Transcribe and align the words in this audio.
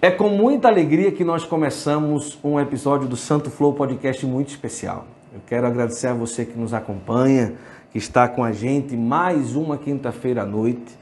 É 0.00 0.12
com 0.12 0.28
muita 0.28 0.68
alegria 0.68 1.10
que 1.10 1.24
nós 1.24 1.44
começamos 1.44 2.38
um 2.44 2.60
episódio 2.60 3.08
do 3.08 3.16
Santo 3.16 3.50
Flow 3.50 3.72
Podcast 3.72 4.24
muito 4.24 4.48
especial. 4.48 5.08
Eu 5.34 5.40
quero 5.44 5.66
agradecer 5.66 6.06
a 6.06 6.14
você 6.14 6.44
que 6.44 6.56
nos 6.56 6.72
acompanha, 6.72 7.54
que 7.90 7.98
está 7.98 8.28
com 8.28 8.44
a 8.44 8.52
gente 8.52 8.96
mais 8.96 9.56
uma 9.56 9.76
quinta-feira 9.76 10.42
à 10.42 10.46
noite 10.46 10.96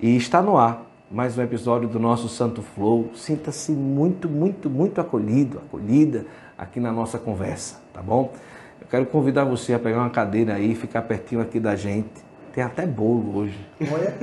e 0.00 0.16
está 0.16 0.40
no 0.40 0.56
ar 0.56 0.86
mais 1.10 1.36
um 1.36 1.42
episódio 1.42 1.86
do 1.86 1.98
nosso 1.98 2.30
Santo 2.30 2.62
Flow. 2.62 3.10
Sinta-se 3.14 3.72
muito, 3.72 4.26
muito, 4.26 4.70
muito 4.70 5.02
acolhido, 5.02 5.58
acolhida 5.58 6.24
aqui 6.56 6.80
na 6.80 6.90
nossa 6.90 7.18
conversa, 7.18 7.78
tá 7.92 8.00
bom? 8.00 8.32
Eu 8.80 8.86
quero 8.86 9.04
convidar 9.04 9.44
você 9.44 9.74
a 9.74 9.78
pegar 9.78 9.98
uma 9.98 10.10
cadeira 10.10 10.54
aí, 10.54 10.74
ficar 10.74 11.02
pertinho 11.02 11.42
aqui 11.42 11.60
da 11.60 11.76
gente. 11.76 12.30
Tem 12.54 12.64
até 12.64 12.86
bolo 12.86 13.36
hoje. 13.36 13.58
Olha. 13.80 14.14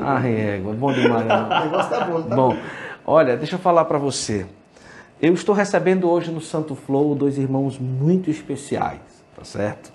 Ah, 0.00 0.26
é, 0.26 0.58
bom 0.58 0.90
demais. 0.90 1.26
Né? 1.26 1.34
O 1.34 1.64
negócio 1.64 1.90
tá 1.90 2.04
bom, 2.06 2.22
tá 2.22 2.34
Bom, 2.34 2.56
olha, 3.08 3.38
deixa 3.38 3.54
eu 3.54 3.58
falar 3.58 3.86
para 3.86 3.96
você. 3.96 4.44
Eu 5.20 5.32
estou 5.32 5.54
recebendo 5.54 6.08
hoje 6.08 6.30
no 6.30 6.42
Santo 6.42 6.74
Flow 6.74 7.14
dois 7.14 7.38
irmãos 7.38 7.78
muito 7.78 8.30
especiais, 8.30 9.00
tá 9.34 9.42
certo? 9.44 9.90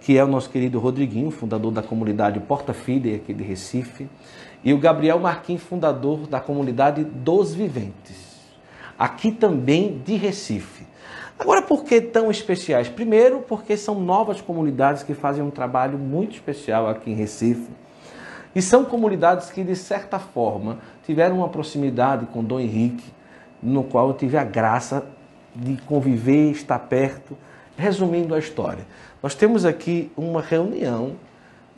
Que 0.00 0.16
é 0.16 0.24
o 0.24 0.26
nosso 0.26 0.48
querido 0.48 0.78
Rodriguinho, 0.78 1.30
fundador 1.30 1.70
da 1.70 1.82
comunidade 1.82 2.40
Porta 2.40 2.72
Filha 2.72 3.16
aqui 3.16 3.34
de 3.34 3.44
Recife, 3.44 4.08
e 4.64 4.72
o 4.72 4.78
Gabriel 4.78 5.20
Marquinhos, 5.20 5.62
fundador 5.62 6.26
da 6.26 6.40
comunidade 6.40 7.04
Dos 7.04 7.54
Viventes, 7.54 8.40
aqui 8.98 9.30
também 9.30 10.00
de 10.04 10.16
Recife. 10.16 10.86
Agora, 11.38 11.60
por 11.60 11.84
que 11.84 12.00
tão 12.00 12.30
especiais? 12.30 12.88
Primeiro, 12.88 13.40
porque 13.40 13.76
são 13.76 14.00
novas 14.00 14.40
comunidades 14.40 15.02
que 15.02 15.12
fazem 15.12 15.44
um 15.44 15.50
trabalho 15.50 15.98
muito 15.98 16.32
especial 16.32 16.88
aqui 16.88 17.10
em 17.10 17.14
Recife. 17.14 17.68
E 18.54 18.62
são 18.62 18.86
comunidades 18.86 19.50
que, 19.50 19.62
de 19.62 19.76
certa 19.76 20.18
forma, 20.18 20.78
tiveram 21.06 21.38
uma 21.38 21.48
proximidade 21.48 22.26
com 22.26 22.42
Dom 22.42 22.58
Henrique, 22.58 23.04
no 23.62 23.84
qual 23.84 24.08
eu 24.08 24.14
tive 24.14 24.36
a 24.36 24.44
graça 24.44 25.06
de 25.54 25.76
conviver, 25.82 26.50
estar 26.50 26.78
perto. 26.80 27.36
Resumindo 27.78 28.34
a 28.34 28.38
história, 28.38 28.86
nós 29.22 29.34
temos 29.34 29.64
aqui 29.64 30.10
uma 30.16 30.40
reunião 30.40 31.12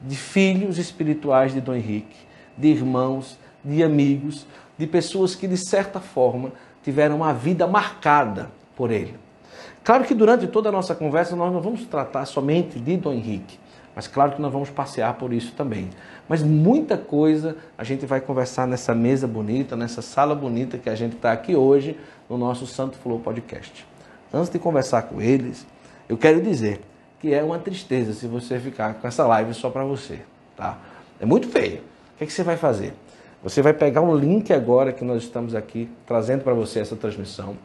de 0.00 0.16
filhos 0.16 0.78
espirituais 0.78 1.52
de 1.52 1.60
Dom 1.60 1.74
Henrique, 1.74 2.16
de 2.56 2.68
irmãos, 2.68 3.38
de 3.64 3.82
amigos, 3.82 4.46
de 4.78 4.86
pessoas 4.86 5.34
que, 5.34 5.48
de 5.48 5.56
certa 5.56 5.98
forma, 5.98 6.52
tiveram 6.84 7.16
uma 7.16 7.34
vida 7.34 7.66
marcada 7.66 8.48
por 8.76 8.90
ele. 8.92 9.16
Claro 9.82 10.04
que 10.04 10.14
durante 10.14 10.46
toda 10.46 10.68
a 10.68 10.72
nossa 10.72 10.94
conversa 10.94 11.34
nós 11.34 11.52
não 11.52 11.60
vamos 11.60 11.84
tratar 11.84 12.24
somente 12.26 12.78
de 12.78 12.96
Dom 12.96 13.12
Henrique, 13.12 13.58
mas 13.98 14.06
claro 14.06 14.30
que 14.30 14.40
nós 14.40 14.52
vamos 14.52 14.70
passear 14.70 15.14
por 15.14 15.32
isso 15.32 15.54
também. 15.56 15.90
Mas 16.28 16.40
muita 16.40 16.96
coisa 16.96 17.56
a 17.76 17.82
gente 17.82 18.06
vai 18.06 18.20
conversar 18.20 18.64
nessa 18.64 18.94
mesa 18.94 19.26
bonita, 19.26 19.74
nessa 19.74 20.00
sala 20.00 20.36
bonita 20.36 20.78
que 20.78 20.88
a 20.88 20.94
gente 20.94 21.16
está 21.16 21.32
aqui 21.32 21.56
hoje 21.56 21.98
no 22.30 22.38
nosso 22.38 22.64
Santo 22.64 22.96
Flow 22.96 23.18
Podcast. 23.18 23.84
Antes 24.32 24.50
de 24.50 24.58
conversar 24.60 25.02
com 25.02 25.20
eles, 25.20 25.66
eu 26.08 26.16
quero 26.16 26.40
dizer 26.40 26.80
que 27.18 27.34
é 27.34 27.42
uma 27.42 27.58
tristeza 27.58 28.12
se 28.12 28.28
você 28.28 28.60
ficar 28.60 28.94
com 28.94 29.08
essa 29.08 29.26
live 29.26 29.52
só 29.52 29.68
para 29.68 29.82
você, 29.82 30.20
tá? 30.56 30.78
É 31.18 31.26
muito 31.26 31.48
feio. 31.48 31.78
O 31.78 32.18
que, 32.18 32.22
é 32.22 32.26
que 32.28 32.32
você 32.32 32.44
vai 32.44 32.56
fazer? 32.56 32.94
Você 33.42 33.60
vai 33.62 33.72
pegar 33.72 34.00
um 34.00 34.14
link 34.14 34.52
agora 34.52 34.92
que 34.92 35.04
nós 35.04 35.24
estamos 35.24 35.56
aqui 35.56 35.90
trazendo 36.06 36.44
para 36.44 36.54
você 36.54 36.78
essa 36.78 36.94
transmissão. 36.94 37.56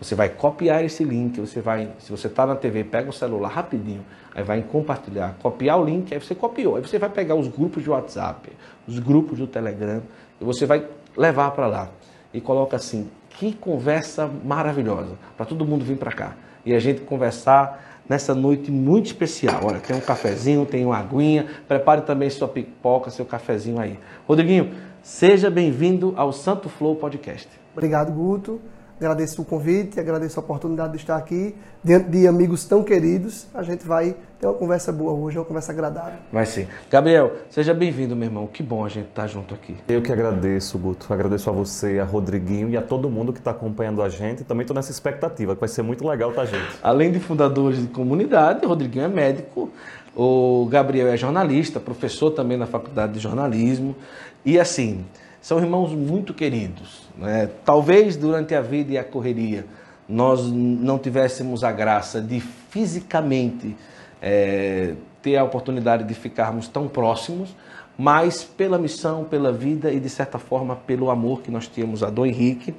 Você 0.00 0.14
vai 0.14 0.28
copiar 0.28 0.84
esse 0.84 1.02
link, 1.02 1.40
você 1.40 1.60
vai, 1.60 1.90
se 1.98 2.12
você 2.12 2.28
está 2.28 2.46
na 2.46 2.54
TV, 2.54 2.84
pega 2.84 3.10
o 3.10 3.12
celular 3.12 3.48
rapidinho, 3.48 4.04
aí 4.34 4.42
vai 4.42 4.58
em 4.58 4.62
compartilhar, 4.62 5.36
copiar 5.42 5.80
o 5.80 5.84
link, 5.84 6.12
aí 6.12 6.20
você 6.20 6.34
copiou, 6.34 6.76
aí 6.76 6.82
você 6.82 6.98
vai 6.98 7.10
pegar 7.10 7.34
os 7.34 7.48
grupos 7.48 7.82
de 7.82 7.90
WhatsApp, 7.90 8.50
os 8.86 8.98
grupos 8.98 9.38
do 9.38 9.46
Telegram, 9.46 10.02
e 10.40 10.44
você 10.44 10.66
vai 10.66 10.86
levar 11.16 11.50
para 11.52 11.66
lá. 11.66 11.88
E 12.32 12.40
coloca 12.40 12.76
assim, 12.76 13.10
que 13.30 13.52
conversa 13.52 14.30
maravilhosa, 14.44 15.16
para 15.36 15.46
todo 15.46 15.64
mundo 15.64 15.84
vir 15.84 15.96
para 15.96 16.12
cá. 16.12 16.36
E 16.64 16.74
a 16.74 16.78
gente 16.78 17.02
conversar 17.02 18.02
nessa 18.08 18.34
noite 18.34 18.70
muito 18.70 19.06
especial. 19.06 19.60
Olha, 19.64 19.80
tem 19.80 19.96
um 19.96 20.00
cafezinho, 20.00 20.64
tem 20.66 20.84
uma 20.84 20.98
aguinha, 20.98 21.46
prepare 21.68 22.02
também 22.02 22.28
sua 22.30 22.48
pipoca, 22.48 23.10
seu 23.10 23.24
cafezinho 23.24 23.78
aí. 23.80 23.98
Rodriguinho, 24.26 24.72
seja 25.02 25.50
bem-vindo 25.50 26.14
ao 26.16 26.32
Santo 26.32 26.68
Flow 26.68 26.96
Podcast. 26.96 27.48
Obrigado, 27.72 28.12
Guto. 28.12 28.60
Agradeço 29.02 29.42
o 29.42 29.44
convite, 29.44 29.98
agradeço 29.98 30.38
a 30.38 30.42
oportunidade 30.44 30.92
de 30.92 30.98
estar 30.98 31.16
aqui, 31.16 31.56
diante 31.82 32.08
de 32.08 32.28
amigos 32.28 32.64
tão 32.64 32.84
queridos. 32.84 33.48
A 33.52 33.60
gente 33.64 33.84
vai 33.84 34.14
ter 34.38 34.46
uma 34.46 34.54
conversa 34.54 34.92
boa 34.92 35.10
hoje, 35.10 35.36
uma 35.36 35.44
conversa 35.44 35.72
agradável. 35.72 36.20
Vai 36.32 36.46
sim. 36.46 36.68
Gabriel, 36.88 37.32
seja 37.50 37.74
bem-vindo, 37.74 38.14
meu 38.14 38.28
irmão. 38.28 38.46
Que 38.46 38.62
bom 38.62 38.84
a 38.84 38.88
gente 38.88 39.08
estar 39.08 39.26
junto 39.26 39.54
aqui. 39.54 39.76
Eu 39.88 40.00
que 40.02 40.12
agradeço, 40.12 40.78
Guto. 40.78 41.12
Agradeço 41.12 41.50
a 41.50 41.52
você, 41.52 41.98
a 41.98 42.04
Rodriguinho 42.04 42.70
e 42.70 42.76
a 42.76 42.80
todo 42.80 43.10
mundo 43.10 43.32
que 43.32 43.40
está 43.40 43.50
acompanhando 43.50 44.00
a 44.02 44.08
gente. 44.08 44.44
Também 44.44 44.62
estou 44.62 44.74
nessa 44.76 44.92
expectativa, 44.92 45.56
que 45.56 45.60
vai 45.60 45.68
ser 45.68 45.82
muito 45.82 46.06
legal, 46.06 46.30
tá, 46.30 46.44
gente? 46.44 46.78
Além 46.80 47.10
de 47.10 47.18
fundadores 47.18 47.80
de 47.80 47.88
comunidade, 47.88 48.64
o 48.64 48.68
Rodriguinho 48.68 49.06
é 49.06 49.08
médico, 49.08 49.68
o 50.14 50.68
Gabriel 50.70 51.08
é 51.08 51.16
jornalista, 51.16 51.80
professor 51.80 52.30
também 52.30 52.56
na 52.56 52.66
faculdade 52.66 53.14
de 53.14 53.18
jornalismo. 53.18 53.96
E 54.44 54.60
assim, 54.60 55.04
são 55.40 55.58
irmãos 55.58 55.90
muito 55.92 56.32
queridos. 56.32 57.01
Né? 57.16 57.50
Talvez 57.64 58.16
durante 58.16 58.54
a 58.54 58.60
vida 58.60 58.92
e 58.92 58.98
a 58.98 59.04
correria 59.04 59.64
nós 60.08 60.50
não 60.50 60.98
tivéssemos 60.98 61.64
a 61.64 61.72
graça 61.72 62.20
de 62.20 62.40
fisicamente 62.40 63.76
é, 64.20 64.94
ter 65.22 65.36
a 65.36 65.44
oportunidade 65.44 66.04
de 66.04 66.14
ficarmos 66.14 66.68
tão 66.68 66.88
próximos, 66.88 67.56
mas 67.96 68.42
pela 68.44 68.78
missão, 68.78 69.24
pela 69.24 69.52
vida 69.52 69.92
e 69.92 70.00
de 70.00 70.08
certa 70.10 70.38
forma 70.38 70.76
pelo 70.76 71.10
amor 71.10 71.40
que 71.40 71.50
nós 71.50 71.68
tínhamos 71.68 72.02
a 72.02 72.10
Dom 72.10 72.26
Henrique, 72.26 72.74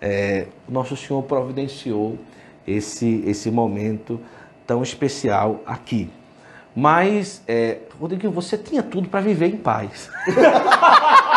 é, 0.00 0.46
nosso 0.68 0.96
Senhor 0.96 1.22
providenciou 1.24 2.16
esse, 2.66 3.22
esse 3.26 3.50
momento 3.50 4.20
tão 4.66 4.82
especial 4.82 5.60
aqui. 5.66 6.10
Mas, 6.76 7.42
é, 7.48 7.78
Rodrigo, 7.98 8.30
você 8.30 8.56
tinha 8.56 8.82
tudo 8.82 9.08
para 9.08 9.20
viver 9.20 9.46
em 9.46 9.56
paz. 9.56 10.08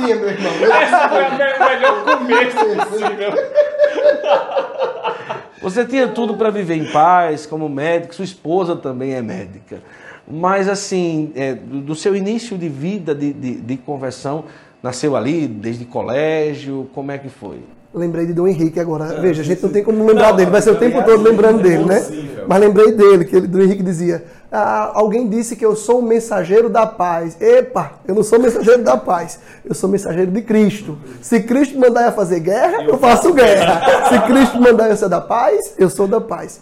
Meu 0.00 0.28
irmão. 0.28 0.52
Esse 0.82 1.08
foi 1.08 1.24
o 1.24 1.38
melhor 1.68 2.04
começo 2.04 2.56
possível. 2.88 3.32
Você 5.62 5.84
tinha 5.84 6.08
tudo 6.08 6.34
para 6.34 6.50
viver 6.50 6.76
em 6.76 6.92
paz, 6.92 7.46
como 7.46 7.68
médico, 7.68 8.14
sua 8.14 8.24
esposa 8.24 8.76
também 8.76 9.14
é 9.14 9.22
médica. 9.22 9.80
Mas, 10.28 10.68
assim, 10.68 11.32
é, 11.34 11.54
do 11.54 11.94
seu 11.94 12.14
início 12.14 12.58
de 12.58 12.68
vida, 12.68 13.14
de, 13.14 13.32
de, 13.32 13.54
de 13.56 13.76
conversão, 13.76 14.44
nasceu 14.82 15.16
ali, 15.16 15.46
desde 15.46 15.84
colégio, 15.84 16.88
como 16.94 17.10
é 17.10 17.18
que 17.18 17.28
foi? 17.28 17.60
Lembrei 17.94 18.26
de 18.26 18.34
Dom 18.34 18.46
Henrique 18.46 18.78
agora. 18.78 19.20
Veja, 19.20 19.42
a 19.42 19.44
gente 19.44 19.62
não 19.62 19.70
tem 19.70 19.82
como 19.82 20.04
lembrar 20.04 20.32
dele, 20.32 20.50
vai 20.50 20.60
ser 20.60 20.70
o 20.70 20.76
tempo 20.76 21.02
todo 21.02 21.22
lembrando 21.22 21.62
dele, 21.62 21.84
né? 21.84 22.04
Mas 22.46 22.60
lembrei 22.60 22.92
dele, 22.92 23.24
que 23.24 23.34
ele, 23.34 23.46
Dom 23.46 23.60
Henrique 23.60 23.82
dizia: 23.82 24.24
ah, 24.50 24.92
alguém 24.94 25.28
disse 25.28 25.56
que 25.56 25.66
eu 25.66 25.74
sou 25.74 25.98
o 25.98 26.02
mensageiro 26.02 26.68
da 26.68 26.86
paz. 26.86 27.40
Epa, 27.40 27.92
eu 28.06 28.14
não 28.14 28.22
sou 28.22 28.38
mensageiro 28.38 28.82
da 28.82 28.96
paz, 28.96 29.40
eu 29.64 29.74
sou 29.74 29.88
mensageiro 29.88 30.30
de 30.30 30.42
Cristo. 30.42 30.98
Se 31.20 31.40
Cristo 31.42 31.78
mandar 31.78 32.06
eu 32.06 32.12
fazer 32.12 32.40
guerra, 32.40 32.84
eu 32.84 32.96
faço 32.98 33.32
guerra. 33.32 34.08
Se 34.08 34.18
Cristo 34.26 34.60
mandar 34.60 34.88
eu 34.88 34.96
ser 34.96 35.08
da 35.08 35.20
paz, 35.20 35.74
eu 35.78 35.90
sou 35.90 36.06
da 36.06 36.20
paz. 36.20 36.60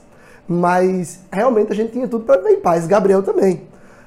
Mas 0.48 1.20
realmente 1.30 1.72
a 1.72 1.74
gente 1.74 1.92
tinha 1.92 2.08
tudo 2.08 2.24
para 2.24 2.38
viver 2.38 2.54
em 2.54 2.60
paz. 2.60 2.86
Gabriel 2.86 3.22
também. 3.22 3.62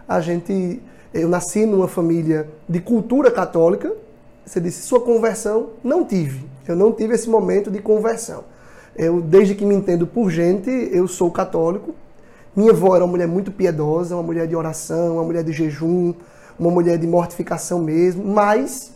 A 0.07 0.21
gente, 0.21 0.81
eu 1.13 1.27
nasci 1.27 1.65
numa 1.65 1.87
família 1.87 2.47
de 2.67 2.79
cultura 2.79 3.29
católica. 3.29 3.91
Você 4.45 4.59
disse 4.59 4.83
sua 4.83 5.01
conversão, 5.01 5.71
não 5.83 6.03
tive. 6.03 6.45
Eu 6.67 6.75
não 6.75 6.91
tive 6.91 7.13
esse 7.13 7.29
momento 7.29 7.69
de 7.69 7.79
conversão. 7.79 8.43
Eu, 8.95 9.21
desde 9.21 9.53
que 9.53 9.65
me 9.65 9.75
entendo 9.75 10.07
por 10.07 10.31
gente, 10.31 10.69
eu 10.91 11.07
sou 11.07 11.29
católico. 11.29 11.93
Minha 12.57 12.71
avó 12.71 12.95
era 12.95 13.05
uma 13.05 13.11
mulher 13.11 13.27
muito 13.27 13.51
piedosa, 13.51 14.15
uma 14.15 14.23
mulher 14.23 14.47
de 14.47 14.55
oração, 14.55 15.13
uma 15.13 15.23
mulher 15.23 15.43
de 15.43 15.51
jejum, 15.51 16.15
uma 16.57 16.71
mulher 16.71 16.97
de 16.97 17.05
mortificação 17.05 17.77
mesmo, 17.77 18.25
mas 18.25 18.91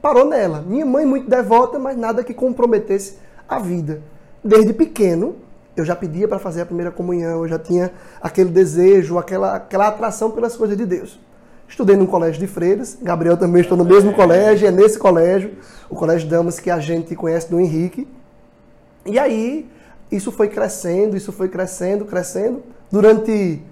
parou 0.00 0.24
nela. 0.24 0.62
Minha 0.64 0.86
mãe 0.86 1.04
muito 1.04 1.28
devota, 1.28 1.76
mas 1.76 1.96
nada 1.96 2.22
que 2.22 2.32
comprometesse 2.32 3.18
a 3.48 3.58
vida. 3.58 4.00
Desde 4.44 4.72
pequeno, 4.72 5.34
eu 5.76 5.84
já 5.84 5.96
pedia 5.96 6.28
para 6.28 6.38
fazer 6.38 6.60
a 6.60 6.66
primeira 6.66 6.92
comunhão, 6.92 7.42
eu 7.42 7.48
já 7.48 7.58
tinha 7.58 7.90
aquele 8.22 8.50
desejo, 8.50 9.18
aquela, 9.18 9.56
aquela 9.56 9.88
atração 9.88 10.30
pelas 10.30 10.54
coisas 10.56 10.76
de 10.76 10.86
Deus. 10.86 11.18
Estudei 11.66 11.96
num 11.96 12.06
colégio 12.06 12.40
de 12.40 12.46
freiras, 12.46 12.96
Gabriel 13.02 13.36
também 13.36 13.62
estou 13.62 13.76
no 13.76 13.84
mesmo 13.84 14.12
colégio, 14.14 14.68
é 14.68 14.70
nesse 14.70 15.00
colégio, 15.00 15.50
o 15.88 15.96
colégio 15.96 16.28
damas 16.28 16.60
que 16.60 16.70
a 16.70 16.78
gente 16.78 17.16
conhece 17.16 17.50
do 17.50 17.58
Henrique. 17.58 18.06
E 19.04 19.18
aí, 19.18 19.68
isso 20.12 20.30
foi 20.30 20.46
crescendo, 20.46 21.16
isso 21.16 21.32
foi 21.32 21.48
crescendo, 21.48 22.04
crescendo. 22.04 22.62
Durante 22.90 23.62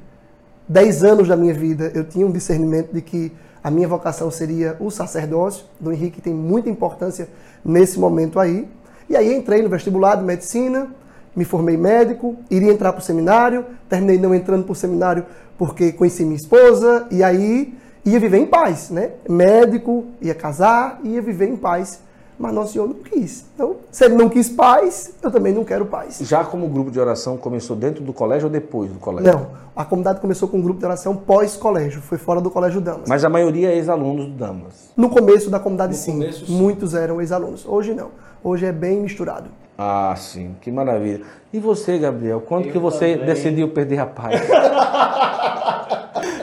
10 0.68 1.04
anos 1.04 1.28
da 1.28 1.36
minha 1.36 1.52
vida, 1.52 1.90
eu 1.94 2.04
tinha 2.04 2.26
um 2.26 2.30
discernimento 2.30 2.92
de 2.92 3.02
que 3.02 3.32
a 3.64 3.70
minha 3.70 3.88
vocação 3.88 4.30
seria 4.30 4.76
o 4.78 4.90
sacerdócio. 4.90 5.64
Do 5.80 5.92
Henrique 5.92 6.20
tem 6.20 6.32
muita 6.32 6.70
importância 6.70 7.28
nesse 7.64 7.98
momento 7.98 8.38
aí. 8.38 8.68
E 9.10 9.16
aí 9.16 9.34
entrei 9.34 9.60
no 9.62 9.68
vestibular 9.68 10.14
de 10.14 10.24
medicina, 10.24 10.88
me 11.34 11.44
formei 11.44 11.76
médico, 11.76 12.36
iria 12.50 12.70
entrar 12.70 12.92
para 12.92 13.00
o 13.00 13.04
seminário, 13.04 13.64
terminei 13.88 14.18
não 14.18 14.34
entrando 14.34 14.64
para 14.64 14.72
o 14.72 14.76
seminário 14.76 15.24
porque 15.56 15.90
conheci 15.92 16.24
minha 16.24 16.36
esposa, 16.36 17.08
e 17.10 17.22
aí 17.22 17.74
ia 18.04 18.20
viver 18.20 18.38
em 18.38 18.46
paz, 18.46 18.90
né? 18.90 19.10
Médico, 19.28 20.04
ia 20.22 20.34
casar, 20.34 21.00
ia 21.02 21.20
viver 21.20 21.48
em 21.48 21.56
paz 21.56 22.00
Mas 22.38 22.54
Nosso 22.54 22.72
Senhor 22.74 22.86
não 22.86 22.94
quis. 22.94 23.46
Então, 23.54 23.76
se 23.90 24.04
ele 24.04 24.14
não 24.14 24.28
quis 24.28 24.48
paz, 24.48 25.12
eu 25.20 25.30
também 25.30 25.52
não 25.52 25.64
quero 25.64 25.86
paz. 25.86 26.20
Já 26.22 26.44
como 26.44 26.68
grupo 26.68 26.88
de 26.90 27.00
oração 27.00 27.36
começou 27.36 27.74
dentro 27.74 28.04
do 28.04 28.12
colégio 28.12 28.46
ou 28.46 28.52
depois 28.52 28.92
do 28.92 28.98
colégio? 29.00 29.32
Não, 29.32 29.48
a 29.74 29.84
comunidade 29.84 30.20
começou 30.20 30.48
com 30.48 30.58
um 30.58 30.62
grupo 30.62 30.78
de 30.78 30.86
oração 30.86 31.16
pós-colégio, 31.16 32.00
foi 32.00 32.16
fora 32.16 32.40
do 32.40 32.48
colégio 32.50 32.80
Damas. 32.80 33.08
Mas 33.08 33.24
a 33.24 33.28
maioria 33.28 33.70
é 33.72 33.76
ex-alunos 33.76 34.26
do 34.26 34.32
Damas. 34.34 34.92
No 34.96 35.10
começo 35.10 35.50
da 35.50 35.58
comunidade, 35.58 35.96
sim. 35.96 36.12
começo, 36.12 36.46
sim. 36.46 36.56
Muitos 36.56 36.94
eram 36.94 37.20
ex-alunos. 37.20 37.66
Hoje 37.66 37.92
não. 37.92 38.10
Hoje 38.44 38.66
é 38.66 38.72
bem 38.72 39.00
misturado. 39.00 39.50
Ah, 39.76 40.14
sim, 40.16 40.54
que 40.60 40.70
maravilha. 40.70 41.22
E 41.52 41.58
você, 41.58 41.98
Gabriel, 41.98 42.40
quando 42.40 42.70
que 42.70 42.78
você 42.78 43.16
decidiu 43.16 43.68
perder 43.70 43.98
a 43.98 44.06
paz? 44.06 44.40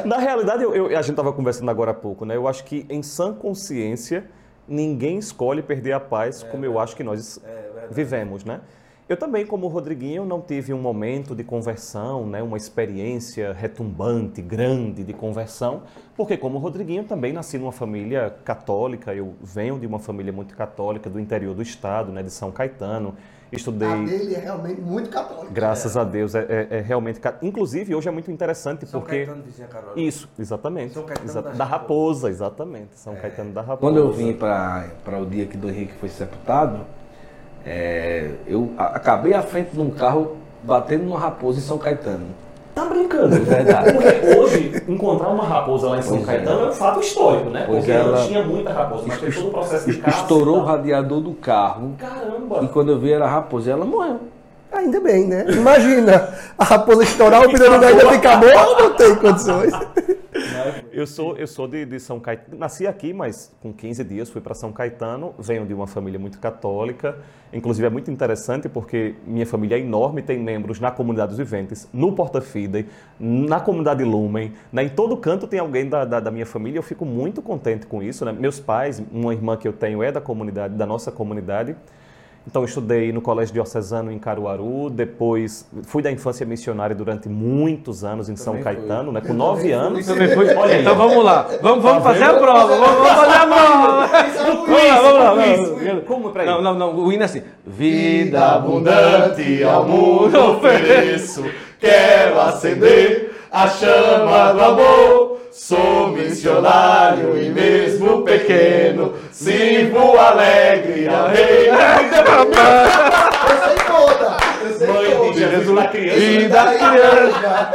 Na 0.05 0.17
realidade, 0.17 0.63
eu- 0.63 0.75
eu- 0.75 0.85
a 0.87 1.01
gente 1.01 1.11
estava 1.11 1.31
conversando 1.33 1.69
agora 1.71 1.91
há 1.91 1.93
pouco, 1.93 2.25
né? 2.25 2.35
Eu 2.35 2.47
acho 2.47 2.63
que 2.63 2.85
em 2.89 3.01
sã 3.01 3.33
consciência, 3.33 4.25
ninguém 4.67 5.17
escolhe 5.19 5.61
perder 5.61 5.93
a 5.93 5.99
paz 5.99 6.43
como 6.43 6.65
eu 6.65 6.79
acho 6.79 6.95
que 6.95 7.03
nós 7.03 7.39
vivemos, 7.89 8.43
né? 8.43 8.61
Eu 9.07 9.15
também, 9.15 9.45
como 9.45 9.67
o 9.67 9.69
Rodriguinho, 9.69 10.25
não 10.25 10.41
tive 10.41 10.73
um 10.73 10.79
momento 10.81 11.35
de 11.35 11.43
conversão, 11.43 12.25
né? 12.25 12.41
uma 12.41 12.57
experiência 12.57 13.53
retumbante, 13.53 14.41
grande 14.41 15.03
de 15.03 15.13
conversão, 15.13 15.83
porque 16.17 16.35
como 16.35 16.57
o 16.57 16.59
Rodriguinho 16.59 17.03
também 17.03 17.31
nasci 17.31 17.59
numa 17.59 17.71
família 17.71 18.35
católica, 18.43 19.13
eu 19.13 19.35
venho 19.43 19.77
de 19.77 19.85
uma 19.85 19.99
família 19.99 20.33
muito 20.33 20.55
católica, 20.55 21.07
do 21.07 21.19
interior 21.19 21.53
do 21.53 21.61
estado, 21.61 22.11
né? 22.11 22.23
de 22.23 22.31
São 22.31 22.51
Caetano, 22.51 23.13
estudei... 23.51 24.05
dele 24.05 24.33
é 24.33 24.39
realmente 24.39 24.81
muito 24.81 25.11
católico. 25.11 25.53
Graças 25.53 25.95
a 25.95 26.03
Deus, 26.03 26.33
é, 26.33 26.39
é- 26.71 26.77
é 26.77 26.81
realmente. 26.81 27.21
Inclusive, 27.43 27.93
hoje 27.93 28.09
é 28.09 28.11
muito 28.11 28.31
interessante 28.31 28.87
porque. 28.87 29.29
vizinha 29.45 29.67
Carol. 29.67 29.95
Isso, 29.95 30.27
exatamente. 30.37 30.95
São 30.95 31.03
Caetano 31.03 31.29
Exa- 31.29 31.41
da 31.43 31.51
da 31.51 31.63
Raposa, 31.63 32.27
exatamente. 32.27 32.97
São 32.97 33.15
Caetano 33.15 33.53
da 33.53 33.61
Raposa. 33.61 33.81
Quando 33.81 33.97
eu 33.97 34.11
vim 34.11 34.33
para 34.33 34.89
o 35.21 35.27
dia 35.27 35.45
que 35.45 35.55
do 35.55 35.69
Henrique 35.69 35.93
foi 35.93 36.09
sepultado, 36.09 36.79
é, 37.65 38.29
eu 38.47 38.71
acabei 38.77 39.33
à 39.33 39.41
frente 39.41 39.71
de 39.71 39.79
um 39.81 39.89
carro 39.89 40.37
batendo 40.63 41.03
numa 41.05 41.19
raposa 41.19 41.59
em 41.59 41.61
São 41.61 41.77
Caetano. 41.77 42.25
Tá 42.73 42.83
brincando? 42.85 43.39
verdade. 43.41 43.93
Porque 43.93 44.37
hoje, 44.37 44.83
encontrar 44.87 45.29
uma 45.29 45.45
raposa 45.45 45.87
lá 45.87 45.97
em 45.97 46.01
São 46.01 46.17
Pois 46.17 46.27
é. 46.29 46.31
Caetano 46.37 46.65
é 46.65 46.69
um 46.69 46.71
fato 46.73 46.99
histórico, 46.99 47.49
né? 47.49 47.63
Pois 47.65 47.77
Porque 47.79 47.91
ela- 47.91 48.19
não 48.19 48.27
tinha 48.27 48.43
muita 48.43 48.73
raposa, 48.73 49.03
mas 49.07 49.19
teve 49.19 49.35
todo 49.37 49.47
o 49.47 49.51
processo 49.51 49.89
de 49.89 49.97
caça. 49.97 50.17
Estourou 50.21 50.57
o 50.57 50.63
radiador 50.65 51.21
do 51.21 51.31
carro. 51.33 51.93
Caramba! 51.97 52.59
E 52.63 52.67
quando 52.67 52.91
eu 52.91 52.99
vi 52.99 53.13
era 53.13 53.25
a 53.25 53.29
raposa, 53.29 53.71
ela 53.71 53.85
morreu. 53.85 54.19
Ainda 54.73 54.99
bem, 54.99 55.25
né? 55.25 55.45
Imagina 55.47 56.29
a 56.57 56.63
raposa 56.65 57.03
estourar, 57.03 57.45
o 57.45 57.49
pneu 57.49 57.79
do 57.79 57.85
ainda 57.85 58.09
ficar 58.11 58.41
bom, 58.41 58.47
não 58.77 58.93
tem 58.93 59.15
condições. 59.15 59.71
Eu 60.95 61.05
sou, 61.05 61.35
eu 61.35 61.45
sou 61.45 61.67
de, 61.67 61.83
de 61.83 61.99
São 61.99 62.21
Caetano. 62.21 62.57
Nasci 62.57 62.87
aqui, 62.87 63.11
mas 63.11 63.53
com 63.61 63.73
15 63.73 64.01
dias 64.05 64.29
fui 64.29 64.39
para 64.39 64.53
São 64.53 64.71
Caetano. 64.71 65.35
Venho 65.37 65.65
de 65.65 65.73
uma 65.73 65.87
família 65.87 66.17
muito 66.17 66.39
católica. 66.39 67.17
Inclusive 67.51 67.85
é 67.85 67.89
muito 67.89 68.09
interessante 68.09 68.69
porque 68.69 69.13
minha 69.27 69.45
família 69.45 69.75
é 69.75 69.79
enorme, 69.81 70.21
tem 70.21 70.39
membros 70.39 70.79
na 70.79 70.91
comunidade 70.91 71.31
dos 71.31 71.37
viventes, 71.37 71.85
no 71.91 72.13
Porta 72.13 72.39
Fidei, 72.39 72.85
na 73.19 73.59
comunidade 73.59 74.05
Lumen. 74.05 74.53
Né? 74.71 74.83
Em 74.83 74.89
todo 74.89 75.17
canto 75.17 75.47
tem 75.47 75.59
alguém 75.59 75.89
da, 75.89 76.05
da, 76.05 76.21
da 76.21 76.31
minha 76.31 76.45
família. 76.45 76.79
Eu 76.79 76.83
fico 76.83 77.03
muito 77.03 77.41
contente 77.41 77.85
com 77.85 78.01
isso. 78.01 78.23
Né? 78.23 78.31
Meus 78.31 78.61
pais, 78.61 79.03
uma 79.11 79.33
irmã 79.33 79.57
que 79.57 79.67
eu 79.67 79.73
tenho 79.73 80.01
é 80.01 80.13
da 80.13 80.21
comunidade, 80.21 80.75
da 80.75 80.85
nossa 80.85 81.11
comunidade. 81.11 81.75
Então, 82.47 82.61
eu 82.61 82.67
estudei 82.67 83.11
no 83.11 83.21
Colégio 83.21 83.53
Diocesano 83.53 84.11
em 84.11 84.19
Caruaru, 84.19 84.89
depois 84.89 85.67
fui 85.83 86.03
da 86.03 86.11
infância 86.11 86.45
missionária 86.45 86.95
durante 86.95 87.27
muitos 87.27 88.03
anos 88.03 88.29
em 88.29 88.35
São 88.35 88.53
foi. 88.55 88.63
Caetano, 88.63 89.11
né? 89.11 89.21
com 89.21 89.33
nove 89.33 89.71
anos. 89.71 90.07
Olha 90.09 90.79
então 90.79 90.95
vamos 90.95 91.23
lá. 91.23 91.47
Vamos, 91.61 91.83
vamos 91.83 92.03
fazer 92.03 92.23
a 92.23 92.33
prova. 92.35 92.75
Vamos, 92.75 92.97
vamos 92.97 93.19
fazer 93.19 93.37
a 93.37 93.47
prova. 93.47 94.05
Vamos 94.05 94.87
lá, 94.87 95.01
vamos 95.01 95.19
lá. 95.19 95.33
vamos 95.33 95.85
lá. 95.85 96.01
Como 96.05 96.29
pra 96.31 96.45
Não, 96.45 96.61
não, 96.61 96.73
não. 96.77 96.95
O 96.95 97.11
hino 97.11 97.23
é 97.23 97.25
assim. 97.25 97.41
Vida 97.65 98.53
abundante 98.53 99.63
ao 99.63 99.87
mundo 99.87 100.37
ofereço, 100.37 101.43
quero 101.79 102.39
acender 102.41 103.31
a 103.51 103.67
chama 103.67 104.53
do 104.53 104.61
amor. 104.61 105.34
Sou 105.57 106.09
missionário 106.09 107.41
e 107.41 107.49
mesmo 107.49 108.23
pequeno, 108.23 109.13
sirvo 109.31 110.17
alegre 110.19 111.07
ao 111.07 111.29
rei. 111.29 111.69
Eu 111.69 111.75
sei 113.63 113.77
toda. 113.87 114.37
Eu 114.61 114.77
sei 114.77 114.87
Mãe 114.87 115.31
de 115.31 115.39
Jesus 115.39 115.75
da 115.75 115.87
criança. 115.87 116.19
E 116.19 116.47
da 116.49 116.65
criança. 116.65 117.71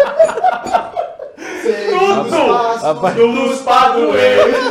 Rapaz, 2.82 3.14
Dos 3.14 3.60
padroeiros. 3.62 4.70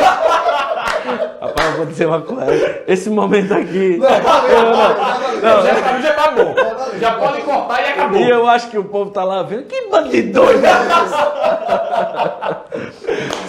Rapaz, 1.42 1.72
eu 1.72 1.78
vou 1.78 1.86
dizer 1.86 2.06
uma 2.06 2.22
coisa. 2.22 2.84
Esse 2.88 3.10
momento 3.10 3.54
aqui. 3.54 4.00
Já, 4.00 4.20
pra 5.82 5.94
mim 5.94 6.02
já 6.02 6.14
tá 6.14 6.32
bom. 6.32 6.56
Já 7.00 7.18
pode 7.18 7.42
cortar 7.44 7.82
e 7.82 7.86
acabou. 7.94 8.20
E 8.20 8.30
eu 8.30 8.46
acho 8.46 8.70
que 8.70 8.78
o 8.78 8.84
povo 8.84 9.10
tá 9.12 9.24
lá 9.24 9.42
vendo. 9.42 9.64
Que 9.64 9.88
bandidões! 9.90 10.60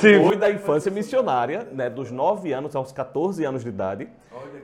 Sim, 0.00 0.24
Fui 0.24 0.36
da 0.36 0.50
infância 0.50 0.90
missionária, 0.90 1.66
né, 1.72 1.90
dos 1.90 2.10
9 2.10 2.52
anos 2.52 2.76
aos 2.76 2.92
14 2.92 3.44
anos 3.44 3.62
de 3.62 3.68
idade. 3.68 4.08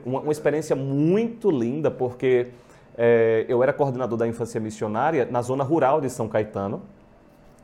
Uma, 0.05 0.21
uma 0.21 0.31
experiência 0.31 0.75
muito 0.75 1.51
linda, 1.51 1.91
porque 1.91 2.47
eh, 2.97 3.45
eu 3.47 3.61
era 3.61 3.73
coordenador 3.73 4.17
da 4.17 4.27
infância 4.27 4.59
missionária 4.59 5.27
na 5.29 5.41
zona 5.41 5.63
rural 5.63 6.01
de 6.01 6.09
São 6.09 6.27
Caetano. 6.27 6.81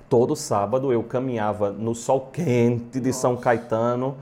Todo 0.07 0.35
sábado 0.35 0.93
eu 0.93 1.01
caminhava 1.03 1.71
no 1.71 1.95
sol 1.95 2.29
quente 2.31 2.99
de 2.99 3.11
São 3.11 3.35
Caetano, 3.35 4.17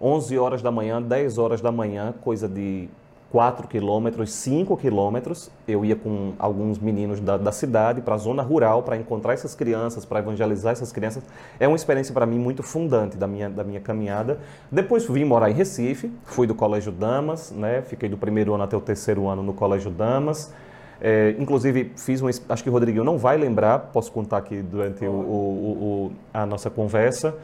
11 0.00 0.38
horas 0.38 0.62
da 0.62 0.70
manhã, 0.70 1.00
10 1.00 1.38
horas 1.38 1.60
da 1.60 1.72
manhã, 1.72 2.14
coisa 2.20 2.48
de 2.48 2.88
4 3.32 3.66
quilômetros, 3.66 4.30
5 4.32 4.76
quilômetros. 4.76 5.50
Eu 5.66 5.84
ia 5.84 5.96
com 5.96 6.32
alguns 6.38 6.78
meninos 6.78 7.20
da, 7.20 7.36
da 7.36 7.50
cidade 7.50 8.00
para 8.00 8.14
a 8.14 8.18
zona 8.18 8.42
rural 8.42 8.82
para 8.82 8.96
encontrar 8.96 9.32
essas 9.34 9.54
crianças, 9.54 10.04
para 10.04 10.20
evangelizar 10.20 10.72
essas 10.72 10.92
crianças. 10.92 11.22
É 11.58 11.66
uma 11.66 11.76
experiência 11.76 12.14
para 12.14 12.24
mim 12.24 12.38
muito 12.38 12.62
fundante 12.62 13.16
da 13.16 13.26
minha, 13.26 13.50
da 13.50 13.64
minha 13.64 13.80
caminhada. 13.80 14.38
Depois 14.70 15.06
vim 15.08 15.24
morar 15.24 15.50
em 15.50 15.54
Recife, 15.54 16.10
fui 16.24 16.46
do 16.46 16.54
Colégio 16.54 16.92
Damas, 16.92 17.50
né? 17.50 17.82
fiquei 17.82 18.08
do 18.08 18.16
primeiro 18.16 18.54
ano 18.54 18.62
até 18.62 18.76
o 18.76 18.80
terceiro 18.80 19.26
ano 19.26 19.42
no 19.42 19.52
Colégio 19.52 19.90
Damas. 19.90 20.52
É, 20.98 21.34
inclusive, 21.38 21.92
fiz 21.96 22.22
um. 22.22 22.28
Acho 22.48 22.62
que 22.62 22.70
o 22.70 22.72
Rodriguinho 22.72 23.04
não 23.04 23.18
vai 23.18 23.36
lembrar, 23.36 23.78
posso 23.92 24.10
contar 24.10 24.38
aqui 24.38 24.62
durante 24.62 25.04
o- 25.04 25.10
o- 25.10 26.06
o- 26.06 26.12
a 26.32 26.46
nossa 26.46 26.70
conversa. 26.70 27.34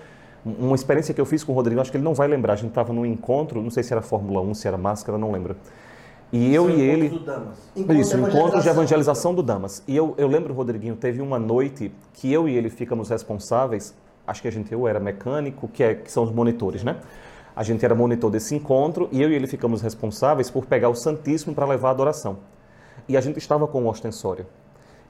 Um- 0.44 0.66
Uma 0.66 0.74
experiência 0.74 1.14
que 1.14 1.20
eu 1.20 1.24
fiz 1.26 1.44
com 1.44 1.52
o 1.52 1.54
Rodrigo, 1.54 1.80
acho 1.80 1.90
que 1.90 1.96
ele 1.96 2.04
não 2.04 2.14
vai 2.14 2.26
lembrar. 2.28 2.54
A 2.54 2.56
gente 2.56 2.70
estava 2.70 2.92
num 2.92 3.06
encontro, 3.06 3.62
não 3.62 3.70
sei 3.70 3.82
se 3.82 3.92
era 3.92 4.02
Fórmula 4.02 4.40
1, 4.40 4.54
se 4.54 4.66
era 4.68 4.76
máscara, 4.78 5.16
não 5.18 5.30
lembro. 5.32 5.56
E 6.32 6.54
eu 6.54 6.70
e 6.70 6.80
ele. 6.80 7.08
Isso, 8.00 8.16
um 8.16 8.26
encontro 8.28 8.60
de 8.62 8.68
evangelização 8.68 9.34
do 9.34 9.42
Damas. 9.42 9.82
E 9.86 9.94
eu, 9.96 10.14
eu 10.16 10.26
lembro, 10.26 10.54
Rodriguinho, 10.54 10.96
teve 10.96 11.20
uma 11.20 11.38
noite 11.38 11.92
que 12.14 12.32
eu 12.32 12.48
e 12.48 12.56
ele 12.56 12.70
ficamos 12.70 13.10
responsáveis. 13.10 13.94
Acho 14.26 14.40
que 14.40 14.48
a 14.48 14.52
gente, 14.52 14.72
eu 14.72 14.88
era 14.88 14.98
mecânico, 14.98 15.68
que, 15.68 15.82
é, 15.82 15.94
que 15.94 16.10
são 16.10 16.24
os 16.24 16.30
monitores, 16.32 16.82
né? 16.82 16.96
A 17.54 17.62
gente 17.62 17.84
era 17.84 17.94
monitor 17.94 18.30
desse 18.30 18.54
encontro 18.54 19.08
e 19.12 19.20
eu 19.20 19.30
e 19.30 19.34
ele 19.34 19.46
ficamos 19.46 19.82
responsáveis 19.82 20.48
por 20.50 20.64
pegar 20.64 20.88
o 20.88 20.94
Santíssimo 20.94 21.54
para 21.54 21.66
levar 21.66 21.88
a 21.88 21.90
adoração. 21.90 22.38
E 23.06 23.14
a 23.16 23.20
gente 23.20 23.38
estava 23.38 23.66
com 23.66 23.82
o 23.84 23.88
ostensório. 23.88 24.46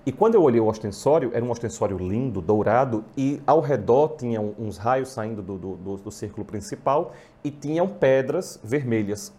E 0.05 0.11
quando 0.11 0.35
eu 0.35 0.43
olhei 0.43 0.61
o 0.61 0.67
ostensório, 0.67 1.31
era 1.33 1.45
um 1.45 1.51
ostensório 1.51 1.97
lindo, 1.97 2.41
dourado, 2.41 3.05
e 3.17 3.41
ao 3.47 3.61
redor 3.61 4.17
tinha 4.19 4.41
um- 4.41 4.53
uns 4.59 4.77
raios 4.77 5.11
saindo 5.11 5.41
do, 5.43 5.57
do, 5.57 5.77
do- 5.77 5.97
do 5.97 6.11
círculo 6.11 6.45
principal 6.45 7.13
e 7.45 7.51
tinham 7.51 7.87
pedras 7.87 8.59
vermelhas. 8.65 9.33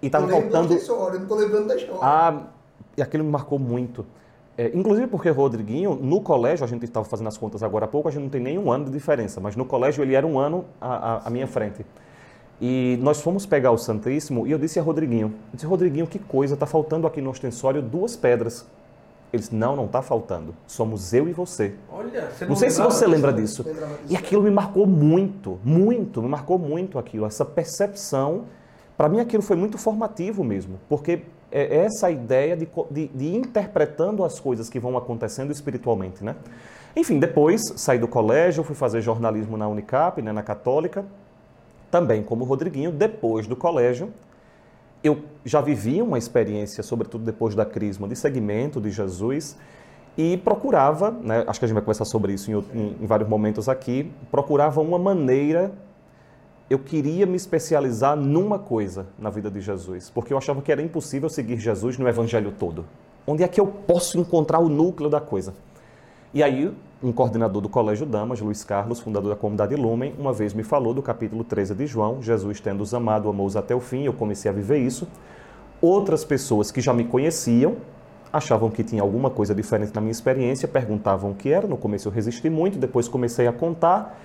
E 0.00 0.06
estava 0.06 0.26
faltando. 0.40 0.72
Eu 1.14 1.20
não 1.20 1.26
tô 1.26 1.34
lembrando 1.34 1.66
da 1.68 1.76
história. 1.76 2.00
Ah, 2.02 2.42
e 2.96 3.02
aquilo 3.02 3.22
me 3.24 3.30
marcou 3.30 3.58
muito. 3.58 4.06
É, 4.56 4.70
inclusive 4.74 5.06
porque 5.06 5.28
Rodriguinho, 5.28 5.94
no 5.94 6.20
colégio, 6.22 6.64
a 6.64 6.68
gente 6.68 6.84
estava 6.84 7.04
fazendo 7.04 7.26
as 7.28 7.36
contas 7.36 7.62
agora 7.62 7.84
há 7.84 7.88
pouco, 7.88 8.08
a 8.08 8.10
gente 8.10 8.22
não 8.22 8.30
tem 8.30 8.40
nenhum 8.40 8.72
ano 8.72 8.86
de 8.86 8.90
diferença, 8.90 9.40
mas 9.40 9.54
no 9.54 9.64
colégio 9.64 10.02
ele 10.02 10.14
era 10.14 10.26
um 10.26 10.38
ano 10.38 10.64
à- 10.80 11.22
à 11.26 11.30
minha 11.30 11.46
frente. 11.46 11.84
E 12.60 12.98
nós 13.02 13.20
fomos 13.20 13.46
pegar 13.46 13.70
o 13.70 13.78
Santíssimo 13.78 14.46
e 14.46 14.50
eu 14.50 14.58
disse 14.58 14.80
a 14.80 14.82
Rodriguinho, 14.82 15.26
eu 15.28 15.32
disse, 15.54 15.66
Rodriguinho, 15.66 16.06
que 16.08 16.18
coisa, 16.18 16.54
está 16.54 16.66
faltando 16.66 17.06
aqui 17.06 17.20
no 17.20 17.30
ostensório 17.30 17.80
duas 17.80 18.16
pedras. 18.16 18.66
Ele 19.32 19.40
disse, 19.40 19.54
não, 19.54 19.76
não 19.76 19.84
está 19.84 20.00
faltando, 20.00 20.54
somos 20.66 21.12
eu 21.12 21.28
e 21.28 21.32
você. 21.32 21.74
Olha, 21.92 22.30
você 22.30 22.46
Não 22.46 22.56
sei 22.56 22.70
se 22.70 22.80
você 22.80 23.06
lembra 23.06 23.32
disso. 23.32 23.62
lembrava 23.62 23.94
disso. 23.96 24.06
E 24.08 24.16
aquilo 24.16 24.42
me 24.42 24.50
marcou 24.50 24.86
muito, 24.86 25.58
muito, 25.62 26.22
me 26.22 26.28
marcou 26.28 26.58
muito 26.58 26.98
aquilo, 26.98 27.26
essa 27.26 27.44
percepção. 27.44 28.44
Para 28.96 29.08
mim 29.08 29.20
aquilo 29.20 29.42
foi 29.42 29.56
muito 29.56 29.76
formativo 29.76 30.42
mesmo, 30.42 30.80
porque 30.88 31.22
é 31.52 31.76
essa 31.84 32.10
ideia 32.10 32.56
de, 32.56 32.68
de, 32.90 33.08
de 33.08 33.36
interpretando 33.36 34.24
as 34.24 34.40
coisas 34.40 34.68
que 34.68 34.80
vão 34.80 34.96
acontecendo 34.96 35.52
espiritualmente, 35.52 36.24
né? 36.24 36.34
Enfim, 36.96 37.18
depois 37.18 37.72
saí 37.76 37.98
do 37.98 38.08
colégio, 38.08 38.64
fui 38.64 38.74
fazer 38.74 39.00
jornalismo 39.00 39.56
na 39.56 39.68
Unicap, 39.68 40.20
né, 40.20 40.32
na 40.32 40.42
Católica, 40.42 41.04
também 41.90 42.22
como 42.22 42.44
Rodriguinho, 42.44 42.90
depois 42.90 43.46
do 43.46 43.54
colégio, 43.54 44.10
eu 45.02 45.20
já 45.44 45.60
vivia 45.60 46.02
uma 46.04 46.18
experiência, 46.18 46.82
sobretudo 46.82 47.24
depois 47.24 47.54
da 47.54 47.64
crisma, 47.64 48.08
de 48.08 48.16
segmento 48.16 48.80
de 48.80 48.90
Jesus 48.90 49.56
e 50.16 50.36
procurava, 50.38 51.10
né, 51.12 51.44
acho 51.46 51.58
que 51.60 51.64
a 51.64 51.68
gente 51.68 51.74
vai 51.74 51.82
conversar 51.82 52.04
sobre 52.04 52.32
isso 52.32 52.50
em, 52.50 52.54
em- 52.74 52.96
em 53.02 53.06
vários 53.06 53.28
momentos 53.28 53.68
aqui, 53.68 54.10
procurava 54.30 54.80
uma 54.80 54.98
maneira 54.98 55.72
eu 56.70 56.78
queria 56.78 57.24
me 57.24 57.36
especializar 57.36 58.14
numa 58.14 58.58
coisa 58.58 59.06
na 59.18 59.30
vida 59.30 59.50
de 59.50 59.58
Jesus, 59.60 60.10
porque 60.10 60.34
eu 60.34 60.36
achava 60.38 60.60
que 60.60 60.70
era 60.70 60.82
impossível 60.82 61.28
seguir 61.30 61.58
Jesus 61.58 61.96
no 61.96 62.06
evangelho 62.06 62.52
todo. 62.58 62.84
Onde 63.26 63.42
é 63.42 63.48
que 63.48 63.58
eu 63.58 63.66
posso 63.66 64.18
encontrar 64.18 64.58
o 64.58 64.68
núcleo 64.68 65.08
da 65.08 65.18
coisa? 65.20 65.54
E 66.34 66.42
aí, 66.42 66.70
um 67.02 67.10
coordenador 67.10 67.62
do 67.62 67.70
Colégio 67.70 68.04
Damas, 68.04 68.38
Luiz 68.40 68.62
Carlos, 68.62 69.00
fundador 69.00 69.30
da 69.30 69.36
comunidade 69.36 69.74
Lumen, 69.74 70.14
uma 70.18 70.30
vez 70.30 70.52
me 70.52 70.62
falou 70.62 70.92
do 70.92 71.00
capítulo 71.00 71.42
13 71.42 71.74
de 71.74 71.86
João, 71.86 72.20
Jesus 72.20 72.60
tendo 72.60 72.82
os 72.82 72.92
amado, 72.92 73.30
amou-os 73.30 73.56
até 73.56 73.74
o 73.74 73.80
fim, 73.80 74.02
eu 74.02 74.12
comecei 74.12 74.50
a 74.50 74.52
viver 74.52 74.76
isso. 74.76 75.08
Outras 75.80 76.26
pessoas 76.26 76.70
que 76.70 76.82
já 76.82 76.92
me 76.92 77.04
conheciam 77.04 77.76
achavam 78.30 78.68
que 78.68 78.84
tinha 78.84 79.00
alguma 79.00 79.30
coisa 79.30 79.54
diferente 79.54 79.94
na 79.94 80.02
minha 80.02 80.12
experiência, 80.12 80.68
perguntavam 80.68 81.30
o 81.30 81.34
que 81.34 81.50
era, 81.50 81.66
no 81.66 81.78
começo 81.78 82.08
eu 82.08 82.12
resisti 82.12 82.50
muito, 82.50 82.78
depois 82.78 83.08
comecei 83.08 83.46
a 83.46 83.52
contar, 83.52 84.20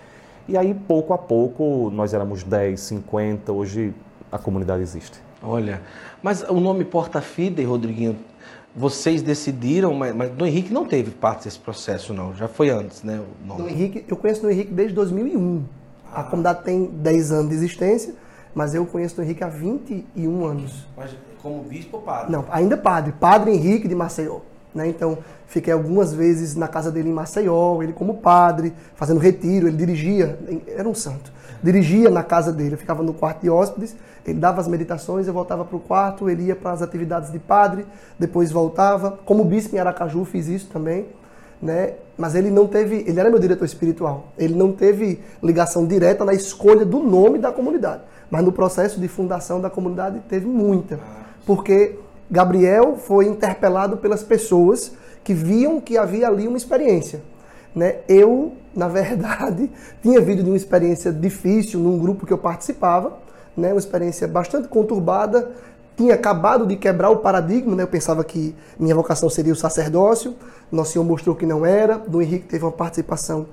e 0.46 0.58
aí 0.58 0.74
pouco 0.74 1.14
a 1.14 1.18
pouco 1.18 1.90
nós 1.90 2.14
éramos 2.14 2.44
10, 2.44 2.78
50, 2.82 3.54
hoje 3.54 3.94
a 4.30 4.38
comunidade 4.38 4.82
existe. 4.82 5.22
Olha, 5.42 5.82
mas 6.22 6.44
o 6.50 6.60
nome 6.60 6.84
Porta 6.84 7.22
Fide, 7.22 7.64
Rodriguinho, 7.64 8.18
vocês 8.76 9.22
decidiram, 9.22 9.94
mas, 9.94 10.16
mas 10.16 10.32
Dom 10.32 10.46
Henrique 10.46 10.74
não 10.74 10.86
teve 10.86 11.12
parte 11.12 11.46
desse 11.46 11.60
processo, 11.60 12.14
não. 12.14 12.34
Já 12.34 12.48
foi 12.48 12.70
antes, 12.70 13.04
né? 13.04 13.22
Dom 13.46 13.68
Henrique, 13.68 14.04
eu 14.08 14.18
conheço 14.18 14.42
Dom 14.42 14.50
Henrique 14.50 14.74
desde 14.74 14.96
2001. 14.96 15.64
A 16.12 16.24
comunidade 16.24 16.64
tem 16.64 16.86
10 16.86 17.32
anos 17.32 17.50
de 17.50 17.56
existência, 17.56 18.16
mas 18.54 18.74
eu 18.74 18.86
conheço 18.86 19.16
Dom 19.16 19.24
Henrique 19.24 19.44
há 19.44 19.50
21 19.50 20.46
anos. 20.46 20.86
Mas 20.98 21.12
como 21.42 21.62
bispo 21.64 21.98
ou 21.98 22.04
padre? 22.04 22.32
Não, 22.32 22.46
ainda 22.50 22.76
padre. 22.76 23.14
Padre 23.20 23.52
Henrique 23.52 23.88
de 23.88 23.94
Maceió. 23.94 24.40
Né? 24.74 24.88
Então, 24.88 25.20
fiquei 25.46 25.72
algumas 25.72 26.14
vezes 26.14 26.56
na 26.56 26.68
casa 26.68 26.92
dele 26.92 27.10
em 27.10 27.14
Maceió, 27.14 27.84
ele 27.84 27.94
como 27.94 28.16
padre, 28.16 28.74
fazendo 28.96 29.20
retiro, 29.20 29.68
ele 29.68 29.78
dirigia, 29.78 30.40
era 30.68 30.90
um 30.90 30.96
santo. 30.96 31.32
Dirigia 31.62 32.10
na 32.10 32.24
casa 32.24 32.52
dele, 32.52 32.74
eu 32.74 32.78
ficava 32.78 33.04
no 33.04 33.14
quarto 33.14 33.42
de 33.42 33.50
hóspedes, 33.50 33.96
ele 34.26 34.40
dava 34.40 34.62
as 34.62 34.68
meditações, 34.68 35.28
eu 35.28 35.34
voltava 35.34 35.66
para 35.66 35.76
o 35.76 35.80
quarto, 35.80 36.30
ele 36.30 36.44
ia 36.44 36.56
para 36.56 36.72
as 36.72 36.82
atividades 36.82 37.32
de 37.32 37.40
padre, 37.40 37.86
depois 38.18 38.52
voltava. 38.52 39.20
Como 39.26 39.44
bispo 39.44 39.76
em 39.76 39.80
Aracaju 39.80 40.24
fiz 40.24 40.48
isso 40.48 40.70
também, 40.72 41.08
né? 41.62 41.94
Mas 42.18 42.36
ele 42.36 42.50
não 42.50 42.68
teve, 42.68 43.04
ele 43.08 43.20
era 43.20 43.30
meu 43.30 43.40
diretor 43.40 43.66
espiritual. 43.66 44.28
Ele 44.38 44.56
não 44.56 44.72
teve 44.72 45.20
ligação 45.42 45.86
direta 45.86 46.24
na 46.24 46.34
escolha 46.34 46.86
do 46.86 47.00
nome 47.00 47.38
da 47.38 47.52
comunidade, 47.52 48.04
mas 48.30 48.44
no 48.44 48.52
processo 48.52 49.00
de 49.00 49.08
fundação 49.08 49.60
da 49.60 49.70
comunidade 49.70 50.22
teve 50.30 50.46
muita. 50.46 51.00
Porque 51.46 52.00
Gabriel 52.32 52.96
foi 52.96 53.26
interpelado 53.26 53.98
pelas 53.98 54.24
pessoas 54.24 54.94
que 55.24 55.34
viam 55.34 55.82
que 55.82 55.98
havia 55.98 56.28
ali 56.28 56.48
uma 56.48 56.58
experiência. 56.58 57.22
Né? 57.76 57.98
Eu, 58.08 58.54
na 58.76 58.88
verdade, 58.90 59.70
tinha 60.02 60.22
vindo 60.22 60.44
de 60.44 60.50
uma 60.50 60.58
experiência 60.58 61.12
difícil 61.12 61.80
num 61.80 61.98
grupo 61.98 62.26
que 62.26 62.34
eu 62.34 62.38
participava, 62.38 63.23
né? 63.56 63.72
uma 63.72 63.80
experiência 63.80 64.28
bastante 64.28 64.68
conturbada, 64.68 65.52
tinha 65.96 66.16
acabado 66.16 66.66
de 66.66 66.76
quebrar 66.76 67.10
o 67.10 67.18
paradigma, 67.18 67.76
né? 67.76 67.84
eu 67.84 67.88
pensava 67.88 68.24
que 68.24 68.56
minha 68.80 68.96
vocação 68.96 69.30
seria 69.30 69.54
o 69.54 69.56
sacerdócio, 69.56 70.36
Nosso 70.72 70.94
Senhor 70.94 71.06
mostrou 71.06 71.36
que 71.36 71.46
não 71.46 71.66
era, 71.66 71.98
Dom 71.98 72.22
Henrique 72.22 72.48
teve 72.48 72.66
uma 72.66 72.72
participação 72.72 73.46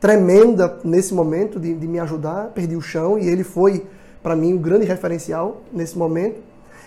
tremenda 0.00 0.78
nesse 0.84 1.12
momento 1.12 1.58
de, 1.58 1.74
de 1.74 1.88
me 1.88 1.98
ajudar, 1.98 2.50
perdi 2.54 2.76
o 2.76 2.80
chão 2.80 3.18
e 3.18 3.28
ele 3.28 3.42
foi, 3.42 3.86
para 4.22 4.36
mim, 4.36 4.54
um 4.54 4.58
grande 4.58 4.84
referencial 4.84 5.62
nesse 5.72 5.96
momento. 5.96 6.40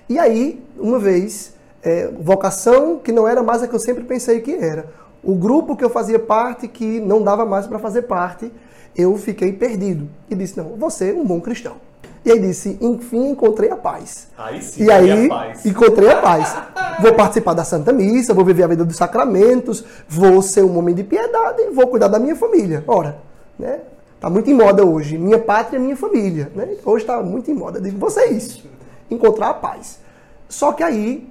E 0.08 0.18
aí, 0.20 0.64
uma 0.78 1.00
vez, 1.00 1.54
é, 1.84 2.08
vocação 2.20 3.00
que 3.00 3.12
não 3.12 3.28
era 3.28 3.42
mais 3.42 3.64
a 3.64 3.68
que 3.68 3.76
eu 3.76 3.80
sempre 3.80 4.04
pensei 4.04 4.40
que 4.40 4.54
era. 4.54 4.86
O 5.24 5.36
grupo 5.36 5.76
que 5.76 5.84
eu 5.84 5.90
fazia 5.90 6.20
parte, 6.20 6.68
que 6.68 7.00
não 7.00 7.22
dava 7.24 7.46
mais 7.46 7.68
para 7.68 7.80
fazer 7.80 8.04
parte, 8.04 8.52
eu 8.96 9.16
fiquei 9.18 9.54
perdido. 9.54 10.08
E 10.30 10.36
disse: 10.36 10.58
Não, 10.58 10.76
você 10.78 11.12
é 11.12 11.14
um 11.14 11.26
bom 11.26 11.40
cristão. 11.40 11.76
E 12.24 12.32
aí 12.32 12.40
disse: 12.40 12.78
Enfim, 12.82 13.30
encontrei 13.30 13.70
a 13.70 13.76
paz. 13.76 14.28
Aí 14.38 14.62
sim, 14.62 14.84
e 14.84 14.92
aí, 14.92 15.26
a 15.26 15.30
paz. 15.30 15.66
encontrei 15.66 16.10
a 16.10 16.22
paz. 16.22 16.56
Vou 17.02 17.14
participar 17.14 17.54
da 17.54 17.64
Santa 17.64 17.92
Missa, 17.92 18.34
vou 18.34 18.46
viver 18.46 18.64
a 18.64 18.68
vida 18.68 18.86
dos 18.86 18.96
sacramentos, 18.96 19.84
vou 20.08 20.42
ser 20.42 20.64
um 20.64 20.78
homem 20.78 20.94
de 20.94 21.04
piedade, 21.04 21.70
vou 21.74 21.88
cuidar 21.88 22.08
da 22.08 22.20
minha 22.20 22.36
família. 22.36 22.84
Ora, 22.88 23.18
né? 23.58 23.80
Tá 24.20 24.30
muito 24.30 24.52
em 24.52 24.54
moda 24.54 24.86
hoje. 24.86 25.18
Minha 25.18 25.40
pátria, 25.40 25.80
minha 25.80 25.98
família. 25.98 26.52
Né? 26.56 26.78
Hoje 26.86 27.04
está 27.04 27.20
muito 27.24 27.50
em 27.50 27.56
moda. 27.56 27.82
Digo, 27.82 27.98
você 27.98 28.22
é 28.22 28.32
isso. 28.32 28.64
Encontrar 29.10 29.50
a 29.50 29.54
paz. 29.56 30.00
Só 30.48 30.72
que 30.74 30.84
aí, 30.84 31.28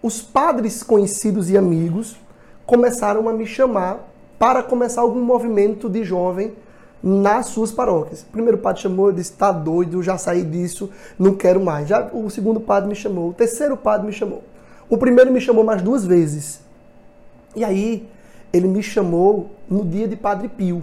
os 0.00 0.22
padres 0.22 0.84
conhecidos 0.84 1.50
e 1.50 1.58
amigos 1.58 2.16
começaram 2.64 3.28
a 3.28 3.32
me 3.32 3.44
chamar 3.44 4.08
para 4.38 4.62
começar 4.62 5.00
algum 5.00 5.20
movimento 5.20 5.88
de 5.88 6.04
jovem 6.04 6.54
nas 7.02 7.46
suas 7.46 7.70
paróquias. 7.70 8.22
O 8.22 8.26
primeiro 8.26 8.58
padre 8.58 8.82
chamou, 8.82 9.06
eu 9.06 9.12
disse, 9.12 9.32
tá 9.32 9.52
doido, 9.52 10.02
já 10.02 10.18
saí 10.18 10.42
disso, 10.42 10.90
não 11.18 11.34
quero 11.34 11.60
mais. 11.60 11.88
Já 11.88 12.10
o 12.12 12.28
segundo 12.28 12.60
padre 12.60 12.88
me 12.88 12.94
chamou, 12.94 13.30
o 13.30 13.32
terceiro 13.32 13.76
padre 13.76 14.06
me 14.06 14.12
chamou. 14.12 14.42
O 14.88 14.96
primeiro 14.96 15.32
me 15.32 15.40
chamou 15.40 15.64
mais 15.64 15.82
duas 15.82 16.04
vezes. 16.04 16.60
E 17.54 17.64
aí, 17.64 18.08
ele 18.52 18.68
me 18.68 18.82
chamou 18.82 19.50
no 19.68 19.84
dia 19.84 20.08
de 20.08 20.16
Padre 20.16 20.48
Pio. 20.48 20.82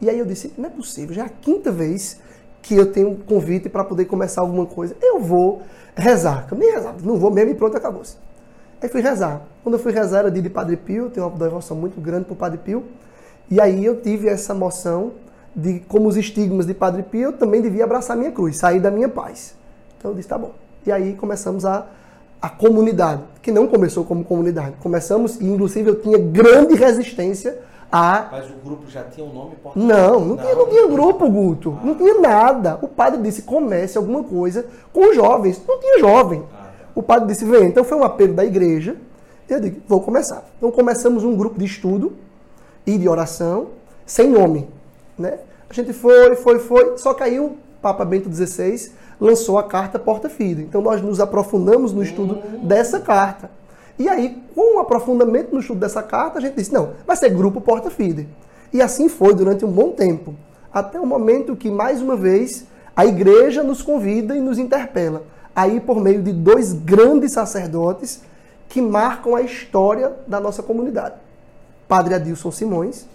E 0.00 0.08
aí 0.08 0.18
eu 0.18 0.24
disse, 0.24 0.52
não 0.56 0.66
é 0.66 0.70
possível, 0.70 1.14
já 1.14 1.24
é 1.24 1.26
a 1.26 1.28
quinta 1.28 1.70
vez 1.70 2.18
que 2.62 2.74
eu 2.74 2.92
tenho 2.92 3.10
um 3.10 3.16
convite 3.16 3.68
para 3.68 3.84
poder 3.84 4.04
começar 4.06 4.40
alguma 4.40 4.66
coisa. 4.66 4.96
Eu 5.02 5.20
vou 5.20 5.62
rezar. 5.96 6.46
Eu 6.50 6.56
nem 6.56 6.70
rezar, 6.72 6.94
não 7.02 7.16
vou 7.16 7.30
mesmo 7.30 7.52
e 7.52 7.54
pronto, 7.54 7.76
acabou-se. 7.76 8.16
Aí 8.80 8.88
fui 8.88 9.00
rezar. 9.00 9.42
Quando 9.62 9.74
eu 9.74 9.78
fui 9.78 9.92
rezar, 9.92 10.20
era 10.20 10.30
dia 10.30 10.42
de 10.42 10.50
Padre 10.50 10.76
Pio, 10.76 11.10
tenho 11.10 11.26
uma 11.26 11.36
devoção 11.36 11.76
muito 11.76 12.00
grande 12.00 12.26
para 12.26 12.34
o 12.34 12.36
Padre 12.36 12.58
Pio. 12.58 12.84
E 13.50 13.60
aí 13.60 13.84
eu 13.84 14.00
tive 14.00 14.28
essa 14.28 14.54
moção 14.54 15.12
de 15.54 15.80
como 15.80 16.08
os 16.08 16.16
estigmas 16.16 16.66
de 16.66 16.74
Padre 16.74 17.02
Pio, 17.02 17.22
eu 17.22 17.32
também 17.32 17.60
devia 17.60 17.84
abraçar 17.84 18.16
minha 18.16 18.30
cruz, 18.30 18.56
sair 18.56 18.80
da 18.80 18.90
minha 18.90 19.08
paz. 19.08 19.54
Então 19.98 20.10
eu 20.10 20.16
disse, 20.16 20.28
tá 20.28 20.38
bom. 20.38 20.52
E 20.86 20.92
aí 20.92 21.14
começamos 21.14 21.64
a, 21.64 21.86
a 22.40 22.48
comunidade, 22.48 23.22
que 23.42 23.50
não 23.50 23.66
começou 23.66 24.04
como 24.04 24.24
comunidade. 24.24 24.76
Começamos, 24.80 25.40
e 25.40 25.44
inclusive 25.44 25.90
eu 25.90 26.00
tinha 26.00 26.18
grande 26.18 26.74
resistência 26.74 27.58
a... 27.90 28.28
Mas 28.30 28.50
o 28.50 28.54
grupo 28.62 28.88
já 28.88 29.02
tinha 29.04 29.26
um 29.26 29.32
nome? 29.32 29.56
Porta 29.62 29.78
Não, 29.78 30.20
não, 30.20 30.36
Tinha, 30.36 30.54
não 30.54 30.66
tinha 30.68 30.86
grupo, 30.86 31.28
Guto. 31.30 31.78
Ah. 31.80 31.86
Não 31.86 31.94
tinha 31.94 32.20
nada. 32.20 32.78
O 32.82 32.88
padre 32.88 33.20
disse, 33.22 33.42
comece 33.42 33.96
alguma 33.96 34.22
coisa 34.22 34.66
com 34.92 35.08
os 35.08 35.16
jovens. 35.16 35.60
Não 35.66 35.80
tinha 35.80 35.98
jovem. 35.98 36.42
Ah, 36.52 36.56
tá. 36.56 36.70
O 36.94 37.02
padre 37.02 37.28
disse, 37.28 37.44
vem. 37.44 37.64
Então 37.64 37.84
foi 37.84 37.96
um 37.96 38.04
apelo 38.04 38.34
da 38.34 38.44
igreja. 38.44 38.96
Eu 39.48 39.60
digo, 39.60 39.80
vou 39.88 40.02
começar. 40.02 40.44
Então 40.58 40.70
começamos 40.70 41.24
um 41.24 41.34
grupo 41.34 41.58
de 41.58 41.64
estudo 41.64 42.12
e 42.86 42.98
de 42.98 43.08
oração, 43.08 43.68
sem 44.04 44.28
nome. 44.28 44.68
Né? 45.18 45.38
A 45.68 45.74
gente 45.74 45.92
foi, 45.92 46.36
foi, 46.36 46.58
foi, 46.58 46.96
só 46.98 47.12
que 47.12 47.22
aí 47.22 47.38
o 47.40 47.56
Papa 47.82 48.04
Bento 48.04 48.32
XVI 48.32 48.90
lançou 49.20 49.58
a 49.58 49.64
carta 49.64 49.98
Porta 49.98 50.28
Fide. 50.28 50.62
Então 50.62 50.80
nós 50.80 51.02
nos 51.02 51.20
aprofundamos 51.20 51.92
no 51.92 52.02
estudo 52.02 52.40
dessa 52.62 53.00
carta. 53.00 53.50
E 53.98 54.08
aí, 54.08 54.40
com 54.54 54.76
o 54.76 54.78
aprofundamento 54.78 55.52
no 55.52 55.60
estudo 55.60 55.80
dessa 55.80 56.02
carta, 56.02 56.38
a 56.38 56.40
gente 56.40 56.54
disse, 56.54 56.72
não, 56.72 56.90
vai 57.06 57.16
ser 57.16 57.30
grupo 57.30 57.60
Porta 57.60 57.90
Fide. 57.90 58.28
E 58.72 58.80
assim 58.80 59.08
foi 59.08 59.34
durante 59.34 59.64
um 59.64 59.70
bom 59.70 59.90
tempo. 59.90 60.34
Até 60.72 61.00
o 61.00 61.06
momento 61.06 61.56
que, 61.56 61.70
mais 61.70 62.00
uma 62.00 62.14
vez, 62.14 62.64
a 62.94 63.04
igreja 63.04 63.62
nos 63.62 63.82
convida 63.82 64.36
e 64.36 64.40
nos 64.40 64.58
interpela. 64.58 65.24
Aí, 65.54 65.80
por 65.80 66.00
meio 66.00 66.22
de 66.22 66.32
dois 66.32 66.72
grandes 66.72 67.32
sacerdotes 67.32 68.22
que 68.68 68.80
marcam 68.80 69.34
a 69.34 69.42
história 69.42 70.12
da 70.26 70.38
nossa 70.38 70.62
comunidade. 70.62 71.16
Padre 71.88 72.14
Adilson 72.14 72.50
Simões, 72.50 73.06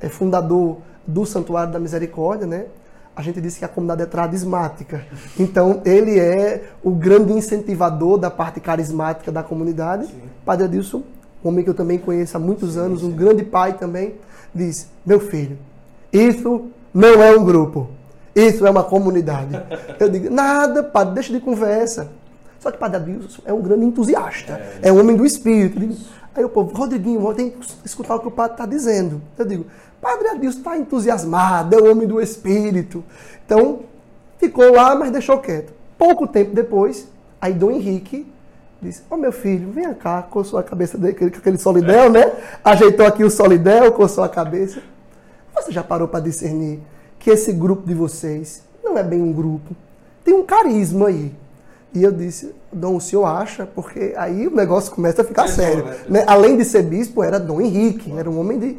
é 0.00 0.08
fundador 0.08 0.78
do 1.06 1.24
Santuário 1.24 1.72
da 1.72 1.78
Misericórdia, 1.78 2.46
né? 2.46 2.66
A 3.14 3.22
gente 3.22 3.40
disse 3.40 3.58
que 3.58 3.64
a 3.64 3.68
comunidade 3.68 4.02
é 4.02 4.06
tradismática. 4.06 5.04
Então, 5.38 5.82
ele 5.84 6.18
é 6.18 6.70
o 6.82 6.90
grande 6.90 7.32
incentivador 7.32 8.16
da 8.16 8.30
parte 8.30 8.60
carismática 8.60 9.30
da 9.30 9.42
comunidade. 9.42 10.06
Sim. 10.06 10.22
Padre 10.44 10.64
Adilson, 10.64 11.02
um 11.44 11.48
homem 11.48 11.64
que 11.64 11.70
eu 11.70 11.74
também 11.74 11.98
conheço 11.98 12.36
há 12.36 12.40
muitos 12.40 12.76
anos, 12.76 13.02
um 13.02 13.10
grande 13.10 13.44
pai 13.44 13.74
também, 13.74 14.14
diz: 14.54 14.88
Meu 15.04 15.20
filho, 15.20 15.58
isso 16.12 16.68
não 16.94 17.22
é 17.22 17.36
um 17.36 17.44
grupo, 17.44 17.88
isso 18.34 18.66
é 18.66 18.70
uma 18.70 18.84
comunidade. 18.84 19.60
Eu 19.98 20.08
digo: 20.08 20.30
Nada, 20.30 20.82
padre, 20.82 21.14
deixa 21.14 21.32
de 21.32 21.40
conversa. 21.40 22.10
Só 22.60 22.70
que 22.70 22.76
Padre 22.76 22.98
Adilson 22.98 23.42
é 23.46 23.52
um 23.54 23.62
grande 23.62 23.86
entusiasta, 23.86 24.52
é, 24.82 24.88
é 24.88 24.92
um 24.92 25.00
homem 25.00 25.16
do 25.16 25.24
espírito. 25.24 25.80
Aí 26.34 26.44
o 26.44 26.48
povo, 26.48 26.76
Rodriguinho, 26.76 27.34
tem 27.34 27.50
que 27.50 27.66
escutar 27.84 28.14
o 28.16 28.20
que 28.20 28.28
o 28.28 28.30
padre 28.30 28.52
está 28.52 28.66
dizendo. 28.66 29.20
Eu 29.38 29.44
digo: 29.46 29.66
Padre 30.00 30.28
Adilson 30.28 30.58
está 30.58 30.78
entusiasmado, 30.78 31.76
é 31.76 31.80
o 31.80 31.90
homem 31.90 32.06
do 32.06 32.20
Espírito. 32.20 33.04
Então, 33.44 33.80
ficou 34.38 34.72
lá, 34.72 34.94
mas 34.94 35.10
deixou 35.10 35.38
quieto. 35.38 35.72
Pouco 35.98 36.26
tempo 36.26 36.54
depois, 36.54 37.06
aí 37.40 37.52
Dom 37.52 37.70
Henrique 37.70 38.26
disse, 38.80 39.02
ô 39.10 39.14
oh, 39.14 39.16
meu 39.16 39.32
filho, 39.32 39.70
vem 39.70 39.92
cá, 39.94 40.22
coçou 40.22 40.58
a 40.58 40.62
cabeça 40.62 40.96
dele, 40.96 41.14
com 41.14 41.26
aquele 41.26 41.58
solidel, 41.58 42.10
né? 42.10 42.32
Ajeitou 42.64 43.04
aqui 43.04 43.22
o 43.22 43.30
solidel, 43.30 43.92
coçou 43.92 44.24
a 44.24 44.28
cabeça. 44.28 44.80
Você 45.54 45.70
já 45.70 45.82
parou 45.82 46.08
para 46.08 46.20
discernir 46.20 46.80
que 47.18 47.30
esse 47.30 47.52
grupo 47.52 47.86
de 47.86 47.94
vocês 47.94 48.62
não 48.82 48.96
é 48.96 49.02
bem 49.02 49.20
um 49.20 49.32
grupo? 49.32 49.76
Tem 50.24 50.32
um 50.32 50.44
carisma 50.44 51.08
aí. 51.08 51.34
E 51.92 52.02
eu 52.02 52.12
disse, 52.12 52.54
Dom, 52.72 52.96
o 52.96 53.00
senhor 53.00 53.26
acha? 53.26 53.66
Porque 53.66 54.14
aí 54.16 54.46
o 54.46 54.54
negócio 54.54 54.92
começa 54.92 55.22
a 55.22 55.24
ficar 55.24 55.48
sério. 55.48 55.84
Né? 55.84 55.96
né? 56.08 56.24
Além 56.26 56.56
de 56.56 56.64
ser 56.64 56.82
bispo, 56.84 57.22
era 57.22 57.38
Dom 57.38 57.60
Henrique, 57.60 58.12
era 58.16 58.30
um 58.30 58.38
homem 58.38 58.58
de. 58.58 58.78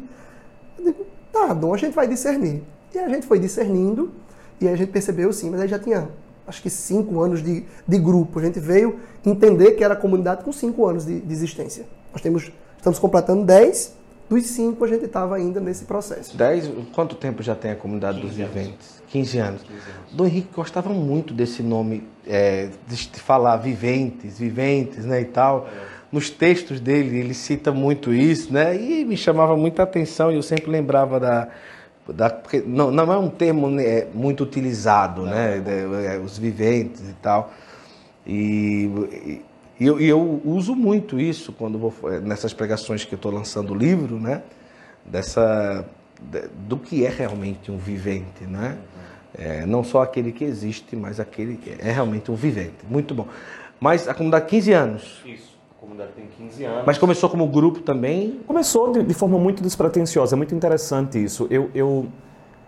Tá, 1.32 1.52
Dom, 1.54 1.74
a 1.74 1.78
gente 1.78 1.94
vai 1.94 2.06
discernir. 2.06 2.62
E 2.94 2.98
a 2.98 3.08
gente 3.08 3.26
foi 3.26 3.38
discernindo, 3.38 4.12
E 4.60 4.68
aí 4.68 4.74
a 4.74 4.76
gente 4.76 4.92
percebeu 4.92 5.32
sim, 5.32 5.50
mas 5.50 5.60
aí 5.60 5.68
já 5.68 5.78
tinha 5.78 6.08
acho 6.46 6.60
que 6.62 6.70
cinco 6.70 7.20
anos 7.20 7.42
de, 7.42 7.64
de 7.86 7.98
grupo. 7.98 8.38
A 8.38 8.42
gente 8.42 8.60
veio 8.60 9.00
entender 9.24 9.72
que 9.72 9.84
era 9.84 9.94
a 9.94 9.96
comunidade 9.96 10.44
com 10.44 10.52
cinco 10.52 10.86
anos 10.86 11.06
de, 11.06 11.20
de 11.20 11.32
existência. 11.32 11.86
Nós 12.12 12.20
temos, 12.20 12.52
estamos 12.76 12.98
completando 12.98 13.44
dez, 13.44 13.94
dos 14.28 14.46
cinco 14.46 14.84
a 14.84 14.88
gente 14.88 15.04
estava 15.04 15.36
ainda 15.36 15.60
nesse 15.60 15.84
processo. 15.84 16.36
Dez, 16.36 16.70
quanto 16.92 17.14
tempo 17.14 17.42
já 17.42 17.54
tem 17.54 17.70
a 17.70 17.76
comunidade 17.76 18.20
dos 18.20 18.34
viventes? 18.34 19.02
15 19.08 19.38
anos. 19.38 19.62
15 19.62 19.74
anos. 19.74 20.12
Dom 20.12 20.26
Henrique 20.26 20.48
gostava 20.54 20.90
muito 20.90 21.34
desse 21.34 21.62
nome, 21.62 22.06
é, 22.26 22.70
de 22.86 22.96
falar 23.20 23.56
viventes, 23.58 24.38
viventes, 24.38 25.04
né, 25.04 25.20
e 25.20 25.26
tal. 25.26 25.68
É. 25.68 25.91
Nos 26.12 26.28
textos 26.28 26.78
dele, 26.78 27.18
ele 27.18 27.34
cita 27.34 27.72
muito 27.72 28.12
isso, 28.12 28.52
né, 28.52 28.76
e 28.76 29.04
me 29.04 29.16
chamava 29.16 29.56
muita 29.56 29.82
atenção 29.82 30.30
e 30.30 30.36
eu 30.36 30.42
sempre 30.42 30.70
lembrava 30.70 31.18
da... 31.18 31.48
da 32.08 32.28
porque 32.28 32.62
não, 32.64 32.90
não 32.90 33.10
é 33.10 33.16
um 33.16 33.30
termo 33.30 33.70
né, 33.70 34.06
muito 34.12 34.44
utilizado, 34.44 35.22
né, 35.22 35.56
não. 35.56 35.90
né, 35.90 36.18
os 36.18 36.36
viventes 36.36 37.08
e 37.08 37.14
tal. 37.14 37.52
E, 38.26 38.90
e 39.80 39.86
eu, 39.86 39.98
eu, 39.98 40.42
uso 40.44 40.76
muito 40.76 41.18
isso 41.18 41.52
quando 41.52 41.78
vou 41.78 41.94
nessas 42.22 42.52
pregações 42.52 43.04
que 43.04 43.14
eu 43.14 43.16
estou 43.16 43.32
lançando 43.32 43.72
o 43.72 43.76
livro, 43.76 44.20
né, 44.20 44.42
dessa 45.04 45.84
do 46.68 46.76
que 46.76 47.04
é 47.04 47.08
realmente 47.08 47.70
um 47.70 47.78
vivente, 47.78 48.44
né? 48.44 48.78
É, 49.36 49.64
não 49.64 49.82
só 49.82 50.02
aquele 50.02 50.30
que 50.30 50.44
existe, 50.44 50.94
mas 50.94 51.18
aquele 51.18 51.56
que 51.56 51.70
é 51.70 51.90
realmente 51.90 52.30
um 52.30 52.34
vivente. 52.34 52.84
Muito 52.88 53.14
bom. 53.14 53.26
Mas 53.80 54.06
a 54.06 54.14
comunidade 54.14 54.46
15 54.46 54.72
anos. 54.72 55.22
Isso. 55.24 55.51
Comunidade 55.82 56.12
tem 56.12 56.28
15 56.28 56.64
anos. 56.64 56.84
Mas 56.86 56.96
começou 56.96 57.28
como 57.28 57.44
grupo 57.48 57.80
também? 57.80 58.40
Começou 58.46 58.92
de, 58.92 59.02
de 59.02 59.14
forma 59.14 59.36
muito 59.36 59.64
despretensiosa. 59.64 60.36
É 60.36 60.38
muito 60.38 60.54
interessante 60.54 61.22
isso. 61.22 61.48
Eu, 61.50 61.72
eu 61.74 62.06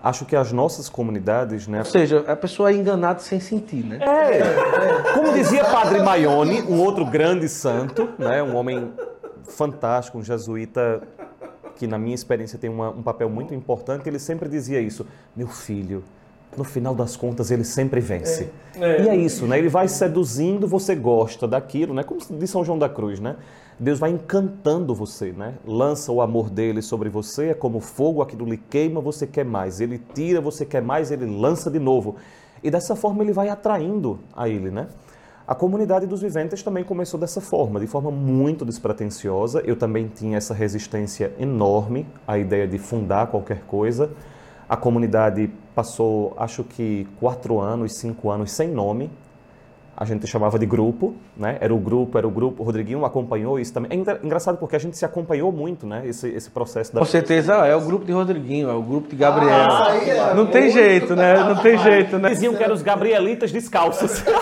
acho 0.02 0.24
que 0.24 0.34
as 0.34 0.50
nossas 0.50 0.88
comunidades, 0.88 1.68
né? 1.68 1.78
Ou 1.78 1.84
seja, 1.84 2.24
a 2.26 2.34
pessoa 2.34 2.72
é 2.72 2.74
enganada 2.74 3.20
sem 3.20 3.38
sentir, 3.38 3.84
né? 3.84 4.00
É. 4.00 4.38
é. 4.38 5.12
Como 5.14 5.32
dizia 5.32 5.64
Padre 5.64 6.02
Maione, 6.02 6.62
um 6.62 6.80
outro 6.80 7.06
grande 7.06 7.48
santo, 7.48 8.08
né? 8.18 8.42
Um 8.42 8.56
homem 8.56 8.92
fantástico, 9.44 10.18
um 10.18 10.24
jesuíta 10.24 11.00
que 11.76 11.86
na 11.86 12.00
minha 12.00 12.16
experiência 12.16 12.58
tem 12.58 12.68
uma, 12.68 12.90
um 12.90 13.02
papel 13.04 13.30
muito 13.30 13.54
importante. 13.54 14.08
Ele 14.08 14.18
sempre 14.18 14.48
dizia 14.48 14.80
isso: 14.80 15.06
meu 15.36 15.46
filho 15.46 16.02
no 16.56 16.64
final 16.64 16.94
das 16.94 17.16
contas 17.16 17.50
ele 17.50 17.64
sempre 17.64 18.00
vence. 18.00 18.50
É. 18.76 18.84
É. 18.84 19.02
E 19.02 19.08
é 19.08 19.16
isso, 19.16 19.46
né? 19.46 19.58
Ele 19.58 19.68
vai 19.68 19.88
seduzindo, 19.88 20.66
você 20.66 20.94
gosta 20.94 21.46
daquilo, 21.46 21.94
né? 21.94 22.02
Como 22.02 22.20
de 22.20 22.46
São 22.46 22.64
João 22.64 22.78
da 22.78 22.88
Cruz, 22.88 23.20
né? 23.20 23.36
Deus 23.78 23.98
vai 23.98 24.10
encantando 24.10 24.94
você, 24.94 25.32
né? 25.32 25.54
Lança 25.66 26.12
o 26.12 26.20
amor 26.20 26.48
dele 26.48 26.80
sobre 26.80 27.08
você, 27.08 27.48
é 27.48 27.54
como 27.54 27.80
fogo, 27.80 28.22
aquilo 28.22 28.46
lhe 28.46 28.56
queima, 28.56 29.00
você 29.00 29.26
quer 29.26 29.44
mais. 29.44 29.80
Ele 29.80 30.00
tira, 30.14 30.40
você 30.40 30.64
quer 30.64 30.82
mais, 30.82 31.10
ele 31.10 31.26
lança 31.26 31.70
de 31.70 31.78
novo. 31.78 32.16
E 32.62 32.70
dessa 32.70 32.94
forma 32.94 33.22
ele 33.22 33.32
vai 33.32 33.48
atraindo 33.48 34.20
a 34.34 34.48
ele, 34.48 34.70
né? 34.70 34.86
A 35.46 35.54
comunidade 35.54 36.06
dos 36.06 36.22
viventes 36.22 36.62
também 36.62 36.82
começou 36.82 37.20
dessa 37.20 37.38
forma, 37.38 37.78
de 37.78 37.86
forma 37.86 38.10
muito 38.10 38.64
despretensiosa. 38.64 39.60
Eu 39.66 39.76
também 39.76 40.08
tinha 40.08 40.38
essa 40.38 40.54
resistência 40.54 41.34
enorme 41.38 42.06
à 42.26 42.38
ideia 42.38 42.66
de 42.66 42.78
fundar 42.78 43.26
qualquer 43.26 43.60
coisa. 43.66 44.10
A 44.66 44.74
comunidade 44.74 45.50
passou, 45.74 46.34
acho 46.36 46.62
que, 46.64 47.06
quatro 47.18 47.60
anos, 47.60 47.94
cinco 47.94 48.30
anos 48.30 48.52
sem 48.52 48.68
nome. 48.68 49.10
A 49.96 50.04
gente 50.04 50.26
chamava 50.26 50.58
de 50.58 50.66
grupo, 50.66 51.14
né? 51.36 51.56
Era 51.60 51.72
o 51.72 51.78
grupo, 51.78 52.18
era 52.18 52.26
o 52.26 52.30
grupo. 52.30 52.62
O 52.64 52.66
Rodriguinho 52.66 53.04
acompanhou 53.04 53.60
isso 53.60 53.72
também. 53.72 53.92
É 53.92 54.26
engraçado 54.26 54.58
porque 54.58 54.74
a 54.74 54.78
gente 54.78 54.96
se 54.96 55.04
acompanhou 55.04 55.52
muito, 55.52 55.86
né? 55.86 56.02
Esse, 56.04 56.28
esse 56.30 56.50
processo 56.50 56.92
da. 56.92 56.98
Com 56.98 57.06
certeza, 57.06 57.54
é 57.54 57.76
o 57.76 57.80
grupo 57.80 58.04
de 58.04 58.10
Rodriguinho, 58.10 58.68
é 58.68 58.74
o 58.74 58.82
grupo 58.82 59.08
de 59.08 59.14
Gabriel. 59.14 59.52
Ah, 59.52 59.94
é 59.94 60.34
não 60.34 60.46
tem 60.46 60.68
jeito, 60.68 61.14
né? 61.14 61.34
Não 61.44 61.62
tem 61.62 61.78
jeito, 61.78 62.18
né? 62.18 62.30
Diziam 62.30 62.56
que 62.56 62.62
eram 62.64 62.74
os 62.74 62.82
Gabrielitas 62.82 63.52
descalços. 63.52 64.24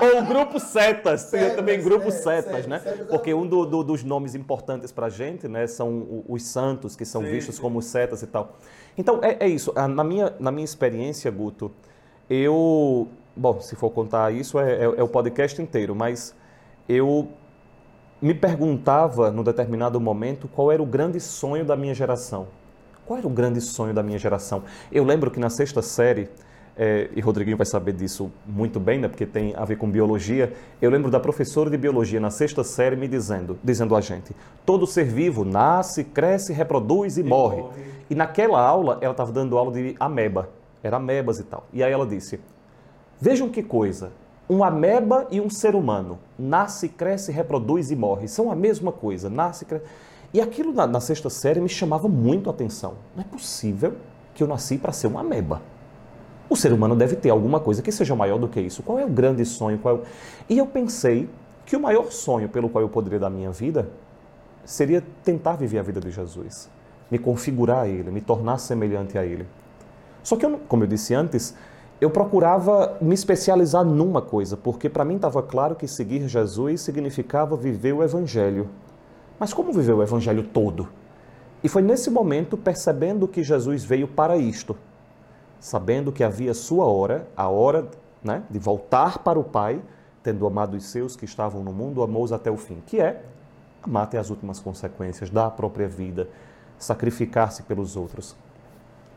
Ou 0.00 0.22
o 0.22 0.24
grupo 0.24 0.58
Setas, 0.58 1.30
tem 1.30 1.50
também 1.50 1.82
grupo 1.82 2.10
Setas, 2.10 2.66
né? 2.66 2.78
Porque 3.10 3.34
um 3.34 3.46
do, 3.46 3.66
do, 3.66 3.82
dos 3.82 4.02
nomes 4.02 4.34
importantes 4.34 4.90
para 4.92 5.06
a 5.06 5.10
gente, 5.10 5.46
né, 5.46 5.66
são 5.66 6.24
os 6.26 6.42
santos, 6.44 6.96
que 6.96 7.04
são 7.04 7.22
sim, 7.22 7.30
vistos 7.30 7.56
sim. 7.56 7.60
como 7.60 7.82
setas 7.82 8.22
e 8.22 8.26
tal. 8.26 8.56
Então, 9.00 9.18
é, 9.22 9.46
é, 9.46 9.48
isso. 9.48 9.72
Ah, 9.74 9.88
na 9.88 10.04
minha, 10.04 10.34
na 10.38 10.50
minha 10.52 10.64
experiência, 10.64 11.30
Guto, 11.30 11.72
eu... 12.28 13.08
Bom, 13.34 13.58
se 13.58 13.74
for 13.74 13.88
contar 13.88 14.30
isso, 14.30 14.58
é, 14.58 14.74
é, 14.74 14.82
é 14.82 15.02
o 15.02 15.08
podcast 15.08 15.60
inteiro, 15.62 15.94
mas 15.94 16.36
eu 16.86 17.28
me 18.20 18.34
perguntava, 18.34 19.30
num 19.30 19.42
determinado 19.42 19.98
momento, 19.98 20.46
qual 20.48 20.70
era 20.70 20.82
o 20.82 20.84
grande 20.84 21.18
sonho 21.18 21.64
da 21.64 21.74
minha 21.74 21.94
geração. 21.94 22.48
Qual 23.06 23.18
era 23.18 23.26
o 23.26 23.30
grande 23.30 23.62
sonho 23.62 23.94
da 23.94 24.02
minha 24.02 24.18
geração? 24.18 24.64
Eu 24.92 25.02
lembro 25.02 25.30
que 25.30 25.40
na 25.40 25.48
sexta 25.48 25.80
série 25.80 26.28
é, 26.76 27.10
e 27.14 27.20
Rodriguinho 27.20 27.56
vai 27.56 27.66
saber 27.66 27.92
disso 27.92 28.30
muito 28.46 28.80
bem, 28.80 28.98
né, 28.98 29.08
porque 29.08 29.26
tem 29.26 29.54
a 29.56 29.64
ver 29.64 29.76
com 29.76 29.90
biologia. 29.90 30.52
Eu 30.80 30.90
lembro 30.90 31.10
da 31.10 31.20
professora 31.20 31.68
de 31.68 31.76
biologia 31.76 32.20
na 32.20 32.30
sexta 32.30 32.64
série 32.64 32.96
me 32.96 33.06
dizendo, 33.06 33.58
dizendo 33.62 33.94
a 33.94 34.00
gente, 34.00 34.34
todo 34.64 34.86
ser 34.86 35.04
vivo 35.04 35.44
nasce, 35.44 36.04
cresce, 36.04 36.52
reproduz 36.52 37.16
e, 37.16 37.20
e 37.20 37.24
morre. 37.24 37.62
morre. 37.62 37.82
E 38.08 38.14
naquela 38.14 38.60
aula, 38.60 38.98
ela 39.00 39.12
estava 39.12 39.30
dando 39.32 39.58
aula 39.58 39.72
de 39.72 39.94
ameba, 40.00 40.48
era 40.82 40.96
amebas 40.96 41.38
e 41.38 41.44
tal. 41.44 41.66
E 41.72 41.82
aí 41.82 41.92
ela 41.92 42.06
disse, 42.06 42.40
vejam 43.20 43.48
que 43.48 43.62
coisa, 43.62 44.12
um 44.48 44.64
ameba 44.64 45.26
e 45.30 45.40
um 45.40 45.50
ser 45.50 45.74
humano, 45.74 46.18
nasce, 46.38 46.88
cresce, 46.88 47.30
reproduz 47.30 47.90
e 47.90 47.96
morre, 47.96 48.26
são 48.26 48.50
a 48.50 48.56
mesma 48.56 48.90
coisa, 48.90 49.28
nasce, 49.28 49.64
cresce... 49.64 49.84
E 50.32 50.40
aquilo 50.40 50.72
na, 50.72 50.86
na 50.86 51.00
sexta 51.00 51.28
série 51.28 51.60
me 51.60 51.68
chamava 51.68 52.06
muito 52.06 52.48
a 52.48 52.52
atenção. 52.52 52.94
Não 53.16 53.24
é 53.24 53.26
possível 53.26 53.94
que 54.32 54.42
eu 54.42 54.46
nasci 54.46 54.78
para 54.78 54.92
ser 54.92 55.08
uma 55.08 55.20
ameba. 55.20 55.60
O 56.50 56.56
ser 56.56 56.72
humano 56.72 56.96
deve 56.96 57.14
ter 57.14 57.30
alguma 57.30 57.60
coisa 57.60 57.80
que 57.80 57.92
seja 57.92 58.16
maior 58.16 58.36
do 58.36 58.48
que 58.48 58.60
isso. 58.60 58.82
Qual 58.82 58.98
é 58.98 59.04
o 59.04 59.08
grande 59.08 59.44
sonho? 59.44 59.78
Qual 59.78 59.94
é 59.94 59.98
o... 60.00 60.02
E 60.48 60.58
eu 60.58 60.66
pensei 60.66 61.30
que 61.64 61.76
o 61.76 61.80
maior 61.80 62.10
sonho 62.10 62.48
pelo 62.48 62.68
qual 62.68 62.82
eu 62.82 62.88
poderia 62.88 63.20
dar 63.20 63.30
minha 63.30 63.52
vida 63.52 63.88
seria 64.64 65.00
tentar 65.22 65.52
viver 65.52 65.78
a 65.78 65.82
vida 65.82 66.00
de 66.00 66.10
Jesus, 66.10 66.68
me 67.08 67.20
configurar 67.20 67.84
a 67.84 67.88
Ele, 67.88 68.10
me 68.10 68.20
tornar 68.20 68.58
semelhante 68.58 69.16
a 69.16 69.24
Ele. 69.24 69.46
Só 70.24 70.34
que, 70.34 70.44
eu, 70.44 70.58
como 70.66 70.82
eu 70.82 70.88
disse 70.88 71.14
antes, 71.14 71.54
eu 72.00 72.10
procurava 72.10 72.96
me 73.00 73.14
especializar 73.14 73.84
numa 73.84 74.20
coisa, 74.20 74.56
porque 74.56 74.88
para 74.88 75.04
mim 75.04 75.14
estava 75.14 75.42
claro 75.44 75.76
que 75.76 75.86
seguir 75.86 76.26
Jesus 76.26 76.80
significava 76.80 77.56
viver 77.56 77.92
o 77.92 78.02
Evangelho. 78.02 78.68
Mas 79.38 79.54
como 79.54 79.72
viver 79.72 79.92
o 79.92 80.02
Evangelho 80.02 80.42
todo? 80.42 80.88
E 81.62 81.68
foi 81.68 81.82
nesse 81.82 82.10
momento, 82.10 82.56
percebendo 82.56 83.28
que 83.28 83.44
Jesus 83.44 83.84
veio 83.84 84.08
para 84.08 84.36
isto, 84.36 84.76
sabendo 85.60 86.10
que 86.10 86.24
havia 86.24 86.54
sua 86.54 86.86
hora, 86.86 87.28
a 87.36 87.48
hora 87.48 87.88
né, 88.24 88.42
de 88.50 88.58
voltar 88.58 89.18
para 89.18 89.38
o 89.38 89.44
Pai, 89.44 89.80
tendo 90.22 90.46
amado 90.46 90.76
os 90.76 90.84
seus 90.84 91.14
que 91.14 91.24
estavam 91.24 91.62
no 91.62 91.72
mundo, 91.72 92.02
amou-os 92.02 92.32
até 92.32 92.50
o 92.50 92.56
fim, 92.56 92.82
que 92.86 93.00
é 93.00 93.22
amar 93.82 94.04
até 94.04 94.18
as 94.18 94.30
últimas 94.30 94.58
consequências, 94.58 95.30
dar 95.30 95.46
a 95.46 95.50
própria 95.50 95.86
vida, 95.86 96.28
sacrificar-se 96.78 97.62
pelos 97.62 97.96
outros. 97.96 98.34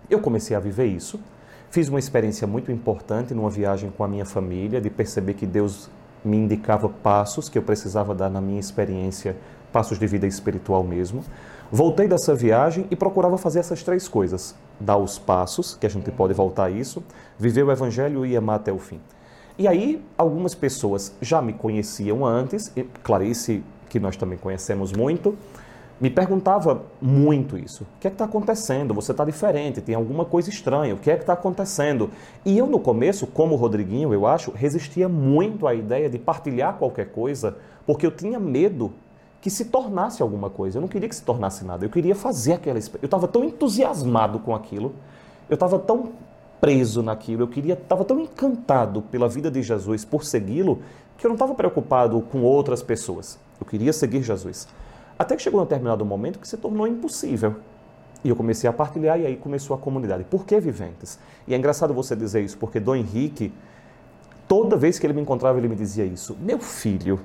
Eu 0.10 0.20
comecei 0.20 0.56
a 0.56 0.60
viver 0.60 0.86
isso, 0.86 1.20
fiz 1.70 1.90
uma 1.90 2.00
experiência 2.00 2.46
muito 2.46 2.72
importante 2.72 3.34
numa 3.34 3.50
viagem 3.50 3.90
com 3.90 4.04
a 4.04 4.08
minha 4.08 4.26
família, 4.26 4.80
de 4.80 4.90
perceber 4.90 5.34
que 5.34 5.46
Deus 5.46 5.90
me 6.24 6.38
indicava 6.38 6.88
passos 6.88 7.50
que 7.50 7.58
eu 7.58 7.64
precisava 7.64 8.14
dar 8.16 8.30
na 8.30 8.40
minha 8.40 8.60
experiência, 8.60 9.36
passos 9.72 10.00
de 10.00 10.08
vida 10.08 10.28
espiritual 10.28 10.84
mesmo. 10.84 11.24
Voltei 11.76 12.08
dessa 12.08 12.36
viagem 12.36 12.86
e 12.92 12.96
procurava 12.96 13.36
fazer 13.36 13.58
essas 13.58 13.82
três 13.82 14.08
coisas: 14.08 14.54
dar 14.80 14.98
os 14.98 15.18
passos, 15.18 15.76
que 15.76 15.88
a 15.88 15.90
gente 15.90 16.12
pode 16.12 16.32
voltar 16.32 16.66
a 16.66 16.70
isso, 16.70 17.04
viver 17.36 17.64
o 17.64 17.72
evangelho 17.72 18.24
e 18.28 18.38
amar 18.38 18.58
até 18.58 18.72
o 18.72 18.78
fim. 18.78 19.00
E 19.58 19.68
aí, 19.68 20.00
algumas 20.16 20.54
pessoas 20.54 21.16
já 21.20 21.42
me 21.42 21.52
conheciam 21.52 22.24
antes, 22.24 22.72
e 22.78 22.84
Clarice, 23.02 23.64
que 23.90 24.00
nós 24.00 24.16
também 24.16 24.38
conhecemos 24.38 24.94
muito, 24.94 25.36
me 26.00 26.12
perguntava 26.12 26.84
muito 27.02 27.58
isso. 27.58 27.86
O 27.86 28.00
que 28.00 28.06
é 28.06 28.12
que 28.12 28.16
está 28.16 28.26
acontecendo? 28.26 28.94
Você 28.94 29.12
está 29.12 29.26
diferente, 29.26 29.82
tem 29.82 29.96
alguma 29.96 30.26
coisa 30.26 30.52
estranha, 30.52 30.94
o 30.94 30.98
que 30.98 31.10
é 31.10 31.16
que 31.16 31.22
está 31.22 31.34
acontecendo? 31.34 32.12
E 32.46 32.56
eu, 32.56 32.68
no 32.68 32.80
começo, 32.80 33.26
como 33.26 33.56
Rodriguinho, 33.56 34.14
eu 34.14 34.28
acho, 34.28 34.52
resistia 34.52 35.10
muito 35.10 35.66
à 35.66 35.74
ideia 35.74 36.08
de 36.08 36.20
partilhar 36.20 36.76
qualquer 36.76 37.08
coisa, 37.08 37.58
porque 37.84 38.06
eu 38.06 38.12
tinha 38.12 38.40
medo 38.40 38.94
que 39.44 39.50
se 39.50 39.66
tornasse 39.66 40.22
alguma 40.22 40.50
coisa. 40.50 40.78
Eu 40.78 40.82
não 40.82 40.88
queria 40.88 41.10
que 41.10 41.16
se 41.16 41.22
tornasse 41.22 41.66
nada. 41.66 41.84
Eu 41.84 41.90
queria 41.90 42.16
fazer 42.16 42.54
aquela 42.54 42.80
Eu 42.80 43.06
estava 43.06 43.28
tão 43.28 43.44
entusiasmado 43.44 44.40
com 44.40 44.56
aquilo. 44.56 44.96
Eu 45.50 45.56
estava 45.56 45.78
tão 45.78 46.14
preso 46.62 47.04
naquilo. 47.04 47.44
Eu 47.44 47.48
queria, 47.50 47.74
estava 47.74 48.06
tão 48.06 48.22
encantado 48.22 49.02
pela 49.02 49.28
vida 49.28 49.52
de 49.52 49.62
Jesus, 49.62 50.06
por 50.06 50.24
segui-lo, 50.24 50.80
que 51.18 51.26
eu 51.26 51.28
não 51.28 51.36
estava 51.36 51.54
preocupado 51.54 52.22
com 52.22 52.42
outras 52.42 52.82
pessoas. 52.82 53.38
Eu 53.60 53.68
queria 53.68 53.92
seguir 53.92 54.24
Jesus. 54.24 54.66
Até 55.20 55.36
que 55.36 55.42
chegou 55.42 55.60
um 55.60 55.64
determinado 55.66 56.06
momento 56.06 56.40
que 56.40 56.48
se 56.48 56.56
tornou 56.56 56.88
impossível. 56.88 57.58
E 58.24 58.30
eu 58.30 58.38
comecei 58.38 58.70
a 58.70 58.72
partilhar 58.72 59.20
e 59.20 59.26
aí 59.26 59.36
começou 59.36 59.76
a 59.76 59.78
comunidade. 59.78 60.24
Por 60.24 60.46
que 60.46 60.58
viventes? 60.58 61.20
E 61.46 61.54
é 61.54 61.58
engraçado 61.58 61.94
você 61.94 62.16
dizer 62.16 62.42
isso, 62.42 62.58
porque 62.58 62.80
Dom 62.80 62.96
Henrique, 62.96 63.52
toda 64.48 64.78
vez 64.78 64.98
que 64.98 65.06
ele 65.06 65.14
me 65.14 65.22
encontrava, 65.22 65.58
ele 65.58 65.68
me 65.68 65.76
dizia 65.76 66.06
isso. 66.06 66.34
Meu 66.40 66.60
filho, 66.60 67.20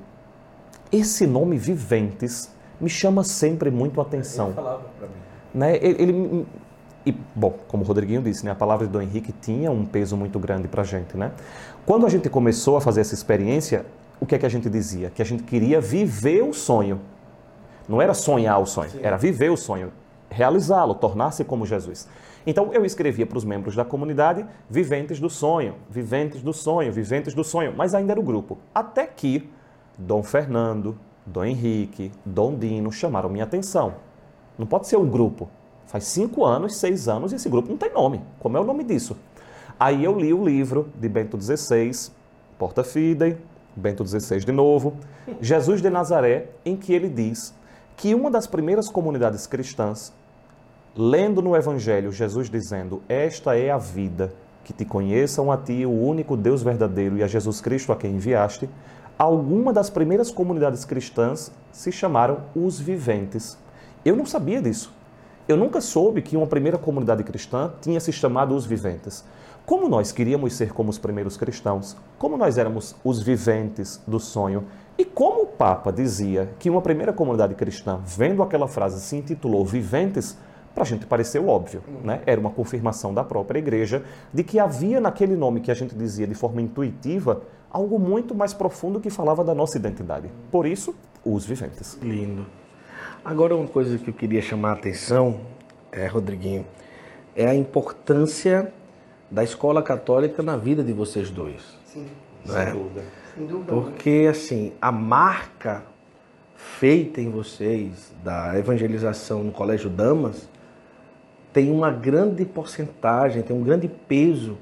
esse 0.91 1.27
nome 1.27 1.57
Viventes 1.57 2.51
me 2.79 2.89
chama 2.89 3.23
sempre 3.23 3.69
muito 3.69 3.99
a 3.99 4.03
atenção. 4.03 4.47
Ele 4.47 4.55
falava 4.55 4.83
para 4.97 5.07
mim. 5.07 5.13
Né? 5.53 5.77
Ele, 5.77 6.01
ele, 6.01 6.47
E, 7.05 7.11
bom, 7.35 7.57
como 7.67 7.83
o 7.83 7.85
Rodriguinho 7.85 8.21
disse, 8.21 8.45
né, 8.45 8.51
a 8.51 8.55
palavra 8.55 8.87
de 8.87 8.93
Dom 8.93 9.01
Henrique 9.01 9.31
tinha 9.31 9.71
um 9.71 9.85
peso 9.85 10.15
muito 10.15 10.39
grande 10.39 10.67
para 10.67 10.81
a 10.81 10.85
gente. 10.85 11.17
Né? 11.17 11.31
Quando 11.85 12.05
a 12.05 12.09
gente 12.09 12.29
começou 12.29 12.77
a 12.77 12.81
fazer 12.81 13.01
essa 13.01 13.13
experiência, 13.13 13.85
o 14.19 14.25
que 14.25 14.35
é 14.35 14.37
que 14.37 14.45
a 14.45 14.49
gente 14.49 14.69
dizia? 14.69 15.09
Que 15.09 15.21
a 15.21 15.25
gente 15.25 15.43
queria 15.43 15.79
viver 15.81 16.43
o 16.43 16.53
sonho. 16.53 16.99
Não 17.87 18.01
era 18.01 18.13
sonhar 18.13 18.61
o 18.61 18.65
sonho, 18.65 18.91
Sim. 18.91 18.99
era 19.01 19.17
viver 19.17 19.49
o 19.49 19.57
sonho, 19.57 19.91
realizá-lo, 20.29 20.93
tornar-se 20.93 21.43
como 21.43 21.65
Jesus. 21.65 22.07
Então 22.45 22.71
eu 22.71 22.85
escrevia 22.85 23.25
para 23.25 23.37
os 23.37 23.43
membros 23.43 23.75
da 23.75 23.83
comunidade 23.83 24.45
viventes 24.69 25.19
do 25.19 25.29
sonho, 25.29 25.75
viventes 25.89 26.41
do 26.41 26.53
sonho, 26.53 26.91
viventes 26.93 27.33
do 27.33 27.43
sonho, 27.43 27.73
mas 27.75 27.95
ainda 27.95 28.13
era 28.13 28.19
o 28.19 28.23
grupo. 28.23 28.59
Até 28.75 29.07
que 29.07 29.49
Dom 29.99 30.23
Fernando, 30.23 30.97
Dom 31.25 31.43
Henrique, 31.43 32.11
Dom 32.25 32.55
Dino 32.55 32.91
chamaram 32.91 33.29
minha 33.29 33.43
atenção. 33.43 33.95
Não 34.57 34.65
pode 34.65 34.87
ser 34.87 34.95
um 34.95 35.09
grupo. 35.09 35.49
Faz 35.85 36.05
cinco 36.05 36.45
anos, 36.45 36.77
seis 36.77 37.09
anos 37.09 37.33
e 37.33 37.35
esse 37.35 37.49
grupo 37.49 37.69
não 37.69 37.77
tem 37.77 37.93
nome. 37.93 38.21
Como 38.39 38.55
é 38.55 38.59
o 38.61 38.63
nome 38.63 38.83
disso? 38.83 39.17
Aí 39.77 40.03
eu 40.03 40.17
li 40.17 40.33
o 40.33 40.43
livro 40.43 40.87
de 40.95 41.09
Bento 41.09 41.39
XVI, 41.39 42.11
Porta 42.57 42.83
Fidei, 42.83 43.37
Bento 43.75 44.05
XVI 44.05 44.39
de 44.39 44.51
novo, 44.51 44.95
Jesus 45.41 45.81
de 45.81 45.89
Nazaré, 45.89 46.47
em 46.65 46.75
que 46.75 46.93
ele 46.93 47.09
diz 47.09 47.53
que 47.97 48.15
uma 48.15 48.31
das 48.31 48.47
primeiras 48.47 48.89
comunidades 48.89 49.45
cristãs, 49.45 50.13
lendo 50.95 51.41
no 51.41 51.55
Evangelho 51.55 52.11
Jesus 52.11 52.49
dizendo: 52.49 53.01
Esta 53.09 53.57
é 53.57 53.69
a 53.69 53.77
vida, 53.77 54.33
que 54.63 54.73
te 54.73 54.85
conheçam 54.85 55.51
a 55.51 55.57
ti, 55.57 55.85
o 55.85 55.91
único 55.91 56.37
Deus 56.37 56.61
verdadeiro, 56.61 57.17
e 57.17 57.23
a 57.23 57.27
Jesus 57.27 57.59
Cristo 57.59 57.91
a 57.91 57.95
quem 57.95 58.15
enviaste, 58.15 58.69
alguma 59.19 59.73
das 59.73 59.89
primeiras 59.89 60.31
comunidades 60.31 60.85
cristãs 60.85 61.51
se 61.73 61.91
chamaram 61.91 62.37
os 62.55 62.79
viventes. 62.79 63.57
Eu 64.05 64.15
não 64.15 64.25
sabia 64.25 64.61
disso. 64.61 64.93
Eu 65.45 65.57
nunca 65.57 65.81
soube 65.81 66.21
que 66.21 66.37
uma 66.37 66.47
primeira 66.47 66.77
comunidade 66.77 67.21
cristã 67.25 67.73
tinha 67.81 67.99
se 67.99 68.13
chamado 68.13 68.55
os 68.55 68.65
viventes. 68.65 69.25
Como 69.65 69.89
nós 69.89 70.13
queríamos 70.13 70.53
ser 70.53 70.71
como 70.71 70.89
os 70.89 70.97
primeiros 70.97 71.35
cristãos, 71.35 71.97
como 72.17 72.37
nós 72.37 72.57
éramos 72.57 72.95
os 73.03 73.21
viventes 73.21 74.01
do 74.07 74.21
sonho, 74.21 74.63
e 74.97 75.03
como 75.03 75.41
o 75.41 75.47
Papa 75.47 75.91
dizia 75.91 76.49
que 76.57 76.69
uma 76.69 76.81
primeira 76.81 77.11
comunidade 77.11 77.55
cristã, 77.55 77.99
vendo 78.05 78.41
aquela 78.41 78.69
frase, 78.69 79.01
se 79.01 79.17
intitulou 79.17 79.65
Viventes, 79.65 80.37
para 80.73 80.83
a 80.83 80.85
gente 80.85 81.05
pareceu 81.05 81.47
óbvio, 81.47 81.83
né? 82.03 82.21
Era 82.25 82.39
uma 82.39 82.49
confirmação 82.49 83.13
da 83.13 83.23
própria 83.23 83.59
igreja 83.59 84.03
de 84.33 84.43
que 84.43 84.59
havia 84.59 85.01
naquele 85.01 85.35
nome 85.35 85.59
que 85.59 85.71
a 85.71 85.73
gente 85.73 85.93
dizia 85.93 86.25
de 86.25 86.35
forma 86.35 86.61
intuitiva 86.61 87.41
algo 87.71 87.99
muito 87.99 88.33
mais 88.33 88.53
profundo 88.53 88.99
que 88.99 89.09
falava 89.09 89.43
da 89.43 89.53
nossa 89.53 89.77
identidade. 89.77 90.29
Por 90.51 90.65
isso, 90.65 90.95
os 91.23 91.45
viventes. 91.45 91.97
Lindo. 92.01 92.45
Agora 93.23 93.55
uma 93.55 93.67
coisa 93.67 93.97
que 93.97 94.09
eu 94.09 94.13
queria 94.13 94.41
chamar 94.41 94.71
a 94.71 94.73
atenção, 94.73 95.41
é, 95.91 96.07
Rodriguinho, 96.07 96.65
é 97.35 97.45
a 97.47 97.55
importância 97.55 98.73
da 99.29 99.43
escola 99.43 99.83
católica 99.83 100.41
na 100.41 100.57
vida 100.57 100.83
de 100.83 100.93
vocês 100.93 101.29
dois. 101.29 101.61
Sim, 101.85 102.07
sem 102.45 102.57
é? 102.57 102.71
dúvida. 102.71 103.03
Porque, 103.67 104.27
assim, 104.29 104.73
a 104.81 104.91
marca 104.91 105.83
feita 106.55 107.21
em 107.21 107.29
vocês 107.29 108.13
da 108.23 108.57
evangelização 108.57 109.43
no 109.43 109.51
Colégio 109.51 109.89
Damas 109.89 110.49
tem 111.53 111.71
uma 111.71 111.89
grande 111.91 112.45
porcentagem, 112.45 113.41
tem 113.41 113.55
um 113.55 113.63
grande 113.63 113.87
peso 113.87 114.57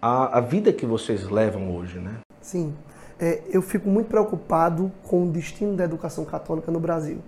a, 0.00 0.38
a 0.38 0.40
vida 0.40 0.72
que 0.72 0.86
vocês 0.86 1.28
levam 1.28 1.74
hoje, 1.74 1.98
né? 1.98 2.18
Sim. 2.48 2.72
É, 3.20 3.42
eu 3.50 3.60
fico 3.60 3.90
muito 3.90 4.06
preocupado 4.06 4.90
com 5.06 5.24
o 5.24 5.30
destino 5.30 5.76
da 5.76 5.84
educação 5.84 6.24
católica 6.24 6.72
no 6.72 6.80
Brasil. 6.80 7.18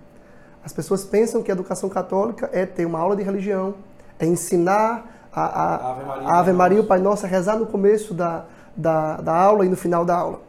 As 0.65 0.73
pessoas 0.73 1.05
pensam 1.05 1.43
que 1.43 1.51
a 1.51 1.55
educação 1.55 1.91
católica 1.91 2.49
é 2.55 2.65
ter 2.65 2.87
uma 2.87 2.99
aula 2.99 3.15
de 3.15 3.23
religião, 3.23 3.75
é 4.19 4.25
ensinar 4.25 5.29
a, 5.31 5.43
a, 5.43 5.91
Ave 5.91 6.05
Maria, 6.07 6.29
a 6.29 6.39
Ave 6.39 6.53
Maria 6.53 6.81
o 6.81 6.85
Pai 6.85 7.01
Nosso, 7.01 7.27
rezar 7.27 7.59
no 7.59 7.67
começo 7.67 8.15
da, 8.15 8.47
da, 8.75 9.19
da 9.19 9.35
aula 9.35 9.67
e 9.67 9.69
no 9.69 9.77
final 9.77 10.03
da 10.07 10.17
aula. 10.17 10.41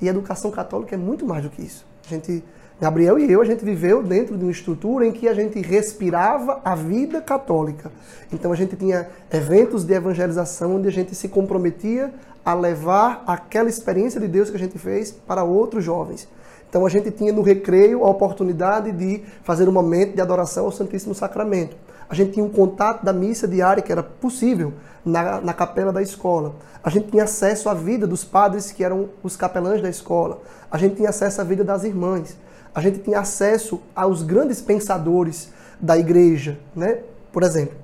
E 0.00 0.06
a 0.06 0.10
educação 0.10 0.52
católica 0.52 0.94
é 0.94 0.98
muito 0.98 1.26
mais 1.26 1.42
do 1.42 1.50
que 1.50 1.62
isso. 1.62 1.84
A 2.06 2.08
gente, 2.08 2.44
Gabriel 2.80 3.18
e 3.18 3.30
eu, 3.30 3.40
a 3.40 3.44
gente 3.44 3.64
viveu 3.64 4.04
dentro 4.04 4.38
de 4.38 4.44
uma 4.44 4.52
estrutura 4.52 5.04
em 5.04 5.10
que 5.10 5.26
a 5.26 5.34
gente 5.34 5.60
respirava 5.60 6.60
a 6.64 6.76
vida 6.76 7.20
católica. 7.20 7.90
Então 8.32 8.52
a 8.52 8.56
gente 8.56 8.76
tinha 8.76 9.08
eventos 9.32 9.84
de 9.84 9.94
evangelização 9.94 10.76
onde 10.76 10.86
a 10.86 10.92
gente 10.92 11.12
se 11.12 11.28
comprometia 11.28 12.14
a 12.44 12.54
levar 12.54 13.22
aquela 13.26 13.68
experiência 13.68 14.20
de 14.20 14.28
Deus 14.28 14.50
que 14.50 14.56
a 14.56 14.58
gente 14.58 14.78
fez 14.78 15.10
para 15.12 15.44
outros 15.44 15.84
jovens. 15.84 16.28
Então 16.68 16.86
a 16.86 16.88
gente 16.88 17.10
tinha 17.10 17.32
no 17.32 17.42
recreio 17.42 18.04
a 18.04 18.08
oportunidade 18.08 18.92
de 18.92 19.22
fazer 19.44 19.68
um 19.68 19.72
momento 19.72 20.14
de 20.14 20.20
adoração 20.20 20.64
ao 20.64 20.72
Santíssimo 20.72 21.14
Sacramento. 21.14 21.76
A 22.08 22.14
gente 22.14 22.32
tinha 22.32 22.44
um 22.44 22.48
contato 22.48 23.04
da 23.04 23.12
missa 23.12 23.46
diária 23.46 23.82
que 23.82 23.92
era 23.92 24.02
possível 24.02 24.72
na, 25.04 25.40
na 25.40 25.52
capela 25.52 25.92
da 25.92 26.02
escola. 26.02 26.54
A 26.82 26.90
gente 26.90 27.10
tinha 27.10 27.24
acesso 27.24 27.68
à 27.68 27.74
vida 27.74 28.06
dos 28.06 28.24
padres 28.24 28.72
que 28.72 28.82
eram 28.82 29.08
os 29.22 29.36
capelães 29.36 29.80
da 29.80 29.88
escola. 29.88 30.40
A 30.70 30.76
gente 30.78 30.96
tinha 30.96 31.10
acesso 31.10 31.40
à 31.40 31.44
vida 31.44 31.62
das 31.62 31.84
irmãs. 31.84 32.36
A 32.74 32.80
gente 32.80 32.98
tinha 33.00 33.20
acesso 33.20 33.80
aos 33.94 34.22
grandes 34.22 34.60
pensadores 34.60 35.50
da 35.80 35.96
igreja, 35.96 36.58
né? 36.74 36.98
Por 37.30 37.42
exemplo, 37.42 37.76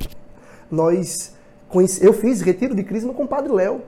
nós 0.70 1.32
eu 2.00 2.14
fiz 2.14 2.40
retiro 2.40 2.74
de 2.74 2.82
crisma 2.82 3.12
com 3.12 3.24
o 3.24 3.28
Padre 3.28 3.52
Léo. 3.52 3.82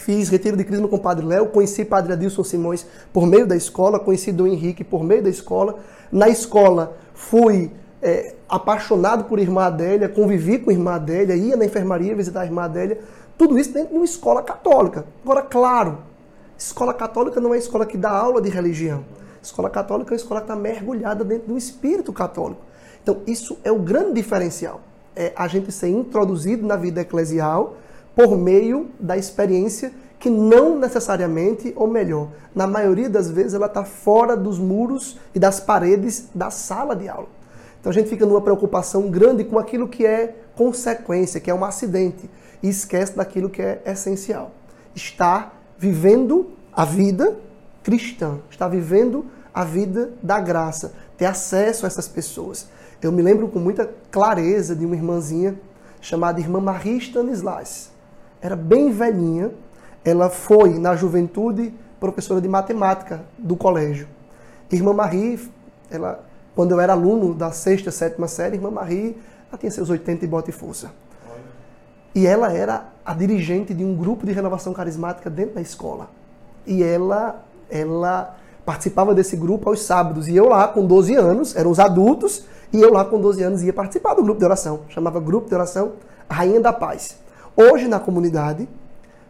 Fiz 0.00 0.30
retiro 0.30 0.56
de 0.56 0.64
crisma 0.64 0.88
com 0.88 0.96
o 0.96 0.98
Padre 0.98 1.26
Léo, 1.26 1.48
conheci 1.48 1.84
Padre 1.84 2.14
Adilson 2.14 2.42
Simões 2.42 2.86
por 3.12 3.26
meio 3.26 3.46
da 3.46 3.54
escola, 3.54 4.00
conheci 4.00 4.32
Dom 4.32 4.46
Henrique 4.46 4.82
por 4.82 5.04
meio 5.04 5.22
da 5.22 5.28
escola. 5.28 5.78
Na 6.10 6.26
escola 6.26 6.96
fui 7.12 7.70
é, 8.00 8.34
apaixonado 8.48 9.24
por 9.24 9.38
Irmã 9.38 9.64
Adélia, 9.64 10.08
convivi 10.08 10.58
com 10.58 10.70
Irmã 10.70 10.92
Adélia, 10.92 11.36
ia 11.36 11.54
na 11.54 11.66
enfermaria 11.66 12.16
visitar 12.16 12.40
a 12.40 12.44
Irmã 12.46 12.62
Adélia, 12.62 12.98
tudo 13.36 13.58
isso 13.58 13.74
dentro 13.74 13.90
de 13.90 13.96
uma 13.96 14.06
escola 14.06 14.42
católica. 14.42 15.04
Agora, 15.22 15.42
claro, 15.42 15.98
escola 16.56 16.94
católica 16.94 17.38
não 17.38 17.52
é 17.52 17.58
escola 17.58 17.84
que 17.84 17.98
dá 17.98 18.10
aula 18.10 18.40
de 18.40 18.48
religião. 18.48 19.04
Escola 19.42 19.68
católica 19.68 20.12
é 20.12 20.14
uma 20.14 20.16
escola 20.16 20.40
que 20.40 20.44
está 20.44 20.56
mergulhada 20.56 21.22
dentro 21.22 21.48
do 21.48 21.58
espírito 21.58 22.10
católico. 22.10 22.62
Então, 23.02 23.18
isso 23.26 23.58
é 23.62 23.70
o 23.70 23.78
grande 23.78 24.14
diferencial. 24.14 24.80
É 25.14 25.34
a 25.36 25.46
gente 25.46 25.70
ser 25.70 25.88
introduzido 25.88 26.66
na 26.66 26.76
vida 26.76 27.02
eclesial 27.02 27.76
por 28.20 28.36
meio 28.36 28.90
da 29.00 29.16
experiência 29.16 29.90
que 30.18 30.28
não 30.28 30.78
necessariamente, 30.78 31.72
ou 31.74 31.86
melhor, 31.86 32.28
na 32.54 32.66
maioria 32.66 33.08
das 33.08 33.30
vezes 33.30 33.54
ela 33.54 33.64
está 33.64 33.82
fora 33.82 34.36
dos 34.36 34.58
muros 34.58 35.18
e 35.34 35.38
das 35.38 35.58
paredes 35.58 36.28
da 36.34 36.50
sala 36.50 36.94
de 36.94 37.08
aula. 37.08 37.28
Então 37.80 37.88
a 37.88 37.92
gente 37.94 38.10
fica 38.10 38.26
numa 38.26 38.42
preocupação 38.42 39.08
grande 39.08 39.42
com 39.44 39.58
aquilo 39.58 39.88
que 39.88 40.04
é 40.04 40.36
consequência, 40.54 41.40
que 41.40 41.50
é 41.50 41.54
um 41.54 41.64
acidente, 41.64 42.28
e 42.62 42.68
esquece 42.68 43.16
daquilo 43.16 43.48
que 43.48 43.62
é 43.62 43.80
essencial. 43.86 44.50
Está 44.94 45.52
vivendo 45.78 46.50
a 46.70 46.84
vida 46.84 47.38
cristã, 47.82 48.38
está 48.50 48.68
vivendo 48.68 49.24
a 49.54 49.64
vida 49.64 50.10
da 50.22 50.38
graça, 50.38 50.92
ter 51.16 51.24
acesso 51.24 51.86
a 51.86 51.88
essas 51.88 52.06
pessoas. 52.06 52.68
Eu 53.00 53.10
me 53.10 53.22
lembro 53.22 53.48
com 53.48 53.58
muita 53.58 53.88
clareza 54.10 54.76
de 54.76 54.84
uma 54.84 54.94
irmãzinha 54.94 55.58
chamada 56.02 56.38
Irmã 56.38 56.60
Marie 56.60 56.98
Stanislas. 56.98 57.89
Era 58.40 58.56
bem 58.56 58.90
velhinha, 58.90 59.50
ela 60.04 60.30
foi 60.30 60.78
na 60.78 60.96
juventude 60.96 61.74
professora 61.98 62.40
de 62.40 62.48
matemática 62.48 63.22
do 63.36 63.56
colégio. 63.56 64.08
Irmã 64.70 64.92
Marie, 64.92 65.38
ela 65.90 66.24
quando 66.54 66.72
eu 66.72 66.80
era 66.80 66.92
aluno 66.92 67.32
da 67.32 67.52
sexta, 67.52 67.90
sétima 67.90 68.28
série, 68.28 68.56
irmã 68.56 68.70
Marie, 68.70 69.16
ela 69.48 69.58
tinha 69.58 69.70
seus 69.70 69.88
80 69.88 70.24
e 70.24 70.28
bota 70.28 70.50
e 70.50 70.52
força. 70.52 70.90
E 72.14 72.26
ela 72.26 72.52
era 72.52 72.88
a 73.04 73.14
dirigente 73.14 73.72
de 73.72 73.84
um 73.84 73.94
grupo 73.94 74.26
de 74.26 74.32
renovação 74.32 74.72
carismática 74.72 75.30
dentro 75.30 75.54
da 75.54 75.60
escola. 75.60 76.08
E 76.66 76.82
ela, 76.82 77.44
ela 77.70 78.36
participava 78.64 79.14
desse 79.14 79.36
grupo 79.36 79.68
aos 79.68 79.82
sábados. 79.82 80.28
E 80.28 80.36
eu 80.36 80.48
lá, 80.48 80.68
com 80.68 80.84
12 80.84 81.14
anos, 81.14 81.56
eram 81.56 81.70
os 81.70 81.78
adultos, 81.78 82.44
e 82.72 82.80
eu 82.80 82.92
lá, 82.92 83.04
com 83.04 83.20
12 83.20 83.42
anos, 83.42 83.62
ia 83.62 83.72
participar 83.72 84.14
do 84.14 84.22
grupo 84.22 84.38
de 84.38 84.44
oração. 84.44 84.80
Chamava 84.88 85.20
Grupo 85.20 85.48
de 85.48 85.54
Oração 85.54 85.92
Rainha 86.28 86.60
da 86.60 86.72
Paz. 86.72 87.16
Hoje, 87.60 87.88
na 87.88 88.00
comunidade, 88.00 88.66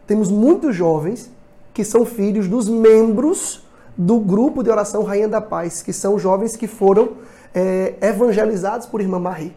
temos 0.07 0.31
muitos 0.31 0.73
jovens 0.73 1.29
que 1.73 1.83
são 1.83 2.05
filhos 2.05 2.47
dos 2.47 2.69
membros 2.69 3.67
do 3.97 4.21
grupo 4.21 4.63
de 4.63 4.69
oração 4.69 5.03
Rainha 5.03 5.27
da 5.27 5.41
Paz, 5.41 5.81
que 5.81 5.91
são 5.91 6.17
jovens 6.17 6.55
que 6.55 6.65
foram 6.65 7.09
é, 7.53 7.95
evangelizados 8.01 8.87
por 8.87 9.01
Irmã 9.01 9.19
Marie. 9.19 9.53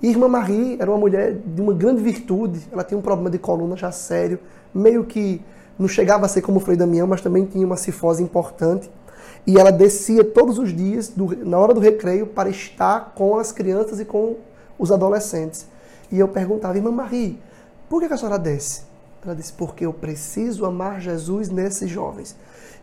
E 0.00 0.08
Irmã 0.10 0.28
Marie 0.28 0.76
era 0.78 0.88
uma 0.88 0.96
mulher 0.96 1.34
de 1.44 1.60
uma 1.60 1.74
grande 1.74 2.04
virtude, 2.04 2.60
ela 2.70 2.84
tinha 2.84 2.96
um 2.96 3.02
problema 3.02 3.30
de 3.30 3.38
coluna 3.38 3.76
já 3.76 3.90
sério, 3.90 4.38
meio 4.72 5.02
que 5.02 5.42
não 5.76 5.88
chegava 5.88 6.24
a 6.24 6.28
ser 6.28 6.40
como 6.40 6.60
Frei 6.60 6.76
Damião, 6.76 7.08
mas 7.08 7.20
também 7.20 7.44
tinha 7.44 7.66
uma 7.66 7.76
cifose 7.76 8.22
importante. 8.22 8.88
E 9.44 9.58
ela 9.58 9.72
descia 9.72 10.22
todos 10.22 10.56
os 10.56 10.72
dias, 10.72 11.08
do, 11.08 11.36
na 11.44 11.58
hora 11.58 11.74
do 11.74 11.80
recreio, 11.80 12.28
para 12.28 12.48
estar 12.48 13.12
com 13.16 13.36
as 13.36 13.50
crianças 13.50 13.98
e 13.98 14.04
com 14.04 14.36
os 14.78 14.92
adolescentes. 14.92 15.66
E 16.12 16.20
eu 16.20 16.28
perguntava, 16.28 16.76
Irmã 16.76 16.92
Marie, 16.92 17.40
por 17.88 18.00
que 18.00 18.12
a 18.12 18.16
senhora 18.16 18.38
desce? 18.38 18.82
Ela 19.24 19.34
disse, 19.34 19.52
porque 19.52 19.86
eu 19.86 19.92
preciso 19.92 20.66
amar 20.66 21.00
Jesus 21.00 21.48
nesses 21.48 21.88
jovens. 21.88 22.36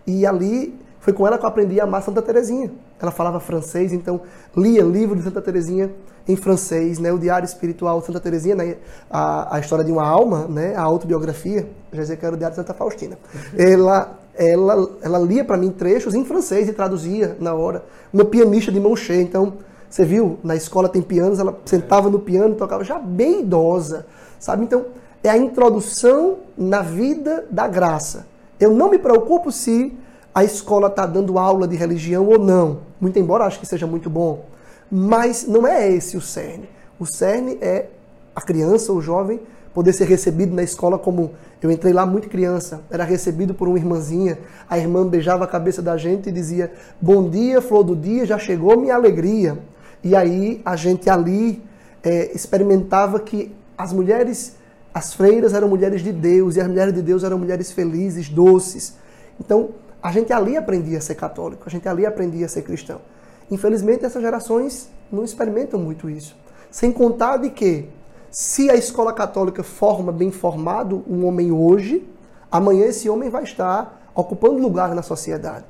E 0.08 0.26
ali 0.26 0.74
Foi 1.02 1.12
com 1.14 1.26
ela 1.26 1.36
que 1.38 1.44
eu 1.44 1.50
aprendi 1.50 1.82
a 1.82 1.84
amar 1.84 2.04
Santa 2.04 2.22
Terezinha. 2.22 2.72
Ela 3.02 3.12
falava 3.12 3.40
francês, 3.40 3.92
então 3.92 4.22
lia 4.56 4.84
livro 4.84 5.16
de 5.16 5.24
Santa 5.24 5.42
Terezinha 5.42 5.92
em 6.28 6.36
francês, 6.36 7.00
né? 7.00 7.12
O 7.12 7.18
Diário 7.18 7.44
Espiritual 7.44 8.00
de 8.00 8.06
Santa 8.06 8.20
Terezinha, 8.20 8.56
né? 8.56 8.78
a, 9.10 9.56
a 9.56 9.60
história 9.60 9.84
de 9.84 9.92
uma 9.92 10.08
alma, 10.08 10.46
né? 10.48 10.76
A 10.76 10.82
autobiografia, 10.84 11.68
já 11.92 12.02
dizia 12.02 12.16
que 12.16 12.24
era 12.24 12.36
o 12.36 12.38
Diário 12.38 12.56
de 12.56 12.62
Santa 12.62 12.76
Faustina. 12.76 13.18
Ela, 13.58 14.16
ela, 14.36 14.92
ela 15.02 15.18
lia 15.18 15.44
para 15.44 15.58
mim 15.58 15.72
trechos 15.72 16.14
em 16.14 16.24
francês 16.24 16.70
e 16.70 16.74
traduzia 16.74 17.36
na 17.40 17.56
hora. 17.56 17.84
Uma 18.14 18.24
pianista 18.24 18.72
de 18.72 18.80
mão 18.80 18.96
cheia, 18.96 19.24
então 19.24 19.54
você 19.90 20.06
viu, 20.06 20.38
na 20.44 20.56
escola 20.56 20.88
tem 20.88 21.02
pianos, 21.02 21.40
ela 21.40 21.58
sentava 21.66 22.12
no 22.12 22.20
piano, 22.20 22.54
tocava 22.54 22.84
já 22.84 23.00
bem 23.00 23.42
idosa, 23.42 24.06
sabe? 24.42 24.66
Então, 24.66 24.88
é 25.24 25.30
a 25.30 25.38
introdução 25.38 26.40
na 26.58 26.82
vida 26.82 27.46
da 27.50 27.68
graça. 27.68 28.26
Eu 28.60 28.72
não 28.72 28.90
me 28.90 28.98
preocupo 28.98 29.52
se 29.52 29.96
a 30.34 30.44
escola 30.44 30.88
está 30.88 31.06
dando 31.06 31.38
aula 31.38 31.68
de 31.68 31.76
religião 31.76 32.28
ou 32.28 32.40
não, 32.40 32.80
muito 33.00 33.20
embora 33.20 33.46
acho 33.46 33.60
que 33.60 33.66
seja 33.66 33.86
muito 33.86 34.10
bom, 34.10 34.46
mas 34.90 35.48
não 35.48 35.66
é 35.66 35.90
esse 35.92 36.18
o 36.18 36.22
cerne. 36.22 36.68
O 37.00 37.06
cerne 37.06 37.58
é 37.62 37.88
a 38.36 38.42
criança, 38.42 38.92
o 38.92 39.02
jovem, 39.02 39.40
poder 39.74 39.94
ser 39.94 40.06
recebido 40.06 40.54
na 40.56 40.64
escola 40.64 40.98
como 40.98 41.32
eu 41.62 41.70
entrei 41.70 41.94
lá 41.94 42.06
muito 42.06 42.28
criança, 42.28 42.82
era 42.90 43.04
recebido 43.04 43.54
por 43.54 43.68
uma 43.68 43.78
irmãzinha, 43.78 44.40
a 44.68 44.78
irmã 44.78 45.06
beijava 45.06 45.44
a 45.44 45.48
cabeça 45.48 45.82
da 45.82 45.96
gente 45.98 46.30
e 46.30 46.32
dizia: 46.32 46.72
"Bom 47.00 47.30
dia, 47.30 47.62
flor 47.62 47.84
do 47.84 47.96
dia, 47.96 48.26
já 48.26 48.40
chegou 48.40 48.78
minha 48.78 48.96
alegria". 48.96 49.58
E 50.04 50.16
aí 50.16 50.62
a 50.66 50.76
gente 50.76 51.10
ali 51.10 51.62
é, 52.04 52.32
experimentava 52.34 53.20
que 53.20 53.52
as 53.82 53.92
mulheres, 53.92 54.56
as 54.94 55.14
freiras 55.14 55.54
eram 55.54 55.68
mulheres 55.68 56.04
de 56.04 56.12
Deus 56.12 56.56
e 56.56 56.62
as 56.62 56.68
mulheres 56.68 56.94
de 56.94 57.02
Deus 57.02 57.24
eram 57.24 57.40
mulheres 57.40 57.72
felizes, 57.72 58.30
doces. 58.30 58.94
Então 59.40 59.70
a 60.04 60.12
gente 60.12 60.32
ali 60.32 60.56
aprendia 60.56 61.00
a 61.00 61.02
ser 61.02 61.16
católico, 61.16 61.64
a 61.66 61.70
gente 61.70 61.88
ali 61.90 62.06
aprendia 62.06 62.46
a 62.46 62.50
ser 62.50 62.62
cristão. 62.62 63.02
Infelizmente 63.50 64.06
essas 64.06 64.22
gerações 64.22 64.88
não 65.12 65.24
experimentam 65.24 65.80
muito 65.80 66.08
isso. 66.08 66.38
Sem 66.70 66.92
contar 66.92 67.38
de 67.38 67.50
que 67.50 67.90
se 68.30 68.70
a 68.70 68.76
escola 68.76 69.12
católica 69.12 69.64
forma 69.64 70.12
bem 70.12 70.32
formado 70.32 71.04
um 71.10 71.26
homem 71.26 71.52
hoje, 71.52 72.08
amanhã 72.52 72.86
esse 72.86 73.10
homem 73.10 73.30
vai 73.32 73.44
estar 73.44 74.12
ocupando 74.14 74.62
lugar 74.62 74.94
na 74.94 75.02
sociedade. 75.02 75.66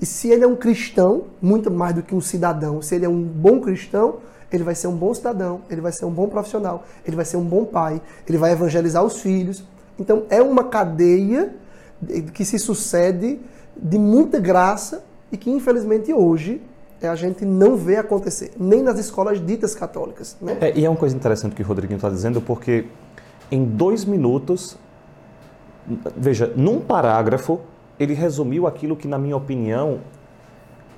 E 0.00 0.04
se 0.04 0.28
ele 0.28 0.44
é 0.44 0.46
um 0.46 0.56
cristão, 0.56 1.24
muito 1.40 1.70
mais 1.70 1.94
do 1.94 2.02
que 2.02 2.14
um 2.14 2.20
cidadão, 2.20 2.82
se 2.82 2.94
ele 2.94 3.06
é 3.06 3.08
um 3.08 3.22
bom 3.22 3.58
cristão, 3.58 4.18
ele 4.52 4.62
vai 4.62 4.74
ser 4.74 4.86
um 4.86 4.96
bom 4.96 5.12
cidadão, 5.12 5.62
ele 5.70 5.80
vai 5.80 5.92
ser 5.92 6.04
um 6.04 6.10
bom 6.10 6.28
profissional, 6.28 6.84
ele 7.06 7.16
vai 7.16 7.24
ser 7.24 7.36
um 7.36 7.44
bom 7.44 7.64
pai, 7.64 8.00
ele 8.28 8.38
vai 8.38 8.52
evangelizar 8.52 9.02
os 9.04 9.20
filhos. 9.20 9.64
Então 9.98 10.24
é 10.30 10.42
uma 10.42 10.64
cadeia 10.64 11.54
que 12.32 12.44
se 12.44 12.58
sucede 12.58 13.40
de 13.76 13.98
muita 13.98 14.38
graça 14.38 15.04
e 15.32 15.36
que 15.36 15.50
infelizmente 15.50 16.12
hoje 16.12 16.60
a 17.02 17.14
gente 17.14 17.44
não 17.44 17.76
vê 17.76 17.96
acontecer, 17.96 18.52
nem 18.58 18.82
nas 18.82 18.98
escolas 18.98 19.44
ditas 19.44 19.74
católicas. 19.74 20.36
Né? 20.40 20.56
É, 20.60 20.78
e 20.78 20.84
é 20.84 20.88
uma 20.88 20.96
coisa 20.96 21.14
interessante 21.14 21.54
que 21.54 21.62
o 21.62 21.66
Rodriguinho 21.66 21.96
está 21.96 22.08
dizendo, 22.08 22.40
porque 22.40 22.86
em 23.50 23.64
dois 23.64 24.04
minutos, 24.04 24.76
veja, 26.16 26.52
num 26.56 26.80
parágrafo, 26.80 27.60
ele 27.98 28.14
resumiu 28.14 28.66
aquilo 28.66 28.96
que, 28.96 29.06
na 29.06 29.18
minha 29.18 29.36
opinião, 29.36 30.00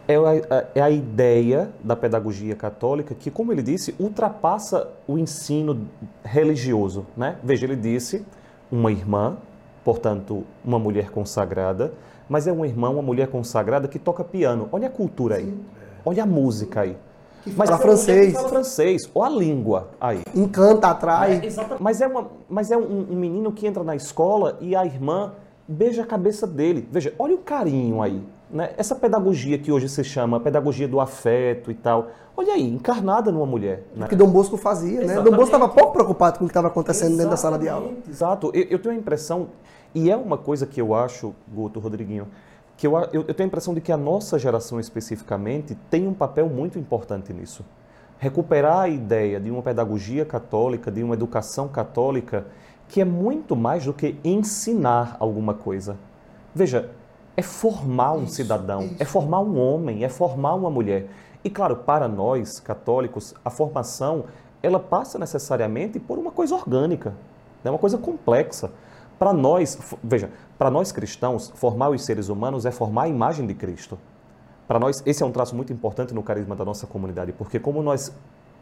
é 0.08 0.14
a, 0.16 0.66
é 0.74 0.80
a, 0.80 0.90
ideia 0.90 1.70
da 1.82 1.96
pedagogia 1.96 2.54
católica 2.54 3.14
que, 3.14 3.30
como 3.30 3.52
ele 3.52 3.62
disse, 3.62 3.94
ultrapassa 3.98 4.88
o 5.06 5.18
ensino 5.18 5.86
religioso. 6.24 7.06
Né? 7.16 7.36
Veja, 7.42 7.66
ele 7.66 7.76
disse 7.76 8.24
uma 8.70 8.90
irmã, 8.90 9.36
portanto, 9.84 10.44
uma 10.64 10.78
mulher 10.78 11.10
consagrada, 11.10 11.92
mas 12.28 12.46
é 12.46 12.52
uma 12.52 12.66
irmã, 12.66 12.90
uma 12.90 13.02
mulher 13.02 13.28
consagrada 13.28 13.88
que 13.88 13.98
toca 13.98 14.22
piano. 14.22 14.68
Olha 14.72 14.88
a 14.88 14.90
cultura 14.90 15.36
aí, 15.36 15.54
olha 16.04 16.22
a 16.22 16.26
música 16.26 16.82
aí. 16.82 16.96
Mas 17.56 17.70
fala 17.70 17.80
francês. 17.80 18.32
Fala 18.32 18.48
francês, 18.48 19.10
ou 19.14 19.22
a 19.22 19.28
língua 19.28 19.90
aí. 20.00 20.22
Encanta, 20.34 20.88
atrai. 20.88 21.36
É, 21.36 21.76
mas 21.78 22.00
é, 22.00 22.06
uma, 22.06 22.26
mas 22.48 22.70
é 22.70 22.76
um, 22.76 23.06
um 23.10 23.16
menino 23.16 23.52
que 23.52 23.66
entra 23.66 23.84
na 23.84 23.94
escola 23.94 24.58
e 24.60 24.74
a 24.74 24.84
irmã 24.84 25.32
beija 25.68 26.02
a 26.02 26.06
cabeça 26.06 26.46
dele. 26.46 26.88
Veja, 26.90 27.14
olha 27.18 27.34
o 27.34 27.38
carinho 27.38 28.02
aí. 28.02 28.20
Né? 28.50 28.70
Essa 28.76 28.94
pedagogia 28.94 29.58
que 29.58 29.72
hoje 29.72 29.88
se 29.88 30.04
chama 30.04 30.38
pedagogia 30.38 30.86
do 30.86 31.00
afeto 31.00 31.70
e 31.70 31.74
tal. 31.74 32.08
Olha 32.36 32.52
aí, 32.52 32.62
encarnada 32.62 33.32
numa 33.32 33.46
mulher. 33.46 33.84
Né? 33.94 34.06
Que 34.06 34.14
Dom 34.14 34.28
Bosco 34.28 34.56
fazia, 34.56 35.00
né? 35.00 35.16
Dom 35.16 35.30
Bosco 35.30 35.44
estava 35.44 35.68
pouco 35.68 35.92
preocupado 35.92 36.38
com 36.38 36.44
o 36.44 36.48
que 36.48 36.52
estava 36.52 36.68
acontecendo 36.68 37.14
Exatamente. 37.14 37.18
dentro 37.18 37.30
da 37.30 37.36
sala 37.36 37.58
de 37.58 37.68
aula. 37.68 37.92
Exato. 38.08 38.50
Eu, 38.54 38.66
eu, 38.70 38.78
tenho 38.78 38.94
a 38.94 38.98
impressão, 38.98 39.48
e 39.94 40.10
é 40.10 40.16
uma 40.16 40.38
coisa 40.38 40.66
que 40.66 40.80
eu 40.80 40.94
acho, 40.94 41.34
Guto, 41.48 41.80
Rodriguinho, 41.80 42.28
que 42.76 42.86
eu, 42.86 42.96
eu, 43.12 43.24
eu 43.26 43.34
tenho 43.34 43.46
a 43.46 43.48
impressão 43.48 43.74
de 43.74 43.80
que 43.80 43.90
a 43.90 43.96
nossa 43.96 44.38
geração 44.38 44.78
especificamente 44.78 45.76
tem 45.90 46.06
um 46.06 46.14
papel 46.14 46.48
muito 46.48 46.78
importante 46.78 47.32
nisso. 47.32 47.64
Recuperar 48.18 48.80
a 48.80 48.88
ideia 48.88 49.40
de 49.40 49.50
uma 49.50 49.62
pedagogia 49.62 50.24
católica, 50.24 50.90
de 50.90 51.02
uma 51.02 51.14
educação 51.14 51.68
católica 51.68 52.46
que 52.88 53.00
é 53.00 53.04
muito 53.04 53.56
mais 53.56 53.84
do 53.84 53.92
que 53.92 54.16
ensinar 54.22 55.16
alguma 55.18 55.54
coisa. 55.54 55.96
Veja, 56.54 56.90
é 57.36 57.42
formar 57.42 58.12
um 58.12 58.26
cidadão, 58.26 58.90
é 58.98 59.04
formar 59.04 59.40
um 59.40 59.58
homem, 59.58 60.04
é 60.04 60.08
formar 60.08 60.54
uma 60.54 60.70
mulher. 60.70 61.06
E 61.44 61.50
claro, 61.50 61.76
para 61.76 62.08
nós 62.08 62.58
católicos, 62.58 63.34
a 63.44 63.50
formação 63.50 64.24
ela 64.62 64.80
passa 64.80 65.18
necessariamente 65.18 66.00
por 66.00 66.18
uma 66.18 66.30
coisa 66.30 66.54
orgânica, 66.54 67.10
é 67.10 67.66
né? 67.66 67.70
uma 67.70 67.78
coisa 67.78 67.98
complexa. 67.98 68.70
Para 69.18 69.32
nós, 69.32 69.78
veja, 70.02 70.30
para 70.58 70.70
nós 70.70 70.92
cristãos, 70.92 71.52
formar 71.54 71.90
os 71.90 72.04
seres 72.04 72.28
humanos 72.28 72.66
é 72.66 72.70
formar 72.70 73.04
a 73.04 73.08
imagem 73.08 73.46
de 73.46 73.54
Cristo. 73.54 73.98
Para 74.66 74.78
nós, 74.78 75.02
esse 75.06 75.22
é 75.22 75.26
um 75.26 75.30
traço 75.30 75.54
muito 75.54 75.72
importante 75.72 76.12
no 76.12 76.22
carisma 76.22 76.56
da 76.56 76.64
nossa 76.64 76.86
comunidade, 76.86 77.32
porque 77.32 77.58
como 77.58 77.82
nós 77.82 78.12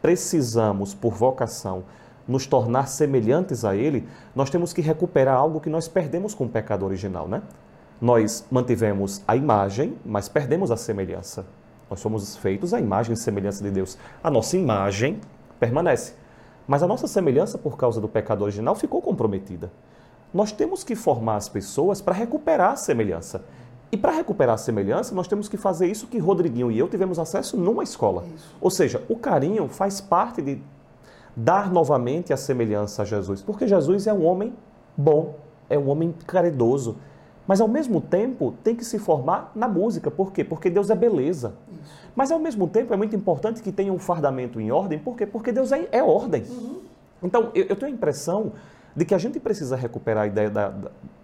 precisamos, 0.01 0.93
por 0.93 1.13
vocação, 1.13 1.83
nos 2.27 2.45
tornar 2.45 2.87
semelhantes 2.87 3.65
a 3.65 3.75
Ele, 3.75 4.07
nós 4.35 4.49
temos 4.49 4.71
que 4.73 4.81
recuperar 4.81 5.35
algo 5.35 5.59
que 5.59 5.69
nós 5.69 5.87
perdemos 5.87 6.33
com 6.35 6.45
o 6.45 6.49
pecado 6.49 6.85
original, 6.85 7.27
né? 7.27 7.41
Nós 8.01 8.45
mantivemos 8.51 9.21
a 9.27 9.35
imagem, 9.35 9.97
mas 10.05 10.27
perdemos 10.27 10.71
a 10.71 10.77
semelhança. 10.77 11.45
Nós 11.89 11.99
somos 11.99 12.35
feitos 12.35 12.73
à 12.73 12.79
imagem 12.79 13.13
e 13.13 13.17
semelhança 13.17 13.63
de 13.63 13.71
Deus. 13.71 13.97
A 14.23 14.29
nossa 14.29 14.57
imagem 14.57 15.21
permanece, 15.59 16.13
mas 16.67 16.83
a 16.83 16.87
nossa 16.87 17.07
semelhança, 17.07 17.57
por 17.57 17.77
causa 17.77 18.01
do 18.01 18.07
pecado 18.07 18.41
original, 18.43 18.75
ficou 18.75 19.01
comprometida. 19.01 19.71
Nós 20.33 20.51
temos 20.51 20.83
que 20.83 20.95
formar 20.95 21.37
as 21.37 21.47
pessoas 21.47 22.01
para 22.01 22.13
recuperar 22.13 22.71
a 22.71 22.75
semelhança. 22.75 23.45
E 23.91 23.97
para 23.97 24.11
recuperar 24.11 24.55
a 24.55 24.57
semelhança, 24.57 25.15
nós 25.15 25.27
temos 25.27 25.47
que 25.47 25.55
fazer 25.55 25.87
isso 25.87 26.07
que 26.07 26.17
Rodriguinho 26.17 26.71
e 26.71 26.77
eu 26.77 26.89
tivemos 26.89 27.19
acesso 27.19 27.55
numa 27.55 27.83
escola. 27.83 28.25
Isso. 28.35 28.53
Ou 28.59 28.69
seja, 28.69 29.01
o 29.07 29.15
carinho 29.15 29.69
faz 29.69 30.01
parte 30.01 30.41
de 30.41 30.61
dar 31.35 31.71
novamente 31.71 32.33
a 32.33 32.37
semelhança 32.37 33.03
a 33.03 33.05
Jesus, 33.05 33.41
porque 33.41 33.67
Jesus 33.67 34.07
é 34.07 34.13
um 34.13 34.25
homem 34.25 34.53
bom, 34.97 35.35
é 35.69 35.77
um 35.77 35.89
homem 35.89 36.13
caridoso, 36.25 36.97
mas 37.47 37.61
ao 37.61 37.67
mesmo 37.67 38.01
tempo 38.01 38.53
tem 38.63 38.75
que 38.75 38.83
se 38.83 38.97
formar 38.97 39.51
na 39.55 39.67
música. 39.67 40.09
Por 40.09 40.31
quê? 40.31 40.43
Porque 40.43 40.69
Deus 40.69 40.89
é 40.89 40.95
beleza. 40.95 41.53
Isso. 41.71 41.93
Mas 42.15 42.31
ao 42.31 42.39
mesmo 42.39 42.67
tempo 42.67 42.93
é 42.93 42.97
muito 42.97 43.15
importante 43.15 43.61
que 43.61 43.71
tenha 43.71 43.91
um 43.91 43.99
fardamento 43.99 44.59
em 44.59 44.71
ordem. 44.71 44.97
Por 44.97 45.15
quê? 45.15 45.25
Porque 45.25 45.51
Deus 45.51 45.71
é, 45.71 45.87
é 45.91 46.01
ordem. 46.01 46.43
Uhum. 46.43 46.81
Então 47.21 47.51
eu, 47.53 47.65
eu, 47.69 47.75
tenho 47.75 47.91
a 47.91 47.95
impressão 47.95 48.53
de 48.95 49.03
que 49.05 49.13
a 49.13 49.17
gente 49.17 49.39
precisa 49.39 49.75
recuperar 49.75 50.23
a 50.23 50.27
ideia 50.27 50.49
da, 50.49 50.73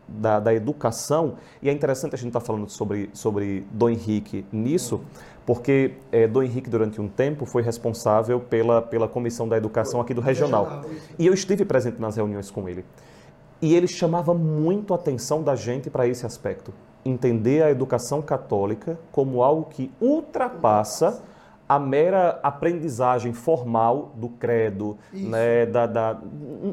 da, 0.08 0.40
da 0.40 0.54
educação, 0.54 1.36
e 1.62 1.70
é 1.70 1.72
interessante 1.72 2.16
a 2.16 2.18
gente 2.18 2.28
estar 2.28 2.42
tá 2.42 2.46
falando 2.46 2.70
sobre, 2.70 3.10
sobre 3.14 3.66
Dom 3.72 3.90
Henrique 3.90 4.46
nisso, 4.52 5.02
porque 5.46 5.94
é, 6.12 6.28
Dom 6.28 6.44
Henrique, 6.44 6.70
durante 6.70 7.00
um 7.00 7.08
tempo, 7.08 7.46
foi 7.46 7.62
responsável 7.62 8.40
pela, 8.40 8.82
pela 8.82 9.08
Comissão 9.08 9.48
da 9.48 9.58
Educação 9.58 10.02
aqui 10.02 10.14
do 10.14 10.22
Regional. 10.22 10.84
E 11.18 11.26
eu 11.26 11.34
estive 11.34 11.66
presente 11.66 12.00
nas 12.00 12.16
reuniões 12.16 12.52
com 12.52 12.68
ele. 12.68 12.86
E 13.62 13.76
ele 13.76 13.88
chamava 13.88 14.34
muito 14.34 14.94
a 14.94 14.96
atenção 14.96 15.44
da 15.44 15.56
gente 15.56 15.90
para 15.90 16.08
esse 16.08 16.26
aspecto. 16.26 16.74
Entender 17.06 17.64
a 17.64 17.70
educação 17.70 18.22
católica 18.22 19.00
como 19.12 19.44
algo 19.44 19.70
que 19.70 19.92
ultrapassa 20.02 21.22
a 21.72 21.80
mera 21.80 22.38
aprendizagem 22.44 23.32
formal 23.32 24.12
do 24.18 24.28
credo, 24.28 24.98
né, 25.14 25.66
da, 25.66 25.88
da 25.88 26.22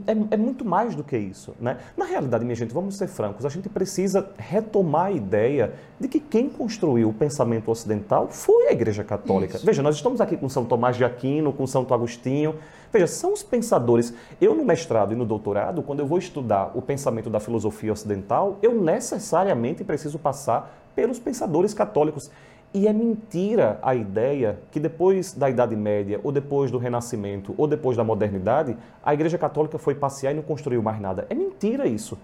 é, 0.08 0.34
é, 0.34 0.36
muito 0.36 0.64
mais 0.64 0.96
do 0.96 1.04
que 1.04 1.16
isso. 1.16 1.54
Né? 1.60 1.76
Na 1.96 2.04
realidade, 2.04 2.44
minha 2.44 2.56
gente, 2.56 2.74
vamos 2.74 2.96
ser 2.96 3.06
francos, 3.06 3.46
a 3.46 3.48
gente 3.48 3.68
precisa 3.68 4.28
retomar 4.36 5.06
a 5.06 5.12
ideia 5.12 5.74
de 6.00 6.08
que 6.08 6.18
quem 6.18 6.48
construiu 6.48 7.10
o 7.10 7.12
pensamento 7.12 7.70
ocidental 7.70 8.26
foi 8.26 8.66
a 8.66 8.72
Igreja 8.72 9.04
Católica. 9.04 9.58
Isso. 9.58 9.64
Veja, 9.64 9.84
nós 9.84 9.94
estamos 9.94 10.20
aqui 10.20 10.36
com 10.36 10.48
São 10.48 10.64
Tomás 10.64 10.96
de 10.96 11.04
Aquino, 11.04 11.52
com 11.52 11.64
Santo 11.64 11.94
Agostinho. 11.94 12.56
Veja, 12.92 13.06
são 13.06 13.32
os 13.32 13.44
pensadores. 13.44 14.12
Eu, 14.40 14.52
no 14.52 14.64
mestrado 14.64 15.12
e 15.12 15.14
no 15.16 15.24
doutorado, 15.24 15.80
quando 15.80 16.00
eu 16.00 16.08
vou 16.08 16.18
estudar 16.18 16.72
o 16.74 16.82
pensamento 16.82 17.30
da 17.30 17.38
filosofia 17.38 17.92
ocidental, 17.92 18.58
eu 18.60 18.74
necessariamente 18.74 19.84
preciso 19.84 20.18
passar 20.18 20.74
pelos 20.96 21.20
pensadores 21.20 21.72
católicos. 21.72 22.28
E 22.72 22.86
é 22.86 22.92
mentira 22.92 23.78
a 23.80 23.94
ideia 23.94 24.58
que 24.70 24.78
depois 24.78 25.32
da 25.32 25.48
Idade 25.48 25.74
Média, 25.74 26.20
ou 26.22 26.30
depois 26.30 26.70
do 26.70 26.76
Renascimento, 26.76 27.54
ou 27.56 27.66
depois 27.66 27.96
da 27.96 28.04
modernidade, 28.04 28.76
a 29.02 29.14
Igreja 29.14 29.38
Católica 29.38 29.78
foi 29.78 29.94
passear 29.94 30.32
e 30.32 30.34
não 30.34 30.42
construiu 30.42 30.82
mais 30.82 31.00
nada. 31.00 31.26
É 31.30 31.34
mentira 31.34 31.86
isso. 31.86 32.18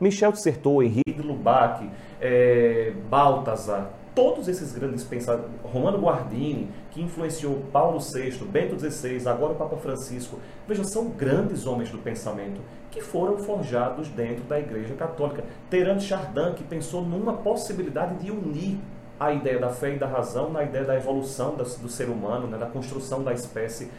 Michel 0.00 0.30
de 0.30 0.40
Certeau, 0.40 0.80
Henrique 0.80 1.12
de 1.12 1.22
Lubac, 1.22 1.90
é, 2.20 2.92
Baltazar, 3.10 3.90
todos 4.14 4.46
esses 4.46 4.72
grandes 4.72 5.02
pensadores, 5.02 5.50
Romano 5.64 5.98
Guardini, 5.98 6.70
que 6.92 7.02
influenciou 7.02 7.64
Paulo 7.72 7.98
VI, 7.98 8.30
Bento 8.44 8.78
XVI, 8.78 9.26
agora 9.26 9.54
o 9.54 9.56
Papa 9.56 9.76
Francisco, 9.76 10.38
veja, 10.68 10.84
são 10.84 11.08
grandes 11.10 11.66
homens 11.66 11.90
do 11.90 11.98
pensamento 11.98 12.60
que 12.92 13.00
foram 13.00 13.38
forjados 13.38 14.08
dentro 14.08 14.44
da 14.44 14.60
Igreja 14.60 14.94
Católica. 14.94 15.44
Terence 15.68 16.06
Chardin, 16.06 16.54
que 16.54 16.62
pensou 16.62 17.02
numa 17.02 17.32
possibilidade 17.32 18.24
de 18.24 18.30
unir 18.30 18.78
a 19.18 19.32
ideia 19.32 19.58
da 19.58 19.70
fé 19.70 19.94
e 19.94 19.98
da 19.98 20.06
razão 20.06 20.50
na 20.50 20.62
ideia 20.62 20.84
da 20.84 20.96
evolução 20.96 21.56
do 21.56 21.88
ser 21.88 22.08
humano, 22.08 22.46
né, 22.46 22.56
da 22.56 22.66
construção 22.66 23.22
da 23.22 23.32
espécie. 23.32 23.90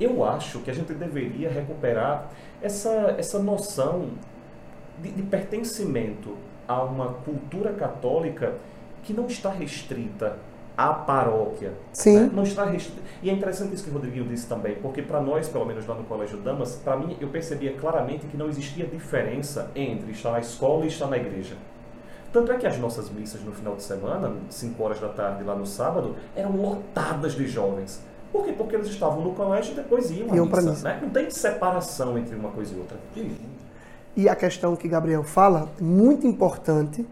Eu 0.00 0.24
acho 0.24 0.60
que 0.60 0.70
a 0.70 0.74
gente 0.74 0.94
deveria 0.94 1.50
recuperar 1.50 2.30
essa, 2.62 3.14
essa 3.18 3.38
noção 3.38 4.10
de, 4.98 5.10
de 5.10 5.22
pertencimento 5.22 6.36
a 6.66 6.82
uma 6.82 7.14
cultura 7.24 7.72
católica 7.72 8.54
que 9.02 9.12
não 9.12 9.26
está 9.26 9.50
restrita 9.50 10.38
à 10.76 10.92
paróquia. 10.94 11.72
Sim. 11.92 12.20
Né? 12.20 12.30
Não 12.32 12.42
está 12.42 12.64
restrita. 12.64 13.02
E 13.22 13.28
é 13.28 13.32
interessante 13.32 13.74
isso 13.74 13.84
que 13.84 13.90
o 13.90 13.92
Rodriguinho 13.94 14.24
disse 14.24 14.46
também, 14.46 14.76
porque 14.76 15.02
para 15.02 15.20
nós, 15.20 15.48
pelo 15.48 15.66
menos 15.66 15.86
lá 15.86 15.94
no 15.94 16.04
Colégio 16.04 16.38
Damas, 16.38 16.76
para 16.76 16.96
mim, 16.96 17.16
eu 17.20 17.28
percebia 17.28 17.72
claramente 17.74 18.26
que 18.26 18.36
não 18.36 18.48
existia 18.48 18.86
diferença 18.86 19.70
entre 19.74 20.12
estar 20.12 20.30
na 20.30 20.40
escola 20.40 20.84
e 20.84 20.88
estar 20.88 21.08
na 21.08 21.16
igreja. 21.16 21.56
Tanto 22.32 22.52
é 22.52 22.56
que 22.56 22.66
as 22.66 22.78
nossas 22.78 23.10
missas 23.10 23.42
no 23.42 23.52
final 23.52 23.74
de 23.74 23.82
semana, 23.82 24.32
5 24.48 24.82
horas 24.82 25.00
da 25.00 25.08
tarde 25.08 25.42
lá 25.42 25.54
no 25.54 25.66
sábado, 25.66 26.14
eram 26.36 26.52
lotadas 26.56 27.32
de 27.32 27.46
jovens. 27.48 28.00
Por 28.32 28.44
quê? 28.44 28.52
Porque 28.52 28.76
eles 28.76 28.86
estavam 28.86 29.20
no 29.20 29.32
colégio 29.32 29.72
e 29.72 29.74
depois 29.74 30.10
iam, 30.10 30.32
Iam 30.34 30.48
à 30.52 30.62
missa. 30.62 30.88
Né? 30.88 31.00
Não 31.02 31.10
tem 31.10 31.28
separação 31.28 32.16
entre 32.16 32.36
uma 32.36 32.50
coisa 32.50 32.72
e 32.72 32.78
outra. 32.78 32.96
E 34.16 34.28
a 34.28 34.36
questão 34.36 34.76
que 34.76 34.86
Gabriel 34.86 35.24
fala, 35.24 35.68
muito 35.80 36.26
importante, 36.26 37.04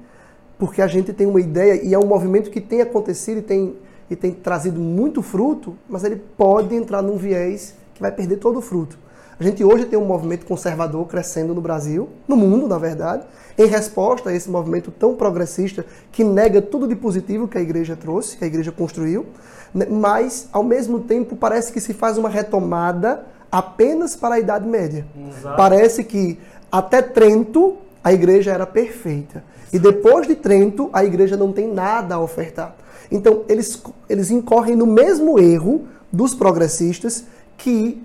porque 0.56 0.80
a 0.80 0.86
gente 0.86 1.12
tem 1.12 1.26
uma 1.26 1.40
ideia, 1.40 1.82
e 1.82 1.94
é 1.94 1.98
um 1.98 2.06
movimento 2.06 2.50
que 2.50 2.60
tem 2.60 2.80
acontecido 2.80 3.38
e 3.38 3.42
tem, 3.42 3.76
e 4.08 4.14
tem 4.14 4.32
trazido 4.32 4.80
muito 4.80 5.20
fruto, 5.22 5.76
mas 5.88 6.04
ele 6.04 6.16
pode 6.16 6.74
entrar 6.74 7.02
num 7.02 7.16
viés 7.16 7.74
que 7.94 8.00
vai 8.00 8.12
perder 8.12 8.36
todo 8.36 8.58
o 8.58 8.62
fruto. 8.62 8.96
A 9.40 9.44
gente 9.44 9.62
hoje 9.62 9.84
tem 9.84 9.96
um 9.96 10.04
movimento 10.04 10.44
conservador 10.44 11.06
crescendo 11.06 11.54
no 11.54 11.60
Brasil, 11.60 12.08
no 12.26 12.36
mundo, 12.36 12.66
na 12.66 12.76
verdade, 12.76 13.22
em 13.56 13.66
resposta 13.66 14.30
a 14.30 14.34
esse 14.34 14.50
movimento 14.50 14.90
tão 14.90 15.14
progressista 15.14 15.86
que 16.10 16.24
nega 16.24 16.60
tudo 16.60 16.88
de 16.88 16.96
positivo 16.96 17.46
que 17.46 17.56
a 17.56 17.60
igreja 17.60 17.94
trouxe, 17.94 18.36
que 18.36 18.42
a 18.42 18.46
igreja 18.48 18.72
construiu, 18.72 19.26
né? 19.72 19.86
mas, 19.88 20.48
ao 20.52 20.64
mesmo 20.64 21.00
tempo, 21.00 21.36
parece 21.36 21.72
que 21.72 21.80
se 21.80 21.94
faz 21.94 22.18
uma 22.18 22.28
retomada 22.28 23.26
apenas 23.50 24.16
para 24.16 24.34
a 24.34 24.40
Idade 24.40 24.68
Média. 24.68 25.06
Exato. 25.16 25.56
Parece 25.56 26.02
que 26.02 26.36
até 26.70 27.00
Trento 27.00 27.76
a 28.02 28.12
igreja 28.12 28.52
era 28.52 28.66
perfeita. 28.66 29.44
E 29.72 29.78
depois 29.78 30.26
de 30.26 30.34
Trento, 30.34 30.90
a 30.92 31.04
igreja 31.04 31.36
não 31.36 31.52
tem 31.52 31.72
nada 31.72 32.16
a 32.16 32.20
ofertar. 32.20 32.74
Então, 33.10 33.44
eles, 33.48 33.80
eles 34.08 34.32
incorrem 34.32 34.74
no 34.74 34.86
mesmo 34.86 35.38
erro 35.38 35.86
dos 36.12 36.34
progressistas 36.34 37.24
que 37.56 38.02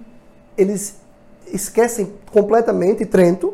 eles 0.57 1.02
esquecem 1.51 2.13
completamente 2.31 3.05
Trento. 3.05 3.53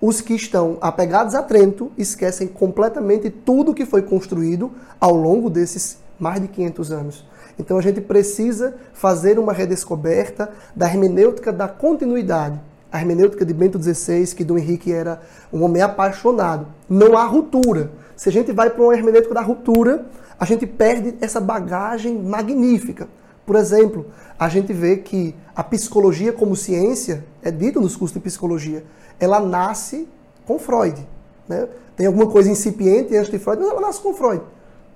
Os 0.00 0.20
que 0.20 0.34
estão 0.34 0.76
apegados 0.80 1.34
a 1.34 1.42
Trento 1.42 1.90
esquecem 1.96 2.46
completamente 2.46 3.30
tudo 3.30 3.72
que 3.72 3.86
foi 3.86 4.02
construído 4.02 4.70
ao 5.00 5.14
longo 5.14 5.48
desses 5.48 5.98
mais 6.18 6.40
de 6.40 6.48
500 6.48 6.92
anos. 6.92 7.24
Então 7.58 7.78
a 7.78 7.82
gente 7.82 8.00
precisa 8.00 8.74
fazer 8.92 9.38
uma 9.38 9.52
redescoberta 9.52 10.50
da 10.74 10.86
hermenêutica 10.86 11.52
da 11.52 11.68
continuidade. 11.68 12.60
A 12.90 13.00
hermenêutica 13.00 13.44
de 13.44 13.54
Bento 13.54 13.82
XVI, 13.82 14.26
que 14.34 14.44
Dom 14.44 14.58
Henrique 14.58 14.92
era 14.92 15.20
um 15.52 15.62
homem 15.62 15.82
apaixonado. 15.82 16.66
Não 16.88 17.16
há 17.16 17.24
ruptura. 17.24 17.90
Se 18.16 18.28
a 18.28 18.32
gente 18.32 18.52
vai 18.52 18.70
para 18.70 18.82
uma 18.82 18.94
hermenêutica 18.94 19.34
da 19.34 19.40
ruptura, 19.40 20.06
a 20.38 20.44
gente 20.44 20.66
perde 20.66 21.14
essa 21.20 21.40
bagagem 21.40 22.16
magnífica. 22.22 23.08
Por 23.46 23.56
exemplo, 23.56 24.06
a 24.38 24.48
gente 24.48 24.72
vê 24.72 24.96
que 24.96 25.34
a 25.54 25.62
psicologia 25.62 26.32
como 26.32 26.56
ciência, 26.56 27.24
é 27.42 27.50
dito 27.50 27.80
nos 27.80 27.96
cursos 27.96 28.14
de 28.14 28.20
psicologia, 28.20 28.84
ela 29.20 29.38
nasce 29.40 30.08
com 30.46 30.58
Freud. 30.58 31.06
Né? 31.48 31.68
Tem 31.96 32.06
alguma 32.06 32.26
coisa 32.26 32.50
incipiente 32.50 33.16
antes 33.16 33.30
de 33.30 33.38
Freud, 33.38 33.60
mas 33.60 33.70
ela 33.70 33.80
nasce 33.80 34.00
com 34.00 34.14
Freud. 34.14 34.42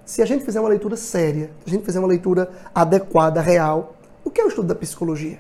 Se 0.05 0.23
a 0.23 0.27
gente 0.27 0.45
fizer 0.45 0.59
uma 0.61 0.69
leitura 0.69 0.97
séria, 0.97 1.51
se 1.63 1.69
a 1.69 1.71
gente 1.71 1.85
fizer 1.85 1.99
uma 1.99 2.09
leitura 2.09 2.51
adequada, 2.75 3.41
real, 3.41 3.95
o 4.25 4.31
que 4.31 4.41
é 4.41 4.45
o 4.45 4.49
estudo 4.49 4.69
da 4.69 4.75
psicologia? 4.75 5.39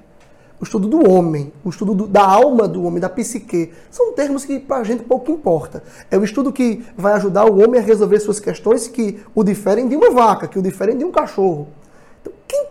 O 0.60 0.64
estudo 0.64 0.88
do 0.88 1.08
homem, 1.08 1.52
o 1.64 1.70
estudo 1.70 1.94
do- 1.94 2.06
da 2.06 2.22
alma 2.22 2.66
do 2.68 2.82
homem, 2.82 3.00
da 3.00 3.08
psique. 3.08 3.72
São 3.90 4.12
termos 4.12 4.44
que 4.44 4.58
para 4.58 4.78
a 4.78 4.84
gente 4.84 5.04
pouco 5.04 5.30
importa. 5.30 5.82
É 6.10 6.18
o 6.18 6.24
estudo 6.24 6.52
que 6.52 6.84
vai 6.96 7.12
ajudar 7.14 7.44
o 7.46 7.62
homem 7.62 7.80
a 7.80 7.82
resolver 7.82 8.18
suas 8.20 8.40
questões 8.40 8.88
que 8.88 9.20
o 9.34 9.44
diferem 9.44 9.88
de 9.88 9.94
uma 9.96 10.10
vaca, 10.10 10.48
que 10.48 10.58
o 10.58 10.62
diferem 10.62 10.98
de 10.98 11.04
um 11.04 11.12
cachorro. 11.12 11.68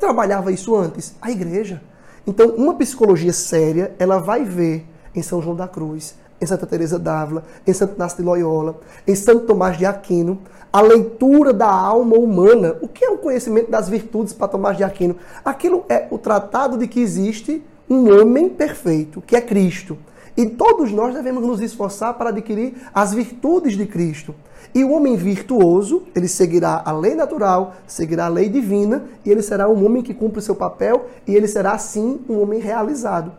Trabalhava 0.08 0.54
isso 0.54 0.74
antes? 0.74 1.14
A 1.22 1.30
igreja. 1.30 1.82
Então, 2.26 2.52
uma 2.52 2.74
psicologia 2.76 3.34
séria, 3.34 3.94
ela 4.00 4.20
vai 4.20 4.46
ver 4.46 4.86
em 5.14 5.22
São 5.22 5.42
João 5.42 5.54
da 5.54 5.68
Cruz, 5.68 6.16
em 6.40 6.46
Santa 6.46 6.66
Teresa 6.66 6.98
d'Ávila, 6.98 7.44
em 7.68 7.74
Santo 7.74 7.96
Inácio 7.96 8.20
de 8.20 8.24
Loyola, 8.24 8.80
em 9.06 9.14
Santo 9.14 9.46
Tomás 9.46 9.78
de 9.78 9.86
Aquino, 9.86 10.40
a 10.72 10.80
leitura 10.80 11.52
da 11.52 11.70
alma 11.70 12.16
humana. 12.16 12.78
O 12.82 12.88
que 12.88 13.04
é 13.04 13.10
o 13.10 13.18
conhecimento 13.18 13.70
das 13.70 13.90
virtudes 13.90 14.32
para 14.32 14.48
Tomás 14.48 14.78
de 14.78 14.86
Aquino? 14.86 15.18
Aquilo 15.44 15.84
é 15.90 16.08
o 16.10 16.18
tratado 16.18 16.78
de 16.78 16.88
que 16.88 17.02
existe 17.02 17.62
um 17.90 18.10
homem 18.10 18.48
perfeito, 18.48 19.22
que 19.22 19.36
é 19.36 19.42
Cristo. 19.42 19.98
E 20.38 20.46
todos 20.46 20.90
nós 20.90 21.14
devemos 21.14 21.46
nos 21.46 21.60
esforçar 21.60 22.14
para 22.14 22.30
adquirir 22.30 22.76
as 22.94 23.14
virtudes 23.14 23.76
de 23.76 23.86
Cristo. 23.86 24.34
E 24.74 24.84
o 24.84 24.92
homem 24.92 25.16
virtuoso, 25.16 26.04
ele 26.16 26.28
seguirá 26.28 26.82
a 26.86 26.92
lei 26.92 27.16
natural, 27.16 27.76
seguirá 27.88 28.26
a 28.26 28.30
lei 28.30 28.50
divina, 28.50 29.06
e 29.26 29.32
ele 29.32 29.42
será 29.42 29.68
um 29.68 29.86
homem 29.86 30.04
que 30.04 30.14
cumpre 30.14 30.40
o 30.40 30.42
seu 30.42 30.56
papel, 30.56 31.06
e 31.26 31.36
ele 31.36 31.48
será, 31.48 31.78
sim, 31.78 32.20
um 32.30 32.42
homem 32.42 32.60
realizado. 32.60 33.32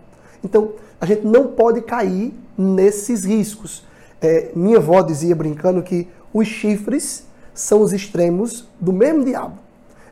Então, 0.42 0.72
a 1.00 1.06
gente 1.06 1.26
não 1.26 1.48
pode 1.48 1.80
cair 1.82 2.34
nesses 2.56 3.24
riscos. 3.24 3.86
É, 4.20 4.50
minha 4.54 4.78
avó 4.78 5.00
dizia, 5.02 5.34
brincando, 5.34 5.82
que 5.82 6.08
os 6.32 6.48
chifres 6.48 7.24
são 7.54 7.82
os 7.82 7.92
extremos 7.92 8.68
do 8.80 8.92
mesmo 8.92 9.24
diabo. 9.24 9.58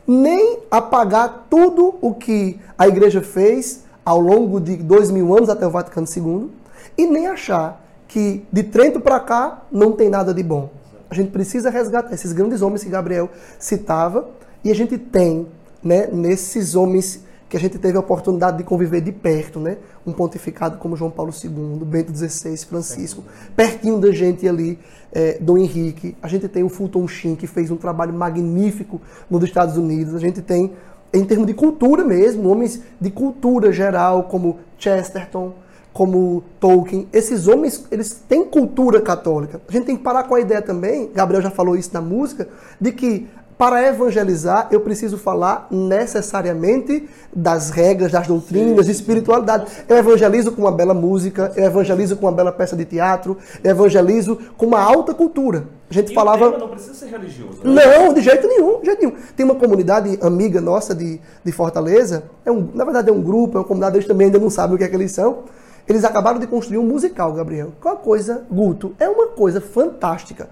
Nem 0.06 0.60
apagar 0.70 1.46
tudo 1.50 1.94
o 2.00 2.14
que 2.14 2.60
a 2.78 2.86
igreja 2.86 3.20
fez 3.20 3.84
ao 4.04 4.20
longo 4.20 4.60
de 4.60 4.76
dois 4.76 5.10
mil 5.10 5.36
anos 5.36 5.48
até 5.48 5.66
o 5.66 5.70
Vaticano 5.70 6.06
II, 6.06 6.50
e 6.96 7.06
nem 7.06 7.26
achar 7.26 7.84
que 8.06 8.44
de 8.52 8.62
Trento 8.62 9.00
para 9.00 9.18
cá 9.18 9.62
não 9.70 9.92
tem 9.92 10.08
nada 10.08 10.32
de 10.32 10.42
bom. 10.42 10.70
A 11.10 11.14
gente 11.14 11.30
precisa 11.30 11.70
resgatar 11.70 12.14
esses 12.14 12.32
grandes 12.32 12.62
homens 12.62 12.82
que 12.82 12.90
Gabriel 12.90 13.30
citava, 13.58 14.28
e 14.64 14.70
a 14.70 14.74
gente 14.74 14.98
tem, 14.98 15.46
né, 15.82 16.08
nesses 16.12 16.74
homens 16.74 17.24
que 17.48 17.56
a 17.56 17.60
gente 17.60 17.78
teve 17.78 17.96
a 17.96 18.00
oportunidade 18.00 18.58
de 18.58 18.64
conviver 18.64 19.00
de 19.00 19.12
perto, 19.12 19.60
né? 19.60 19.76
Um 20.04 20.12
pontificado 20.12 20.78
como 20.78 20.96
João 20.96 21.10
Paulo 21.10 21.32
II, 21.32 21.84
Bento 21.84 22.12
XVI, 22.12 22.56
Francisco, 22.66 23.22
pertinho 23.54 24.00
da 24.00 24.10
gente 24.10 24.48
ali, 24.48 24.78
é, 25.12 25.38
Dom 25.40 25.56
Henrique. 25.56 26.16
A 26.20 26.26
gente 26.26 26.48
tem 26.48 26.64
o 26.64 26.68
Fulton 26.68 27.06
Sheen, 27.06 27.36
que 27.36 27.46
fez 27.46 27.70
um 27.70 27.76
trabalho 27.76 28.12
magnífico 28.12 29.00
nos 29.30 29.44
Estados 29.44 29.76
Unidos. 29.76 30.14
A 30.14 30.18
gente 30.18 30.42
tem, 30.42 30.72
em 31.14 31.24
termos 31.24 31.46
de 31.46 31.54
cultura 31.54 32.04
mesmo, 32.04 32.48
homens 32.48 32.82
de 33.00 33.10
cultura 33.10 33.70
geral, 33.70 34.24
como 34.24 34.58
Chesterton, 34.76 35.54
como 35.96 36.44
Tolkien. 36.60 37.08
Esses 37.10 37.48
homens, 37.48 37.86
eles 37.90 38.12
têm 38.28 38.44
cultura 38.44 39.00
católica. 39.00 39.62
A 39.66 39.72
gente 39.72 39.86
tem 39.86 39.96
que 39.96 40.02
parar 40.02 40.24
com 40.24 40.34
a 40.34 40.40
ideia 40.40 40.60
também, 40.60 41.10
Gabriel 41.14 41.40
já 41.42 41.50
falou 41.50 41.74
isso 41.74 41.88
na 41.94 42.02
música, 42.02 42.46
de 42.78 42.92
que 42.92 43.26
para 43.56 43.82
evangelizar 43.88 44.68
eu 44.70 44.80
preciso 44.82 45.16
falar 45.16 45.66
necessariamente 45.70 47.08
das 47.34 47.70
regras, 47.70 48.12
das 48.12 48.26
doutrinas, 48.26 48.84
de 48.84 48.92
espiritualidade. 48.92 49.64
Eu 49.88 49.96
evangelizo 49.96 50.52
com 50.52 50.60
uma 50.60 50.70
bela 50.70 50.92
música, 50.92 51.50
eu 51.56 51.64
evangelizo 51.64 52.14
com 52.18 52.26
uma 52.26 52.32
bela 52.32 52.52
peça 52.52 52.76
de 52.76 52.84
teatro, 52.84 53.38
eu 53.64 53.70
evangelizo 53.70 54.36
com 54.58 54.66
uma 54.66 54.80
alta 54.80 55.14
cultura. 55.14 55.64
A 55.88 55.94
gente 55.94 56.12
E 56.12 56.14
falava. 56.14 56.58
não 56.58 56.68
precisa 56.68 56.92
ser 56.92 57.06
religioso. 57.06 57.60
né? 57.64 57.82
Não, 57.98 58.12
de 58.12 58.20
jeito 58.20 58.46
nenhum, 58.46 58.80
de 58.80 58.84
jeito 58.86 59.00
nenhum. 59.00 59.16
Tem 59.34 59.46
uma 59.46 59.54
comunidade 59.54 60.18
amiga 60.20 60.60
nossa 60.60 60.94
de, 60.94 61.18
de 61.42 61.52
Fortaleza, 61.52 62.24
é 62.44 62.52
um, 62.52 62.68
na 62.74 62.84
verdade 62.84 63.08
é 63.08 63.12
um 63.12 63.22
grupo, 63.22 63.56
é 63.56 63.60
uma 63.60 63.66
comunidade, 63.66 63.96
eles 63.96 64.06
também 64.06 64.26
ainda 64.26 64.38
não 64.38 64.50
sabem 64.50 64.74
o 64.74 64.78
que 64.78 64.84
é 64.84 64.88
que 64.88 64.94
eles 64.96 65.12
são. 65.12 65.44
Eles 65.88 66.04
acabaram 66.04 66.38
de 66.40 66.46
construir 66.46 66.78
um 66.78 66.86
musical, 66.86 67.32
Gabriel. 67.32 67.72
É 67.84 67.88
uma 67.88 67.96
coisa, 67.96 68.44
Guto, 68.50 68.94
é 68.98 69.08
uma 69.08 69.28
coisa 69.28 69.60
fantástica. 69.60 70.48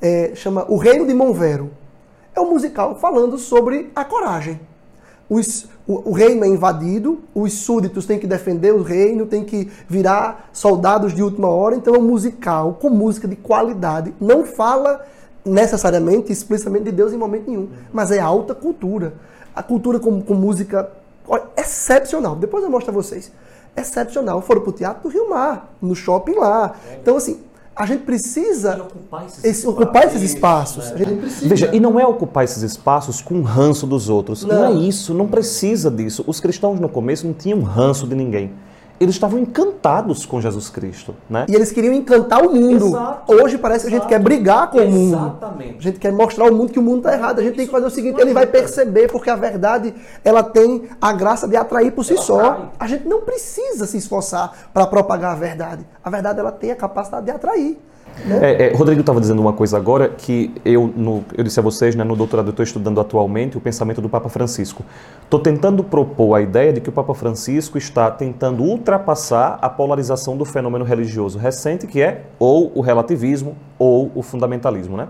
É, 0.00 0.32
chama 0.34 0.64
O 0.68 0.76
Reino 0.76 1.06
de 1.06 1.14
Monvero. 1.14 1.70
É 2.34 2.40
um 2.40 2.50
musical 2.50 2.96
falando 2.96 3.36
sobre 3.38 3.90
a 3.96 4.04
coragem. 4.04 4.60
Os- 5.28 5.66
o, 5.88 6.10
o 6.10 6.12
reino 6.12 6.44
é 6.44 6.48
invadido, 6.48 7.20
os 7.34 7.52
súditos 7.54 8.06
têm 8.06 8.18
que 8.18 8.26
defender 8.26 8.72
o 8.74 8.82
reino, 8.82 9.24
têm 9.26 9.44
que 9.44 9.70
virar 9.88 10.50
soldados 10.52 11.12
de 11.14 11.22
última 11.22 11.48
hora. 11.48 11.74
Então 11.74 11.94
é 11.94 11.98
um 11.98 12.02
musical 12.02 12.74
com 12.80 12.90
música 12.90 13.26
de 13.26 13.34
qualidade. 13.36 14.14
Não 14.20 14.44
fala 14.44 15.04
necessariamente, 15.44 16.32
explicitamente 16.32 16.84
de 16.84 16.92
Deus 16.92 17.12
em 17.12 17.16
momento 17.16 17.48
nenhum, 17.48 17.68
mas 17.92 18.10
é 18.10 18.18
alta 18.20 18.54
cultura. 18.54 19.14
A 19.54 19.62
cultura 19.62 19.98
com, 19.98 20.20
com 20.20 20.34
música 20.34 20.90
excepcional. 21.56 22.36
Depois 22.36 22.62
eu 22.62 22.70
mostro 22.70 22.90
a 22.90 22.94
vocês. 22.94 23.32
Excepcional. 23.76 24.40
Foram 24.42 24.62
pro 24.62 24.72
Teatro 24.72 25.02
do 25.02 25.08
Rio 25.12 25.28
Mar, 25.30 25.72
no 25.82 25.94
shopping 25.94 26.34
lá. 26.36 26.74
Então, 27.00 27.16
assim, 27.16 27.38
a 27.74 27.84
gente 27.84 28.04
precisa 28.04 28.76
ocupar 28.82 29.26
esses 29.26 29.44
esse- 29.44 29.66
ocupar 29.68 30.06
esses 30.06 30.22
espaços. 30.22 30.90
A 30.92 30.96
gente 30.96 31.16
precisa. 31.20 31.48
Veja, 31.48 31.70
e 31.74 31.78
não 31.80 32.00
é 32.00 32.06
ocupar 32.06 32.44
esses 32.44 32.62
espaços 32.62 33.20
com 33.20 33.42
ranço 33.42 33.86
dos 33.86 34.08
outros. 34.08 34.44
Não. 34.44 34.56
Não. 34.56 34.66
é 34.66 34.72
isso, 34.72 35.12
não 35.12 35.26
precisa 35.28 35.90
disso. 35.90 36.24
Os 36.26 36.40
cristãos 36.40 36.80
no 36.80 36.88
começo 36.88 37.26
não 37.26 37.34
tinham 37.34 37.60
ranço 37.60 38.06
de 38.06 38.14
ninguém. 38.14 38.52
Eles 38.98 39.14
estavam 39.14 39.38
encantados 39.38 40.24
com 40.24 40.40
Jesus 40.40 40.70
Cristo, 40.70 41.14
né? 41.28 41.44
E 41.48 41.54
eles 41.54 41.70
queriam 41.70 41.92
encantar 41.92 42.42
o 42.42 42.54
mundo. 42.54 42.86
Exato. 42.86 43.32
Hoje 43.34 43.58
parece 43.58 43.82
que 43.82 43.88
a 43.88 43.90
gente 43.90 44.00
Exato. 44.00 44.08
quer 44.08 44.18
brigar 44.20 44.70
com 44.70 44.78
o 44.78 44.90
mundo. 44.90 45.14
Exatamente. 45.16 45.78
A 45.78 45.82
gente 45.82 45.98
quer 45.98 46.12
mostrar 46.12 46.46
ao 46.46 46.52
mundo 46.54 46.72
que 46.72 46.78
o 46.78 46.82
mundo 46.82 46.98
está 46.98 47.12
errado. 47.12 47.38
A 47.40 47.42
gente 47.42 47.56
tem 47.56 47.66
que 47.66 47.72
fazer 47.72 47.86
o 47.86 47.90
seguinte, 47.90 48.18
ele 48.20 48.32
vai 48.32 48.46
perceber, 48.46 49.10
porque 49.12 49.28
a 49.28 49.36
verdade 49.36 49.94
ela 50.24 50.42
tem 50.42 50.88
a 51.00 51.12
graça 51.12 51.46
de 51.46 51.56
atrair 51.56 51.92
por 51.92 52.04
si 52.04 52.14
Ela 52.14 52.22
só. 52.22 52.40
atrai. 52.40 52.70
A 52.80 52.86
gente 52.86 53.06
não 53.06 53.20
precisa 53.20 53.86
se 53.86 53.98
esforçar 53.98 54.70
para 54.72 54.86
propagar 54.86 55.32
a 55.32 55.36
verdade. 55.36 55.86
A 56.02 56.08
verdade 56.08 56.40
ela 56.40 56.52
tem 56.52 56.70
a 56.70 56.76
capacidade 56.76 57.26
de 57.26 57.32
atrair. 57.32 57.78
É, 58.28 58.68
é, 58.68 58.74
Rodrigo 58.74 59.00
estava 59.00 59.20
dizendo 59.20 59.40
uma 59.40 59.52
coisa 59.52 59.76
agora 59.76 60.08
que 60.08 60.50
eu, 60.64 60.90
no- 60.96 61.22
eu 61.36 61.44
disse 61.44 61.60
a 61.60 61.62
vocês, 61.62 61.94
né, 61.94 62.02
no 62.02 62.16
doutorado 62.16 62.46
eu 62.46 62.50
estou 62.50 62.64
estudando 62.64 62.98
atualmente 62.98 63.58
o 63.58 63.60
pensamento 63.60 64.00
do 64.00 64.08
Papa 64.08 64.28
Francisco. 64.28 64.82
Estou 65.22 65.38
tentando 65.38 65.84
propor 65.84 66.34
a 66.34 66.40
ideia 66.40 66.72
de 66.72 66.80
que 66.80 66.88
o 66.88 66.92
Papa 66.92 67.14
Francisco 67.14 67.76
está 67.76 68.10
tentando 68.10 68.62
ultrapassar 68.62 69.58
a 69.60 69.68
polarização 69.68 70.36
do 70.36 70.44
fenômeno 70.44 70.84
religioso 70.84 71.38
recente, 71.38 71.86
que 71.86 72.00
é 72.00 72.24
ou 72.38 72.72
o 72.74 72.80
relativismo 72.80 73.54
ou 73.78 74.10
o 74.14 74.22
fundamentalismo. 74.22 74.96
Né? 74.96 75.08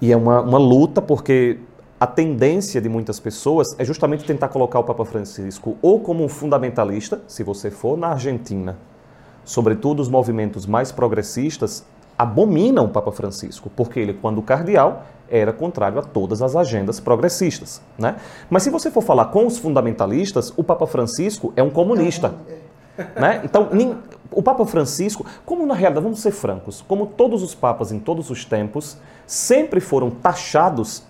E 0.00 0.10
é 0.10 0.16
uma, 0.16 0.40
uma 0.40 0.58
luta 0.58 1.02
porque 1.02 1.58
a 2.00 2.06
tendência 2.06 2.80
de 2.80 2.88
muitas 2.88 3.20
pessoas 3.20 3.68
é 3.78 3.84
justamente 3.84 4.24
tentar 4.24 4.48
colocar 4.48 4.78
o 4.78 4.84
Papa 4.84 5.04
Francisco 5.04 5.76
ou 5.82 6.00
como 6.00 6.24
um 6.24 6.28
fundamentalista, 6.28 7.20
se 7.28 7.44
você 7.44 7.70
for 7.70 7.98
na 7.98 8.08
Argentina, 8.08 8.78
sobretudo 9.50 9.98
os 9.98 10.08
movimentos 10.08 10.64
mais 10.64 10.92
progressistas, 10.92 11.84
abominam 12.16 12.84
o 12.84 12.88
Papa 12.88 13.10
Francisco, 13.10 13.68
porque 13.74 13.98
ele, 13.98 14.14
quando 14.14 14.40
cardeal, 14.40 15.04
era 15.28 15.52
contrário 15.52 15.98
a 15.98 16.02
todas 16.02 16.40
as 16.40 16.54
agendas 16.54 17.00
progressistas. 17.00 17.82
Né? 17.98 18.14
Mas 18.48 18.62
se 18.62 18.70
você 18.70 18.92
for 18.92 19.02
falar 19.02 19.24
com 19.24 19.44
os 19.44 19.58
fundamentalistas, 19.58 20.52
o 20.56 20.62
Papa 20.62 20.86
Francisco 20.86 21.52
é 21.56 21.64
um 21.64 21.70
comunista. 21.70 22.32
Né? 23.16 23.40
Então, 23.42 23.68
o 24.30 24.40
Papa 24.40 24.64
Francisco, 24.64 25.26
como 25.44 25.66
na 25.66 25.74
realidade, 25.74 26.04
vamos 26.04 26.20
ser 26.20 26.30
francos, 26.30 26.84
como 26.86 27.06
todos 27.06 27.42
os 27.42 27.52
papas 27.52 27.90
em 27.90 27.98
todos 27.98 28.30
os 28.30 28.44
tempos, 28.44 28.98
sempre 29.26 29.80
foram 29.80 30.10
taxados 30.10 31.02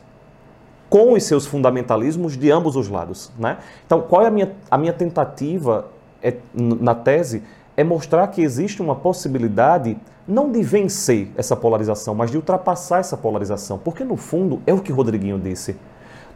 com 0.89 1.13
os 1.13 1.25
seus 1.25 1.45
fundamentalismos 1.45 2.39
de 2.39 2.51
ambos 2.51 2.75
os 2.75 2.89
lados. 2.89 3.31
Né? 3.39 3.59
Então, 3.85 4.01
qual 4.01 4.23
é 4.23 4.29
a 4.29 4.31
minha, 4.31 4.57
a 4.71 4.79
minha 4.79 4.95
tentativa 4.95 5.89
é, 6.23 6.37
na 6.55 6.95
tese? 6.95 7.43
É 7.81 7.85
mostrar 7.85 8.27
que 8.29 8.43
existe 8.43 8.83
uma 8.83 8.95
possibilidade 8.95 9.97
não 10.29 10.53
de 10.53 10.63
vencer 10.63 11.31
essa 11.35 11.57
polarização, 11.57 12.15
mas 12.15 12.31
de 12.31 12.37
ultrapassar 12.37 12.99
essa 12.99 13.17
polarização. 13.17 13.79
Porque, 13.79 14.05
no 14.05 14.19
fundo, 14.19 14.61
é 14.67 14.75
o 14.75 14.81
que 14.83 14.93
Rodriguinho 14.93 15.39
disse. 15.39 15.75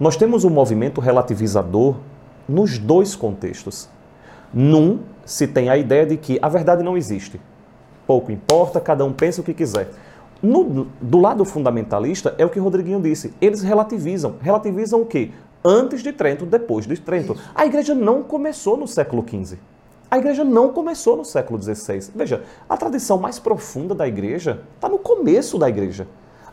Nós 0.01 0.16
temos 0.16 0.42
um 0.45 0.49
movimento 0.49 1.03
relativizador 1.03 1.97
nos 2.49 2.78
dois 2.78 3.14
contextos. 3.14 3.90
Num, 4.55 5.01
se 5.26 5.47
tem 5.47 5.68
a 5.68 5.76
ideia 5.76 6.07
de 6.07 6.16
que 6.16 6.38
a 6.40 6.49
verdade 6.49 6.82
não 6.82 6.97
existe. 6.97 7.38
Pouco 8.07 8.32
importa, 8.32 8.80
cada 8.80 9.05
um 9.05 9.12
pensa 9.12 9.42
o 9.42 9.45
que 9.45 9.53
quiser. 9.53 9.90
No- 10.42 10.86
do 10.99 11.18
lado 11.20 11.45
fundamentalista, 11.45 12.34
é 12.38 12.47
o 12.47 12.49
que 12.49 12.59
Rodriguinho 12.59 13.03
disse. 13.03 13.34
Eles 13.38 13.61
relativizam. 13.61 14.36
Relativizam 14.40 15.03
o 15.03 15.05
quê? 15.05 15.30
Antes 15.62 16.03
de 16.03 16.11
Trento, 16.11 16.47
depois 16.47 16.86
de 16.86 16.99
Trento. 16.99 17.36
A 17.55 17.66
igreja 17.66 17.95
não 17.95 18.22
começou 18.22 18.78
no 18.78 18.88
século 18.88 19.22
XV. 19.28 19.59
A 20.14 20.18
igreja 20.18 20.44
não 20.44 20.68
começou 20.68 21.16
no 21.16 21.24
século 21.24 21.60
XVI. 21.60 22.12
Veja, 22.14 22.44
a 22.68 22.76
tradição 22.76 23.18
mais 23.18 23.40
profunda 23.40 23.96
da 23.96 24.06
igreja 24.06 24.62
está 24.76 24.88
no 24.88 24.96
começo 24.96 25.58
da 25.58 25.68
igreja. 25.68 26.06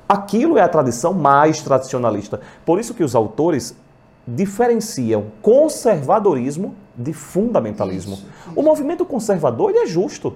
Aquilo 0.09 0.57
é 0.57 0.63
a 0.63 0.67
tradição 0.67 1.13
mais 1.13 1.61
tradicionalista. 1.61 2.41
Por 2.65 2.79
isso 2.79 2.95
que 2.95 3.03
os 3.03 3.13
autores 3.13 3.75
diferenciam 4.27 5.25
conservadorismo 5.43 6.73
de 6.95 7.13
fundamentalismo. 7.13 8.17
O 8.55 8.63
movimento 8.63 9.05
conservador 9.05 9.69
ele 9.69 9.77
é 9.77 9.85
justo. 9.85 10.33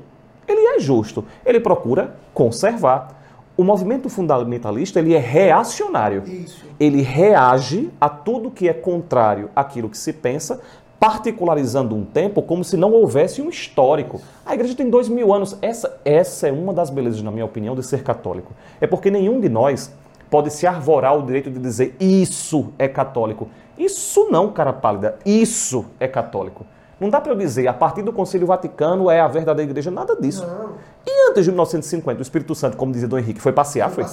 Ele 0.47 0.61
é 0.61 0.79
justo. 0.79 1.25
Ele 1.43 1.59
procura 1.59 2.17
conservar. 2.31 3.23
O 3.57 3.63
movimento 3.63 4.07
fundamentalista 4.07 4.99
ele 4.99 5.15
é 5.15 5.19
reacionário. 5.19 6.21
Ele 6.79 7.01
reage 7.01 7.89
a 7.99 8.07
tudo 8.07 8.51
que 8.51 8.69
é 8.69 8.73
contrário 8.73 9.49
àquilo 9.55 9.89
que 9.89 9.97
se 9.97 10.13
pensa, 10.13 10.61
particularizando 10.99 11.95
um 11.95 12.03
tempo 12.03 12.41
como 12.41 12.63
se 12.63 12.77
não 12.77 12.91
houvesse 12.93 13.41
um 13.41 13.49
histórico. 13.49 14.21
A 14.45 14.53
igreja 14.53 14.75
tem 14.75 14.89
dois 14.89 15.07
mil 15.09 15.33
anos. 15.33 15.57
Essa, 15.61 15.99
essa 16.03 16.47
é 16.47 16.51
uma 16.51 16.73
das 16.73 16.89
belezas, 16.89 17.21
na 17.21 17.31
minha 17.31 17.45
opinião, 17.45 17.75
de 17.75 17.83
ser 17.83 18.03
católico. 18.03 18.53
É 18.79 18.87
porque 18.87 19.11
nenhum 19.11 19.39
de 19.39 19.49
nós 19.49 19.93
pode 20.29 20.51
se 20.51 20.65
arvorar 20.65 21.17
o 21.17 21.25
direito 21.25 21.49
de 21.49 21.59
dizer 21.59 21.95
isso 21.99 22.73
é 22.79 22.87
católico. 22.87 23.47
Isso 23.77 24.27
não, 24.31 24.51
cara 24.51 24.73
pálida. 24.73 25.17
Isso 25.25 25.85
é 25.99 26.07
católico. 26.07 26.65
Não 26.99 27.09
dá 27.09 27.19
para 27.19 27.33
eu 27.33 27.37
dizer, 27.37 27.67
a 27.67 27.73
partir 27.73 28.01
do 28.01 28.13
Concílio 28.13 28.47
Vaticano 28.47 29.09
é 29.09 29.19
a 29.19 29.27
verdadeira 29.27 29.69
igreja, 29.69 29.91
nada 29.91 30.15
disso. 30.15 30.47
E 31.05 31.29
antes 31.29 31.43
de 31.43 31.51
1950, 31.51 32.19
o 32.19 32.21
Espírito 32.21 32.55
Santo, 32.55 32.77
como 32.77 32.91
dizia 32.91 33.07
Dom 33.07 33.17
Henrique, 33.17 33.41
foi 33.41 33.51
passear? 33.51 33.91
Foi. 33.91 34.05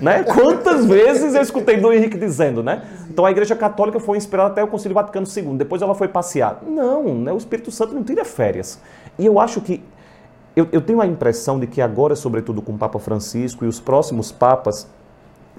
Né? 0.00 0.22
Quantas 0.22 0.86
vezes 0.86 1.34
eu 1.34 1.42
escutei 1.42 1.76
Dom 1.78 1.92
Henrique 1.92 2.16
dizendo, 2.16 2.62
né? 2.62 2.84
Então 3.10 3.26
a 3.26 3.30
Igreja 3.32 3.56
Católica 3.56 3.98
foi 3.98 4.16
inspirada 4.16 4.50
até 4.50 4.62
o 4.62 4.68
Concílio 4.68 4.94
Vaticano 4.94 5.26
II, 5.26 5.56
depois 5.56 5.82
ela 5.82 5.94
foi 5.94 6.06
passear. 6.06 6.62
Não, 6.64 7.02
né? 7.14 7.32
o 7.32 7.36
Espírito 7.36 7.72
Santo 7.72 7.94
não 7.94 8.04
tira 8.04 8.24
férias. 8.24 8.78
E 9.18 9.26
eu 9.26 9.40
acho 9.40 9.60
que 9.60 9.82
eu, 10.54 10.68
eu 10.70 10.80
tenho 10.80 11.00
a 11.00 11.06
impressão 11.06 11.58
de 11.58 11.66
que 11.66 11.80
agora, 11.80 12.14
sobretudo 12.14 12.62
com 12.62 12.72
o 12.72 12.78
Papa 12.78 12.98
Francisco 12.98 13.64
e 13.64 13.68
os 13.68 13.80
próximos 13.80 14.30
papas, 14.30 14.88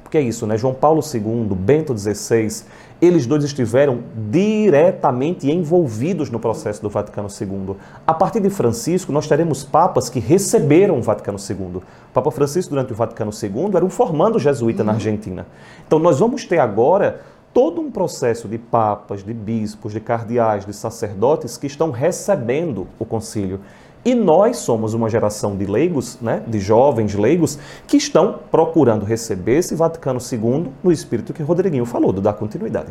porque 0.04 0.18
é 0.18 0.22
isso, 0.22 0.48
né? 0.48 0.58
João 0.58 0.74
Paulo 0.74 1.02
II, 1.02 1.56
Bento 1.56 1.96
XVI, 1.98 2.64
eles 3.02 3.26
dois 3.26 3.43
estiveram 3.43 4.00
diretamente 4.30 5.50
envolvidos 5.50 6.30
no 6.30 6.39
processo 6.39 6.82
do 6.82 6.89
Vaticano 6.89 7.30
II. 7.30 7.76
A 8.06 8.14
partir 8.14 8.41
de 8.41 8.50
Francisco, 8.50 9.12
nós 9.12 9.28
teremos 9.28 9.64
papas 9.64 10.10
que 10.10 10.20
receberam 10.20 11.00
o 11.00 11.02
Vaticano 11.02 11.38
II. 11.38 11.78
O 11.78 11.84
Papa 12.14 12.30
Francisco, 12.32 12.72
durante 12.72 12.91
o 12.91 12.95
Vaticano 12.95 13.32
II, 13.32 13.76
era 13.76 13.86
um 13.86 13.89
formando 13.89 14.38
jesuíta 14.38 14.84
na 14.84 14.93
Argentina. 14.93 15.47
Então, 15.88 15.97
nós 15.97 16.20
vamos 16.20 16.43
ter 16.43 16.60
agora 16.60 17.22
todo 17.54 17.80
um 17.82 17.89
processo 17.89 18.47
de 18.47 18.58
papas, 18.58 19.24
de 19.24 19.34
bispos, 19.34 19.93
de 19.93 20.00
cardeais, 20.00 20.66
de 20.66 20.74
sacerdotes 20.74 21.58
que 21.58 21.68
estão 21.68 21.91
recebendo 21.91 22.86
o 23.00 23.06
concílio. 23.06 23.62
E 24.04 24.16
nós 24.16 24.58
somos 24.58 24.93
uma 24.93 25.10
geração 25.10 25.56
de 25.58 25.66
leigos, 25.66 26.18
né, 26.22 26.41
de 26.47 26.60
jovens 26.60 27.14
leigos, 27.16 27.60
que 27.86 27.97
estão 27.97 28.39
procurando 28.50 29.06
receber 29.06 29.58
esse 29.58 29.76
Vaticano 29.76 30.20
II 30.20 30.68
no 30.82 30.91
espírito 30.91 31.34
que 31.34 31.43
Rodriguinho 31.43 31.86
falou, 31.86 32.14
do 32.14 32.22
dar 32.22 32.34
continuidade. 32.34 32.88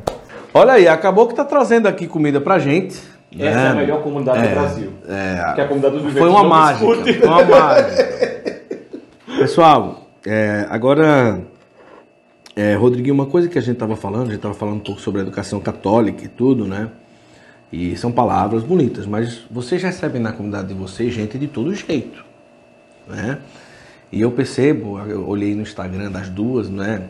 Olha 0.52 0.74
aí, 0.74 0.86
acabou 0.86 1.26
que 1.26 1.34
tá 1.34 1.44
trazendo 1.44 1.86
aqui 1.86 2.06
comida 2.06 2.40
pra 2.40 2.58
gente. 2.58 3.00
Essa 3.38 3.58
é 3.58 3.68
a 3.68 3.74
melhor 3.74 4.02
comunidade 4.02 4.42
do 4.42 4.54
Brasil. 4.54 4.90
É, 5.06 5.52
Que 5.54 5.60
é 5.60 5.64
a 5.64 5.68
comunidade 5.68 5.94
dos 5.94 6.02
foi 6.04 6.12
viventes 6.12 6.30
uma 6.30 6.44
mágica. 6.44 6.86
discute. 6.86 7.18
Foi 7.18 7.28
uma 7.28 7.44
mágica. 7.44 8.18
Pessoal, 9.38 10.08
é, 10.26 10.66
agora, 10.68 11.40
é, 12.56 12.74
Rodriguinho, 12.74 13.14
uma 13.14 13.26
coisa 13.26 13.48
que 13.48 13.58
a 13.58 13.62
gente 13.62 13.74
estava 13.74 13.96
falando, 13.96 14.22
a 14.22 14.26
gente 14.26 14.36
estava 14.36 14.54
falando 14.54 14.76
um 14.76 14.80
pouco 14.80 15.00
sobre 15.00 15.20
a 15.20 15.22
educação 15.22 15.60
católica 15.60 16.24
e 16.24 16.28
tudo, 16.28 16.64
né? 16.64 16.88
E 17.72 17.96
são 17.96 18.10
palavras 18.10 18.62
bonitas, 18.62 19.06
mas 19.06 19.40
vocês 19.50 19.82
recebem 19.82 20.20
na 20.20 20.32
comunidade 20.32 20.68
de 20.68 20.74
vocês 20.74 21.12
gente 21.12 21.38
de 21.38 21.46
todo 21.46 21.74
jeito, 21.74 22.24
né? 23.06 23.38
E 24.10 24.22
eu 24.22 24.30
percebo, 24.30 24.98
eu 25.00 25.28
olhei 25.28 25.54
no 25.54 25.62
Instagram 25.62 26.10
das 26.10 26.30
duas, 26.30 26.70
né? 26.70 27.02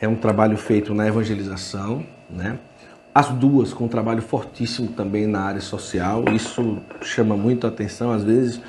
É 0.00 0.08
um 0.08 0.16
trabalho 0.16 0.56
feito 0.56 0.92
na 0.92 1.06
evangelização, 1.06 2.04
né? 2.28 2.58
As 3.14 3.28
duas 3.28 3.72
com 3.72 3.84
um 3.84 3.88
trabalho 3.88 4.22
fortíssimo 4.22 4.88
também 4.88 5.26
na 5.26 5.42
área 5.42 5.60
social. 5.60 6.24
Isso 6.34 6.78
chama 7.02 7.36
muito 7.36 7.66
a 7.66 7.70
atenção. 7.70 8.10
Às 8.10 8.24
vezes 8.24 8.60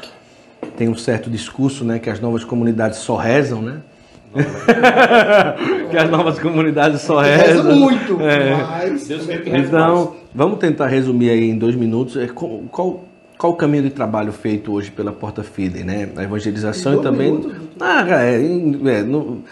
tem 0.78 0.88
um 0.88 0.96
certo 0.96 1.30
discurso, 1.30 1.84
né, 1.84 1.98
que 1.98 2.10
as 2.10 2.20
novas 2.20 2.44
comunidades 2.44 3.00
só 3.00 3.16
rezam, 3.16 3.62
né? 3.62 3.78
que 5.90 5.98
as 5.98 6.10
novas 6.10 6.40
comunidades 6.40 7.02
só 7.02 7.20
Reza 7.22 7.44
rezam. 7.64 7.76
muito, 7.76 8.22
É. 8.22 8.56
mas... 8.56 9.08
Deus. 9.08 9.28
Então, 9.46 10.16
vamos 10.34 10.60
tentar 10.60 10.88
resumir 10.88 11.30
aí 11.30 11.50
em 11.50 11.58
dois 11.58 11.76
minutos 11.76 12.16
é, 12.18 12.28
qual, 12.28 12.60
qual, 12.72 13.00
o 13.52 13.56
caminho 13.56 13.84
de 13.84 13.90
trabalho 13.90 14.32
feito 14.32 14.72
hoje 14.74 14.92
pela 14.92 15.12
Porta 15.12 15.44
Fide, 15.44 15.84
né? 15.84 16.10
A 16.16 16.24
evangelização 16.24 16.96
e 17.00 17.02
também. 17.02 17.32
minutos? 17.34 17.62
Ah, 17.80 18.06
é, 18.24 18.36
é, 18.36 19.02
no- 19.04 19.44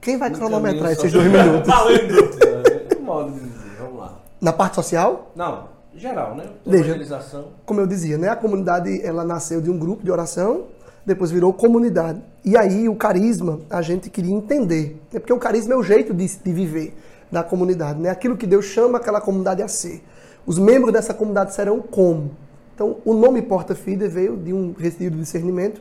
Quem 0.00 0.16
vai 0.18 0.30
cronometrar 0.30 0.90
caminho 0.90 0.92
esses 0.92 1.12
dois 1.12 1.26
minutos? 1.30 1.70
É, 1.70 2.98
modo 3.00 3.32
de 3.32 3.40
dizer, 3.40 3.76
vamos 3.80 3.98
lá. 3.98 4.18
Na 4.40 4.52
parte 4.52 4.74
social, 4.76 5.32
Não, 5.34 5.68
geral, 5.96 6.34
né? 6.34 6.44
Veja. 6.66 6.84
Evangelização. 6.90 7.46
como 7.64 7.80
eu 7.80 7.86
dizia, 7.86 8.18
né? 8.18 8.28
A 8.28 8.36
comunidade 8.36 9.00
ela 9.04 9.24
nasceu 9.24 9.60
de 9.60 9.70
um 9.70 9.78
grupo 9.78 10.02
de 10.04 10.10
oração, 10.10 10.64
depois 11.06 11.30
virou 11.30 11.52
comunidade. 11.52 12.20
E 12.44 12.56
aí 12.56 12.88
o 12.88 12.94
carisma 12.96 13.60
a 13.70 13.80
gente 13.82 14.08
queria 14.10 14.34
entender, 14.34 15.00
é 15.12 15.18
porque 15.18 15.32
o 15.32 15.38
carisma 15.38 15.74
é 15.74 15.76
o 15.76 15.82
jeito 15.82 16.12
de, 16.14 16.26
de 16.26 16.52
viver 16.52 16.94
da 17.32 17.42
comunidade, 17.42 18.00
né? 18.00 18.10
Aquilo 18.10 18.36
que 18.36 18.46
Deus 18.46 18.66
chama 18.66 18.98
aquela 18.98 19.20
comunidade 19.20 19.62
a 19.62 19.68
ser. 19.68 20.02
Os 20.46 20.58
membros 20.58 20.92
dessa 20.92 21.14
comunidade 21.14 21.54
serão 21.54 21.80
como? 21.80 22.30
Então, 22.74 22.96
o 23.04 23.14
nome 23.14 23.40
Porta 23.40 23.74
Fide 23.74 24.08
veio 24.08 24.36
de 24.36 24.52
um 24.52 24.74
retiro 24.76 25.14
de 25.14 25.20
discernimento 25.20 25.80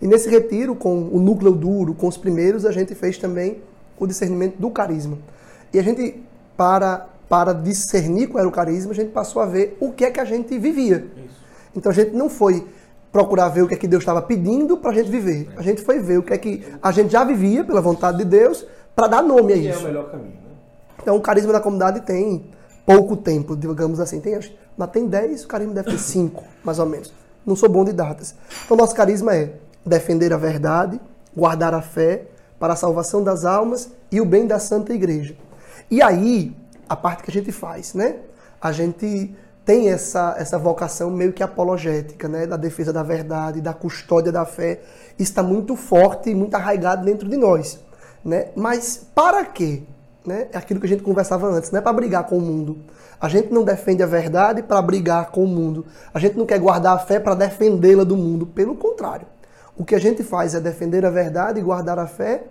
E 0.00 0.06
nesse 0.06 0.28
retiro, 0.28 0.74
com 0.74 1.08
o 1.12 1.20
núcleo 1.20 1.52
duro, 1.52 1.94
com 1.94 2.08
os 2.08 2.16
primeiros, 2.16 2.64
a 2.64 2.72
gente 2.72 2.94
fez 2.94 3.18
também 3.18 3.58
o 3.96 4.06
discernimento 4.06 4.56
do 4.56 4.68
carisma. 4.68 5.16
E 5.72 5.78
a 5.78 5.82
gente, 5.82 6.20
para, 6.56 7.06
para 7.28 7.52
discernir 7.52 8.26
qual 8.26 8.40
era 8.40 8.48
o 8.48 8.52
carisma, 8.52 8.90
a 8.90 8.94
gente 8.94 9.10
passou 9.10 9.40
a 9.40 9.46
ver 9.46 9.76
o 9.78 9.92
que 9.92 10.04
é 10.04 10.10
que 10.10 10.18
a 10.18 10.24
gente 10.24 10.58
vivia. 10.58 11.06
Isso. 11.16 11.40
Então 11.76 11.92
a 11.92 11.94
gente 11.94 12.10
não 12.16 12.28
foi 12.28 12.66
procurar 13.12 13.48
ver 13.50 13.62
o 13.62 13.68
que 13.68 13.74
é 13.74 13.76
que 13.76 13.86
Deus 13.86 14.02
estava 14.02 14.22
pedindo 14.22 14.76
para 14.76 14.90
a 14.90 14.94
gente 14.94 15.10
viver. 15.10 15.48
A 15.56 15.62
gente 15.62 15.82
foi 15.82 16.00
ver 16.00 16.18
o 16.18 16.22
que 16.22 16.32
é 16.32 16.38
que 16.38 16.64
a 16.82 16.90
gente 16.90 17.12
já 17.12 17.22
vivia 17.22 17.62
pela 17.62 17.80
vontade 17.80 18.18
de 18.18 18.24
Deus 18.24 18.66
para 18.96 19.06
dar 19.06 19.22
nome 19.22 19.52
a 19.52 19.56
isso. 19.56 19.78
é 19.78 19.82
o 19.82 19.84
melhor 19.84 20.10
caminho. 20.10 20.30
Né? 20.30 20.50
Então 21.00 21.16
o 21.16 21.20
carisma 21.20 21.52
da 21.52 21.60
comunidade 21.60 22.00
tem 22.00 22.44
pouco 22.84 23.16
tempo, 23.16 23.56
digamos 23.56 24.00
assim. 24.00 24.20
Tem, 24.20 24.38
mas 24.76 24.90
tem 24.90 25.06
10, 25.06 25.44
o 25.44 25.48
carisma 25.48 25.74
deve 25.74 25.90
ter 25.90 25.98
5, 26.00 26.42
mais 26.64 26.78
ou 26.78 26.86
menos. 26.86 27.12
Não 27.44 27.56
sou 27.56 27.68
bom 27.68 27.84
de 27.84 27.92
datas. 27.92 28.34
Então 28.64 28.76
nosso 28.76 28.94
carisma 28.94 29.34
é 29.34 29.54
defender 29.84 30.32
a 30.32 30.36
verdade, 30.36 31.00
guardar 31.36 31.74
a 31.74 31.82
fé 31.82 32.26
para 32.58 32.74
a 32.74 32.76
salvação 32.76 33.24
das 33.24 33.44
almas 33.44 33.90
e 34.10 34.20
o 34.20 34.24
bem 34.24 34.46
da 34.46 34.58
Santa 34.58 34.92
Igreja. 34.92 35.34
E 35.90 36.00
aí, 36.00 36.56
a 36.88 36.94
parte 36.94 37.24
que 37.24 37.30
a 37.30 37.32
gente 37.32 37.50
faz, 37.50 37.94
né? 37.94 38.16
A 38.60 38.70
gente 38.70 39.34
tem 39.64 39.90
essa, 39.90 40.34
essa 40.38 40.58
vocação 40.58 41.10
meio 41.10 41.32
que 41.32 41.42
apologética, 41.42 42.28
né? 42.28 42.46
Da 42.46 42.56
defesa 42.56 42.92
da 42.92 43.02
verdade, 43.02 43.60
da 43.60 43.74
custódia 43.74 44.30
da 44.30 44.44
fé. 44.44 44.80
Isso 45.18 45.30
está 45.30 45.42
muito 45.42 45.74
forte 45.74 46.30
e 46.30 46.34
muito 46.34 46.54
arraigado 46.54 47.04
dentro 47.04 47.28
de 47.28 47.36
nós. 47.36 47.80
Né? 48.24 48.48
Mas 48.54 49.04
para 49.14 49.44
quê? 49.44 49.82
Né? 50.24 50.48
É 50.52 50.58
aquilo 50.58 50.78
que 50.78 50.86
a 50.86 50.88
gente 50.88 51.02
conversava 51.02 51.48
antes, 51.48 51.70
não 51.70 51.78
é 51.78 51.82
para 51.82 51.92
brigar 51.92 52.24
com 52.24 52.38
o 52.38 52.40
mundo. 52.40 52.78
A 53.20 53.28
gente 53.28 53.52
não 53.52 53.64
defende 53.64 54.02
a 54.02 54.06
verdade 54.06 54.62
para 54.62 54.80
brigar 54.80 55.30
com 55.30 55.44
o 55.44 55.48
mundo. 55.48 55.84
A 56.12 56.18
gente 56.18 56.36
não 56.36 56.46
quer 56.46 56.58
guardar 56.58 56.94
a 56.94 56.98
fé 56.98 57.18
para 57.18 57.34
defendê-la 57.34 58.04
do 58.04 58.16
mundo. 58.16 58.46
Pelo 58.46 58.74
contrário. 58.74 59.26
O 59.76 59.84
que 59.84 59.94
a 59.94 60.00
gente 60.00 60.22
faz 60.22 60.54
é 60.54 60.60
defender 60.60 61.04
a 61.04 61.10
verdade 61.10 61.58
e 61.58 61.62
guardar 61.62 61.98
a 61.98 62.06
fé 62.06 62.44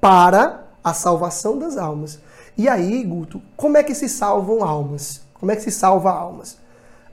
para 0.00 0.64
a 0.82 0.92
salvação 0.92 1.58
das 1.58 1.76
almas. 1.76 2.20
E 2.56 2.68
aí, 2.68 3.02
Guto, 3.04 3.40
como 3.56 3.76
é 3.76 3.82
que 3.82 3.94
se 3.94 4.08
salvam 4.08 4.64
almas? 4.64 5.22
Como 5.34 5.52
é 5.52 5.56
que 5.56 5.62
se 5.62 5.70
salva 5.70 6.10
almas? 6.10 6.58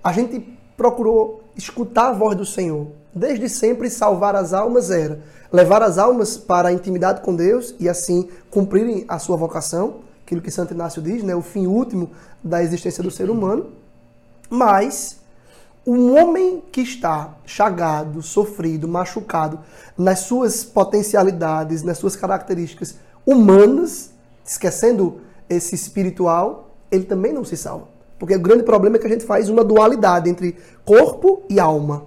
A 0.03 0.11
gente 0.11 0.57
procurou 0.75 1.43
escutar 1.55 2.09
a 2.09 2.13
voz 2.13 2.35
do 2.35 2.45
Senhor. 2.45 2.87
Desde 3.13 3.47
sempre, 3.47 3.89
salvar 3.89 4.35
as 4.35 4.53
almas 4.53 4.89
era 4.89 5.19
levar 5.53 5.83
as 5.83 5.99
almas 5.99 6.35
para 6.35 6.69
a 6.69 6.73
intimidade 6.73 7.21
com 7.21 7.35
Deus 7.35 7.75
e 7.79 7.87
assim 7.87 8.27
cumprirem 8.49 9.05
a 9.07 9.19
sua 9.19 9.37
vocação, 9.37 9.99
aquilo 10.25 10.41
que 10.41 10.49
Santo 10.49 10.73
Inácio 10.73 10.99
diz, 10.99 11.21
né, 11.21 11.35
o 11.35 11.43
fim 11.43 11.67
último 11.67 12.09
da 12.43 12.63
existência 12.63 13.03
do 13.03 13.11
ser 13.11 13.29
humano. 13.29 13.67
Mas 14.49 15.19
um 15.85 16.17
homem 16.17 16.63
que 16.71 16.81
está 16.81 17.35
chagado, 17.45 18.21
sofrido, 18.23 18.87
machucado 18.87 19.59
nas 19.95 20.21
suas 20.21 20.63
potencialidades, 20.63 21.83
nas 21.83 21.99
suas 21.99 22.15
características 22.15 22.95
humanas, 23.23 24.09
esquecendo 24.43 25.21
esse 25.47 25.75
espiritual, 25.75 26.71
ele 26.89 27.03
também 27.03 27.31
não 27.31 27.45
se 27.45 27.55
salva. 27.55 27.92
Porque 28.23 28.37
o 28.37 28.39
grande 28.39 28.63
problema 28.63 28.95
é 28.95 28.99
que 28.99 29.05
a 29.05 29.09
gente 29.09 29.25
faz 29.25 29.49
uma 29.49 29.65
dualidade 29.65 30.29
entre 30.29 30.55
corpo 30.85 31.43
e 31.49 31.59
alma. 31.59 32.05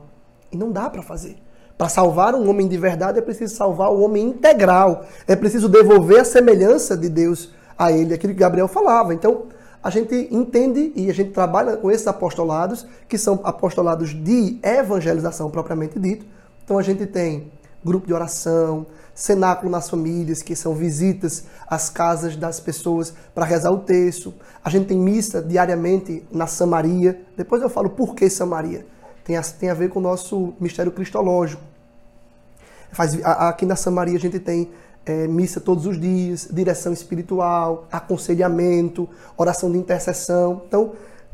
E 0.51 0.57
não 0.57 0.73
dá 0.73 0.89
para 0.89 1.03
fazer. 1.03 1.37
Para 1.77 1.91
salvar 1.91 2.35
um 2.35 2.49
homem 2.49 2.67
de 2.67 2.79
verdade 2.79 3.19
é 3.19 3.21
preciso 3.21 3.55
salvar 3.55 3.93
o 3.93 4.01
homem 4.01 4.29
integral. 4.29 5.05
É 5.29 5.37
preciso 5.37 5.69
devolver 5.69 6.21
a 6.21 6.25
semelhança 6.25 6.97
de 6.97 7.11
Deus 7.11 7.53
a 7.77 7.93
ele, 7.93 8.15
aquilo 8.15 8.33
que 8.33 8.39
Gabriel 8.39 8.67
falava. 8.67 9.13
Então, 9.13 9.43
a 9.83 9.91
gente 9.91 10.27
entende 10.31 10.91
e 10.97 11.11
a 11.11 11.13
gente 11.13 11.33
trabalha 11.33 11.77
com 11.77 11.91
esses 11.91 12.07
apostolados, 12.07 12.87
que 13.07 13.19
são 13.19 13.41
apostolados 13.45 14.15
de 14.15 14.59
evangelização 14.63 15.51
propriamente 15.51 15.99
dito. 15.99 16.25
Então 16.65 16.79
a 16.79 16.83
gente 16.83 17.05
tem 17.05 17.53
grupo 17.85 18.07
de 18.07 18.15
oração, 18.15 18.87
cenáculo 19.17 19.73
nas 19.73 19.89
famílias, 19.89 20.43
que 20.43 20.55
são 20.55 20.75
visitas 20.75 21.45
às 21.67 21.89
casas 21.89 22.37
das 22.37 22.61
pessoas 22.61 23.15
para 23.35 23.47
rezar 23.47 23.73
o 23.73 23.79
texto. 23.79 24.33
A 24.63 24.69
gente 24.69 24.87
tem 24.87 24.99
missa 24.99 25.41
diariamente 25.43 26.23
na 26.31 26.47
Samaria. 26.47 27.23
Depois 27.35 27.63
eu 27.63 27.71
falo 27.71 27.91
por 27.91 28.15
que 28.15 28.29
Samaria. 28.29 28.87
Tem 29.25 29.37
a, 29.37 29.43
tem 29.43 29.71
a 29.71 29.75
ver 29.75 29.89
com 29.89 29.99
o 29.99 30.03
nosso 30.03 30.53
mistério 30.61 30.93
cristológico. 30.93 31.63
Faz, 32.93 33.19
aqui 33.25 33.65
na 33.65 33.75
Samaria 33.75 34.17
a 34.17 34.21
gente 34.21 34.39
tem 34.39 34.71
é, 35.07 35.27
missa 35.27 35.61
todos 35.61 35.87
os 35.87 35.99
dias, 35.99 36.49
direção 36.53 36.93
espiritual, 36.93 37.89
aconselhamento, 37.91 39.09
oração 39.35 39.73
de 39.73 39.79
intercessão. 39.79 40.63
Então, 40.69 40.93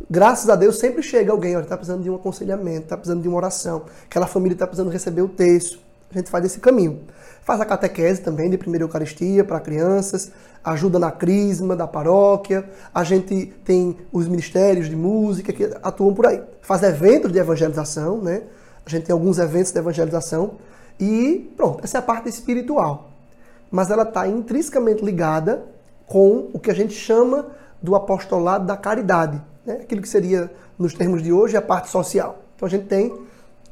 graças 0.09 0.49
a 0.49 0.55
Deus, 0.55 0.79
sempre 0.79 1.03
chega 1.03 1.33
alguém, 1.33 1.59
está 1.59 1.77
precisando 1.77 2.05
de 2.05 2.11
um 2.11 2.15
aconselhamento, 2.15 2.83
está 2.83 2.97
precisando 2.97 3.23
de 3.23 3.29
uma 3.29 3.37
oração, 3.37 3.83
aquela 4.05 4.27
família 4.27 4.55
está 4.55 4.67
precisando 4.67 4.91
receber 4.91 5.23
o 5.23 5.29
texto. 5.29 5.81
A 6.15 6.19
gente 6.19 6.31
faz 6.31 6.45
esse 6.45 6.61
caminho. 6.61 7.01
Faz 7.43 7.61
a 7.61 7.65
catequese 7.65 8.21
também 8.21 8.49
de 8.49 8.57
primeira 8.57 8.85
Eucaristia 8.85 9.45
para 9.45 9.59
crianças, 9.61 10.31
ajuda 10.63 10.99
na 10.99 11.11
crisma 11.11 11.75
da 11.75 11.87
paróquia, 11.87 12.65
a 12.95 13.03
gente 13.03 13.47
tem 13.65 13.97
os 14.13 14.29
ministérios 14.29 14.89
de 14.89 14.97
música 14.97 15.53
que 15.53 15.65
atuam 15.83 16.15
por 16.15 16.27
aí. 16.27 16.41
Faz 16.61 16.83
eventos 16.83 17.33
de 17.33 17.39
evangelização, 17.39 18.21
né? 18.21 18.43
A 18.87 18.91
gente 18.91 19.07
tem 19.07 19.13
alguns 19.13 19.39
eventos 19.39 19.73
de 19.73 19.79
evangelização 19.79 20.53
e 21.01 21.53
pronto, 21.57 21.85
essa 21.85 21.99
é 21.99 22.01
a 22.01 22.03
parte 22.03 22.29
espiritual 22.29 23.13
mas 23.73 23.91
ela 23.91 24.03
está 24.03 24.29
intrinsecamente 24.29 25.03
ligada 25.03 25.65
com 26.07 26.51
o 26.53 26.59
que 26.59 26.71
a 26.71 26.75
gente 26.75 26.93
chama 26.93 27.47
do 27.81 27.97
apostolado 27.97 28.67
da 28.67 28.77
caridade, 28.77 29.41
né? 29.65 29.79
aquilo 29.81 30.03
que 30.03 30.09
seria, 30.09 30.53
nos 30.79 30.93
termos 30.93 31.23
de 31.23 31.33
hoje, 31.33 31.57
a 31.57 31.63
parte 31.63 31.89
social. 31.89 32.43
Então 32.55 32.67
a 32.67 32.71
gente 32.71 32.85
tem 32.85 33.19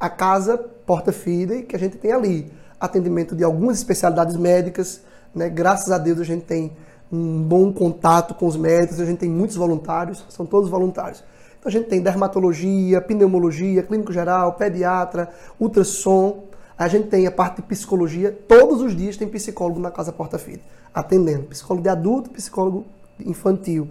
a 0.01 0.09
casa 0.09 0.57
Porta 0.57 1.13
Fidei, 1.13 1.63
que 1.63 1.77
a 1.77 1.79
gente 1.79 1.99
tem 1.99 2.13
ali 2.13 2.51
atendimento 2.81 3.37
de 3.37 3.45
algumas 3.45 3.79
especialidades 3.79 4.37
médicas, 4.37 5.03
né? 5.35 5.49
graças 5.49 5.91
a 5.91 5.99
Deus 5.99 6.19
a 6.19 6.25
gente 6.25 6.45
tem 6.45 6.73
um 7.13 7.43
bom 7.43 7.73
contato 7.73 8.35
com 8.35 8.47
os 8.47 8.57
médicos, 8.57 9.01
a 9.01 9.05
gente 9.05 9.19
tem 9.19 9.29
muitos 9.29 9.57
voluntários, 9.57 10.25
são 10.29 10.47
todos 10.47 10.71
voluntários. 10.71 11.23
Então 11.59 11.69
a 11.69 11.73
gente 11.73 11.89
tem 11.89 12.01
dermatologia, 12.01 13.01
pneumologia, 13.01 13.83
clínico 13.83 14.13
geral, 14.13 14.55
pediatra, 14.55 15.29
ultrassom, 15.59 16.45
a 16.79 16.89
gente 16.89 17.09
tem 17.09 17.27
a 17.27 17.31
parte 17.31 17.57
de 17.57 17.63
psicologia, 17.63 18.33
todos 18.49 18.81
os 18.81 18.97
dias 18.97 19.17
tem 19.17 19.29
psicólogo 19.29 19.79
na 19.79 19.91
Casa 19.91 20.13
Porta 20.13 20.39
Filho, 20.39 20.63
atendendo. 20.95 21.43
Psicólogo 21.45 21.83
de 21.83 21.91
adulto, 21.91 22.31
psicólogo 22.31 22.87
infantil. 23.23 23.89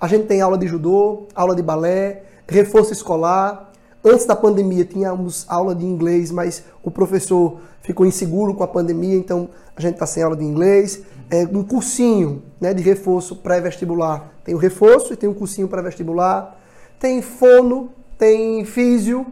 A 0.00 0.08
gente 0.08 0.26
tem 0.26 0.40
aula 0.40 0.58
de 0.58 0.66
judô, 0.66 1.28
aula 1.36 1.54
de 1.54 1.62
balé, 1.62 2.24
reforço 2.48 2.92
escolar. 2.92 3.71
Antes 4.04 4.26
da 4.26 4.34
pandemia 4.34 4.84
tínhamos 4.84 5.44
aula 5.48 5.74
de 5.74 5.84
inglês, 5.84 6.30
mas 6.30 6.64
o 6.82 6.90
professor 6.90 7.58
ficou 7.80 8.04
inseguro 8.04 8.54
com 8.54 8.64
a 8.64 8.68
pandemia, 8.68 9.16
então 9.16 9.48
a 9.76 9.80
gente 9.80 9.94
está 9.94 10.06
sem 10.06 10.22
aula 10.22 10.36
de 10.36 10.44
inglês. 10.44 11.02
É 11.30 11.44
um 11.44 11.62
cursinho 11.62 12.42
né, 12.60 12.74
de 12.74 12.82
reforço 12.82 13.36
pré-vestibular. 13.36 14.32
Tem 14.44 14.54
o 14.54 14.58
reforço 14.58 15.12
e 15.12 15.16
tem 15.16 15.28
um 15.28 15.34
cursinho 15.34 15.68
pré-vestibular. 15.68 16.58
Tem 16.98 17.22
fono, 17.22 17.90
tem 18.18 18.64
físio, 18.64 19.26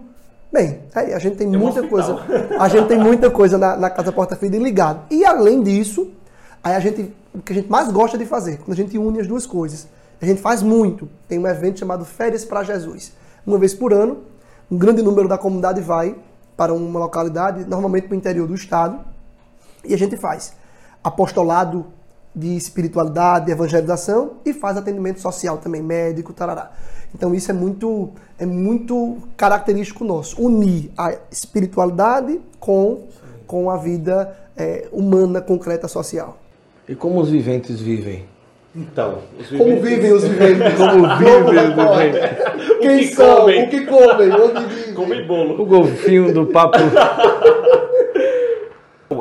Bem, 0.53 0.81
a 0.93 1.19
gente 1.21 1.37
tem, 1.37 1.49
tem 1.49 1.61
muita 1.61 1.87
coisa. 1.87 2.19
A 2.59 2.69
gente 2.69 2.89
tem 2.89 2.99
muita 2.99 3.31
coisa 3.31 3.57
na, 3.57 3.77
na 3.77 3.89
Casa 3.89 4.11
Porta 4.11 4.35
Fida 4.35 4.59
ligado. 4.59 5.03
E 5.09 5.25
além 5.25 5.63
disso, 5.63 6.11
aí 6.63 6.75
a 6.75 6.81
gente, 6.81 7.15
o 7.33 7.39
que 7.39 7.53
a 7.53 7.55
gente 7.55 7.71
mais 7.71 7.89
gosta 7.93 8.19
de 8.19 8.27
fazer, 8.27 8.59
quando 8.59 8.73
a 8.73 8.75
gente 8.75 8.99
une 8.99 9.21
as 9.21 9.29
duas 9.29 9.47
coisas, 9.47 9.87
a 10.21 10.27
gente 10.27 10.41
faz 10.41 10.61
muito. 10.61 11.09
Tem 11.29 11.39
um 11.39 11.47
evento 11.47 11.79
chamado 11.79 12.05
Férias 12.05 12.45
para 12.45 12.65
Jesus. 12.65 13.13
Uma 13.47 13.59
vez 13.59 13.75
por 13.75 13.93
ano, 13.95 14.19
um 14.71 14.79
grande 14.79 15.03
número 15.03 15.27
da 15.27 15.37
comunidade 15.37 15.81
vai 15.81 16.17
para 16.57 16.73
uma 16.73 17.01
localidade, 17.01 17.65
normalmente 17.65 18.07
para 18.07 18.15
o 18.15 18.17
interior 18.17 18.47
do 18.47 18.55
estado, 18.55 19.01
e 19.85 19.95
a 19.95 19.99
gente 19.99 20.17
faz 20.17 20.55
apostolado 21.03 21.87
de 22.35 22.55
espiritualidade, 22.57 23.47
de 23.47 23.53
evangelização 23.53 24.35
e 24.45 24.53
faz 24.53 24.77
atendimento 24.77 25.21
social 25.21 25.59
também, 25.59 25.83
médico, 25.83 26.33
tarará. 26.33 26.71
Então 27.15 27.35
isso 27.35 27.51
é 27.51 27.55
muito, 27.55 28.11
é 28.39 28.47
muito 28.47 29.19
característico 29.37 30.05
nosso, 30.05 30.41
unir 30.41 30.93
a 30.97 31.17
espiritualidade 31.31 32.41
com, 32.61 33.09
com 33.47 33.71
a 33.71 33.77
vida 33.77 34.37
é, 34.57 34.89
humana, 34.93 35.41
concreta, 35.41 35.89
social. 35.89 36.39
E 36.89 36.95
como 36.95 37.21
os 37.21 37.29
viventes 37.29 37.81
vivem? 37.81 38.25
Então, 38.75 39.19
como 39.57 39.81
vivem 39.81 40.13
os 40.13 40.25
viventes? 40.25 40.75
Como 40.75 41.17
vivem 41.19 41.43
os 41.43 41.75
viventes? 41.75 42.79
Quem 42.81 42.99
que 42.99 43.15
são? 43.15 43.41
Comem? 43.41 43.65
O 43.65 43.69
que 43.69 43.87
comem? 43.87 44.31
Onde 44.33 44.65
vivem? 44.75 44.95
Comem 44.95 45.27
bolo. 45.27 45.61
O 45.61 45.67
golfinho 45.67 46.33
do 46.33 46.47
papo 46.47 46.79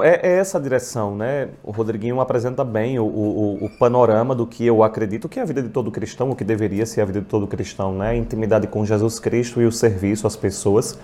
é, 0.04 0.20
é, 0.24 0.38
essa 0.38 0.60
direção, 0.60 1.16
né? 1.16 1.50
O 1.64 1.72
Rodriguinho 1.72 2.20
apresenta 2.22 2.64
bem 2.64 3.00
o, 3.00 3.06
o, 3.06 3.66
o, 3.66 3.70
panorama 3.78 4.36
do 4.36 4.45
que 4.45 4.66
eu 4.66 4.84
acredito 4.84 5.28
que 5.28 5.39
é 5.39 5.41
a 5.41 5.45
vida 5.45 5.62
de 5.62 5.70
todo 5.70 5.89
cristão, 5.91 6.30
o 6.30 6.36
que 6.36 6.43
deveria 6.43 6.86
ser 6.86 7.02
a 7.02 7.06
vida 7.06 7.22
de 7.22 7.26
todo 7.26 7.47
cristão, 7.47 7.93
né? 7.95 8.10
A 8.10 8.16
intimidade 8.16 8.68
com 8.68 8.86
Jesus 8.86 9.20
Cristo 9.20 9.62
e 9.62 9.66
o 9.66 9.72
serviço 9.72 10.28
às 10.28 10.36
pessoas. 10.36 10.97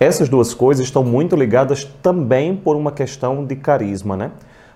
Essas 0.00 0.28
duas 0.28 0.54
coisas 0.54 0.86
estão 0.86 1.04
muito 1.04 1.36
ligadas 1.36 1.84
também 2.02 2.56
por 2.56 2.74
uma 2.74 2.90
questão 2.90 3.44
de 3.44 3.54
carisma, 3.54 4.16
né? 4.16 4.30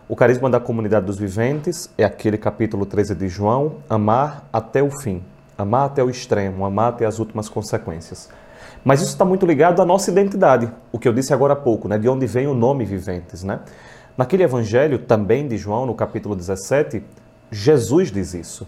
O 0.09 0.15
carisma 0.15 0.49
da 0.49 0.61
comunidade 0.61 1.05
dos 1.05 1.19
viventes 1.19 1.91
é 1.99 2.05
aquele 2.05 2.39
capítulo 2.39 2.87
13 2.87 3.13
de 3.17 3.27
João, 3.27 3.79
amar 3.91 4.49
até 4.53 4.81
o 4.81 4.89
fim, 4.89 5.21
amar 5.59 5.87
até 5.87 6.01
o 6.01 6.09
extremo, 6.09 6.65
amar 6.65 6.91
até 6.91 7.05
as 7.07 7.19
últimas 7.19 7.49
consequências. 7.49 8.29
Mas 8.85 9.01
isso 9.01 9.11
está 9.11 9.25
muito 9.25 9.45
ligado 9.45 9.83
à 9.83 9.85
nossa 9.85 10.09
identidade, 10.09 10.71
o 10.93 10.99
que 11.01 11.09
eu 11.09 11.13
disse 11.13 11.35
agora 11.35 11.55
há 11.55 11.57
pouco, 11.57 11.89
né? 11.89 11.99
de 11.99 12.09
onde 12.09 12.25
vem 12.25 12.47
o 12.47 12.55
nome 12.55 12.85
Viventes. 12.85 13.43
Né? 13.43 13.59
Naquele 14.17 14.45
evangelho 14.45 15.01
também 15.01 15.49
de 15.49 15.59
João, 15.59 15.85
no 15.85 15.95
capítulo 15.95 16.37
17, 16.37 17.03
Jesus 17.51 18.13
diz 18.13 18.33
isso. 18.33 18.65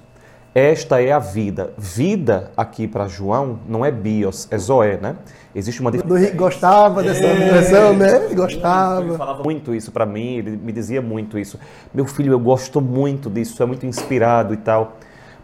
Esta 0.58 1.00
é 1.00 1.12
a 1.12 1.20
vida. 1.20 1.72
Vida 1.78 2.50
aqui 2.56 2.88
para 2.88 3.06
João 3.06 3.60
não 3.68 3.84
é 3.84 3.92
bios, 3.92 4.48
é 4.50 4.58
zoé, 4.58 4.96
né? 4.96 5.14
Existe 5.54 5.80
uma 5.80 5.92
diferença. 5.92 6.34
Gostava 6.34 7.00
dessa 7.00 7.24
é, 7.24 7.52
versão, 7.52 7.94
né? 7.94 8.24
Ele 8.24 8.34
gostava. 8.34 9.04
Ele 9.04 9.16
falava 9.16 9.44
muito 9.44 9.72
isso 9.72 9.92
para 9.92 10.04
mim, 10.04 10.38
ele 10.38 10.56
me 10.56 10.72
dizia 10.72 11.00
muito 11.00 11.38
isso. 11.38 11.60
Meu 11.94 12.06
filho, 12.06 12.32
eu 12.32 12.40
gosto 12.40 12.80
muito 12.80 13.30
disso, 13.30 13.62
é 13.62 13.66
muito 13.66 13.86
inspirado 13.86 14.52
e 14.52 14.56
tal. 14.56 14.96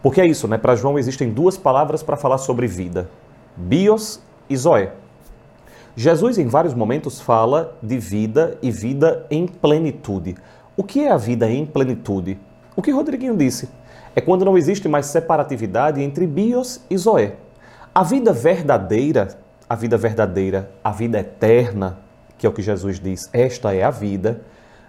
Porque 0.03 0.19
é 0.19 0.27
isso, 0.27 0.49
né? 0.49 0.57
Para 0.57 0.75
João 0.75 0.99
existem 0.99 1.29
duas 1.29 1.57
palavras 1.57 2.03
para 2.03 2.17
falar 2.17 2.37
sobre 2.37 2.67
vida: 2.67 3.09
bios 3.55 4.21
e 4.49 4.57
zoé. 4.57 4.91
Jesus, 5.95 6.37
em 6.37 6.47
vários 6.47 6.73
momentos, 6.73 7.21
fala 7.21 7.77
de 7.81 7.97
vida 7.97 8.57
e 8.61 8.69
vida 8.69 9.25
em 9.31 9.47
plenitude. 9.47 10.35
O 10.75 10.83
que 10.83 11.05
é 11.05 11.09
a 11.09 11.15
vida 11.15 11.49
em 11.49 11.65
plenitude? 11.65 12.37
O 12.75 12.81
que 12.81 12.91
Rodriguinho 12.91 13.37
disse 13.37 13.69
é 14.15 14.21
quando 14.21 14.45
não 14.45 14.57
existe 14.57 14.87
mais 14.87 15.07
separatividade 15.07 16.01
entre 16.01 16.25
bios 16.25 16.79
e 16.89 16.97
zoé. 16.97 17.35
A 17.93 18.01
vida 18.03 18.31
verdadeira, 18.31 19.37
a 19.69 19.75
vida 19.75 19.97
verdadeira, 19.97 20.71
a 20.83 20.91
vida 20.91 21.19
eterna, 21.19 21.99
que 22.37 22.45
é 22.45 22.49
o 22.49 22.53
que 22.53 22.61
Jesus 22.61 22.99
diz, 22.99 23.29
esta 23.33 23.73
é 23.73 23.83
a 23.83 23.91
vida, 23.91 24.41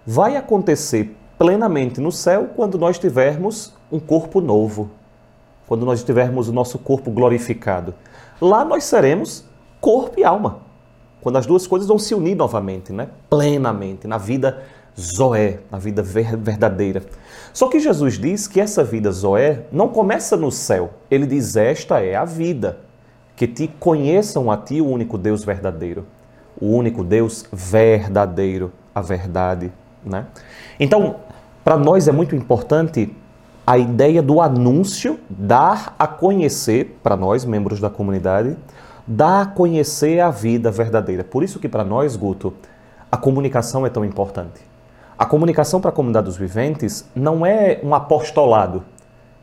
vai 0.07 0.37
acontecer 0.37 1.17
plenamente 1.39 2.01
no 2.01 2.13
céu 2.13 2.51
quando 2.55 2.79
nós 2.79 2.99
tivermos 2.99 3.75
um 3.91 3.99
corpo 3.99 4.41
novo, 4.41 4.91
quando 5.67 5.85
nós 5.85 6.03
tivermos 6.03 6.49
o 6.49 6.53
nosso 6.53 6.79
corpo 6.79 7.11
glorificado. 7.11 7.95
Lá 8.41 8.65
nós 8.65 8.85
seremos 8.85 9.45
corpo 9.81 10.21
e 10.21 10.25
alma, 10.25 10.61
quando 11.21 11.37
as 11.37 11.47
duas 11.47 11.67
coisas 11.67 11.89
vão 11.89 11.99
se 11.99 12.15
unir 12.15 12.37
novamente, 12.37 12.93
né? 12.93 13.09
plenamente, 13.29 14.07
na 14.07 14.19
vida 14.19 14.63
Zoé, 14.99 15.59
na 15.71 15.79
vida 15.79 16.03
verdadeira. 16.03 17.03
Só 17.53 17.69
que 17.69 17.79
Jesus 17.79 18.19
diz 18.19 18.49
que 18.49 18.61
essa 18.61 18.83
vida 18.83 19.13
Zoé 19.13 19.65
não 19.71 19.89
começa 19.89 20.37
no 20.37 20.51
céu. 20.51 20.91
Ele 21.11 21.27
diz: 21.27 21.57
Esta 21.57 22.01
é 22.01 22.15
a 22.15 22.25
vida, 22.25 22.79
que 23.35 23.47
te 23.47 23.69
conheçam 23.69 24.51
a 24.51 24.57
ti 24.57 24.81
o 24.81 24.87
único 24.87 25.19
Deus 25.19 25.45
verdadeiro. 25.45 26.07
O 26.59 26.69
único 26.69 27.05
Deus 27.05 27.45
verdadeiro, 27.53 28.73
a 28.95 29.03
verdade. 29.03 29.71
Né? 30.05 30.27
Então, 30.81 31.17
para 31.63 31.77
nós 31.77 32.09
é 32.09 32.13
muito 32.13 32.35
importante 32.35 33.15
a 33.67 33.77
ideia 33.77 34.23
do 34.23 34.41
anúncio, 34.41 35.19
dar 35.29 35.95
a 35.99 36.07
conhecer, 36.07 36.99
para 37.03 37.17
nós, 37.17 37.45
membros 37.45 37.81
da 37.81 37.91
comunidade, 37.91 38.57
dar 39.07 39.43
a 39.43 39.47
conhecer 39.47 40.21
a 40.21 40.31
vida 40.31 40.71
verdadeira. 40.71 41.23
Por 41.25 41.43
isso 41.43 41.59
que 41.59 41.69
para 41.69 41.85
nós, 41.85 42.17
Guto, 42.17 42.55
a 43.11 43.17
comunicação 43.17 43.85
é 43.85 43.91
tão 43.91 44.05
importante. 44.05 44.76
A 45.19 45.25
comunicação 45.25 45.81
para 45.81 45.89
a 45.89 45.93
comunidade 45.93 46.27
dos 46.27 46.37
viventes 46.37 47.07
não 47.15 47.47
é 47.47 47.81
um 47.83 47.95
apostolado, 47.95 48.85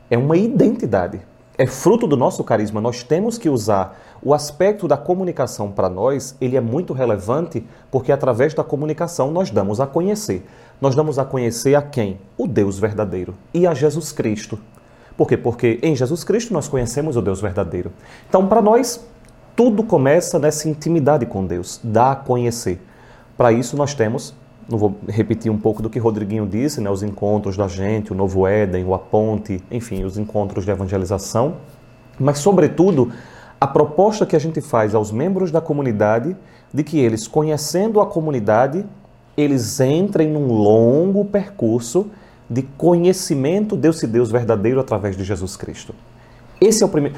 é 0.08 0.16
uma 0.16 0.38
identidade. 0.38 1.20
É 1.58 1.66
fruto 1.66 2.06
do 2.06 2.16
nosso 2.16 2.44
carisma. 2.44 2.80
Nós 2.80 3.02
temos 3.02 3.40
que 3.40 3.50
usar 3.50 4.00
o 4.22 4.36
aspecto 4.36 4.88
da 4.88 4.98
comunicação 4.98 5.72
para 5.72 5.90
nós, 5.90 6.36
ele 6.40 6.56
é 6.56 6.62
muito 6.62 6.94
relevante 6.94 7.66
porque 7.90 8.12
através 8.12 8.54
da 8.54 8.64
comunicação 8.64 9.32
nós 9.32 9.50
damos 9.50 9.80
a 9.80 9.88
conhecer. 9.88 10.46
Nós 10.80 10.96
damos 10.96 11.18
a 11.18 11.26
conhecer 11.26 11.74
a 11.74 11.82
quem? 11.82 12.20
O 12.38 12.48
Deus 12.48 12.78
verdadeiro 12.78 13.34
e 13.52 13.66
a 13.66 13.74
Jesus 13.74 14.12
Cristo. 14.12 14.60
Por 15.18 15.28
quê? 15.28 15.38
Porque 15.38 15.80
em 15.82 15.96
Jesus 15.96 16.24
Cristo 16.24 16.54
nós 16.54 16.68
conhecemos 16.68 17.18
o 17.18 17.22
Deus 17.22 17.42
verdadeiro. 17.42 17.92
Então, 18.30 18.48
para 18.48 18.62
nós, 18.62 19.04
tudo 19.56 19.84
começa 19.84 20.38
nessa 20.38 20.70
intimidade 20.70 21.26
com 21.26 21.46
Deus, 21.46 21.80
dá 21.84 22.12
a 22.12 22.16
conhecer. 22.16 22.80
Para 23.36 23.52
isso 23.52 23.76
nós 23.76 23.96
temos 23.96 24.36
não 24.70 24.78
vou 24.78 24.96
repetir 25.08 25.52
um 25.52 25.58
pouco 25.58 25.82
do 25.82 25.90
que 25.90 26.00
Rodriguinho 26.00 26.46
disse, 26.46 26.82
né, 26.82 26.90
os 26.90 27.04
encontros 27.04 27.58
da 27.58 27.68
gente, 27.68 28.12
o 28.12 28.16
Novo 28.16 28.48
Éden, 28.48 28.86
o 28.86 28.94
Aponte, 28.94 29.62
enfim, 29.70 30.04
os 30.04 30.18
encontros 30.18 30.66
de 30.66 30.72
evangelização, 30.72 31.56
mas, 32.20 32.40
sobretudo, 32.40 33.12
a 33.60 33.68
proposta 33.68 34.26
que 34.26 34.36
a 34.36 34.40
gente 34.40 34.62
faz 34.62 34.94
aos 34.94 35.12
membros 35.12 35.52
da 35.52 35.62
comunidade 35.62 36.36
de 36.74 36.84
que 36.84 37.00
eles, 37.00 37.28
conhecendo 37.28 38.02
a 38.02 38.06
comunidade, 38.06 38.86
eles 39.36 39.80
entrem 39.80 40.30
num 40.30 40.48
longo 40.48 41.26
percurso 41.26 42.08
de 42.50 42.62
conhecimento 42.62 43.76
desse 43.76 44.06
Deus 44.06 44.30
verdadeiro 44.32 44.80
através 44.80 45.18
de 45.18 45.24
Jesus 45.24 45.56
Cristo. 45.56 45.94
Esse 46.60 46.84
é 46.84 46.86
o 46.86 46.90
primeiro. 46.90 47.18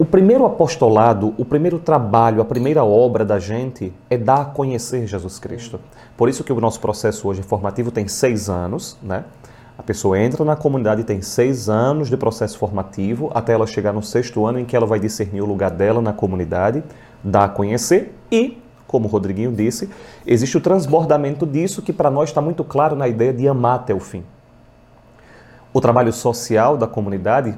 O 0.00 0.04
primeiro 0.06 0.46
apostolado, 0.46 1.34
o 1.36 1.44
primeiro 1.44 1.78
trabalho, 1.78 2.40
a 2.40 2.44
primeira 2.46 2.82
obra 2.82 3.22
da 3.22 3.38
gente 3.38 3.92
é 4.08 4.16
dar 4.16 4.40
a 4.40 4.44
conhecer 4.46 5.06
Jesus 5.06 5.38
Cristo. 5.38 5.78
Por 6.16 6.26
isso 6.26 6.42
que 6.42 6.50
o 6.50 6.58
nosso 6.58 6.80
processo 6.80 7.28
hoje 7.28 7.42
formativo 7.42 7.90
tem 7.90 8.08
seis 8.08 8.48
anos, 8.48 8.96
né? 9.02 9.24
A 9.76 9.82
pessoa 9.82 10.18
entra 10.18 10.42
na 10.42 10.56
comunidade 10.56 11.04
tem 11.04 11.20
seis 11.20 11.68
anos 11.68 12.08
de 12.08 12.16
processo 12.16 12.56
formativo 12.56 13.30
até 13.34 13.52
ela 13.52 13.66
chegar 13.66 13.92
no 13.92 14.02
sexto 14.02 14.46
ano 14.46 14.58
em 14.58 14.64
que 14.64 14.74
ela 14.74 14.86
vai 14.86 14.98
discernir 14.98 15.42
o 15.42 15.46
lugar 15.46 15.70
dela 15.70 16.00
na 16.00 16.14
comunidade, 16.14 16.82
dar 17.22 17.44
a 17.44 17.48
conhecer 17.50 18.14
e, 18.32 18.56
como 18.86 19.06
o 19.06 19.10
Rodriguinho 19.10 19.52
disse, 19.52 19.90
existe 20.26 20.56
o 20.56 20.62
transbordamento 20.62 21.44
disso 21.44 21.82
que 21.82 21.92
para 21.92 22.10
nós 22.10 22.30
está 22.30 22.40
muito 22.40 22.64
claro 22.64 22.96
na 22.96 23.06
ideia 23.06 23.34
de 23.34 23.46
amar 23.46 23.80
até 23.80 23.92
o 23.92 24.00
fim. 24.00 24.24
O 25.74 25.80
trabalho 25.80 26.10
social 26.10 26.78
da 26.78 26.86
comunidade 26.86 27.54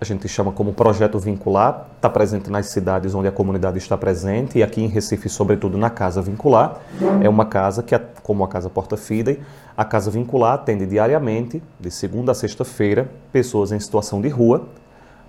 a 0.00 0.04
gente 0.04 0.26
chama 0.26 0.50
como 0.50 0.72
projeto 0.72 1.18
vincular, 1.18 1.86
está 1.96 2.08
presente 2.08 2.50
nas 2.50 2.66
cidades 2.68 3.14
onde 3.14 3.28
a 3.28 3.32
comunidade 3.32 3.76
está 3.76 3.98
presente 3.98 4.58
e 4.58 4.62
aqui 4.62 4.82
em 4.82 4.86
Recife, 4.86 5.28
sobretudo 5.28 5.76
na 5.76 5.90
Casa 5.90 6.22
Vincular. 6.22 6.80
É 7.22 7.28
uma 7.28 7.44
casa 7.44 7.82
que, 7.82 7.98
como 8.22 8.42
a 8.42 8.48
Casa 8.48 8.70
Porta 8.70 8.96
Fidei, 8.96 9.40
a 9.76 9.84
Casa 9.84 10.10
Vincular 10.10 10.54
atende 10.54 10.86
diariamente, 10.86 11.62
de 11.78 11.90
segunda 11.90 12.32
a 12.32 12.34
sexta-feira, 12.34 13.10
pessoas 13.30 13.72
em 13.72 13.78
situação 13.78 14.22
de 14.22 14.28
rua, 14.28 14.66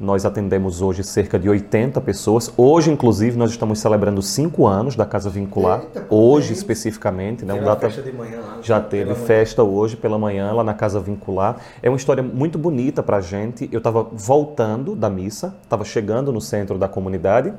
nós 0.01 0.25
atendemos 0.25 0.81
hoje 0.81 1.03
cerca 1.03 1.37
de 1.37 1.47
80 1.47 2.01
pessoas. 2.01 2.51
Hoje, 2.57 2.89
inclusive, 2.91 3.37
nós 3.37 3.51
estamos 3.51 3.77
celebrando 3.77 4.19
cinco 4.19 4.65
anos 4.65 4.95
da 4.95 5.05
Casa 5.05 5.29
Vincular. 5.29 5.81
Eita, 5.81 6.07
hoje, 6.09 6.53
especificamente. 6.53 7.45
Né, 7.45 7.53
um 7.53 7.63
data... 7.63 7.87
festa 7.87 8.01
de 8.01 8.11
manhã 8.11 8.39
lá. 8.39 8.57
Já 8.63 8.81
teve 8.81 9.13
festa 9.13 9.63
manhã. 9.63 9.75
hoje 9.75 9.95
pela 9.95 10.17
manhã 10.17 10.51
lá 10.53 10.63
na 10.63 10.73
Casa 10.73 10.99
Vincular. 10.99 11.57
É 11.83 11.89
uma 11.89 11.97
história 11.97 12.23
muito 12.23 12.57
bonita 12.57 13.03
para 13.03 13.17
a 13.17 13.21
gente. 13.21 13.69
Eu 13.71 13.77
estava 13.77 14.01
voltando 14.01 14.95
da 14.95 15.07
missa, 15.07 15.55
estava 15.61 15.85
chegando 15.85 16.33
no 16.33 16.41
centro 16.41 16.79
da 16.79 16.87
comunidade. 16.87 17.53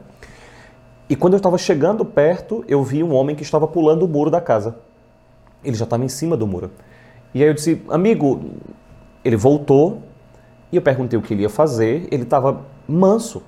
E 1.09 1.15
quando 1.15 1.35
eu 1.35 1.39
estava 1.39 1.57
chegando 1.57 2.05
perto, 2.05 2.65
eu 2.67 2.83
vi 2.83 3.05
um 3.05 3.15
homem 3.15 3.37
que 3.37 3.45
estava 3.45 3.69
pulando 3.69 4.03
o 4.03 4.09
muro 4.09 4.33
da 4.33 4.41
casa. 4.41 4.75
Ele 5.63 5.77
já 5.77 5.85
estava 5.85 6.05
em 6.05 6.09
cima 6.09 6.37
do 6.37 6.49
muro. 6.49 6.73
E 7.33 7.41
aí 7.41 7.49
eu 7.49 7.55
disse, 7.55 7.81
amigo, 7.89 8.51
ele 9.25 9.37
voltou, 9.37 10.03
e 10.73 10.77
eu 10.77 10.83
perguntei 10.83 11.19
o 11.19 11.23
que 11.23 11.35
ele 11.35 11.43
ia 11.43 11.51
fazer, 11.51 12.09
ele 12.11 12.23
estava 12.23 12.63
manso, 12.89 13.43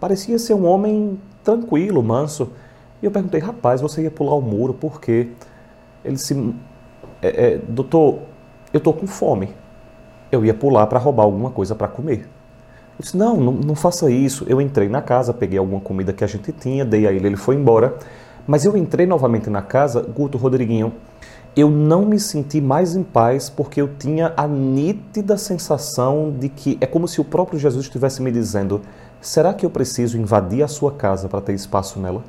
parecia 0.00 0.38
ser 0.38 0.54
um 0.54 0.64
homem 0.64 1.20
tranquilo, 1.44 2.02
manso. 2.02 2.50
E 3.02 3.04
eu 3.04 3.10
perguntei, 3.10 3.40
rapaz, 3.40 3.80
você 3.80 4.02
ia 4.02 4.10
pular 4.10 4.34
o 4.34 4.40
muro, 4.40 4.72
por 4.72 5.00
quê? 5.00 5.28
Ele 6.04 6.14
disse, 6.14 6.54
é, 7.20 7.52
é, 7.52 7.58
doutor, 7.58 8.20
eu 8.72 8.78
estou 8.78 8.94
com 8.94 9.06
fome. 9.06 9.50
Eu 10.30 10.44
ia 10.44 10.54
pular 10.54 10.86
para 10.86 10.98
roubar 10.98 11.24
alguma 11.24 11.50
coisa 11.50 11.74
para 11.74 11.88
comer. 11.88 12.20
Eu 12.98 13.02
disse, 13.02 13.16
não, 13.16 13.36
não, 13.36 13.52
não 13.52 13.74
faça 13.74 14.10
isso. 14.10 14.46
Eu 14.48 14.60
entrei 14.60 14.88
na 14.88 15.02
casa, 15.02 15.34
peguei 15.34 15.58
alguma 15.58 15.80
comida 15.80 16.12
que 16.12 16.24
a 16.24 16.26
gente 16.26 16.52
tinha, 16.52 16.84
dei 16.84 17.06
a 17.06 17.12
ele, 17.12 17.26
ele 17.26 17.36
foi 17.36 17.54
embora. 17.54 17.98
Mas 18.46 18.64
eu 18.64 18.76
entrei 18.76 19.06
novamente 19.06 19.50
na 19.50 19.60
casa, 19.60 20.00
Guto, 20.00 20.38
Rodriguinho, 20.38 20.92
eu 21.54 21.70
não 21.70 22.06
me 22.06 22.18
senti 22.18 22.60
mais 22.60 22.96
em 22.96 23.02
paz 23.02 23.50
porque 23.50 23.80
eu 23.80 23.88
tinha 23.98 24.32
a 24.36 24.46
nítida 24.46 25.36
sensação 25.36 26.34
de 26.38 26.48
que 26.48 26.78
é 26.80 26.86
como 26.86 27.06
se 27.06 27.20
o 27.20 27.24
próprio 27.24 27.58
Jesus 27.58 27.84
estivesse 27.84 28.22
me 28.22 28.32
dizendo: 28.32 28.80
será 29.20 29.52
que 29.52 29.66
eu 29.66 29.70
preciso 29.70 30.18
invadir 30.18 30.62
a 30.62 30.68
sua 30.68 30.92
casa 30.92 31.28
para 31.28 31.42
ter 31.42 31.52
espaço 31.52 32.00
nela? 32.00 32.22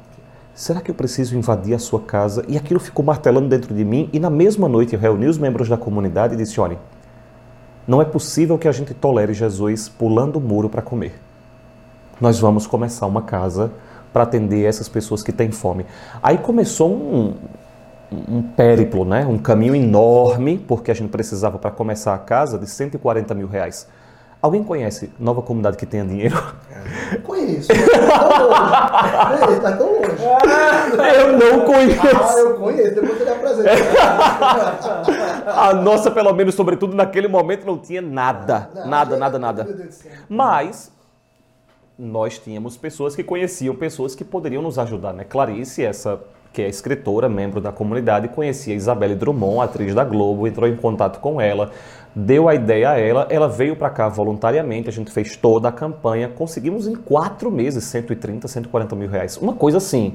Será 0.53 0.81
que 0.81 0.91
eu 0.91 0.95
preciso 0.95 1.37
invadir 1.37 1.73
a 1.73 1.79
sua 1.79 2.01
casa? 2.01 2.43
E 2.47 2.57
aquilo 2.57 2.79
ficou 2.79 3.03
martelando 3.03 3.47
dentro 3.47 3.73
de 3.73 3.83
mim. 3.83 4.09
E 4.13 4.19
na 4.19 4.29
mesma 4.29 4.67
noite 4.67 4.93
eu 4.93 4.99
reuni 4.99 5.25
os 5.25 5.37
membros 5.37 5.69
da 5.69 5.77
comunidade 5.77 6.33
e 6.33 6.37
disse: 6.37 6.59
olhem, 6.59 6.77
não 7.87 8.01
é 8.01 8.05
possível 8.05 8.57
que 8.57 8.67
a 8.67 8.71
gente 8.73 8.93
tolere 8.93 9.33
Jesus 9.33 9.87
pulando 9.87 10.35
o 10.35 10.41
muro 10.41 10.69
para 10.69 10.81
comer. 10.81 11.17
Nós 12.19 12.39
vamos 12.39 12.67
começar 12.67 13.07
uma 13.07 13.21
casa 13.21 13.71
para 14.11 14.23
atender 14.23 14.65
essas 14.65 14.87
pessoas 14.87 15.23
que 15.23 15.31
têm 15.31 15.49
fome. 15.49 15.85
Aí 16.21 16.37
começou 16.37 16.91
um, 16.93 17.33
um 18.27 18.41
périplo, 18.41 19.05
né? 19.05 19.25
um 19.25 19.37
caminho 19.37 19.75
enorme, 19.75 20.57
porque 20.57 20.91
a 20.91 20.93
gente 20.93 21.09
precisava 21.09 21.57
para 21.57 21.71
começar 21.71 22.13
a 22.13 22.17
casa 22.17 22.57
de 22.57 22.67
140 22.67 23.33
mil 23.33 23.47
reais. 23.47 23.87
Alguém 24.43 24.61
conhece 24.61 25.09
nova 25.17 25.41
comunidade 25.41 25.77
que 25.77 25.85
tenha 25.85 26.03
dinheiro? 26.03 26.35
É, 26.69 27.15
conheço. 27.19 27.71
Está 27.71 28.17
tão 29.77 29.87
longe. 29.87 30.03
Eu 31.17 31.37
não 31.37 31.61
conheço. 31.65 32.01
Ah, 32.21 32.39
eu 32.39 32.55
conheço. 32.55 32.95
Depois 32.95 33.19
você 33.19 33.29
apresenta. 33.29 33.71
a 35.47 35.73
nossa, 35.73 36.11
pelo 36.11 36.33
menos, 36.33 36.55
sobretudo 36.55 36.93
naquele 36.93 37.29
momento, 37.29 37.65
não 37.65 37.77
tinha 37.77 38.01
nada. 38.01 38.69
Não, 38.75 38.87
nada, 38.87 39.15
nada, 39.15 39.39
nada. 39.39 39.65
Mas 40.27 40.91
nós 41.97 42.37
tínhamos 42.37 42.75
pessoas 42.75 43.15
que 43.15 43.23
conheciam 43.23 43.73
pessoas 43.75 44.13
que 44.13 44.25
poderiam 44.25 44.61
nos 44.61 44.77
ajudar, 44.77 45.13
né? 45.13 45.23
Clarice, 45.23 45.85
essa 45.85 46.19
que 46.53 46.61
é 46.61 46.69
escritora, 46.69 47.27
membro 47.27 47.59
da 47.59 47.71
comunidade, 47.71 48.27
conhecia 48.27 48.75
Isabelle 48.75 49.15
Drummond, 49.15 49.61
atriz 49.61 49.95
da 49.95 50.03
Globo, 50.03 50.47
entrou 50.47 50.69
em 50.69 50.75
contato 50.75 51.19
com 51.19 51.41
ela, 51.41 51.71
deu 52.15 52.47
a 52.47 52.53
ideia 52.53 52.91
a 52.91 52.99
ela, 52.99 53.25
ela 53.31 53.49
veio 53.49 53.75
para 53.75 53.89
cá 53.89 54.07
voluntariamente, 54.07 54.87
a 54.87 54.91
gente 54.91 55.11
fez 55.11 55.35
toda 55.35 55.67
a 55.67 55.71
campanha, 55.71 56.29
conseguimos 56.29 56.87
em 56.87 56.93
quatro 56.93 57.49
meses 57.49 57.83
130, 57.85 58.47
140 58.47 58.95
mil 58.95 59.09
reais. 59.09 59.35
Uma 59.37 59.53
coisa 59.53 59.79
assim, 59.79 60.13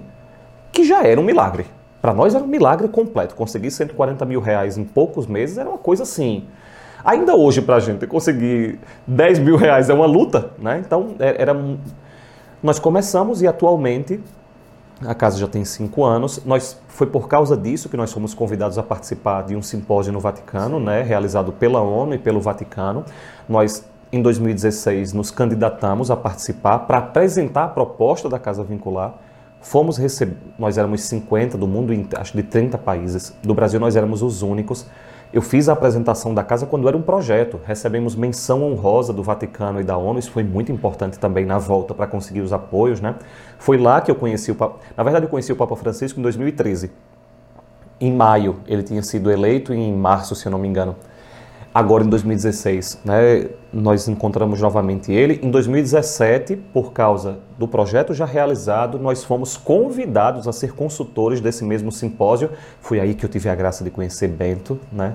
que 0.70 0.84
já 0.84 1.02
era 1.02 1.20
um 1.20 1.24
milagre. 1.24 1.66
Para 2.00 2.14
nós 2.14 2.36
era 2.36 2.44
um 2.44 2.46
milagre 2.46 2.86
completo. 2.86 3.34
Conseguir 3.34 3.72
140 3.72 4.24
mil 4.24 4.40
reais 4.40 4.78
em 4.78 4.84
poucos 4.84 5.26
meses 5.26 5.58
era 5.58 5.68
uma 5.68 5.78
coisa 5.78 6.04
assim. 6.04 6.44
Ainda 7.04 7.34
hoje, 7.34 7.60
para 7.60 7.76
a 7.76 7.80
gente 7.80 8.06
conseguir 8.06 8.78
10 9.06 9.40
mil 9.40 9.56
reais 9.56 9.90
é 9.90 9.94
uma 9.94 10.06
luta, 10.06 10.50
né? 10.58 10.80
Então, 10.84 11.16
é, 11.18 11.42
era. 11.42 11.56
Nós 12.62 12.78
começamos 12.78 13.42
e 13.42 13.46
atualmente 13.46 14.20
a 15.06 15.14
casa 15.14 15.38
já 15.38 15.46
tem 15.46 15.64
cinco 15.64 16.04
anos. 16.04 16.42
Nós 16.44 16.80
foi 16.88 17.06
por 17.06 17.28
causa 17.28 17.56
disso 17.56 17.88
que 17.88 17.96
nós 17.96 18.12
fomos 18.12 18.34
convidados 18.34 18.78
a 18.78 18.82
participar 18.82 19.42
de 19.42 19.54
um 19.54 19.62
simpósio 19.62 20.12
no 20.12 20.20
Vaticano, 20.20 20.80
né, 20.80 21.02
realizado 21.02 21.52
pela 21.52 21.80
ONU 21.80 22.14
e 22.14 22.18
pelo 22.18 22.40
Vaticano. 22.40 23.04
Nós 23.48 23.84
em 24.10 24.22
2016 24.22 25.12
nos 25.12 25.30
candidatamos 25.30 26.10
a 26.10 26.16
participar 26.16 26.80
para 26.80 26.98
apresentar 26.98 27.64
a 27.64 27.68
proposta 27.68 28.28
da 28.28 28.38
casa 28.38 28.64
vincular. 28.64 29.14
Fomos 29.60 29.98
receber, 29.98 30.36
nós 30.58 30.78
éramos 30.78 31.02
50 31.02 31.58
do 31.58 31.66
mundo, 31.66 31.92
acho 32.16 32.36
de 32.36 32.42
30 32.42 32.78
países. 32.78 33.34
Do 33.42 33.54
Brasil 33.54 33.78
nós 33.80 33.96
éramos 33.96 34.22
os 34.22 34.42
únicos. 34.42 34.86
Eu 35.30 35.42
fiz 35.42 35.68
a 35.68 35.74
apresentação 35.74 36.32
da 36.32 36.42
casa 36.42 36.64
quando 36.64 36.88
era 36.88 36.96
um 36.96 37.02
projeto. 37.02 37.60
Recebemos 37.66 38.14
menção 38.14 38.62
honrosa 38.62 39.12
do 39.12 39.22
Vaticano 39.22 39.78
e 39.78 39.84
da 39.84 39.96
ONU. 39.96 40.18
Isso 40.18 40.30
foi 40.30 40.42
muito 40.42 40.72
importante 40.72 41.18
também 41.18 41.44
na 41.44 41.58
volta 41.58 41.92
para 41.92 42.06
conseguir 42.06 42.40
os 42.40 42.50
apoios, 42.50 42.98
né? 42.98 43.14
Foi 43.58 43.76
lá 43.76 44.00
que 44.00 44.10
eu 44.10 44.14
conheci 44.14 44.50
o 44.50 44.54
Papa. 44.54 44.78
Na 44.96 45.02
verdade, 45.02 45.26
eu 45.26 45.28
conheci 45.28 45.52
o 45.52 45.56
Papa 45.56 45.76
Francisco 45.76 46.18
em 46.18 46.22
2013. 46.22 46.90
Em 48.00 48.12
maio, 48.12 48.56
ele 48.66 48.82
tinha 48.82 49.02
sido 49.02 49.30
eleito, 49.30 49.74
e 49.74 49.76
em 49.76 49.94
março, 49.94 50.34
se 50.34 50.46
eu 50.46 50.52
não 50.52 50.58
me 50.58 50.66
engano. 50.66 50.96
Agora, 51.78 52.02
em 52.02 52.08
2016, 52.08 53.02
né, 53.04 53.50
nós 53.72 54.08
encontramos 54.08 54.60
novamente 54.60 55.12
ele. 55.12 55.38
Em 55.40 55.48
2017, 55.48 56.56
por 56.56 56.92
causa 56.92 57.38
do 57.56 57.68
projeto 57.68 58.12
já 58.12 58.24
realizado, 58.24 58.98
nós 58.98 59.22
fomos 59.22 59.56
convidados 59.56 60.48
a 60.48 60.52
ser 60.52 60.72
consultores 60.72 61.40
desse 61.40 61.64
mesmo 61.64 61.92
simpósio. 61.92 62.50
Foi 62.80 62.98
aí 62.98 63.14
que 63.14 63.24
eu 63.24 63.30
tive 63.30 63.48
a 63.48 63.54
graça 63.54 63.84
de 63.84 63.90
conhecer 63.90 64.26
Bento. 64.26 64.80
Né? 64.90 65.14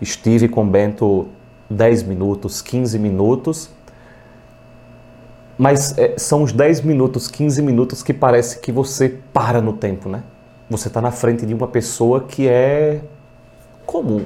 Estive 0.00 0.46
com 0.46 0.64
Bento 0.64 1.26
10 1.68 2.04
minutos, 2.04 2.62
15 2.62 2.96
minutos. 2.96 3.68
Mas 5.58 5.98
é, 5.98 6.14
são 6.16 6.44
os 6.44 6.52
10 6.52 6.82
minutos, 6.82 7.26
15 7.26 7.60
minutos 7.60 8.04
que 8.04 8.14
parece 8.14 8.60
que 8.60 8.70
você 8.70 9.16
para 9.32 9.60
no 9.60 9.72
tempo, 9.72 10.08
né? 10.08 10.22
Você 10.70 10.86
está 10.86 11.00
na 11.00 11.10
frente 11.10 11.44
de 11.44 11.52
uma 11.52 11.66
pessoa 11.66 12.20
que 12.20 12.46
é 12.46 13.00
comum. 13.84 14.24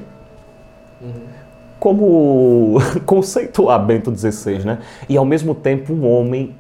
Uhum 1.00 1.41
como 1.82 2.78
conceituar 3.04 3.84
Bento 3.84 4.16
XVI, 4.16 4.64
né? 4.64 4.78
E 5.08 5.16
ao 5.16 5.24
mesmo 5.24 5.52
tempo 5.52 5.92
um 5.92 6.08
homem 6.08 6.54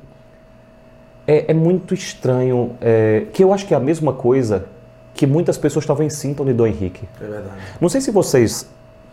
é, 1.24 1.52
é 1.52 1.54
muito 1.54 1.94
estranho, 1.94 2.72
é, 2.80 3.26
que 3.32 3.44
eu 3.44 3.52
acho 3.52 3.64
que 3.64 3.72
é 3.72 3.76
a 3.76 3.80
mesma 3.80 4.12
coisa 4.12 4.64
que 5.14 5.24
muitas 5.24 5.56
pessoas 5.56 5.86
talvez 5.86 6.14
sintam 6.14 6.44
de 6.44 6.52
Dom 6.52 6.66
Henrique. 6.66 7.08
É 7.20 7.24
verdade. 7.24 7.54
Não 7.80 7.88
sei 7.88 8.00
se 8.00 8.10
vocês 8.10 8.68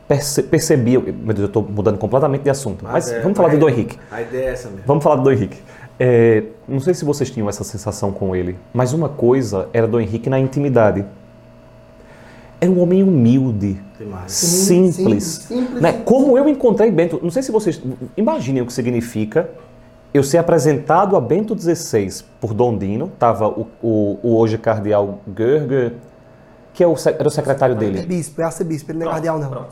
perce 0.07 0.41
percebiam, 0.41 1.03
meu 1.03 1.13
Deus, 1.27 1.41
eu 1.41 1.45
estou 1.45 1.61
mudando 1.61 1.99
completamente 1.99 2.41
de 2.41 2.49
assunto, 2.49 2.83
mas, 2.83 3.05
mas 3.05 3.11
é, 3.11 3.21
vamos 3.21 3.37
falar 3.37 3.49
de 3.49 3.57
Dom 3.57 3.69
Henrique. 3.69 3.99
A 4.09 4.23
ideia 4.23 4.45
é 4.45 4.53
essa 4.53 4.67
mesmo. 4.67 4.85
Vamos 4.87 5.03
falar 5.03 5.17
de 5.17 5.23
Dom 5.25 5.31
Henrique. 5.31 5.61
É, 5.99 6.43
não 6.67 6.79
sei 6.79 6.95
se 6.95 7.05
vocês 7.05 7.29
tinham 7.29 7.47
essa 7.47 7.63
sensação 7.63 8.11
com 8.11 8.35
ele, 8.35 8.57
mas 8.73 8.93
uma 8.93 9.09
coisa 9.09 9.69
era 9.71 9.87
Dom 9.87 9.99
Henrique 9.99 10.27
na 10.27 10.39
intimidade. 10.39 11.05
Era 12.61 12.69
um 12.69 12.81
homem 12.81 13.01
humilde, 13.03 13.81
simples. 14.27 15.25
Sim, 15.47 15.51
simples 15.57 15.81
né? 15.81 15.93
Como 16.03 16.37
eu 16.37 16.47
encontrei 16.49 16.91
Bento. 16.91 17.19
Não 17.23 17.31
sei 17.31 17.41
se 17.41 17.51
vocês 17.51 17.81
imaginem 18.17 18.61
o 18.61 18.65
que 18.65 18.73
significa 18.73 19.49
eu 20.13 20.23
ser 20.23 20.39
apresentado 20.39 21.15
a 21.15 21.21
Bento 21.21 21.57
XVI 21.57 22.23
por 22.41 22.53
Dondino. 22.53 23.05
Estava 23.05 23.47
o, 23.47 23.67
o, 23.81 24.19
o, 24.21 24.37
hoje 24.37 24.57
cardeal 24.57 25.19
Görger, 25.27 25.93
que 26.73 26.83
é 26.83 26.87
o, 26.87 26.95
era 27.07 27.27
o 27.27 27.31
secretário 27.31 27.75
dele. 27.75 27.99
É 27.99 28.05
bispo, 28.05 28.41
é 28.41 28.43
arcebispo, 28.43 28.91
ele 28.91 28.99
não 28.99 29.07
é 29.07 29.11
cardeal 29.11 29.39
não. 29.39 29.67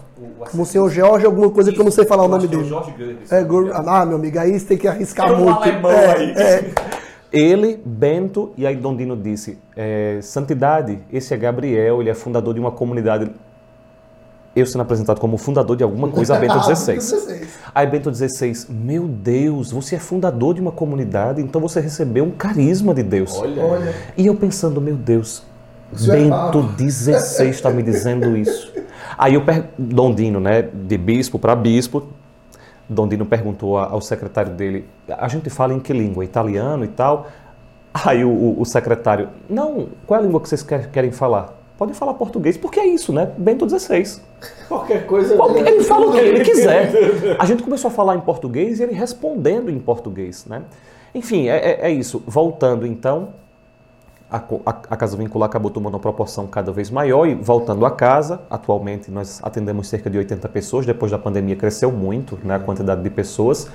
Como 0.50 0.64
o 0.64 0.66
senhor 0.66 0.90
Jorge, 0.90 1.26
alguma 1.26 1.50
coisa 1.50 1.72
que 1.72 1.80
eu 1.80 1.84
não 1.84 1.92
sei 1.92 2.06
falar 2.06 2.24
o 2.24 2.28
nome 2.28 2.48
dele. 2.48 2.64
Jorge 2.64 2.92
Görger. 2.92 3.18
É, 3.30 3.82
ah, 3.86 4.06
meu 4.06 4.16
amigo, 4.16 4.40
aí 4.40 4.58
você 4.58 4.66
tem 4.66 4.78
que 4.78 4.88
arriscar 4.88 5.36
muito. 5.36 5.60
Um 5.60 5.90
é, 5.90 6.16
aí. 6.16 6.32
É. 6.32 6.72
Ele, 7.32 7.80
Bento, 7.86 8.54
e 8.58 8.66
aí 8.66 8.76
Dondino 8.76 9.16
disse: 9.16 9.58
é, 9.76 10.20
Santidade, 10.22 11.00
esse 11.12 11.34
é 11.34 11.38
Gabriel, 11.38 12.02
ele 12.02 12.10
é 12.10 12.14
fundador 12.14 12.54
de 12.54 12.60
uma 12.60 12.72
comunidade. 12.72 13.30
Eu 14.56 14.66
sendo 14.66 14.82
apresentado 14.82 15.20
como 15.20 15.38
fundador 15.38 15.76
de 15.76 15.84
alguma 15.84 16.08
coisa 16.08 16.36
a 16.36 16.40
Bento 16.40 16.60
XVI. 16.64 17.48
aí 17.76 17.86
Bento 17.86 18.14
XVI, 18.14 18.54
meu 18.70 19.08
Deus, 19.08 19.72
você 19.72 19.96
é 19.96 20.00
fundador 20.00 20.56
de 20.56 20.62
uma 20.62 20.72
comunidade, 20.72 21.42
então 21.42 21.62
você 21.62 21.80
recebeu 21.80 22.24
um 22.24 22.32
carisma 22.32 22.94
de 22.94 23.04
Deus. 23.04 23.38
Olha. 23.38 23.94
E 24.18 24.26
eu 24.26 24.36
pensando, 24.36 24.82
meu 24.82 24.96
Deus, 24.96 25.44
isso 25.94 26.12
é 26.12 26.16
Bento 26.16 26.74
XVI 26.80 27.50
está 27.50 27.70
me 27.70 27.84
dizendo 27.84 28.36
isso. 28.36 28.74
Aí 29.18 29.36
eu 29.36 29.44
Dondino, 29.78 30.40
né, 30.40 30.62
de 30.62 30.98
bispo 30.98 31.38
para 31.38 31.56
bispo, 31.56 32.08
Dondino 32.90 33.26
perguntou 33.26 33.78
ao 33.78 34.02
secretário 34.02 34.54
dele: 34.54 34.86
a 35.08 35.28
gente 35.28 35.50
fala 35.50 35.74
em 35.74 35.80
que 35.80 35.94
língua? 35.94 36.24
Italiano 36.24 36.84
e 36.86 36.88
tal? 36.88 37.28
Aí 37.94 38.24
o, 38.24 38.56
o 38.60 38.66
secretário: 38.66 39.30
não, 39.50 39.90
qual 40.06 40.20
é 40.20 40.24
a 40.24 40.26
língua 40.26 40.40
que 40.40 40.50
vocês 40.50 40.64
querem 40.64 41.12
falar? 41.12 41.56
Podem 41.78 41.94
falar 41.94 42.16
português, 42.16 42.58
porque 42.58 42.80
é 42.80 42.88
isso, 42.88 43.14
né? 43.14 43.32
Bento 43.38 43.70
XVI. 43.70 44.20
Qualquer 44.68 45.06
coisa. 45.06 45.36
Qualquer, 45.36 45.68
ele 45.68 45.84
fala 45.84 46.08
o 46.08 46.12
que 46.12 46.18
ele 46.18 46.44
quiser. 46.44 46.92
A 47.38 47.46
gente 47.46 47.62
começou 47.62 47.90
a 47.90 47.94
falar 47.94 48.16
em 48.16 48.20
português 48.20 48.80
e 48.80 48.84
ele 48.84 48.94
respondendo 48.94 49.70
em 49.70 49.78
português, 49.78 50.46
né? 50.48 50.64
Enfim, 51.14 51.48
é, 51.48 51.58
é, 51.58 51.80
é 51.84 51.92
isso. 51.92 52.24
Voltando 52.26 52.86
então 52.86 53.30
a, 54.30 54.38
a, 54.38 54.70
a, 54.70 54.98
Casa 54.98 55.16
Vincular 55.16 55.48
acabou 55.48 55.72
tomando 55.72 55.94
uma 55.94 56.00
proporção 56.00 56.48
cada 56.48 56.72
vez 56.72 56.90
maior 56.90 57.28
e 57.28 57.34
voltando 57.34 57.86
à 57.86 57.92
casa, 57.92 58.42
atualmente 58.50 59.10
nós 59.10 59.40
atendemos 59.42 59.88
cerca 59.88 60.10
de 60.10 60.18
80 60.18 60.50
pessoas, 60.50 60.86
depois 60.86 61.12
da 61.12 61.18
pandemia 61.18 61.56
cresceu 61.56 61.92
muito 61.92 62.38
né, 62.44 62.56
a 62.56 62.60
quantidade 62.60 63.02
de 63.02 63.10
pessoas 63.10 63.70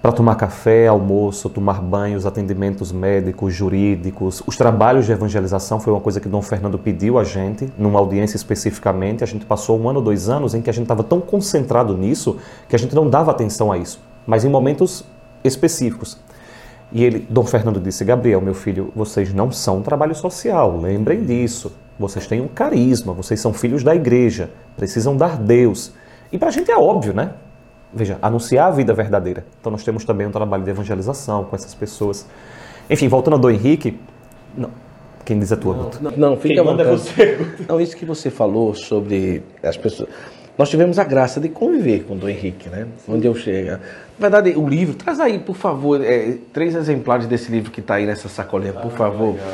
para 0.00 0.12
tomar 0.12 0.36
café, 0.36 0.86
almoço, 0.86 1.50
tomar 1.50 1.82
banhos, 1.82 2.26
atendimentos 2.26 2.92
médicos, 2.92 3.52
jurídicos. 3.52 4.42
Os 4.46 4.56
trabalhos 4.56 5.04
de 5.04 5.12
evangelização 5.12 5.80
foi 5.80 5.92
uma 5.92 6.00
coisa 6.00 6.20
que 6.20 6.28
Dom 6.28 6.40
Fernando 6.42 6.78
pediu 6.78 7.18
a 7.18 7.24
gente, 7.24 7.68
numa 7.76 7.98
audiência 7.98 8.36
especificamente. 8.36 9.24
A 9.24 9.26
gente 9.26 9.44
passou 9.44 9.78
um 9.80 9.88
ano, 9.88 10.00
dois 10.00 10.28
anos 10.28 10.54
em 10.54 10.62
que 10.62 10.70
a 10.70 10.72
gente 10.72 10.84
estava 10.84 11.02
tão 11.02 11.20
concentrado 11.20 11.96
nisso 11.96 12.36
que 12.68 12.76
a 12.76 12.78
gente 12.78 12.94
não 12.94 13.10
dava 13.10 13.32
atenção 13.32 13.72
a 13.72 13.78
isso, 13.78 14.00
mas 14.24 14.44
em 14.44 14.48
momentos 14.48 15.04
específicos. 15.42 16.18
E 16.92 17.04
ele, 17.04 17.26
Dom 17.28 17.44
Fernando 17.44 17.80
disse: 17.80 18.04
Gabriel, 18.04 18.40
meu 18.40 18.54
filho, 18.54 18.92
vocês 18.94 19.32
não 19.32 19.50
são 19.50 19.78
um 19.78 19.82
trabalho 19.82 20.14
social, 20.14 20.78
lembrem 20.78 21.24
disso. 21.24 21.72
Vocês 21.98 22.26
têm 22.26 22.40
um 22.40 22.48
carisma, 22.48 23.12
vocês 23.12 23.40
são 23.40 23.52
filhos 23.52 23.82
da 23.82 23.94
igreja, 23.94 24.50
precisam 24.76 25.16
dar 25.16 25.38
Deus. 25.38 25.92
E 26.30 26.38
para 26.38 26.48
a 26.48 26.50
gente 26.50 26.70
é 26.70 26.76
óbvio, 26.76 27.14
né? 27.14 27.32
Veja, 27.92 28.18
anunciar 28.20 28.68
a 28.68 28.70
vida 28.70 28.92
verdadeira. 28.92 29.46
Então 29.60 29.72
nós 29.72 29.82
temos 29.82 30.04
também 30.04 30.26
um 30.26 30.30
trabalho 30.30 30.62
de 30.62 30.70
evangelização 30.70 31.44
com 31.44 31.56
essas 31.56 31.74
pessoas. 31.74 32.26
Enfim, 32.90 33.08
voltando 33.08 33.34
ao 33.34 33.38
Dom 33.38 33.50
Henrique. 33.50 33.98
Não, 34.56 34.70
quem 35.24 35.38
diz 35.38 35.50
a 35.50 35.56
tua, 35.56 35.74
Não, 35.74 35.90
não, 36.00 36.16
não 36.16 36.36
fica 36.36 36.62
manda 36.62 36.84
você. 36.84 37.38
Não, 37.66 37.80
isso 37.80 37.96
que 37.96 38.04
você 38.04 38.30
falou 38.30 38.74
sobre 38.74 39.42
as 39.62 39.76
pessoas. 39.76 40.08
Nós 40.58 40.70
tivemos 40.70 40.98
a 40.98 41.04
graça 41.04 41.38
de 41.38 41.48
conviver 41.48 42.04
com 42.04 42.14
o 42.14 42.16
Dom 42.16 42.28
Henrique, 42.28 42.68
né? 42.68 42.86
Onde 43.06 43.26
eu 43.26 43.34
chego. 43.34 43.72
Na 44.18 44.28
verdade, 44.28 44.56
o 44.56 44.66
livro, 44.66 44.94
traz 44.94 45.20
aí, 45.20 45.38
por 45.38 45.54
favor, 45.54 46.02
é, 46.02 46.36
três 46.52 46.74
exemplares 46.74 47.26
desse 47.26 47.50
livro 47.50 47.70
que 47.70 47.80
está 47.80 47.96
aí 47.96 48.06
nessa 48.06 48.28
sacolinha, 48.28 48.72
por 48.72 48.90
ah, 48.92 48.96
favor. 48.96 49.34
Legal. 49.34 49.48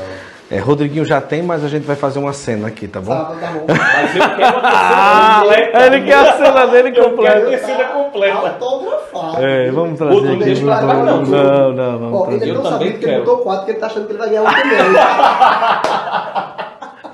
É, 0.52 0.58
Rodriguinho 0.58 1.04
já 1.04 1.18
tem, 1.18 1.42
mas 1.42 1.64
a 1.64 1.68
gente 1.68 1.84
vai 1.84 1.96
fazer 1.96 2.18
uma 2.18 2.34
cena 2.34 2.68
aqui, 2.68 2.86
tá 2.86 3.00
bom? 3.00 3.12
Ah, 3.12 3.34
tá 3.40 3.46
bom. 3.52 3.64
Mas 3.66 4.14
eu 4.14 4.22
quero 4.36 4.58
a 4.58 5.40
cena 5.40 5.40
completa. 5.40 5.86
Ele 5.86 6.00
quer 6.04 6.14
a 6.14 6.36
cena 6.36 6.66
dele 6.66 6.92
completa. 6.92 7.38
Eu 7.38 7.50
quero 7.50 7.64
a 7.64 7.66
cena 7.66 7.84
completa. 7.84 8.36
Autografado. 8.36 9.44
É, 9.46 9.70
vamos 9.70 9.98
trazer 9.98 10.14
Outro 10.14 10.32
aqui. 10.34 10.60
Não, 10.60 11.04
não, 11.04 11.22
não, 11.22 11.72
não, 11.72 11.98
vamos 11.98 12.20
Ó, 12.20 12.26
trazer. 12.26 12.44
Ele 12.44 12.52
não 12.52 12.64
sabia 12.64 12.92
que 12.92 13.04
ele 13.04 13.18
botou 13.20 13.38
quatro, 13.38 13.60
porque 13.60 13.72
ele 13.72 13.80
tá 13.80 13.86
achando 13.86 14.06
que 14.06 14.12
ele 14.12 14.18
vai 14.18 14.28
ganhar 14.28 14.42
um 14.42 14.44
também. 14.44 14.78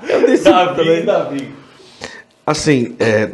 eu 0.19 0.27
disse 0.27 0.43
Davi, 0.43 0.75
também. 0.75 1.05
Davi. 1.05 1.55
Assim, 2.45 2.95
é, 2.99 3.29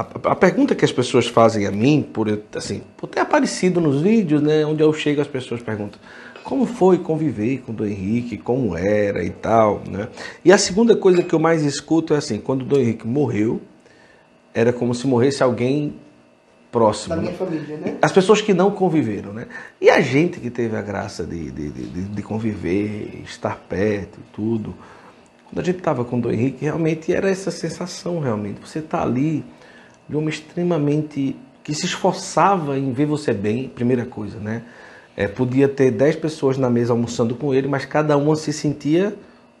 a, 0.00 0.30
a, 0.32 0.36
pergunta 0.36 0.74
que 0.74 0.84
as 0.84 0.92
pessoas 0.92 1.26
fazem 1.26 1.66
a 1.66 1.70
mim, 1.70 2.02
por, 2.02 2.26
assim, 2.54 2.82
por 2.96 3.06
ter 3.06 3.20
aparecido 3.20 3.80
nos 3.80 4.00
vídeos, 4.00 4.42
né, 4.42 4.64
onde 4.64 4.82
eu 4.82 4.92
chego, 4.92 5.20
as 5.20 5.28
pessoas 5.28 5.62
perguntam 5.62 6.00
como 6.48 6.64
foi 6.64 6.96
conviver 6.96 7.58
com 7.58 7.72
o 7.72 7.74
Dom 7.74 7.84
Henrique, 7.84 8.38
como 8.38 8.74
era 8.74 9.22
e 9.22 9.28
tal. 9.28 9.82
Né? 9.86 10.08
E 10.42 10.50
a 10.50 10.56
segunda 10.56 10.96
coisa 10.96 11.22
que 11.22 11.34
eu 11.34 11.38
mais 11.38 11.62
escuto 11.62 12.14
é 12.14 12.16
assim, 12.16 12.40
quando 12.40 12.62
o 12.62 12.64
Dom 12.64 12.78
Henrique 12.78 13.06
morreu, 13.06 13.60
era 14.54 14.72
como 14.72 14.94
se 14.94 15.06
morresse 15.06 15.42
alguém 15.42 15.96
próximo. 16.72 17.16
Da 17.16 17.20
minha 17.20 17.32
né? 17.32 17.38
família, 17.38 17.76
né? 17.76 17.98
As 18.00 18.12
pessoas 18.12 18.40
que 18.40 18.54
não 18.54 18.70
conviveram, 18.70 19.30
né? 19.34 19.46
E 19.78 19.90
a 19.90 20.00
gente 20.00 20.40
que 20.40 20.48
teve 20.48 20.74
a 20.74 20.80
graça 20.80 21.22
de, 21.22 21.50
de, 21.50 21.70
de, 21.70 22.02
de 22.04 22.22
conviver, 22.22 23.20
estar 23.26 23.56
perto 23.68 24.18
e 24.18 24.32
tudo. 24.32 24.74
Quando 25.50 25.60
a 25.60 25.62
gente 25.62 25.78
estava 25.78 26.02
com 26.02 26.16
o 26.16 26.20
Dom 26.20 26.30
Henrique, 26.30 26.64
realmente 26.64 27.12
era 27.12 27.28
essa 27.28 27.50
sensação, 27.50 28.20
realmente. 28.20 28.58
Você 28.60 28.78
está 28.78 29.02
ali 29.02 29.44
de 30.08 30.16
uma 30.16 30.30
extremamente... 30.30 31.36
que 31.62 31.74
se 31.74 31.86
esforçava 31.86 32.78
em 32.78 32.92
ver 32.92 33.06
você 33.06 33.32
bem, 33.32 33.68
primeira 33.68 34.04
coisa, 34.04 34.38
né? 34.38 34.62
É, 35.16 35.26
podia 35.26 35.68
ter 35.68 35.90
10 35.90 36.16
pessoas 36.16 36.56
na 36.56 36.70
mesa 36.70 36.92
almoçando 36.92 37.34
com 37.34 37.52
ele, 37.52 37.66
mas 37.66 37.84
cada 37.84 38.16
uma 38.16 38.36
se 38.36 38.52
sentia 38.52 39.16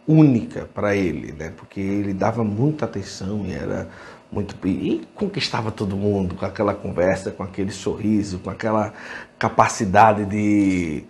única 0.06 0.68
para 0.72 0.96
ele, 0.96 1.32
né? 1.32 1.52
Porque 1.56 1.80
ele 1.80 2.14
dava 2.14 2.42
muita 2.42 2.86
atenção 2.86 3.44
e 3.44 3.52
era 3.52 3.88
muito 4.30 4.56
e 4.66 5.02
conquistava 5.14 5.70
todo 5.70 5.96
mundo 5.96 6.34
com 6.34 6.44
aquela 6.44 6.74
conversa, 6.74 7.30
com 7.30 7.42
aquele 7.42 7.70
sorriso, 7.70 8.38
com 8.38 8.50
aquela 8.50 8.92
capacidade 9.38 10.24
de, 10.26 11.04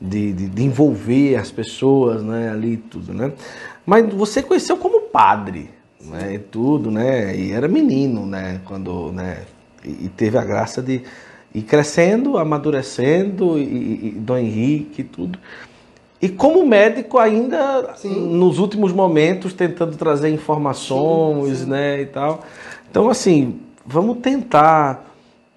de, 0.00 0.32
de, 0.32 0.48
de 0.48 0.62
envolver 0.64 1.36
as 1.36 1.50
pessoas, 1.50 2.22
né? 2.22 2.50
Ali 2.50 2.76
tudo, 2.76 3.12
né? 3.12 3.32
Mas 3.84 4.12
você 4.12 4.42
conheceu 4.42 4.76
como 4.76 5.02
padre, 5.02 5.70
né? 6.00 6.34
E 6.34 6.38
tudo, 6.38 6.90
né? 6.90 7.36
E 7.36 7.52
era 7.52 7.68
menino, 7.68 8.26
né? 8.26 8.60
Quando, 8.64 9.12
né? 9.12 9.42
E, 9.84 10.08
teve 10.08 10.36
a 10.38 10.44
graça 10.44 10.82
de 10.82 11.02
ir 11.54 11.62
crescendo, 11.62 12.36
amadurecendo, 12.36 13.58
e, 13.58 14.08
e 14.08 14.10
Dom 14.12 14.38
Henrique 14.38 15.02
e 15.02 15.04
tudo. 15.04 15.38
E 16.20 16.28
como 16.28 16.66
médico 16.66 17.18
ainda 17.18 17.94
sim. 17.96 18.08
nos 18.08 18.58
últimos 18.58 18.92
momentos 18.92 19.52
tentando 19.52 19.96
trazer 19.96 20.30
informações, 20.30 21.58
sim, 21.58 21.64
sim. 21.64 21.70
né, 21.70 22.02
e 22.02 22.06
tal. 22.06 22.42
Então 22.90 23.08
assim, 23.08 23.60
vamos 23.86 24.18
tentar 24.18 25.04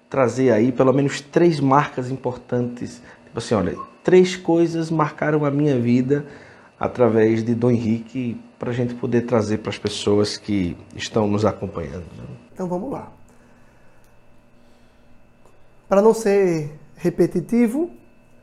trazer 0.08 0.52
aí 0.52 0.70
pelo 0.70 0.92
menos 0.92 1.20
três 1.20 1.58
marcas 1.58 2.10
importantes. 2.10 3.02
Tipo 3.24 3.38
assim, 3.38 3.54
olha, 3.54 3.76
três 4.04 4.36
coisas 4.36 4.90
marcaram 4.90 5.44
a 5.44 5.50
minha 5.50 5.78
vida 5.78 6.26
através 6.78 7.42
de 7.42 7.54
Dom 7.54 7.70
Henrique 7.70 8.36
para 8.62 8.70
a 8.70 8.72
gente 8.72 8.94
poder 8.94 9.22
trazer 9.22 9.58
para 9.58 9.70
as 9.70 9.76
pessoas 9.76 10.36
que 10.36 10.76
estão 10.94 11.26
nos 11.26 11.44
acompanhando. 11.44 12.04
Né? 12.16 12.24
Então 12.54 12.68
vamos 12.68 12.92
lá. 12.92 13.10
Para 15.88 16.00
não 16.00 16.14
ser 16.14 16.70
repetitivo, 16.94 17.90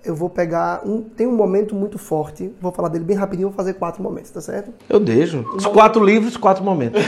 eu 0.03 0.13
vou 0.13 0.29
pegar 0.29 0.81
um. 0.85 1.01
Tem 1.01 1.25
um 1.25 1.33
momento 1.33 1.73
muito 1.73 1.97
forte, 1.97 2.53
vou 2.59 2.69
falar 2.69 2.89
dele 2.89 3.05
bem 3.05 3.15
rapidinho, 3.15 3.47
vou 3.47 3.55
fazer 3.55 3.75
quatro 3.75 4.03
momentos, 4.03 4.29
tá 4.29 4.41
certo? 4.41 4.73
Eu 4.89 4.99
deixo. 4.99 5.39
Os 5.55 5.65
quatro 5.65 6.03
livros, 6.03 6.35
quatro 6.35 6.65
momentos. 6.65 7.01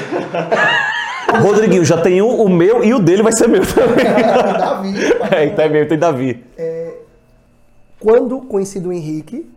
Rodriguinho, 1.43 1.83
já 1.83 2.01
tem 2.01 2.21
um, 2.21 2.41
o 2.41 2.47
meu 2.47 2.81
e 2.81 2.93
o 2.93 2.99
dele 2.99 3.23
vai 3.23 3.33
ser 3.33 3.49
meu 3.49 3.63
também. 3.67 4.05
Davi. 4.57 4.93
É, 5.35 5.45
então 5.47 5.65
é 5.65 5.67
meu, 5.67 5.85
tem 5.85 5.99
Davi. 5.99 6.45
É, 6.57 6.95
quando 7.99 8.39
conheci 8.39 8.79
o 8.79 8.93
Henrique, 8.93 9.51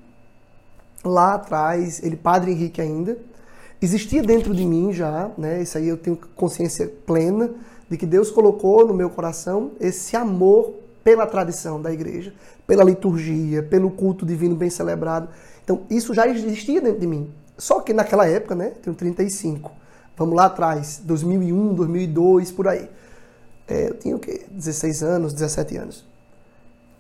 lá 1.05 1.35
atrás, 1.35 2.03
ele, 2.03 2.17
Padre 2.17 2.51
Henrique 2.51 2.81
ainda, 2.81 3.17
existia 3.85 4.23
dentro 4.23 4.55
de 4.55 4.65
mim 4.65 4.93
já, 4.93 5.31
né? 5.37 5.63
Isso 5.63 5.79
aí 5.79 5.89
eu 5.89 5.97
tenho 5.97 6.19
consciência 6.35 6.91
plena 7.07 7.51
de 7.89 7.97
que 7.97 8.07
Deus 8.07 8.31
colocou 8.31 8.87
no 8.87 8.95
meu 8.95 9.11
coração 9.11 9.73
esse 9.81 10.17
amor 10.17 10.75
pela 11.03 11.27
tradição 11.27 11.81
da 11.81 11.93
igreja, 11.93 12.33
pela 12.67 12.83
liturgia, 12.83 13.63
pelo 13.63 13.91
culto 13.91 14.25
divino 14.25 14.57
bem 14.57 14.71
celebrado. 14.71 15.29
Então, 15.63 15.83
isso 15.91 16.15
já 16.15 16.27
existia 16.27 16.81
dentro 16.81 17.01
de 17.01 17.07
mim. 17.07 17.31
Só 17.59 17.81
que 17.81 17.93
naquela 17.93 18.27
época, 18.27 18.55
né, 18.55 18.73
tenho 18.83 18.97
35, 18.97 19.71
vamos 20.17 20.35
lá 20.35 20.47
atrás, 20.47 21.01
2001, 21.05 21.75
2002, 21.75 22.51
por 22.51 22.69
aí. 22.69 22.89
É, 23.69 23.89
eu 23.91 23.95
tinha 23.95 24.17
o 24.17 24.19
quê? 24.19 24.45
16 24.51 25.03
anos, 25.03 25.33
17 25.33 25.77
anos. 25.77 26.14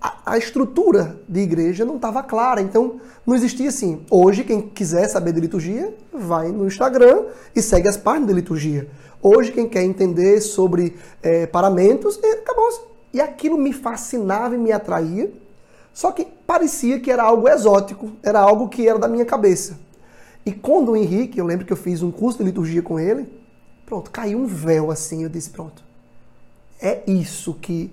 A, 0.04 0.34
a 0.34 0.36
estrutura 0.36 1.18
de 1.26 1.40
igreja 1.40 1.82
não 1.82 1.96
estava 1.96 2.22
clara, 2.22 2.60
então 2.60 3.00
não 3.26 3.34
existia 3.34 3.70
assim. 3.70 4.04
Hoje, 4.10 4.44
quem 4.44 4.60
quiser 4.60 5.08
saber 5.08 5.32
de 5.32 5.40
liturgia, 5.40 5.96
vai 6.12 6.52
no 6.52 6.66
Instagram 6.66 7.24
e 7.56 7.62
segue 7.62 7.88
as 7.88 7.96
páginas 7.96 8.28
de 8.28 8.34
liturgia. 8.34 8.86
Hoje, 9.22 9.50
quem 9.50 9.66
quer 9.66 9.82
entender 9.82 10.42
sobre 10.42 10.94
é, 11.22 11.46
paramentos, 11.46 12.20
é, 12.22 12.32
acabou. 12.32 12.68
E 13.14 13.20
aquilo 13.22 13.56
me 13.56 13.72
fascinava 13.72 14.54
e 14.54 14.58
me 14.58 14.72
atraía. 14.72 15.32
Só 15.94 16.12
que 16.12 16.26
parecia 16.46 17.00
que 17.00 17.10
era 17.10 17.22
algo 17.22 17.48
exótico, 17.48 18.12
era 18.22 18.40
algo 18.40 18.68
que 18.68 18.86
era 18.86 18.98
da 18.98 19.08
minha 19.08 19.24
cabeça. 19.24 19.78
E 20.44 20.52
quando 20.52 20.90
o 20.90 20.96
Henrique, 20.96 21.38
eu 21.38 21.46
lembro 21.46 21.64
que 21.64 21.72
eu 21.72 21.78
fiz 21.78 22.02
um 22.02 22.10
curso 22.10 22.40
de 22.40 22.44
liturgia 22.44 22.82
com 22.82 23.00
ele, 23.00 23.26
pronto, 23.86 24.10
caiu 24.10 24.38
um 24.38 24.46
véu 24.46 24.90
assim, 24.90 25.22
eu 25.22 25.30
disse, 25.30 25.48
pronto, 25.48 25.82
é 26.78 27.02
isso 27.06 27.54
que, 27.54 27.90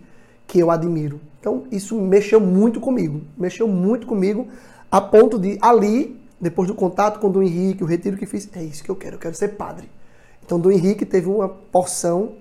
que 0.51 0.59
eu 0.59 0.69
admiro. 0.69 1.21
Então 1.39 1.63
isso 1.71 1.97
mexeu 1.99 2.37
muito 2.37 2.81
comigo, 2.81 3.21
mexeu 3.37 3.69
muito 3.69 4.05
comigo, 4.05 4.49
a 4.91 4.99
ponto 4.99 5.39
de 5.39 5.57
ali, 5.61 6.19
depois 6.41 6.67
do 6.67 6.75
contato 6.75 7.21
com 7.21 7.27
o 7.27 7.29
Dom 7.29 7.41
Henrique, 7.41 7.81
o 7.85 7.87
retiro 7.87 8.17
que 8.17 8.25
fiz, 8.25 8.49
é 8.53 8.61
isso 8.61 8.83
que 8.83 8.91
eu 8.91 8.95
quero, 8.97 9.15
eu 9.15 9.19
quero 9.19 9.33
ser 9.33 9.55
padre. 9.55 9.89
Então 10.45 10.59
Dom 10.59 10.69
Henrique 10.69 11.05
teve 11.05 11.29
uma 11.29 11.47
porção 11.47 12.33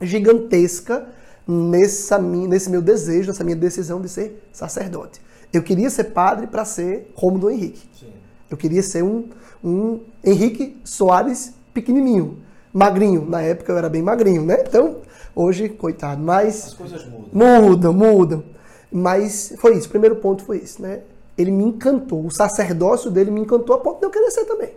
gigantesca 0.00 1.08
nessa 1.46 2.18
minha, 2.18 2.48
nesse 2.48 2.70
meu 2.70 2.80
desejo, 2.80 3.28
nessa 3.28 3.44
minha 3.44 3.54
decisão 3.54 4.00
de 4.00 4.08
ser 4.08 4.42
sacerdote. 4.50 5.20
Eu 5.52 5.62
queria 5.62 5.90
ser 5.90 6.04
padre 6.04 6.46
para 6.46 6.64
ser 6.64 7.12
como 7.14 7.38
do 7.38 7.50
Henrique. 7.50 7.86
Sim. 8.00 8.14
Eu 8.50 8.56
queria 8.56 8.82
ser 8.82 9.04
um, 9.04 9.28
um 9.62 10.00
Henrique 10.24 10.78
Soares 10.84 11.52
pequenininho, 11.74 12.38
magrinho. 12.72 13.28
Na 13.28 13.42
época 13.42 13.72
eu 13.72 13.76
era 13.76 13.90
bem 13.90 14.00
magrinho, 14.00 14.42
né? 14.42 14.64
Então, 14.66 15.02
hoje, 15.36 15.68
coitado, 15.68 16.22
mas... 16.22 16.68
As 16.68 16.74
coisas 16.74 17.04
mudam. 17.04 17.28
Mudam, 17.32 17.92
mudam. 17.92 18.44
Mas 18.90 19.52
foi 19.58 19.76
isso, 19.76 19.86
o 19.86 19.90
primeiro 19.90 20.16
ponto 20.16 20.42
foi 20.42 20.58
isso, 20.58 20.80
né? 20.80 21.02
Ele 21.36 21.50
me 21.50 21.64
encantou, 21.64 22.24
o 22.24 22.30
sacerdócio 22.30 23.10
dele 23.10 23.30
me 23.30 23.42
encantou 23.42 23.76
a 23.76 23.78
ponto 23.78 23.98
de 23.98 24.06
eu 24.06 24.10
querer 24.10 24.30
ser 24.30 24.46
também. 24.46 24.70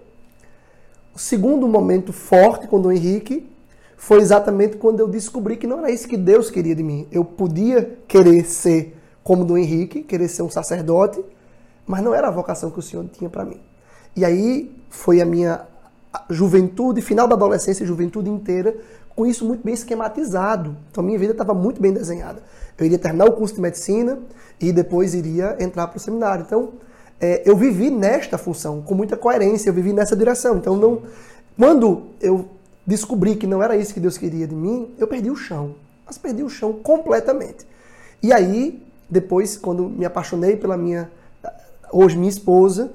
O 1.16 1.20
segundo 1.20 1.68
momento 1.68 2.12
forte 2.12 2.68
com 2.68 2.78
o 2.78 2.82
Dom 2.82 2.92
Henrique 2.92 3.50
foi 3.96 4.20
exatamente 4.20 4.78
quando 4.78 5.00
eu 5.00 5.08
descobri 5.08 5.56
que 5.56 5.66
não 5.66 5.80
era 5.80 5.92
isso 5.92 6.08
que 6.08 6.18
Deus 6.18 6.52
queria 6.52 6.76
de 6.76 6.84
mim. 6.84 7.08
Eu 7.12 7.24
podia 7.24 7.98
querer 8.08 8.46
ser 8.46 8.98
como 9.24 9.46
do 9.46 9.58
Henrique, 9.58 10.04
querer 10.04 10.28
ser 10.28 10.42
um 10.42 10.50
sacerdote, 10.50 11.24
mas 11.86 12.04
não 12.04 12.14
era 12.14 12.28
a 12.28 12.32
vocação 12.32 12.72
que 12.72 12.80
o 12.80 12.82
Senhor 12.82 13.06
tinha 13.12 13.30
para 13.30 13.46
mim. 13.46 13.60
E 14.16 14.26
aí 14.26 14.76
foi 14.90 15.22
a 15.22 15.26
minha 15.26 15.62
juventude, 16.30 17.02
final 17.02 17.28
da 17.28 17.36
adolescência, 17.36 17.86
juventude 17.86 18.30
inteira, 18.30 18.76
com 19.20 19.28
isso 19.28 19.44
muito 19.44 19.66
bem 19.66 19.74
esquematizado. 19.74 20.78
Então 20.90 21.04
minha 21.04 21.20
vida 21.20 21.34
estava 21.34 21.54
muito 21.54 21.82
bem 21.82 21.92
desenhada. 21.92 22.42
Eu 22.78 22.86
iria 22.86 22.98
terminar 22.98 23.26
o 23.26 23.34
curso 23.34 23.54
de 23.54 23.60
medicina 23.60 24.18
e 24.62 24.72
depois 24.72 25.14
iria 25.14 25.58
entrar 25.60 25.88
para 25.88 25.98
o 25.98 26.00
seminário. 26.00 26.46
Então 26.48 26.70
é, 27.20 27.44
eu 27.44 27.58
vivi 27.58 27.90
nesta 27.90 28.38
função, 28.38 28.82
com 28.82 28.96
muita 28.96 29.18
coerência, 29.18 29.70
eu 29.70 29.74
vivi 29.74 29.92
nessa 29.92 30.16
direção. 30.16 30.56
Então 30.56 30.78
não, 30.78 31.02
quando 31.58 32.04
eu 32.22 32.48
descobri 32.88 33.36
que 33.36 33.46
não 33.46 33.62
era 33.62 33.76
isso 33.76 33.94
que 33.94 34.00
Deus 34.00 34.18
queria 34.18 34.48
de 34.48 34.56
mim, 34.56 34.96
eu 34.98 35.06
perdi 35.06 35.30
o 35.30 35.36
chão. 35.36 35.76
Mas 36.06 36.18
perdi 36.18 36.42
o 36.42 36.50
chão 36.50 36.72
completamente. 36.72 37.68
E 38.24 38.32
aí, 38.32 38.82
depois, 39.10 39.58
quando 39.58 39.90
me 39.90 40.06
apaixonei 40.06 40.56
pela 40.56 40.78
minha, 40.78 41.12
hoje 41.92 42.16
minha 42.16 42.30
esposa, 42.30 42.90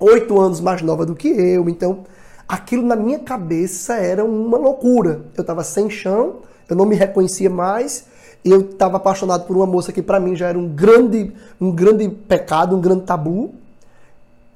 oito 0.00 0.40
anos 0.40 0.58
mais 0.58 0.80
nova 0.80 1.04
do 1.04 1.14
que 1.14 1.28
eu, 1.28 1.68
então 1.68 2.06
aquilo 2.48 2.86
na 2.86 2.96
minha 2.96 3.18
cabeça 3.18 3.94
era 3.94 4.24
uma 4.24 4.58
loucura. 4.58 5.26
Eu 5.36 5.42
estava 5.42 5.64
sem 5.64 5.88
chão, 5.90 6.40
eu 6.68 6.76
não 6.76 6.86
me 6.86 6.94
reconhecia 6.94 7.50
mais, 7.50 8.06
eu 8.44 8.60
estava 8.60 8.96
apaixonado 8.96 9.46
por 9.46 9.56
uma 9.56 9.66
moça 9.66 9.92
que 9.92 10.02
para 10.02 10.20
mim 10.20 10.36
já 10.36 10.48
era 10.48 10.58
um 10.58 10.68
grande, 10.68 11.32
um 11.60 11.70
grande 11.70 12.08
pecado, 12.08 12.76
um 12.76 12.80
grande 12.80 13.04
tabu. 13.04 13.54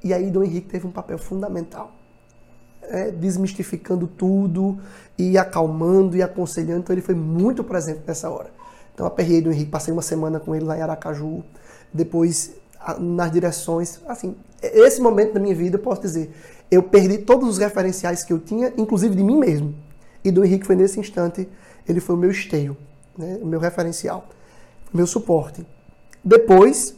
E 0.03 0.13
aí 0.13 0.31
Dom 0.31 0.43
Henrique 0.43 0.69
teve 0.69 0.87
um 0.87 0.91
papel 0.91 1.19
fundamental 1.19 1.93
é, 2.83 3.11
desmistificando 3.11 4.07
tudo 4.07 4.79
e 5.17 5.37
acalmando 5.37 6.17
e 6.17 6.23
aconselhando. 6.23 6.81
Então 6.81 6.95
ele 6.95 7.03
foi 7.03 7.15
muito 7.15 7.63
presente 7.63 8.01
nessa 8.07 8.31
hora. 8.31 8.51
Então 8.95 9.07
aperrei 9.07 9.41
do 9.41 9.53
Henrique, 9.53 9.71
passei 9.71 9.93
uma 9.93 10.03
semana 10.03 10.41
com 10.41 10.55
ele 10.55 10.65
lá 10.65 10.77
em 10.77 10.83
Aracaju. 10.83 11.43
Depois 11.93 12.53
nas 12.99 13.31
direções, 13.31 14.01
assim, 14.07 14.37
esse 14.63 15.01
momento 15.01 15.35
da 15.35 15.41
minha 15.41 15.55
vida, 15.55 15.77
eu 15.77 15.81
posso 15.81 16.01
dizer, 16.01 16.33
eu 16.71 16.83
perdi 16.83 17.19
todos 17.19 17.49
os 17.49 17.59
referenciais 17.59 18.23
que 18.23 18.33
eu 18.33 18.39
tinha, 18.39 18.73
inclusive 18.77 19.15
de 19.15 19.23
mim 19.23 19.39
mesmo. 19.39 19.75
E 20.25 20.31
do 20.31 20.45
Henrique 20.45 20.67
foi 20.67 20.77
nesse 20.77 21.01
instante, 21.01 21.49
ele 21.89 22.01
foi 22.01 22.15
o 22.15 22.19
meu 22.19 22.31
esteio, 22.31 22.77
né, 23.17 23.39
o 23.41 23.47
meu 23.47 23.61
referencial, 23.61 24.29
o 24.93 24.97
meu 24.97 25.07
suporte. 25.07 25.67
Depois, 26.23 26.95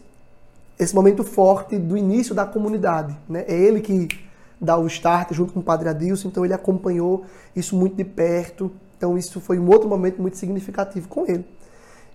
esse 0.78 0.94
momento 0.94 1.22
forte 1.22 1.78
do 1.78 1.96
início 1.96 2.34
da 2.34 2.46
comunidade, 2.46 3.16
né, 3.28 3.44
é 3.46 3.54
ele 3.54 3.80
que 3.80 4.08
dar 4.60 4.78
o 4.78 4.86
start 4.86 5.32
junto 5.32 5.52
com 5.52 5.60
o 5.60 5.62
Padre 5.62 5.88
Adilson, 5.88 6.28
então 6.28 6.44
ele 6.44 6.52
acompanhou 6.52 7.24
isso 7.56 7.74
muito 7.74 7.96
de 7.96 8.04
perto. 8.04 8.70
Então 8.96 9.16
isso 9.16 9.40
foi 9.40 9.58
um 9.58 9.68
outro 9.68 9.88
momento 9.88 10.20
muito 10.20 10.36
significativo 10.36 11.08
com 11.08 11.24
ele. 11.26 11.46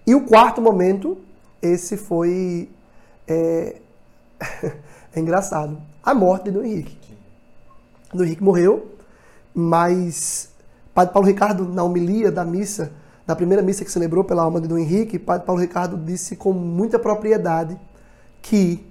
E 0.06 0.14
o 0.14 0.22
quarto 0.22 0.62
momento, 0.62 1.18
esse 1.62 1.98
foi 1.98 2.70
é, 3.28 3.78
é 5.16 5.20
engraçado, 5.20 5.82
a 6.04 6.14
morte 6.14 6.52
do 6.52 6.64
Henrique. 6.64 7.05
Do 8.16 8.24
Henrique 8.24 8.44
morreu, 8.44 8.92
mas 9.54 10.50
Padre 10.94 11.14
Paulo 11.14 11.28
Ricardo 11.28 11.68
na 11.68 11.84
homilia 11.84 12.32
da 12.32 12.46
missa 12.46 12.92
na 13.28 13.36
primeira 13.36 13.64
missa 13.64 13.84
que 13.84 13.92
celebrou 13.92 14.24
pela 14.24 14.44
alma 14.44 14.62
de 14.62 14.68
Dom 14.68 14.78
Henrique, 14.78 15.18
Padre 15.18 15.48
Paulo 15.48 15.60
Ricardo 15.60 15.98
disse 15.98 16.36
com 16.36 16.54
muita 16.54 17.00
propriedade 17.00 17.76
que 18.42 18.86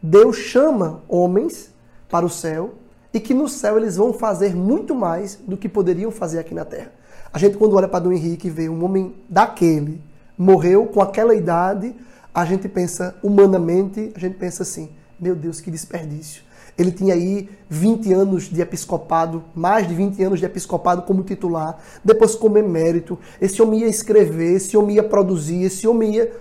Deus 0.00 0.36
chama 0.36 1.02
homens 1.08 1.70
para 2.08 2.24
o 2.24 2.30
céu 2.30 2.74
e 3.12 3.18
que 3.18 3.34
no 3.34 3.48
céu 3.48 3.76
eles 3.76 3.96
vão 3.96 4.12
fazer 4.12 4.54
muito 4.54 4.94
mais 4.94 5.36
do 5.36 5.56
que 5.56 5.68
poderiam 5.68 6.12
fazer 6.12 6.38
aqui 6.38 6.54
na 6.54 6.64
terra. 6.64 6.92
A 7.32 7.38
gente, 7.38 7.56
quando 7.56 7.74
olha 7.74 7.88
para 7.88 8.00
Dom 8.00 8.12
Henrique 8.12 8.46
e 8.46 8.50
vê 8.50 8.68
um 8.68 8.84
homem 8.84 9.14
daquele, 9.28 10.00
morreu 10.38 10.86
com 10.86 11.00
aquela 11.00 11.34
idade, 11.34 11.94
a 12.32 12.44
gente 12.44 12.68
pensa 12.68 13.16
humanamente, 13.22 14.12
a 14.14 14.18
gente 14.18 14.36
pensa 14.36 14.62
assim: 14.62 14.90
meu 15.18 15.34
Deus, 15.34 15.60
que 15.60 15.70
desperdício. 15.70 16.42
Ele 16.76 16.90
tinha 16.90 17.14
aí 17.14 17.48
20 17.68 18.12
anos 18.12 18.44
de 18.44 18.60
episcopado, 18.60 19.44
mais 19.54 19.86
de 19.86 19.94
20 19.94 20.22
anos 20.22 20.38
de 20.38 20.46
episcopado 20.46 21.02
como 21.02 21.22
titular, 21.22 21.78
depois 22.04 22.34
como 22.34 22.58
emérito. 22.58 23.18
Esse 23.40 23.60
homem 23.60 23.80
ia 23.80 23.88
escrever, 23.88 24.54
esse 24.54 24.76
homem 24.76 24.96
ia 24.96 25.02
produzir, 25.02 25.62
esse 25.62 25.86
homem 25.86 26.16
ia. 26.16 26.32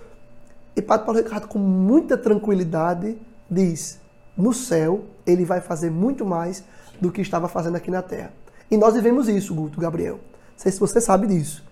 E 0.75 0.82
Padre 0.82 1.05
Paulo 1.05 1.21
Ricardo, 1.21 1.47
com 1.47 1.59
muita 1.59 2.17
tranquilidade, 2.17 3.17
diz: 3.49 3.99
no 4.38 4.53
céu 4.53 5.01
ele 5.25 5.45
vai 5.45 5.59
fazer 5.61 5.91
muito 5.91 6.25
mais 6.25 6.63
do 6.99 7.11
que 7.11 7.21
estava 7.21 7.47
fazendo 7.47 7.75
aqui 7.75 7.91
na 7.91 8.01
terra. 8.01 8.34
E 8.69 8.77
nós 8.77 8.93
vivemos 8.93 9.27
isso, 9.27 9.53
Guto, 9.53 9.79
Gabriel. 9.79 10.15
Não 10.15 10.57
sei 10.57 10.71
se 10.71 10.79
você 10.79 11.01
sabe 11.01 11.27
disso. 11.27 11.63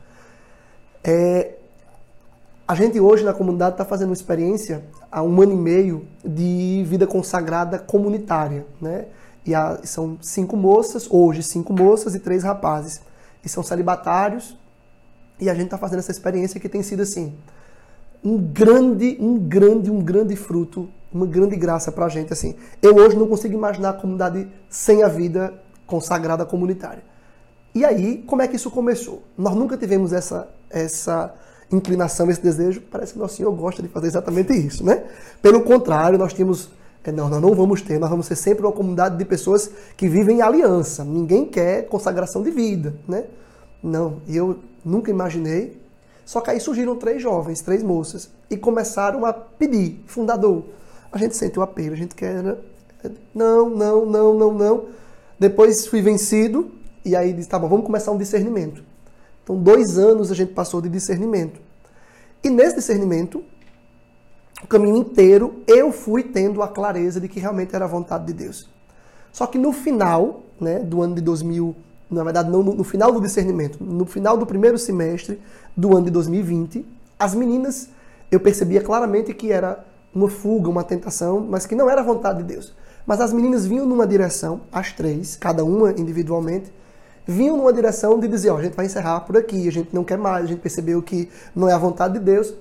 É, 1.03 1.58
a 2.69 2.75
gente 2.75 2.99
hoje 2.99 3.23
na 3.25 3.33
comunidade 3.33 3.73
está 3.73 3.83
fazendo 3.83 4.09
uma 4.09 4.13
experiência 4.13 4.85
há 5.11 5.23
um 5.23 5.41
ano 5.41 5.53
e 5.53 5.55
meio 5.55 6.07
de 6.23 6.83
vida 6.85 7.07
consagrada 7.07 7.79
comunitária, 7.79 8.63
né? 8.79 9.07
E 9.43 9.55
há, 9.55 9.79
são 9.83 10.19
cinco 10.21 10.55
moças, 10.55 11.07
hoje 11.09 11.41
cinco 11.41 11.73
moças 11.73 12.13
e 12.13 12.19
três 12.19 12.43
rapazes. 12.43 13.01
E 13.43 13.49
são 13.49 13.63
celibatários. 13.63 14.55
E 15.39 15.49
a 15.49 15.55
gente 15.55 15.65
está 15.65 15.79
fazendo 15.79 15.97
essa 15.97 16.11
experiência 16.11 16.59
que 16.59 16.69
tem 16.69 16.83
sido 16.83 17.01
assim 17.01 17.33
um 18.23 18.37
grande, 18.37 19.17
um 19.19 19.39
grande, 19.39 19.89
um 19.89 19.99
grande 19.99 20.35
fruto, 20.35 20.87
uma 21.11 21.25
grande 21.25 21.55
graça 21.55 21.91
para 21.91 22.05
a 22.05 22.09
gente. 22.09 22.31
Assim, 22.31 22.53
eu 22.83 22.97
hoje 22.97 23.17
não 23.17 23.27
consigo 23.27 23.55
imaginar 23.55 23.89
a 23.89 23.93
comunidade 23.93 24.47
sem 24.69 25.01
a 25.01 25.07
vida 25.07 25.59
consagrada 25.87 26.45
comunitária. 26.45 27.01
E 27.73 27.83
aí, 27.83 28.23
como 28.27 28.43
é 28.43 28.47
que 28.47 28.57
isso 28.57 28.69
começou? 28.69 29.23
Nós 29.35 29.55
nunca 29.55 29.75
tivemos 29.75 30.13
essa 30.13 30.47
essa 30.69 31.33
inclinação, 31.71 32.29
esse 32.29 32.41
desejo, 32.41 32.81
parece 32.89 33.13
que 33.13 33.19
nosso 33.19 33.35
Senhor 33.35 33.51
gosta 33.51 33.81
de 33.81 33.87
fazer 33.87 34.07
exatamente 34.07 34.53
isso, 34.53 34.83
né? 34.83 35.03
Pelo 35.41 35.61
contrário, 35.61 36.17
nós 36.17 36.33
temos 36.33 36.69
é, 37.09 37.11
não, 37.11 37.27
nós 37.27 37.41
não 37.41 37.55
vamos 37.55 37.81
ter, 37.81 37.99
nós 37.99 38.09
vamos 38.09 38.27
ser 38.27 38.35
sempre 38.35 38.65
uma 38.65 38.71
comunidade 38.71 39.17
de 39.17 39.25
pessoas 39.25 39.71
que 39.97 40.07
vivem 40.07 40.37
em 40.37 40.41
aliança. 40.41 41.03
Ninguém 41.03 41.45
quer 41.45 41.87
consagração 41.87 42.43
de 42.43 42.51
vida, 42.51 42.93
né? 43.07 43.25
Não, 43.81 44.21
e 44.27 44.37
eu 44.37 44.59
nunca 44.85 45.09
imaginei. 45.09 45.79
Só 46.25 46.41
que 46.41 46.51
aí 46.51 46.59
surgiram 46.59 46.95
três 46.95 47.21
jovens, 47.21 47.61
três 47.61 47.81
moças, 47.81 48.29
e 48.49 48.57
começaram 48.57 49.25
a 49.25 49.33
pedir, 49.33 50.03
fundador, 50.05 50.65
a 51.11 51.17
gente 51.17 51.35
sente 51.35 51.57
o 51.57 51.61
apelo, 51.63 51.93
a 51.93 51.97
gente 51.97 52.13
quer. 52.13 52.43
Né? 52.43 52.55
Não, 53.33 53.69
não, 53.69 54.05
não, 54.05 54.33
não, 54.35 54.53
não. 54.53 54.85
Depois 55.39 55.87
fui 55.87 56.01
vencido, 56.01 56.69
e 57.03 57.15
aí 57.15 57.33
disse, 57.33 57.49
tá 57.49 57.57
bom, 57.57 57.67
vamos 57.67 57.85
começar 57.85 58.11
um 58.11 58.17
discernimento. 58.17 58.83
Então, 59.49 59.57
dois 59.57 59.97
anos 59.97 60.31
a 60.31 60.35
gente 60.35 60.53
passou 60.53 60.79
de 60.79 60.87
discernimento. 60.87 61.59
E 62.43 62.51
nesse 62.51 62.75
discernimento, 62.75 63.43
o 64.63 64.67
caminho 64.67 64.97
inteiro, 64.97 65.63
eu 65.65 65.91
fui 65.91 66.21
tendo 66.21 66.61
a 66.61 66.67
clareza 66.67 67.19
de 67.19 67.27
que 67.27 67.39
realmente 67.39 67.75
era 67.75 67.85
a 67.85 67.87
vontade 67.87 68.27
de 68.27 68.33
Deus. 68.33 68.69
Só 69.31 69.47
que 69.47 69.57
no 69.57 69.73
final 69.73 70.43
né, 70.61 70.77
do 70.77 71.01
ano 71.01 71.15
de 71.15 71.21
2000, 71.21 71.75
na 72.11 72.23
verdade, 72.23 72.51
não, 72.51 72.61
no, 72.61 72.83
final 72.83 73.11
do 73.11 73.19
discernimento, 73.19 73.83
no 73.83 74.05
final 74.05 74.37
do 74.37 74.45
primeiro 74.45 74.77
semestre 74.77 75.41
do 75.75 75.97
ano 75.97 76.05
de 76.05 76.11
2020, 76.11 76.85
as 77.17 77.33
meninas, 77.33 77.89
eu 78.29 78.39
percebia 78.39 78.81
claramente 78.81 79.33
que 79.33 79.51
era 79.51 79.83
uma 80.13 80.29
fuga, 80.29 80.69
uma 80.69 80.83
tentação, 80.83 81.39
mas 81.39 81.65
que 81.65 81.73
não 81.73 81.89
era 81.89 82.01
a 82.01 82.03
vontade 82.03 82.43
de 82.43 82.53
Deus. 82.53 82.75
Mas 83.03 83.19
as 83.19 83.33
meninas 83.33 83.65
vinham 83.65 83.87
numa 83.87 84.05
direção, 84.05 84.61
as 84.71 84.91
três, 84.91 85.35
cada 85.35 85.65
uma 85.65 85.89
individualmente, 85.91 86.71
vinham 87.25 87.57
numa 87.57 87.71
direção 87.73 88.19
de 88.19 88.27
dizer, 88.27 88.49
ó, 88.49 88.57
a 88.57 88.61
gente 88.61 88.75
vai 88.75 88.85
encerrar 88.85 89.21
por 89.21 89.37
aqui, 89.37 89.67
a 89.67 89.71
gente 89.71 89.89
não 89.93 90.03
quer 90.03 90.17
mais, 90.17 90.45
a 90.45 90.47
gente 90.47 90.59
percebeu 90.59 91.01
que 91.01 91.29
não 91.55 91.69
é 91.69 91.73
a 91.73 91.77
vontade 91.77 92.15
de 92.15 92.19
Deus. 92.19 92.53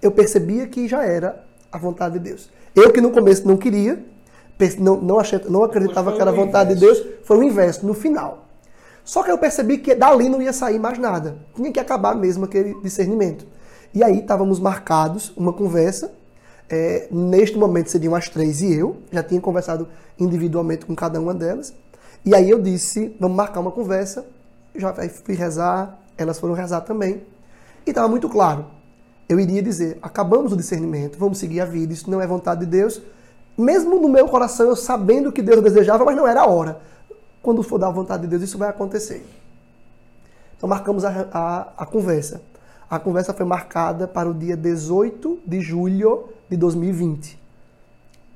Eu 0.00 0.10
percebia 0.10 0.66
que 0.66 0.86
já 0.86 1.04
era 1.04 1.44
a 1.72 1.78
vontade 1.78 2.18
de 2.18 2.20
Deus. 2.20 2.50
Eu 2.74 2.92
que 2.92 3.00
no 3.00 3.10
começo 3.10 3.46
não 3.46 3.56
queria, 3.56 4.04
não, 4.78 5.00
não, 5.00 5.18
achei, 5.18 5.40
não 5.48 5.64
acreditava 5.64 6.12
que 6.12 6.20
era 6.20 6.30
a 6.30 6.34
vontade 6.34 6.74
de 6.74 6.80
Deus, 6.80 7.02
foi 7.24 7.38
o 7.38 7.42
inverso, 7.42 7.86
no 7.86 7.94
final. 7.94 8.44
Só 9.04 9.22
que 9.22 9.30
eu 9.30 9.36
percebi 9.36 9.78
que 9.78 9.94
dali 9.94 10.28
não 10.28 10.40
ia 10.40 10.52
sair 10.52 10.78
mais 10.78 10.98
nada. 10.98 11.36
Tinha 11.54 11.70
que 11.70 11.78
acabar 11.78 12.14
mesmo 12.14 12.46
aquele 12.46 12.74
discernimento. 12.82 13.46
E 13.92 14.02
aí 14.02 14.20
estávamos 14.20 14.58
marcados 14.58 15.32
uma 15.36 15.52
conversa. 15.52 16.12
É, 16.70 17.06
neste 17.10 17.58
momento 17.58 17.90
seriam 17.90 18.14
as 18.14 18.28
três 18.28 18.62
e 18.62 18.72
eu. 18.72 18.96
Já 19.12 19.22
tinha 19.22 19.40
conversado 19.40 19.86
individualmente 20.18 20.86
com 20.86 20.94
cada 20.94 21.20
uma 21.20 21.34
delas. 21.34 21.74
E 22.24 22.34
aí 22.34 22.48
eu 22.48 22.60
disse, 22.60 23.14
vamos 23.20 23.36
marcar 23.36 23.60
uma 23.60 23.70
conversa. 23.70 24.24
Já 24.74 24.94
fui 25.08 25.34
rezar, 25.34 25.98
elas 26.16 26.38
foram 26.38 26.54
rezar 26.54 26.80
também. 26.80 27.22
E 27.86 27.90
estava 27.90 28.08
muito 28.08 28.28
claro. 28.28 28.66
Eu 29.28 29.38
iria 29.38 29.62
dizer, 29.62 29.98
acabamos 30.02 30.52
o 30.52 30.56
discernimento, 30.56 31.18
vamos 31.18 31.38
seguir 31.38 31.60
a 31.60 31.64
vida, 31.64 31.92
isso 31.92 32.10
não 32.10 32.20
é 32.20 32.26
vontade 32.26 32.60
de 32.60 32.66
Deus. 32.66 33.00
Mesmo 33.56 34.00
no 34.00 34.08
meu 34.08 34.26
coração, 34.28 34.68
eu 34.68 34.76
sabendo 34.76 35.30
que 35.30 35.42
Deus 35.42 35.62
desejava, 35.62 36.04
mas 36.04 36.16
não 36.16 36.26
era 36.26 36.42
a 36.42 36.46
hora. 36.46 36.80
Quando 37.42 37.62
for 37.62 37.78
da 37.78 37.90
vontade 37.90 38.22
de 38.22 38.28
Deus, 38.28 38.42
isso 38.42 38.58
vai 38.58 38.68
acontecer. 38.68 39.24
Então 40.56 40.68
marcamos 40.68 41.04
a, 41.04 41.28
a, 41.32 41.72
a 41.76 41.86
conversa. 41.86 42.40
A 42.88 42.98
conversa 42.98 43.32
foi 43.32 43.44
marcada 43.44 44.08
para 44.08 44.28
o 44.28 44.34
dia 44.34 44.56
18 44.56 45.40
de 45.46 45.60
julho 45.60 46.28
de 46.48 46.56
2020. 46.56 47.38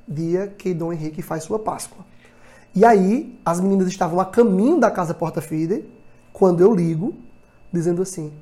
Dia 0.07 0.47
que 0.47 0.73
Dom 0.75 0.93
Henrique 0.93 1.23
faz 1.23 1.45
sua 1.45 1.59
Páscoa. 1.59 2.05
E 2.75 2.85
aí, 2.85 3.39
as 3.45 3.61
meninas 3.61 3.89
estavam 3.89 4.21
a 4.21 4.25
caminho 4.25 4.79
da 4.79 4.91
casa 4.91 5.15
Porta 5.15 5.41
Fide, 5.41 5.85
quando 6.33 6.61
eu 6.61 6.75
ligo, 6.75 7.15
dizendo 7.73 8.03
assim: 8.03 8.33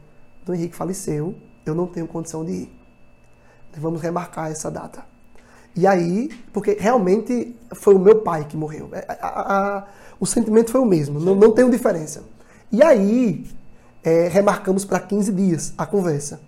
Dom 0.45 0.55
Henrique 0.55 0.77
faleceu, 0.77 1.35
eu 1.65 1.75
não 1.75 1.87
tenho 1.87 2.07
condição 2.07 2.45
de 2.45 2.53
ir. 2.53 2.73
Vamos 3.79 4.01
remarcar 4.01 4.51
essa 4.51 4.71
data. 4.71 5.05
E 5.75 5.87
aí, 5.87 6.31
porque 6.53 6.77
realmente 6.81 7.55
foi 7.75 7.95
o 7.95 7.99
meu 7.99 8.23
pai 8.23 8.47
que 8.47 8.57
morreu. 8.57 8.89
É, 8.93 9.05
a, 9.09 9.27
a, 9.27 9.79
a, 9.79 9.85
o 10.19 10.25
sentimento 10.25 10.71
foi 10.71 10.81
o 10.81 10.87
mesmo, 10.87 11.21
não, 11.21 11.35
não 11.35 11.53
tem 11.53 11.69
diferença. 11.69 12.25
E 12.73 12.83
aí, 12.83 13.45
é, 14.03 14.29
remarcamos 14.29 14.85
para 14.85 15.01
15 15.01 15.33
dias 15.33 15.75
a 15.77 15.85
conversa. 15.85 16.41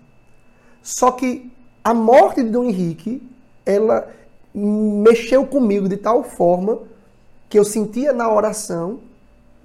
Só 0.81 1.11
que 1.11 1.51
a 1.83 1.93
morte 1.93 2.41
de 2.41 2.49
Dom 2.49 2.63
Henrique, 2.63 3.21
ela 3.65 4.09
mexeu 4.53 5.45
comigo 5.45 5.87
de 5.87 5.97
tal 5.97 6.23
forma 6.23 6.79
que 7.49 7.57
eu 7.57 7.65
sentia 7.65 8.13
na 8.13 8.31
oração, 8.31 8.99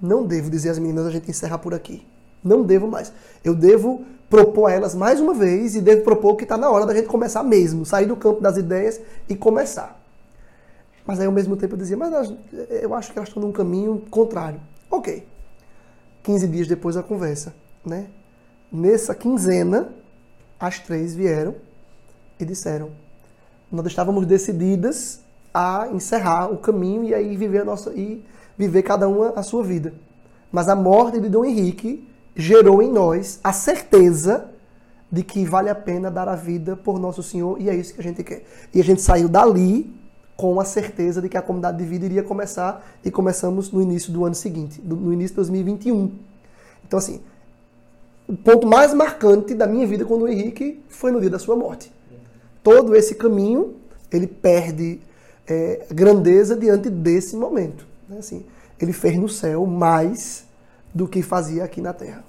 não 0.01 0.25
devo 0.25 0.51
dizer 0.51 0.71
às 0.71 0.79
meninas, 0.79 1.07
a 1.07 1.11
gente 1.11 1.31
encerrar 1.31 1.59
por 1.59 1.75
aqui. 1.75 2.05
Não 2.43 2.63
devo 2.63 2.89
mais. 2.89 3.13
Eu 3.45 3.55
devo 3.55 4.05
propor 4.29 4.67
a 4.67 4.73
elas 4.73 4.95
mais 4.95 5.21
uma 5.21 5.35
vez 5.35 5.77
e 5.77 5.81
devo 5.81 6.03
propor 6.03 6.37
que 6.37 6.45
está 6.45 6.57
na 6.57 6.71
hora 6.71 6.87
da 6.87 6.95
gente 6.95 7.07
começar 7.07 7.43
mesmo, 7.43 7.85
sair 7.85 8.07
do 8.07 8.17
campo 8.17 8.41
das 8.41 8.57
ideias 8.57 9.01
e 9.29 9.37
começar. 9.37 10.01
Mas 11.07 11.21
aí 11.21 11.27
ao 11.27 11.33
mesmo 11.33 11.57
tempo 11.57 11.75
eu 11.75 11.79
dizia, 11.79 11.97
mas 11.97 12.35
eu 12.83 12.95
acho 12.95 13.13
que 13.13 13.19
elas 13.19 13.29
estão 13.29 13.43
num 13.43 13.53
caminho 13.53 14.03
contrário. 14.11 14.61
Ok. 14.91 15.27
15 16.23 16.49
dias 16.49 16.67
depois 16.67 16.95
da 16.95 17.03
conversa, 17.03 17.55
né? 17.85 18.07
Nessa 18.73 19.15
quinzena, 19.15 19.93
as 20.59 20.81
três 20.81 21.15
vieram 21.15 21.55
e 22.41 22.45
disseram: 22.45 22.91
Nós 23.71 23.87
estávamos 23.87 24.27
decididas 24.27 25.21
a 25.55 25.89
encerrar 25.93 26.53
o 26.53 26.59
caminho 26.59 27.05
e 27.05 27.15
aí 27.15 27.37
viver 27.37 27.61
a 27.61 27.65
nossa 27.65 27.93
e 27.93 28.25
viver 28.59 28.83
cada 28.83 29.09
uma 29.09 29.31
a 29.37 29.43
sua 29.43 29.63
vida. 29.63 29.95
Mas 30.51 30.69
a 30.69 30.75
morte 30.75 31.21
de 31.21 31.29
Dom 31.29 31.45
Henrique 31.45 32.09
gerou 32.35 32.83
em 32.83 32.91
nós 32.91 33.39
a 33.43 33.53
certeza 33.53 34.51
de 35.11 35.23
que 35.23 35.45
vale 35.45 35.71
a 35.71 35.75
pena 35.75 36.11
dar 36.11 36.29
a 36.29 36.35
vida 36.35 36.75
por 36.75 36.99
nosso 36.99 37.23
Senhor 37.23 37.61
e 37.61 37.71
é 37.71 37.75
isso 37.75 37.95
que 37.95 38.01
a 38.01 38.03
gente 38.03 38.25
quer. 38.25 38.45
E 38.75 38.81
a 38.81 38.85
gente 38.85 39.01
saiu 39.01 39.29
dali 39.29 39.95
com 40.37 40.59
a 40.59 40.65
certeza 40.65 41.23
de 41.23 41.29
que 41.29 41.37
a 41.37 41.43
comunidade 41.43 41.79
de 41.79 41.85
vida 41.85 42.05
iria 42.05 42.23
começar 42.25 42.85
e 43.05 43.11
começamos 43.11 43.71
no 43.71 43.81
início 43.81 44.13
do 44.13 44.25
ano 44.25 44.35
seguinte, 44.35 44.83
no 44.85 45.13
início 45.13 45.31
de 45.31 45.37
2021. 45.37 46.11
Então 46.85 46.99
assim, 46.99 47.21
o 48.27 48.37
ponto 48.37 48.67
mais 48.67 48.93
marcante 48.93 49.55
da 49.55 49.69
minha 49.69 49.87
vida 49.87 50.05
com 50.05 50.17
o 50.17 50.29
Henrique 50.29 50.83
foi 50.89 51.13
no 51.13 51.21
dia 51.21 51.31
da 51.31 51.39
sua 51.39 51.55
morte. 51.55 51.93
Todo 52.63 52.97
esse 52.97 53.15
caminho 53.15 53.75
ele 54.11 54.27
perde 54.27 55.01
é, 55.49 55.83
grandeza 55.91 56.57
diante 56.57 56.91
desse 56.91 57.37
momento. 57.37 57.87
Né? 58.09 58.19
Assim, 58.19 58.45
ele 58.81 58.93
fez 58.93 59.17
no 59.17 59.29
céu 59.29 59.67
mais 59.67 60.45
do 60.93 61.09
que 61.09 61.23
fazia 61.23 61.65
aqui 61.65 61.81
na 61.81 61.93
terra. 61.93 62.25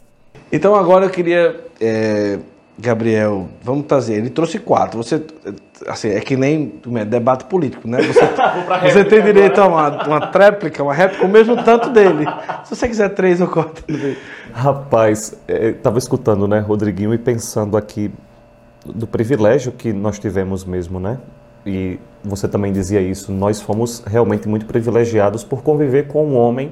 Então 0.51 0.75
agora 0.75 1.05
eu 1.05 1.09
queria 1.09 1.65
é, 1.79 2.39
Gabriel, 2.77 3.47
vamos 3.63 3.85
trazer. 3.85 4.15
Ele 4.15 4.29
trouxe 4.29 4.59
quatro. 4.59 5.01
Você, 5.01 5.23
assim, 5.87 6.09
é 6.09 6.19
que 6.19 6.35
nem 6.35 6.81
é, 6.95 7.05
debate 7.05 7.45
político, 7.45 7.87
né? 7.87 8.01
Você, 8.01 8.19
você 8.91 9.05
tem 9.05 9.21
direito 9.23 9.61
a 9.61 9.67
uma, 9.67 10.07
uma 10.07 10.27
tréplica, 10.27 10.83
uma 10.83 10.93
réplica, 10.93 11.25
o 11.25 11.29
mesmo 11.29 11.63
tanto 11.63 11.89
dele. 11.89 12.25
Se 12.65 12.75
você 12.75 12.87
quiser 12.87 13.09
três 13.09 13.39
ou 13.39 13.47
quatro. 13.47 13.83
Rapaz, 14.53 15.33
estava 15.47 15.97
é, 15.97 15.99
escutando, 15.99 16.47
né, 16.47 16.59
Rodriguinho, 16.59 17.13
e 17.13 17.17
pensando 17.17 17.77
aqui 17.77 18.11
do 18.85 19.07
privilégio 19.07 19.71
que 19.71 19.93
nós 19.93 20.19
tivemos 20.19 20.65
mesmo, 20.65 20.99
né? 20.99 21.17
E 21.65 21.99
você 22.23 22.47
também 22.47 22.71
dizia 22.71 23.01
isso. 23.01 23.31
Nós 23.31 23.61
fomos 23.61 24.03
realmente 24.05 24.47
muito 24.47 24.65
privilegiados 24.65 25.43
por 25.43 25.63
conviver 25.63 26.07
com 26.07 26.25
um 26.25 26.35
homem 26.35 26.71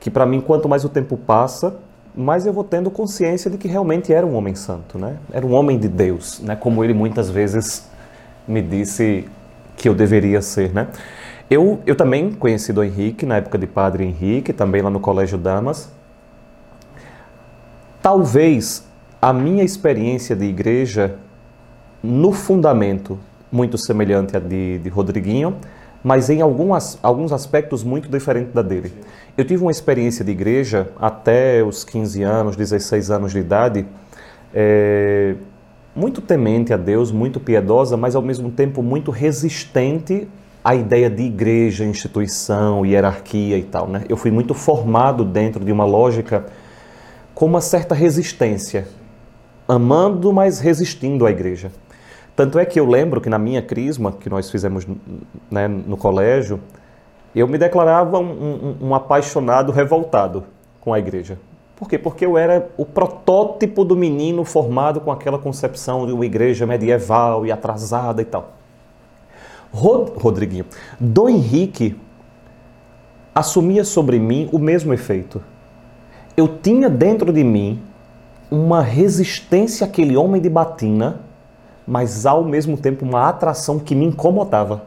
que, 0.00 0.10
para 0.10 0.26
mim, 0.26 0.40
quanto 0.40 0.68
mais 0.68 0.84
o 0.84 0.88
tempo 0.88 1.16
passa, 1.16 1.76
mas 2.14 2.46
eu 2.46 2.52
vou 2.52 2.64
tendo 2.64 2.90
consciência 2.90 3.50
de 3.50 3.56
que 3.56 3.68
realmente 3.68 4.12
era 4.12 4.26
um 4.26 4.34
homem 4.34 4.54
santo, 4.54 4.98
né? 4.98 5.16
Era 5.32 5.46
um 5.46 5.52
homem 5.52 5.78
de 5.78 5.88
Deus, 5.88 6.40
né? 6.40 6.56
Como 6.56 6.82
ele 6.82 6.92
muitas 6.92 7.30
vezes 7.30 7.88
me 8.46 8.60
disse 8.60 9.28
que 9.76 9.88
eu 9.88 9.94
deveria 9.94 10.42
ser, 10.42 10.72
né? 10.72 10.88
Eu, 11.48 11.80
eu 11.86 11.94
também 11.94 12.32
conheci 12.32 12.72
o 12.72 12.82
Henrique 12.82 13.24
na 13.24 13.36
época 13.36 13.56
de 13.56 13.66
Padre 13.66 14.04
Henrique, 14.04 14.52
também 14.52 14.82
lá 14.82 14.90
no 14.90 15.00
Colégio 15.00 15.38
Damas. 15.38 15.90
Talvez 18.02 18.84
a 19.20 19.32
minha 19.32 19.64
experiência 19.64 20.36
de 20.36 20.44
igreja, 20.44 21.16
no 22.02 22.32
fundamento, 22.32 23.18
muito 23.50 23.78
semelhante 23.78 24.36
à 24.36 24.40
de, 24.40 24.78
de 24.78 24.88
Rodriguinho, 24.88 25.56
mas 26.02 26.30
em 26.30 26.40
algumas, 26.40 26.98
alguns 27.02 27.32
aspectos 27.32 27.82
muito 27.82 28.08
diferente 28.08 28.50
da 28.52 28.62
dele. 28.62 28.92
Eu 29.36 29.44
tive 29.44 29.62
uma 29.62 29.70
experiência 29.70 30.24
de 30.24 30.30
igreja 30.30 30.88
até 30.98 31.62
os 31.62 31.84
15 31.84 32.22
anos, 32.22 32.56
16 32.56 33.10
anos 33.10 33.32
de 33.32 33.38
idade, 33.38 33.86
é, 34.54 35.34
muito 35.94 36.20
temente 36.20 36.72
a 36.72 36.76
Deus, 36.76 37.10
muito 37.10 37.40
piedosa, 37.40 37.96
mas 37.96 38.14
ao 38.14 38.22
mesmo 38.22 38.50
tempo 38.50 38.82
muito 38.82 39.10
resistente 39.10 40.28
à 40.62 40.74
ideia 40.74 41.10
de 41.10 41.22
igreja, 41.22 41.84
instituição, 41.84 42.86
hierarquia 42.86 43.58
e 43.58 43.64
tal. 43.64 43.88
Né? 43.88 44.04
Eu 44.08 44.16
fui 44.16 44.30
muito 44.30 44.54
formado 44.54 45.24
dentro 45.24 45.64
de 45.64 45.72
uma 45.72 45.84
lógica 45.84 46.46
com 47.34 47.46
uma 47.46 47.60
certa 47.60 47.94
resistência, 47.94 48.86
amando, 49.66 50.32
mas 50.32 50.60
resistindo 50.60 51.26
à 51.26 51.30
igreja. 51.30 51.70
Tanto 52.38 52.56
é 52.56 52.64
que 52.64 52.78
eu 52.78 52.86
lembro 52.86 53.20
que 53.20 53.28
na 53.28 53.36
minha 53.36 53.60
crisma, 53.60 54.12
que 54.12 54.30
nós 54.30 54.48
fizemos 54.48 54.86
né, 55.50 55.66
no 55.66 55.96
colégio, 55.96 56.60
eu 57.34 57.48
me 57.48 57.58
declarava 57.58 58.20
um, 58.20 58.76
um, 58.80 58.86
um 58.86 58.94
apaixonado 58.94 59.72
revoltado 59.72 60.44
com 60.80 60.94
a 60.94 61.00
igreja. 61.00 61.36
Por 61.74 61.88
quê? 61.88 61.98
Porque 61.98 62.24
eu 62.24 62.38
era 62.38 62.70
o 62.76 62.86
protótipo 62.86 63.84
do 63.84 63.96
menino 63.96 64.44
formado 64.44 65.00
com 65.00 65.10
aquela 65.10 65.36
concepção 65.36 66.06
de 66.06 66.12
uma 66.12 66.24
igreja 66.24 66.64
medieval 66.64 67.44
e 67.44 67.50
atrasada 67.50 68.22
e 68.22 68.24
tal. 68.24 68.52
Rod 69.72 70.10
Rodriguinho, 70.10 70.66
Dom 71.00 71.28
Henrique 71.28 71.98
assumia 73.34 73.82
sobre 73.82 74.20
mim 74.20 74.48
o 74.52 74.60
mesmo 74.60 74.94
efeito. 74.94 75.42
Eu 76.36 76.46
tinha 76.46 76.88
dentro 76.88 77.32
de 77.32 77.42
mim 77.42 77.82
uma 78.48 78.80
resistência 78.80 79.84
àquele 79.84 80.16
homem 80.16 80.40
de 80.40 80.48
batina 80.48 81.26
mas 81.88 82.26
ao 82.26 82.44
mesmo 82.44 82.76
tempo 82.76 83.04
uma 83.04 83.28
atração 83.28 83.78
que 83.78 83.94
me 83.94 84.04
incomodava. 84.04 84.86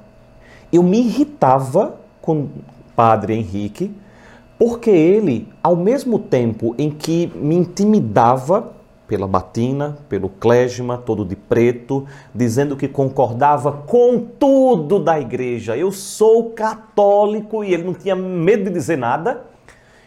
Eu 0.71 0.83
me 0.83 0.99
irritava 0.99 1.95
com 2.21 2.41
o 2.41 2.49
padre 2.95 3.33
Henrique, 3.33 3.91
porque 4.59 4.91
ele, 4.91 5.49
ao 5.63 5.75
mesmo 5.75 6.19
tempo 6.19 6.75
em 6.77 6.91
que 6.91 7.31
me 7.35 7.55
intimidava 7.55 8.73
pela 9.07 9.27
batina, 9.27 9.97
pelo 10.07 10.29
clésima, 10.29 10.97
todo 10.97 11.25
de 11.25 11.35
preto, 11.35 12.05
dizendo 12.33 12.77
que 12.77 12.87
concordava 12.87 13.71
com 13.71 14.19
tudo 14.19 14.99
da 15.03 15.19
igreja. 15.19 15.75
Eu 15.75 15.91
sou 15.91 16.51
católico 16.51 17.63
e 17.63 17.73
ele 17.73 17.83
não 17.83 17.93
tinha 17.93 18.15
medo 18.15 18.65
de 18.65 18.69
dizer 18.69 18.97
nada. 18.97 19.43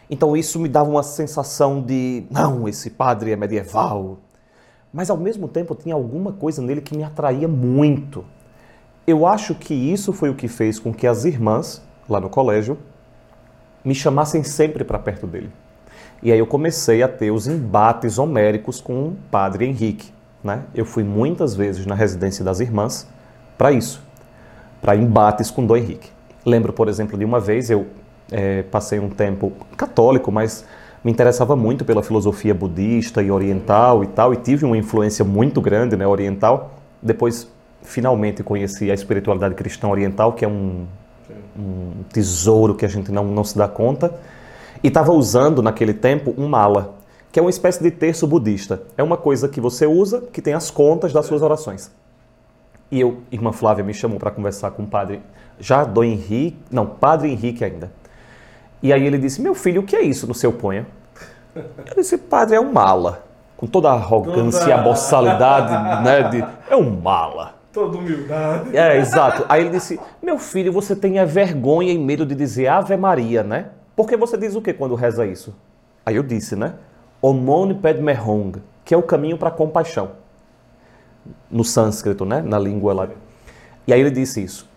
Então 0.09 0.35
isso 0.35 0.59
me 0.59 0.69
dava 0.69 0.89
uma 0.89 1.03
sensação 1.03 1.81
de, 1.81 2.23
não, 2.31 2.67
esse 2.67 2.89
padre 2.89 3.31
é 3.31 3.35
medieval, 3.35 4.17
mas 4.95 5.09
ao 5.09 5.17
mesmo 5.17 5.49
tempo 5.49 5.75
tinha 5.75 5.93
alguma 5.93 6.31
coisa 6.31 6.61
nele 6.61 6.79
que 6.79 6.95
me 6.95 7.03
atraía 7.03 7.49
muito. 7.49 8.23
Eu 9.05 9.27
acho 9.27 9.53
que 9.53 9.73
isso 9.73 10.13
foi 10.13 10.29
o 10.29 10.35
que 10.35 10.47
fez 10.47 10.79
com 10.79 10.93
que 10.93 11.05
as 11.05 11.25
irmãs, 11.25 11.83
lá 12.07 12.17
no 12.17 12.29
colégio, 12.29 12.77
me 13.83 13.93
chamassem 13.93 14.41
sempre 14.41 14.85
para 14.85 14.97
perto 14.97 15.27
dele. 15.27 15.51
E 16.23 16.31
aí 16.31 16.39
eu 16.39 16.47
comecei 16.47 17.03
a 17.03 17.09
ter 17.09 17.29
os 17.29 17.45
embates 17.45 18.17
homéricos 18.17 18.79
com 18.79 19.09
o 19.09 19.17
padre 19.29 19.65
Henrique. 19.65 20.13
Né? 20.41 20.63
Eu 20.73 20.85
fui 20.85 21.03
muitas 21.03 21.53
vezes 21.55 21.85
na 21.85 21.93
residência 21.93 22.45
das 22.45 22.61
irmãs 22.61 23.05
para 23.57 23.73
isso, 23.73 24.01
para 24.81 24.95
embates 24.95 25.51
com 25.51 25.65
Dom 25.65 25.75
Henrique. 25.75 26.09
Lembro, 26.45 26.71
por 26.71 26.87
exemplo, 26.87 27.17
de 27.17 27.25
uma 27.25 27.41
vez 27.41 27.69
eu 27.69 27.85
é, 28.31 28.63
passei 28.63 28.97
um 28.97 29.09
tempo 29.09 29.51
católico, 29.75 30.31
mas 30.31 30.63
me 31.05 31.11
interessava 31.11 31.55
muito 31.55 31.85
pela 31.85 32.01
filosofia 32.01 32.51
budista 32.51 33.21
e 33.21 33.29
oriental 33.29 34.03
e 34.03 34.07
tal, 34.07 34.33
e 34.33 34.37
tive 34.37 34.65
uma 34.65 34.75
influência 34.75 35.23
muito 35.23 35.61
grande, 35.61 35.95
né, 35.95 36.07
oriental. 36.07 36.71
Depois, 36.99 37.47
finalmente, 37.83 38.41
conheci 38.41 38.89
a 38.89 38.93
espiritualidade 38.95 39.53
cristã 39.53 39.87
oriental, 39.87 40.33
que 40.33 40.43
é 40.43 40.47
um, 40.47 40.87
um 41.55 41.91
tesouro 42.11 42.73
que 42.73 42.83
a 42.83 42.87
gente 42.87 43.11
não, 43.11 43.23
não 43.23 43.43
se 43.43 43.55
dá 43.55 43.67
conta. 43.67 44.19
E 44.83 44.87
estava 44.87 45.13
usando, 45.13 45.61
naquele 45.61 45.93
tempo, 45.93 46.33
um 46.39 46.47
mala, 46.47 46.95
que 47.31 47.37
é 47.37 47.41
uma 47.41 47.51
espécie 47.51 47.83
de 47.83 47.91
terço 47.91 48.25
budista. 48.25 48.81
É 48.97 49.03
uma 49.03 49.15
coisa 49.15 49.47
que 49.47 49.61
você 49.61 49.85
usa, 49.85 50.23
que 50.33 50.41
tem 50.41 50.55
as 50.55 50.71
contas 50.71 51.13
das 51.13 51.27
suas 51.27 51.43
orações. 51.43 51.91
E 52.89 52.99
eu, 52.99 53.19
irmã 53.31 53.51
Flávia, 53.51 53.83
me 53.83 53.93
chamou 53.93 54.17
para 54.17 54.31
conversar 54.31 54.71
com 54.71 54.81
o 54.81 54.87
padre, 54.87 55.21
já 55.59 55.83
do 55.83 56.03
Henrique, 56.03 56.57
não, 56.71 56.87
padre 56.87 57.29
Henrique 57.29 57.63
ainda. 57.63 57.91
E 58.81 58.93
aí 58.93 59.05
ele 59.05 59.17
disse: 59.17 59.41
Meu 59.41 59.55
filho, 59.55 59.81
o 59.81 59.85
que 59.85 59.95
é 59.95 60.01
isso 60.01 60.27
no 60.27 60.33
seu 60.33 60.51
ponha? 60.53 60.85
Eu 61.55 61.95
disse: 61.95 62.17
Padre, 62.17 62.55
é 62.55 62.59
um 62.59 62.71
mala. 62.71 63.23
Com 63.57 63.67
toda 63.67 63.89
a 63.89 63.93
arrogância 63.93 64.59
toda... 64.59 64.71
e 64.71 64.73
a 64.73 64.77
boçalidade, 64.77 66.03
né? 66.03 66.29
De, 66.29 66.45
é 66.69 66.75
um 66.75 66.89
mala. 66.89 67.55
Toda 67.71 67.97
humildade. 67.97 68.75
É, 68.75 68.97
exato. 68.97 69.45
Aí 69.47 69.61
ele 69.61 69.69
disse: 69.69 69.99
Meu 70.21 70.37
filho, 70.37 70.71
você 70.71 70.95
tem 70.95 71.19
a 71.19 71.25
vergonha 71.25 71.91
e 71.91 71.97
medo 71.97 72.25
de 72.25 72.35
dizer 72.35 72.67
Ave 72.67 72.97
Maria, 72.97 73.43
né? 73.43 73.69
Porque 73.95 74.17
você 74.17 74.37
diz 74.37 74.55
o 74.55 74.61
que 74.61 74.73
quando 74.73 74.93
reza 74.95 75.25
isso? 75.25 75.55
Aí 76.05 76.17
eu 76.17 76.23
disse, 76.23 76.55
né? 76.55 76.75
Omone 77.21 77.75
Padme 77.75 78.13
Hong, 78.13 78.61
que 78.83 78.93
é 78.93 78.97
o 78.97 79.01
caminho 79.01 79.37
para 79.37 79.49
a 79.49 79.51
compaixão. 79.51 80.11
No 81.49 81.63
sânscrito, 81.63 82.25
né? 82.25 82.41
Na 82.41 82.59
língua 82.59 82.93
lá. 82.93 83.07
E 83.87 83.93
aí 83.93 83.99
ele 83.99 84.11
disse 84.11 84.43
isso. 84.43 84.69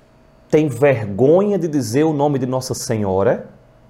Tem 0.48 0.68
vergonha 0.68 1.58
de 1.58 1.68
dizer 1.68 2.04
o 2.04 2.12
nome 2.12 2.38
de 2.38 2.46
Nossa 2.46 2.72
Senhora 2.74 3.48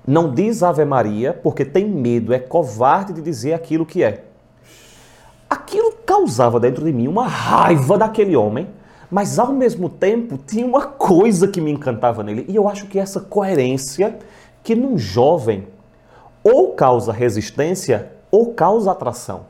não 0.08 0.32
diz 0.32 0.62
Ave 0.62 0.86
Maria 0.86 1.34
porque 1.34 1.66
tem 1.66 1.86
medo, 1.86 2.32
é 2.32 2.38
covarde 2.38 3.12
de 3.12 3.20
dizer 3.20 3.52
aquilo 3.52 3.84
que 3.84 4.02
é. 4.02 4.24
Aquilo 5.50 5.92
causava 6.06 6.58
dentro 6.58 6.82
de 6.82 6.92
mim 6.92 7.06
uma 7.06 7.26
raiva 7.26 7.98
daquele 7.98 8.34
homem, 8.34 8.68
mas 9.10 9.38
ao 9.38 9.52
mesmo 9.52 9.90
tempo 9.90 10.38
tinha 10.38 10.64
uma 10.64 10.86
coisa 10.86 11.46
que 11.46 11.60
me 11.60 11.70
encantava 11.70 12.22
nele. 12.22 12.46
E 12.48 12.56
eu 12.56 12.66
acho 12.66 12.86
que 12.86 12.98
essa 12.98 13.20
coerência 13.20 14.18
que 14.62 14.74
num 14.74 14.96
jovem 14.96 15.68
ou 16.42 16.72
causa 16.72 17.12
resistência 17.12 18.10
ou 18.30 18.54
causa 18.54 18.90
atração. 18.90 19.42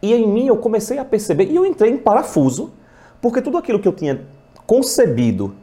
E 0.00 0.14
em 0.14 0.26
mim 0.26 0.46
eu 0.46 0.56
comecei 0.56 0.98
a 0.98 1.04
perceber, 1.04 1.50
e 1.50 1.56
eu 1.56 1.66
entrei 1.66 1.90
em 1.90 1.98
parafuso, 1.98 2.72
porque 3.20 3.42
tudo 3.42 3.58
aquilo 3.58 3.78
que 3.78 3.88
eu 3.88 3.92
tinha 3.92 4.22
concebido 4.66 5.54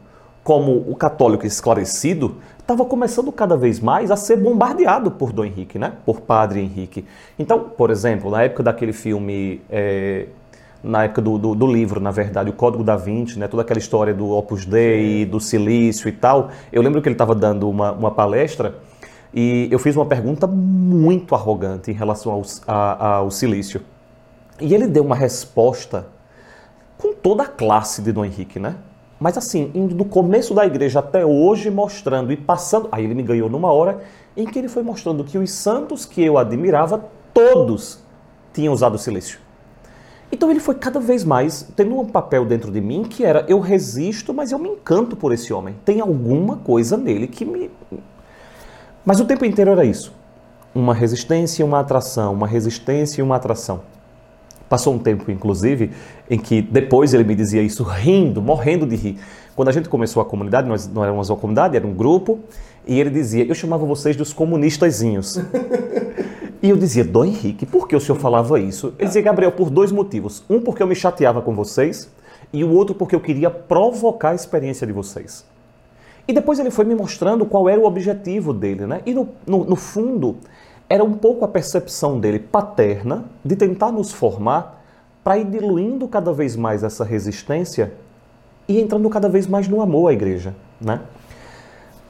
como 0.44 0.84
o 0.88 0.94
católico 0.94 1.46
esclarecido 1.46 2.36
estava 2.64 2.82
começando 2.84 3.30
cada 3.30 3.56
vez 3.56 3.78
mais 3.78 4.10
a 4.10 4.16
ser 4.16 4.36
bombardeado 4.36 5.10
por 5.10 5.32
Dom 5.32 5.44
Henrique, 5.44 5.78
né? 5.78 5.92
por 6.04 6.22
Padre 6.22 6.60
Henrique. 6.60 7.04
Então, 7.38 7.60
por 7.60 7.90
exemplo, 7.90 8.30
na 8.30 8.42
época 8.42 8.62
daquele 8.62 8.94
filme, 8.94 9.60
é, 9.68 10.26
na 10.82 11.04
época 11.04 11.20
do, 11.20 11.36
do, 11.36 11.54
do, 11.54 11.66
livro, 11.66 12.00
na 12.00 12.10
verdade, 12.10 12.48
o 12.48 12.54
Código 12.54 12.82
da 12.82 12.96
Vinci, 12.96 13.38
né? 13.38 13.46
toda 13.48 13.62
aquela 13.62 13.78
história 13.78 14.14
do 14.14 14.30
Opus 14.30 14.64
Dei, 14.64 15.26
do 15.26 15.38
silício 15.38 16.08
e 16.08 16.12
tal, 16.12 16.48
eu 16.72 16.80
lembro 16.80 17.02
que 17.02 17.08
ele 17.08 17.14
estava 17.14 17.34
dando 17.34 17.68
uma, 17.68 17.92
uma 17.92 18.10
palestra 18.10 18.74
e 19.32 19.68
eu 19.70 19.78
fiz 19.78 19.94
uma 19.94 20.06
pergunta 20.06 20.46
muito 20.46 21.34
arrogante 21.34 21.90
em 21.90 21.94
relação 21.94 22.32
ao, 22.32 22.42
a, 22.66 23.16
ao 23.16 23.30
silício. 23.30 23.82
E 24.58 24.72
ele 24.72 24.86
deu 24.86 25.04
uma 25.04 25.16
resposta 25.16 26.06
com 26.96 27.12
toda 27.12 27.42
a 27.42 27.46
classe 27.46 28.00
de 28.00 28.10
Dom 28.10 28.24
Henrique, 28.24 28.58
né? 28.58 28.76
Mas 29.24 29.38
assim, 29.38 29.70
indo 29.74 29.94
do 29.94 30.04
começo 30.04 30.52
da 30.52 30.66
igreja 30.66 30.98
até 30.98 31.24
hoje, 31.24 31.70
mostrando 31.70 32.30
e 32.30 32.36
passando. 32.36 32.90
Aí 32.92 33.04
ele 33.04 33.14
me 33.14 33.22
ganhou 33.22 33.48
numa 33.48 33.72
hora 33.72 34.02
em 34.36 34.44
que 34.44 34.58
ele 34.58 34.68
foi 34.68 34.82
mostrando 34.82 35.24
que 35.24 35.38
os 35.38 35.50
santos 35.50 36.04
que 36.04 36.22
eu 36.22 36.36
admirava, 36.36 37.06
todos 37.32 38.00
tinham 38.52 38.74
usado 38.74 38.96
o 38.96 38.98
silêncio. 38.98 39.38
Então 40.30 40.50
ele 40.50 40.60
foi 40.60 40.74
cada 40.74 41.00
vez 41.00 41.24
mais 41.24 41.66
tendo 41.74 41.98
um 41.98 42.04
papel 42.04 42.44
dentro 42.44 42.70
de 42.70 42.82
mim 42.82 43.02
que 43.02 43.24
era 43.24 43.46
eu 43.48 43.60
resisto, 43.60 44.34
mas 44.34 44.52
eu 44.52 44.58
me 44.58 44.68
encanto 44.68 45.16
por 45.16 45.32
esse 45.32 45.54
homem. 45.54 45.74
Tem 45.86 46.02
alguma 46.02 46.58
coisa 46.58 46.98
nele 46.98 47.26
que 47.26 47.46
me. 47.46 47.70
Mas 49.06 49.20
o 49.20 49.24
tempo 49.24 49.46
inteiro 49.46 49.70
era 49.70 49.86
isso. 49.86 50.12
Uma 50.74 50.92
resistência 50.92 51.62
e 51.62 51.64
uma 51.64 51.80
atração, 51.80 52.34
uma 52.34 52.46
resistência 52.46 53.22
e 53.22 53.24
uma 53.24 53.36
atração. 53.36 53.93
Passou 54.74 54.92
um 54.92 54.98
tempo, 54.98 55.30
inclusive, 55.30 55.92
em 56.28 56.36
que 56.36 56.60
depois 56.60 57.14
ele 57.14 57.22
me 57.22 57.36
dizia 57.36 57.62
isso 57.62 57.84
rindo, 57.84 58.42
morrendo 58.42 58.84
de 58.84 58.96
rir. 58.96 59.20
Quando 59.54 59.68
a 59.68 59.70
gente 59.70 59.88
começou 59.88 60.20
a 60.20 60.24
comunidade, 60.24 60.68
nós 60.68 60.88
não 60.88 61.04
éramos 61.04 61.30
uma 61.30 61.36
comunidade, 61.36 61.76
era 61.76 61.86
um 61.86 61.94
grupo, 61.94 62.40
e 62.84 62.98
ele 62.98 63.08
dizia: 63.08 63.46
Eu 63.46 63.54
chamava 63.54 63.86
vocês 63.86 64.16
dos 64.16 64.32
comunistazinhos. 64.32 65.36
e 66.60 66.68
eu 66.70 66.76
dizia: 66.76 67.04
Dom 67.04 67.24
Henrique, 67.24 67.64
por 67.64 67.86
que 67.86 67.94
o 67.94 68.00
senhor 68.00 68.18
falava 68.18 68.58
isso? 68.58 68.92
Ele 68.98 69.06
dizia: 69.06 69.22
Gabriel, 69.22 69.52
por 69.52 69.70
dois 69.70 69.92
motivos. 69.92 70.42
Um, 70.50 70.60
porque 70.60 70.82
eu 70.82 70.88
me 70.88 70.96
chateava 70.96 71.40
com 71.40 71.54
vocês, 71.54 72.10
e 72.52 72.64
o 72.64 72.72
outro, 72.72 72.96
porque 72.96 73.14
eu 73.14 73.20
queria 73.20 73.50
provocar 73.50 74.30
a 74.30 74.34
experiência 74.34 74.84
de 74.84 74.92
vocês. 74.92 75.44
E 76.26 76.32
depois 76.32 76.58
ele 76.58 76.72
foi 76.72 76.84
me 76.84 76.96
mostrando 76.96 77.46
qual 77.46 77.68
era 77.68 77.80
o 77.80 77.84
objetivo 77.84 78.52
dele, 78.52 78.88
né? 78.88 79.02
E 79.06 79.14
no, 79.14 79.28
no, 79.46 79.64
no 79.64 79.76
fundo, 79.76 80.38
era 80.88 81.02
um 81.02 81.14
pouco 81.14 81.44
a 81.44 81.48
percepção 81.48 82.20
dele 82.20 82.38
paterna 82.38 83.24
de 83.44 83.56
tentar 83.56 83.90
nos 83.90 84.12
formar 84.12 84.84
para 85.22 85.38
ir 85.38 85.44
diluindo 85.46 86.06
cada 86.06 86.32
vez 86.32 86.54
mais 86.54 86.82
essa 86.82 87.04
resistência 87.04 87.94
e 88.68 88.80
entrando 88.80 89.08
cada 89.08 89.28
vez 89.28 89.46
mais 89.46 89.66
no 89.68 89.80
amor 89.80 90.08
à 90.08 90.12
igreja, 90.12 90.54
né? 90.80 91.00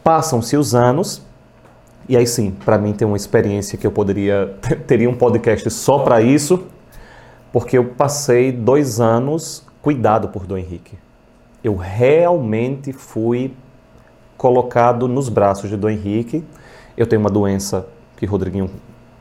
Passam-se 0.03 0.57
os 0.57 0.75
anos 0.75 1.23
e 2.09 2.17
aí 2.17 2.27
sim, 2.27 2.51
para 2.51 2.77
mim 2.77 2.93
tem 2.93 3.07
uma 3.07 3.17
experiência 3.17 3.79
que 3.79 3.87
eu 3.87 3.93
poderia 3.93 4.57
teria 4.87 5.09
um 5.09 5.17
podcast 5.17 5.71
só 5.71 6.01
para 6.01 6.21
isso, 6.21 6.65
porque 7.53 7.79
eu 7.79 7.85
passei 7.85 8.53
dois 8.53 9.01
anos 9.01 9.65
cuidado 9.81 10.29
por 10.29 10.47
Dom 10.47 10.59
Henrique. 10.59 10.99
Eu 11.63 11.77
realmente 11.77 12.93
fui 12.93 13.55
colocado 14.37 15.09
nos 15.09 15.29
braços 15.29 15.71
de 15.71 15.77
Dom 15.77 15.89
Henrique. 15.89 16.45
Eu 16.97 17.07
tenho 17.07 17.21
uma 17.21 17.31
doença 17.31 17.87
que 18.17 18.27
Rodriguinho 18.27 18.71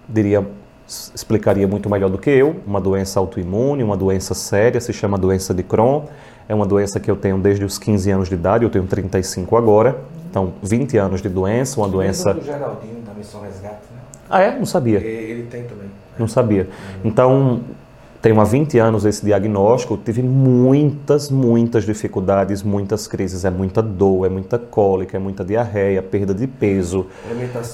diria 0.08 0.46
explicaria 0.86 1.68
muito 1.68 1.90
melhor 1.90 2.10
do 2.10 2.18
que 2.18 2.30
eu, 2.30 2.58
uma 2.68 2.80
doença 2.80 3.20
autoimune, 3.20 3.84
uma 3.84 3.96
doença 3.96 4.34
séria, 4.34 4.80
se 4.82 4.92
chama 4.92 5.18
doença 5.18 5.54
de 5.54 5.64
Crohn. 5.64 6.04
É 6.48 6.54
uma 6.54 6.66
doença 6.66 7.00
que 7.00 7.10
eu 7.10 7.16
tenho 7.16 7.38
desde 7.38 7.64
os 7.64 7.78
15 7.78 8.12
anos 8.12 8.30
de 8.30 8.36
idade, 8.36 8.66
eu 8.66 8.70
tenho 8.70 8.86
35 8.86 9.56
agora. 9.56 9.98
Então, 10.30 10.54
20 10.62 10.98
anos 10.98 11.22
de 11.22 11.30
doença, 11.30 11.80
uma 11.80 11.88
doença... 11.88 12.34
do 12.34 12.44
Geraldinho 12.44 13.02
da 13.02 13.14
Missão 13.14 13.42
Resgate, 13.42 13.86
né? 13.94 14.02
Ah, 14.30 14.42
é? 14.42 14.58
Não 14.58 14.66
sabia. 14.66 15.00
Ele 15.00 15.44
tem 15.44 15.64
também. 15.64 15.90
Não 16.18 16.28
sabia. 16.28 16.68
Então, 17.04 17.62
tenho 18.24 18.40
há 18.40 18.46
20 18.46 18.80
anos 18.80 19.04
esse 19.04 19.26
diagnóstico, 19.26 19.98
tive 19.98 20.24
muitas, 20.24 21.30
muitas 21.30 21.84
dificuldades, 21.84 22.64
muitas 22.64 23.06
crises. 23.06 23.44
É 23.44 23.50
muita 23.50 23.82
dor, 23.82 24.26
é 24.26 24.30
muita 24.30 24.58
cólica, 24.58 25.18
é 25.18 25.20
muita 25.20 25.44
diarreia, 25.44 26.02
perda 26.02 26.34
de 26.34 26.48
peso, 26.48 27.06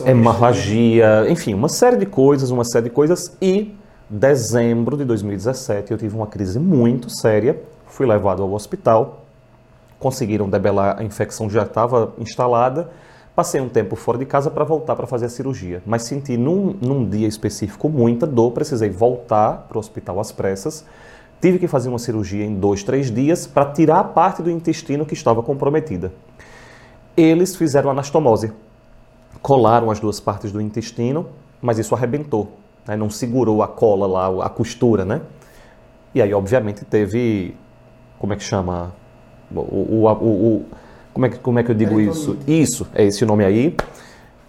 hemorragia, 0.07 1.27
enfim, 1.29 1.53
uma 1.53 1.69
série 1.69 1.97
de 1.97 2.07
coisas, 2.07 2.49
uma 2.49 2.63
série 2.63 2.85
de 2.85 2.89
coisas. 2.89 3.37
E 3.39 3.75
dezembro 4.09 4.97
de 4.97 5.05
2017 5.05 5.91
eu 5.91 5.99
tive 5.99 6.15
uma 6.15 6.25
crise 6.25 6.59
muito 6.59 7.11
séria, 7.11 7.61
fui 7.85 8.07
levado 8.07 8.41
ao 8.41 8.51
hospital, 8.51 9.23
conseguiram 9.99 10.49
debelar, 10.49 10.99
a 10.99 11.03
infecção 11.03 11.47
já 11.47 11.61
estava 11.61 12.11
instalada 12.17 12.89
Passei 13.39 13.61
um 13.61 13.69
tempo 13.69 13.95
fora 13.95 14.17
de 14.17 14.25
casa 14.25 14.51
para 14.51 14.65
voltar 14.65 14.97
para 14.97 15.07
fazer 15.07 15.27
a 15.27 15.29
cirurgia, 15.29 15.81
mas 15.85 16.03
senti 16.03 16.35
num, 16.35 16.75
num 16.81 17.07
dia 17.07 17.25
específico 17.25 17.87
muita 17.87 18.27
dor, 18.27 18.51
precisei 18.51 18.89
voltar 18.89 19.65
para 19.69 19.77
o 19.77 19.79
hospital 19.79 20.19
às 20.19 20.29
pressas. 20.29 20.85
Tive 21.39 21.57
que 21.57 21.65
fazer 21.65 21.87
uma 21.87 21.99
cirurgia 21.99 22.43
em 22.43 22.53
dois, 22.53 22.83
três 22.83 23.09
dias 23.09 23.47
para 23.47 23.71
tirar 23.71 23.99
a 23.99 24.03
parte 24.03 24.43
do 24.43 24.51
intestino 24.51 25.05
que 25.05 25.13
estava 25.13 25.41
comprometida. 25.41 26.11
Eles 27.15 27.55
fizeram 27.55 27.89
anastomose, 27.89 28.51
colaram 29.41 29.89
as 29.89 30.01
duas 30.01 30.19
partes 30.19 30.51
do 30.51 30.59
intestino, 30.59 31.27
mas 31.61 31.79
isso 31.79 31.95
arrebentou, 31.95 32.51
né? 32.85 32.97
não 32.97 33.09
segurou 33.09 33.63
a 33.63 33.69
cola 33.69 34.05
lá, 34.05 34.45
a 34.47 34.49
costura, 34.49 35.05
né? 35.05 35.21
E 36.13 36.21
aí, 36.21 36.33
obviamente, 36.33 36.83
teve. 36.83 37.55
Como 38.19 38.33
é 38.33 38.35
que 38.35 38.43
chama? 38.43 38.91
o, 39.55 39.61
o, 39.61 40.07
o 40.07 40.65
como 41.13 41.25
é 41.25 41.29
que, 41.29 41.39
como 41.39 41.59
é 41.59 41.63
que 41.63 41.71
eu 41.71 41.75
digo 41.75 41.99
isso? 41.99 42.37
Isso, 42.47 42.87
é 42.93 43.03
esse 43.05 43.25
nome 43.25 43.43
aí. 43.43 43.75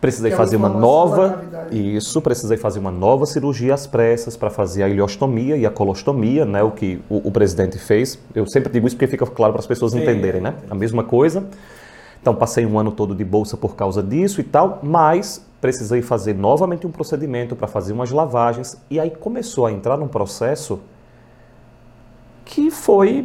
Precisei 0.01 0.33
é 0.33 0.35
fazer 0.35 0.57
uma 0.57 0.69
nova. 0.69 1.43
Isso, 1.71 2.23
precisei 2.23 2.57
fazer 2.57 2.79
uma 2.79 2.91
nova 2.91 3.27
cirurgia 3.27 3.75
às 3.75 3.87
pressas 3.87 4.35
para 4.35 4.49
fazer 4.49 4.83
a 4.83 4.89
ileostomia 4.89 5.57
e 5.57 5.67
a 5.67 5.71
colostomia, 5.71 6.47
né? 6.47 6.63
O 6.63 6.71
que 6.71 7.01
o, 7.09 7.29
o, 7.29 7.31
presidente 7.31 7.79
fez. 7.79 8.19
Eu 8.35 8.47
sempre 8.47 8.73
digo 8.73 8.87
isso 8.87 8.97
porque 8.97 9.07
fica 9.07 9.27
claro 9.27 9.53
para 9.53 9.61
as 9.61 9.67
pessoas 9.67 9.93
Sim, 9.93 10.01
entenderem, 10.01 10.41
né? 10.41 10.55
A 10.71 10.75
mesma 10.75 11.05
coisa. 11.05 11.45
Então 12.21 12.35
passei 12.35 12.65
um 12.65 12.79
ano 12.79 12.91
todo 12.91 13.15
de 13.15 13.25
bolsa 13.25 13.57
por 13.57 13.77
causa 13.77 14.03
disso 14.03 14.41
e 14.41 14.45
tal, 14.45 14.79
mas 14.83 15.45
precisei 15.61 16.01
fazer 16.01 16.35
novamente 16.35 16.87
um 16.87 16.91
procedimento 16.91 17.55
para 17.55 17.67
fazer 17.67 17.93
umas 17.93 18.11
lavagens 18.11 18.77
e 18.91 18.99
aí 18.99 19.11
começou 19.11 19.67
a 19.67 19.73
entrar 19.73 19.97
num 19.99 20.09
processo 20.09 20.81
que 22.45 22.71
foi 22.71 23.23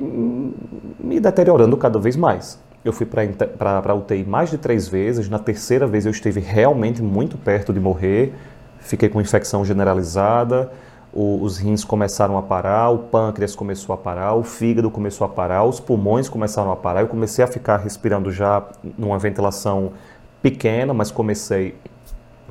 me 1.00 1.20
deteriorando 1.20 1.76
cada 1.78 2.00
vez 2.00 2.16
mais. 2.16 2.60
Eu 2.86 2.94
fui 2.94 3.08
para 3.08 3.92
a 3.92 3.96
UTI 3.96 4.24
mais 4.24 4.52
de 4.52 4.60
três 4.60 4.88
vezes. 4.88 5.28
Na 5.28 5.40
terceira 5.40 5.88
vez 5.88 6.06
eu 6.06 6.12
estive 6.12 6.40
realmente 6.40 7.02
muito 7.02 7.36
perto 7.36 7.74
de 7.74 7.80
morrer. 7.80 8.32
Fiquei 8.78 9.10
com 9.10 9.20
infecção 9.20 9.66
generalizada. 9.66 10.72
O, 11.12 11.42
os 11.42 11.58
rins 11.58 11.84
começaram 11.84 12.38
a 12.38 12.44
parar, 12.44 12.92
o 12.92 13.00
pâncreas 13.00 13.56
começou 13.56 13.96
a 13.96 13.98
parar, 13.98 14.36
o 14.36 14.44
fígado 14.44 14.92
começou 14.92 15.26
a 15.26 15.30
parar, 15.30 15.64
os 15.64 15.80
pulmões 15.80 16.30
começaram 16.30 16.72
a 16.72 16.76
parar. 16.76 17.02
Eu 17.02 17.08
comecei 17.08 17.44
a 17.44 17.48
ficar 17.48 17.78
respirando 17.78 18.32
já 18.32 18.64
numa 18.96 19.18
ventilação 19.18 19.94
pequena, 20.44 20.94
mas 20.94 21.10
comecei 21.10 21.76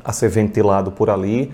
a 0.05 0.13
ser 0.13 0.31
ventilado 0.31 0.91
por 0.91 1.11
ali. 1.11 1.53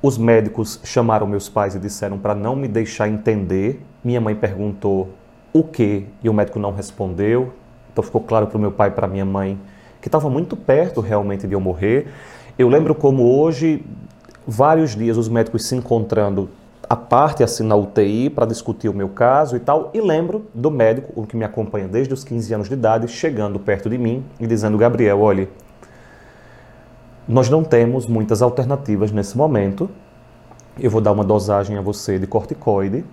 Os 0.00 0.16
médicos 0.16 0.78
chamaram 0.84 1.26
meus 1.26 1.48
pais 1.48 1.74
e 1.74 1.80
disseram 1.80 2.16
para 2.16 2.32
não 2.32 2.54
me 2.54 2.68
deixar 2.68 3.08
entender. 3.08 3.84
Minha 4.04 4.20
mãe 4.20 4.36
perguntou 4.36 5.08
o 5.52 5.64
que 5.64 6.06
e 6.22 6.28
o 6.28 6.32
médico 6.32 6.60
não 6.60 6.70
respondeu. 6.70 7.52
Então 7.94 8.02
ficou 8.02 8.20
claro 8.20 8.48
para 8.48 8.58
o 8.58 8.60
meu 8.60 8.72
pai 8.72 8.88
e 8.88 8.90
para 8.90 9.06
minha 9.06 9.24
mãe 9.24 9.56
que 10.02 10.08
estava 10.08 10.28
muito 10.28 10.56
perto 10.56 11.00
realmente 11.00 11.46
de 11.46 11.54
eu 11.54 11.60
morrer. 11.60 12.08
Eu 12.58 12.68
lembro 12.68 12.92
como 12.92 13.40
hoje, 13.40 13.84
vários 14.46 14.96
dias, 14.96 15.16
os 15.16 15.28
médicos 15.28 15.66
se 15.66 15.76
encontrando 15.76 16.50
a 16.90 16.96
parte 16.96 17.42
assim 17.42 17.64
na 17.64 17.76
UTI 17.76 18.28
para 18.28 18.46
discutir 18.46 18.88
o 18.88 18.92
meu 18.92 19.08
caso 19.08 19.54
e 19.56 19.60
tal. 19.60 19.92
E 19.94 20.00
lembro 20.00 20.44
do 20.52 20.72
médico, 20.72 21.12
o 21.14 21.24
que 21.24 21.36
me 21.36 21.44
acompanha 21.44 21.86
desde 21.86 22.12
os 22.12 22.24
15 22.24 22.52
anos 22.52 22.68
de 22.68 22.74
idade, 22.74 23.06
chegando 23.06 23.60
perto 23.60 23.88
de 23.88 23.96
mim 23.96 24.24
e 24.40 24.46
dizendo: 24.46 24.76
Gabriel, 24.76 25.20
olhe, 25.20 25.48
nós 27.28 27.48
não 27.48 27.62
temos 27.62 28.06
muitas 28.06 28.42
alternativas 28.42 29.12
nesse 29.12 29.38
momento. 29.38 29.88
Eu 30.78 30.90
vou 30.90 31.00
dar 31.00 31.12
uma 31.12 31.24
dosagem 31.24 31.78
a 31.78 31.80
você 31.80 32.18
de 32.18 32.26
corticoide. 32.26 33.04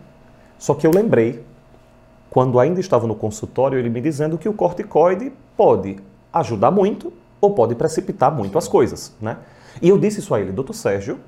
Só 0.57 0.73
que 0.73 0.85
eu 0.85 0.91
lembrei 0.91 1.45
quando 2.31 2.61
ainda 2.61 2.79
estava 2.79 3.05
no 3.05 3.13
consultório, 3.13 3.77
ele 3.77 3.89
me 3.89 3.99
dizendo 3.99 4.37
que 4.37 4.47
o 4.47 4.53
corticoide 4.53 5.33
pode 5.57 5.97
ajudar 6.31 6.71
muito 6.71 7.11
ou 7.41 7.53
pode 7.53 7.75
precipitar 7.75 8.33
muito 8.33 8.57
as 8.57 8.69
coisas, 8.69 9.13
né? 9.21 9.37
E 9.81 9.89
eu 9.89 9.97
disse 9.97 10.21
isso 10.21 10.33
a 10.33 10.39
ele, 10.39 10.53
doutor 10.53 10.73
Sérgio, 10.73 11.19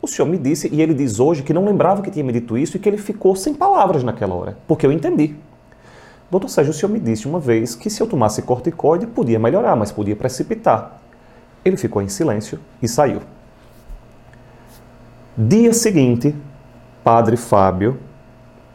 o 0.00 0.06
senhor 0.06 0.28
me 0.28 0.38
disse, 0.38 0.72
e 0.72 0.80
ele 0.80 0.94
diz 0.94 1.18
hoje 1.18 1.42
que 1.42 1.52
não 1.52 1.64
lembrava 1.64 2.02
que 2.02 2.10
tinha 2.10 2.24
me 2.24 2.32
dito 2.32 2.56
isso 2.56 2.76
e 2.76 2.80
que 2.80 2.88
ele 2.88 2.98
ficou 2.98 3.34
sem 3.34 3.52
palavras 3.52 4.04
naquela 4.04 4.32
hora, 4.36 4.56
porque 4.68 4.86
eu 4.86 4.92
entendi. 4.92 5.34
Doutor 6.30 6.48
Sérgio, 6.48 6.70
o 6.70 6.74
senhor 6.74 6.92
me 6.92 7.00
disse 7.00 7.26
uma 7.26 7.40
vez 7.40 7.74
que 7.74 7.90
se 7.90 8.00
eu 8.00 8.06
tomasse 8.06 8.40
corticoide 8.42 9.08
podia 9.08 9.40
melhorar, 9.40 9.74
mas 9.74 9.90
podia 9.90 10.14
precipitar. 10.14 11.00
Ele 11.64 11.76
ficou 11.76 12.00
em 12.00 12.08
silêncio 12.08 12.60
e 12.80 12.86
saiu. 12.86 13.22
Dia 15.36 15.72
seguinte, 15.72 16.32
Padre 17.02 17.36
Fábio 17.36 17.98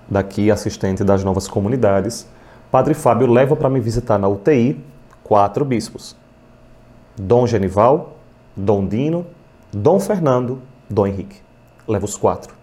daqui, 0.10 0.50
assistente 0.50 1.04
das 1.04 1.24
novas 1.24 1.48
comunidades, 1.48 2.28
Padre 2.72 2.94
Fábio 2.94 3.28
leva 3.28 3.56
para 3.56 3.70
me 3.70 3.80
visitar 3.80 4.18
na 4.18 4.28
UTI 4.28 4.80
quatro 5.24 5.64
bispos: 5.64 6.16
Dom 7.18 7.46
Genival, 7.46 8.16
Dom 8.56 8.86
Dino, 8.86 9.26
Dom 9.72 10.00
Fernando, 10.00 10.60
Dom 10.90 11.08
Henrique. 11.08 11.38
Leva 11.88 12.06
os 12.06 12.16
quatro. 12.16 12.54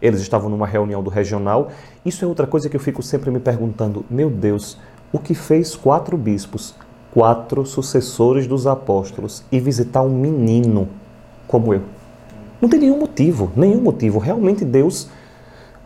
Eles 0.00 0.20
estavam 0.20 0.48
numa 0.48 0.66
reunião 0.66 1.02
do 1.02 1.10
regional. 1.10 1.70
Isso 2.04 2.24
é 2.24 2.28
outra 2.28 2.46
coisa 2.46 2.68
que 2.68 2.76
eu 2.76 2.80
fico 2.80 3.02
sempre 3.02 3.30
me 3.30 3.40
perguntando: 3.40 4.04
meu 4.08 4.30
Deus, 4.30 4.78
o 5.12 5.18
que 5.18 5.34
fez 5.34 5.76
quatro 5.76 6.16
bispos, 6.16 6.74
quatro 7.12 7.66
sucessores 7.66 8.46
dos 8.46 8.66
apóstolos, 8.66 9.44
e 9.50 9.60
visitar 9.60 10.02
um 10.02 10.10
menino 10.10 10.88
como 11.46 11.74
eu? 11.74 11.82
Não 12.60 12.68
tem 12.68 12.80
nenhum 12.80 12.98
motivo, 12.98 13.50
nenhum 13.56 13.80
motivo. 13.80 14.18
Realmente 14.18 14.64
Deus 14.64 15.08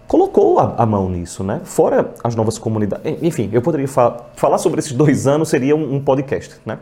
colocou 0.06 0.59
a, 0.59 0.74
a, 0.76 0.86
mão 0.86 1.09
nisso, 1.09 1.43
né? 1.43 1.60
Fora 1.64 2.14
as 2.22 2.35
novas 2.35 2.59
comunidades. 2.59 3.22
Enfim, 3.22 3.48
eu 3.52 3.62
poderia 3.62 3.89
fa 3.89 4.24
falar 4.36 4.59
sobre 4.59 4.81
esses 4.81 4.93
dois 4.93 5.26
anos, 5.26 5.48
seria 5.48 5.74
um, 5.74 5.94
um, 5.94 6.01
podcast, 6.01 6.60
né? 6.64 6.78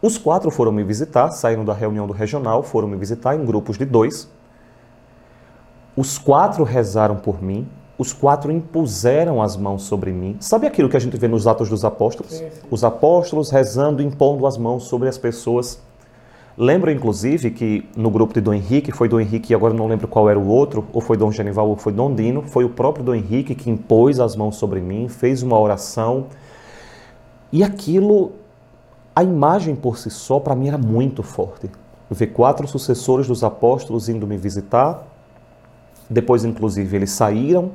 Os 0.00 0.18
quatro 0.18 0.50
foram 0.50 0.72
me 0.72 0.82
visitar, 0.82 1.30
saíram 1.30 1.64
da 1.64 1.72
reunião 1.72 2.06
do 2.06 2.12
regional, 2.12 2.62
foram 2.62 2.88
me 2.88 2.96
visitar 2.96 3.36
em 3.36 3.44
grupos 3.44 3.78
de 3.78 3.84
dois. 3.84 4.28
Os 5.96 6.18
quatro 6.18 6.64
rezaram 6.64 7.16
por 7.16 7.42
mim, 7.42 7.68
os 7.96 8.12
quatro 8.12 8.50
impuseram 8.50 9.40
as 9.40 9.56
mãos 9.56 9.82
sobre 9.84 10.10
mim. 10.10 10.36
Sabe 10.40 10.66
aquilo 10.66 10.88
que 10.88 10.96
a 10.96 11.00
gente 11.00 11.16
vê 11.16 11.28
nos 11.28 11.46
Atos 11.46 11.68
dos 11.68 11.84
Apóstolos? 11.84 12.42
Os 12.70 12.82
apóstolos 12.82 13.50
rezando, 13.50 14.02
impondo 14.02 14.46
as 14.46 14.58
mãos 14.58 14.84
sobre 14.84 15.08
as 15.08 15.18
pessoas. 15.18 15.80
Lembro, 16.56 16.90
inclusive, 16.90 17.50
que 17.50 17.88
no 17.96 18.10
grupo 18.10 18.34
de 18.34 18.40
Dom 18.40 18.52
Henrique, 18.52 18.92
foi 18.92 19.08
Dom 19.08 19.20
Henrique, 19.20 19.54
agora 19.54 19.72
não 19.72 19.86
lembro 19.86 20.06
qual 20.06 20.28
era 20.28 20.38
o 20.38 20.46
outro, 20.46 20.86
ou 20.92 21.00
foi 21.00 21.16
Dom 21.16 21.32
Genival 21.32 21.68
ou 21.68 21.76
foi 21.76 21.92
Dom 21.92 22.14
Dino, 22.14 22.42
foi 22.42 22.64
o 22.64 22.68
próprio 22.68 23.04
Dom 23.04 23.14
Henrique 23.14 23.54
que 23.54 23.70
impôs 23.70 24.20
as 24.20 24.36
mãos 24.36 24.56
sobre 24.56 24.80
mim, 24.80 25.08
fez 25.08 25.42
uma 25.42 25.58
oração. 25.58 26.26
E 27.50 27.64
aquilo, 27.64 28.32
a 29.16 29.22
imagem 29.22 29.74
por 29.74 29.96
si 29.96 30.10
só, 30.10 30.38
para 30.38 30.54
mim 30.54 30.68
era 30.68 30.76
muito 30.76 31.22
forte. 31.22 31.70
Ver 32.10 32.26
quatro 32.28 32.68
sucessores 32.68 33.26
dos 33.26 33.42
apóstolos 33.42 34.10
indo 34.10 34.26
me 34.26 34.36
visitar, 34.36 35.06
depois, 36.08 36.44
inclusive, 36.44 36.94
eles 36.94 37.10
saíram 37.12 37.70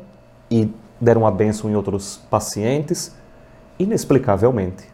e 0.51 0.71
deram 1.01 1.25
a 1.25 1.31
bênção 1.31 1.67
em 1.67 1.75
outros 1.75 2.17
pacientes. 2.29 3.15
Inexplicavelmente, 3.79 4.85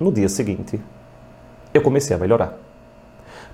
no 0.00 0.10
dia 0.10 0.28
seguinte, 0.28 0.80
eu 1.72 1.80
comecei 1.82 2.16
a 2.16 2.18
melhorar. 2.18 2.67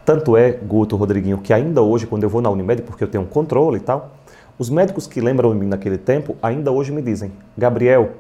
Tanto 0.04 0.36
é, 0.36 0.52
Guto, 0.52 0.96
Rodriguinho, 0.96 1.38
que 1.38 1.52
ainda 1.52 1.80
hoje, 1.80 2.06
quando 2.06 2.24
eu 2.24 2.28
vou 2.28 2.42
na 2.42 2.50
Unimed, 2.50 2.82
porque 2.82 3.02
eu 3.02 3.08
tenho 3.08 3.24
um 3.24 3.26
controle 3.26 3.78
e 3.78 3.80
tal, 3.80 4.12
os 4.58 4.68
médicos 4.68 5.06
que 5.06 5.20
lembram 5.20 5.52
de 5.52 5.58
mim 5.58 5.66
naquele 5.66 5.98
tempo, 5.98 6.36
ainda 6.42 6.70
hoje 6.70 6.92
me 6.92 7.00
dizem: 7.00 7.32
Gabriel, 7.56 8.10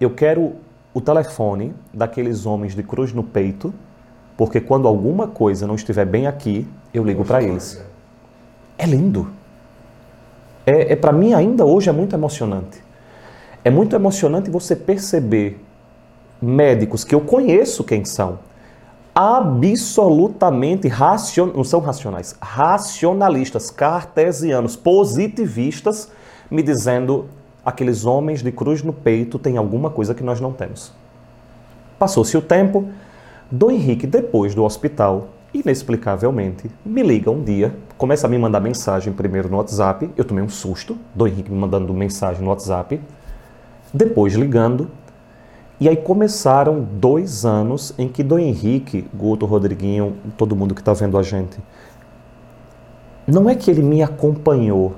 eu 0.00 0.10
quero 0.10 0.54
o 0.94 1.00
telefone 1.00 1.74
daqueles 1.92 2.46
homens 2.46 2.74
de 2.74 2.82
cruz 2.82 3.12
no 3.12 3.22
peito, 3.22 3.74
porque 4.36 4.60
quando 4.60 4.86
alguma 4.86 5.26
coisa 5.26 5.66
não 5.66 5.74
estiver 5.74 6.06
bem 6.06 6.26
aqui, 6.26 6.66
eu 6.94 7.04
ligo 7.04 7.24
para 7.24 7.42
eles. 7.42 7.82
É 8.78 8.86
lindo. 8.86 9.28
É, 10.64 10.92
é 10.92 10.96
para 10.96 11.12
mim 11.12 11.34
ainda 11.34 11.64
hoje 11.64 11.88
é 11.90 11.92
muito 11.92 12.14
emocionante. 12.14 12.82
É 13.64 13.70
muito 13.70 13.96
emocionante 13.96 14.48
você 14.48 14.76
perceber 14.76 15.60
médicos 16.40 17.02
que 17.02 17.14
eu 17.14 17.20
conheço 17.20 17.82
quem 17.82 18.04
são, 18.04 18.38
absolutamente 19.18 20.88
racion... 20.88 21.46
não 21.54 21.64
são 21.64 21.80
racionais, 21.80 22.36
racionalistas, 22.38 23.70
cartesianos, 23.70 24.76
positivistas, 24.76 26.12
me 26.50 26.62
dizendo 26.62 27.24
aqueles 27.64 28.04
homens 28.04 28.42
de 28.42 28.52
cruz 28.52 28.82
no 28.82 28.92
peito 28.92 29.38
têm 29.38 29.56
alguma 29.56 29.88
coisa 29.88 30.14
que 30.14 30.22
nós 30.22 30.38
não 30.38 30.52
temos. 30.52 30.92
Passou-se 31.98 32.36
o 32.36 32.42
tempo, 32.42 32.90
Dom 33.50 33.70
Henrique, 33.70 34.06
depois 34.06 34.54
do 34.54 34.62
hospital, 34.62 35.28
inexplicavelmente, 35.54 36.70
me 36.84 37.02
liga 37.02 37.30
um 37.30 37.42
dia, 37.42 37.74
começa 37.96 38.26
a 38.26 38.30
me 38.30 38.36
mandar 38.36 38.60
mensagem 38.60 39.14
primeiro 39.14 39.48
no 39.48 39.56
WhatsApp, 39.56 40.10
eu 40.14 40.24
tomei 40.26 40.44
um 40.44 40.48
susto, 40.50 40.98
Dom 41.14 41.26
Henrique 41.26 41.50
me 41.50 41.58
mandando 41.58 41.94
mensagem 41.94 42.42
no 42.42 42.50
WhatsApp, 42.50 43.00
depois 43.94 44.34
ligando, 44.34 44.90
e 45.78 45.88
aí 45.90 45.96
começaram 45.96 46.80
dois 46.80 47.44
anos 47.44 47.92
em 47.98 48.08
que 48.08 48.22
Dom 48.22 48.38
Henrique, 48.38 49.06
Guto, 49.12 49.44
Rodriguinho, 49.44 50.16
todo 50.36 50.56
mundo 50.56 50.74
que 50.74 50.80
está 50.80 50.94
vendo 50.94 51.18
a 51.18 51.22
gente, 51.22 51.58
não 53.26 53.50
é 53.50 53.54
que 53.54 53.70
ele 53.70 53.82
me 53.82 54.02
acompanhou. 54.02 54.94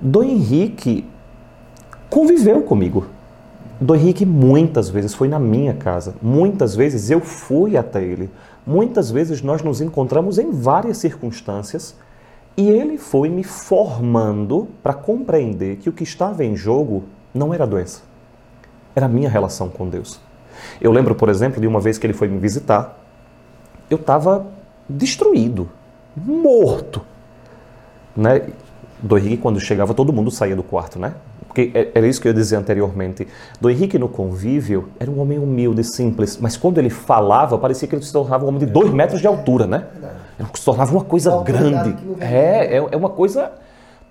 Dom 0.00 0.24
Henrique 0.24 1.08
conviveu 2.10 2.62
comigo. 2.62 3.06
Dom 3.80 3.94
Henrique 3.94 4.26
muitas 4.26 4.88
vezes 4.88 5.14
foi 5.14 5.28
na 5.28 5.38
minha 5.38 5.74
casa, 5.74 6.16
muitas 6.20 6.74
vezes 6.74 7.08
eu 7.10 7.20
fui 7.20 7.76
até 7.76 8.02
ele, 8.02 8.28
muitas 8.66 9.10
vezes 9.10 9.40
nós 9.40 9.62
nos 9.62 9.80
encontramos 9.80 10.38
em 10.38 10.50
várias 10.50 10.96
circunstâncias 10.96 11.94
e 12.56 12.68
ele 12.68 12.96
foi 12.98 13.28
me 13.28 13.44
formando 13.44 14.66
para 14.82 14.94
compreender 14.94 15.76
que 15.76 15.90
o 15.90 15.92
que 15.92 16.02
estava 16.02 16.42
em 16.42 16.56
jogo 16.56 17.04
não 17.34 17.52
era 17.52 17.66
doença 17.66 18.15
era 18.96 19.04
a 19.04 19.08
minha 19.08 19.28
relação 19.28 19.68
com 19.68 19.86
Deus. 19.86 20.18
Eu 20.80 20.90
lembro, 20.90 21.14
por 21.14 21.28
exemplo, 21.28 21.60
de 21.60 21.66
uma 21.66 21.78
vez 21.78 21.98
que 21.98 22.06
ele 22.06 22.14
foi 22.14 22.28
me 22.28 22.38
visitar, 22.38 22.98
eu 23.90 23.96
estava 23.96 24.46
destruído, 24.88 25.68
morto. 26.16 27.02
Né? 28.16 28.48
Do 29.02 29.18
Henrique, 29.18 29.36
quando 29.36 29.60
chegava, 29.60 29.92
todo 29.92 30.14
mundo 30.14 30.30
saía 30.30 30.56
do 30.56 30.62
quarto, 30.62 30.98
né? 30.98 31.12
Porque 31.46 31.70
é, 31.74 31.90
era 31.94 32.06
isso 32.06 32.20
que 32.20 32.26
eu 32.26 32.32
dizia 32.32 32.58
anteriormente. 32.58 33.28
Do 33.60 33.68
Henrique, 33.68 33.98
no 33.98 34.08
convívio, 34.08 34.88
era 34.98 35.10
um 35.10 35.20
homem 35.20 35.38
humilde, 35.38 35.84
simples, 35.84 36.38
mas 36.40 36.56
quando 36.56 36.78
ele 36.78 36.88
falava, 36.88 37.58
parecia 37.58 37.86
que 37.86 37.94
ele 37.94 38.02
se 38.02 38.12
tornava 38.12 38.46
um 38.46 38.48
homem 38.48 38.60
de 38.60 38.66
dois 38.66 38.90
metros 38.90 39.20
de 39.20 39.26
altura, 39.26 39.66
né? 39.66 39.84
Ele 40.38 40.48
se 40.54 40.64
tornava 40.64 40.90
uma 40.92 41.04
coisa 41.04 41.42
grande. 41.42 41.94
É, 42.18 42.76
é, 42.76 42.88
é 42.92 42.96
uma 42.96 43.10
coisa 43.10 43.52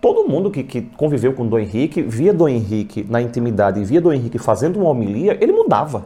Todo 0.06 0.30
mundo 0.30 0.52
que, 0.52 0.61
que 0.61 0.84
conviveu 0.84 1.34
com 1.34 1.48
Dom 1.48 1.57
Henrique, 1.57 2.03
via 2.03 2.32
Dom 2.32 2.48
Henrique 2.48 3.03
na 3.10 3.19
intimidade 3.19 3.80
e 3.80 3.84
via 3.84 3.99
Dom 3.99 4.14
Henrique 4.14 4.38
fazendo 4.38 4.80
uma 4.80 4.91
homilia, 4.91 5.36
ele 5.41 5.52
mudava. 5.52 6.06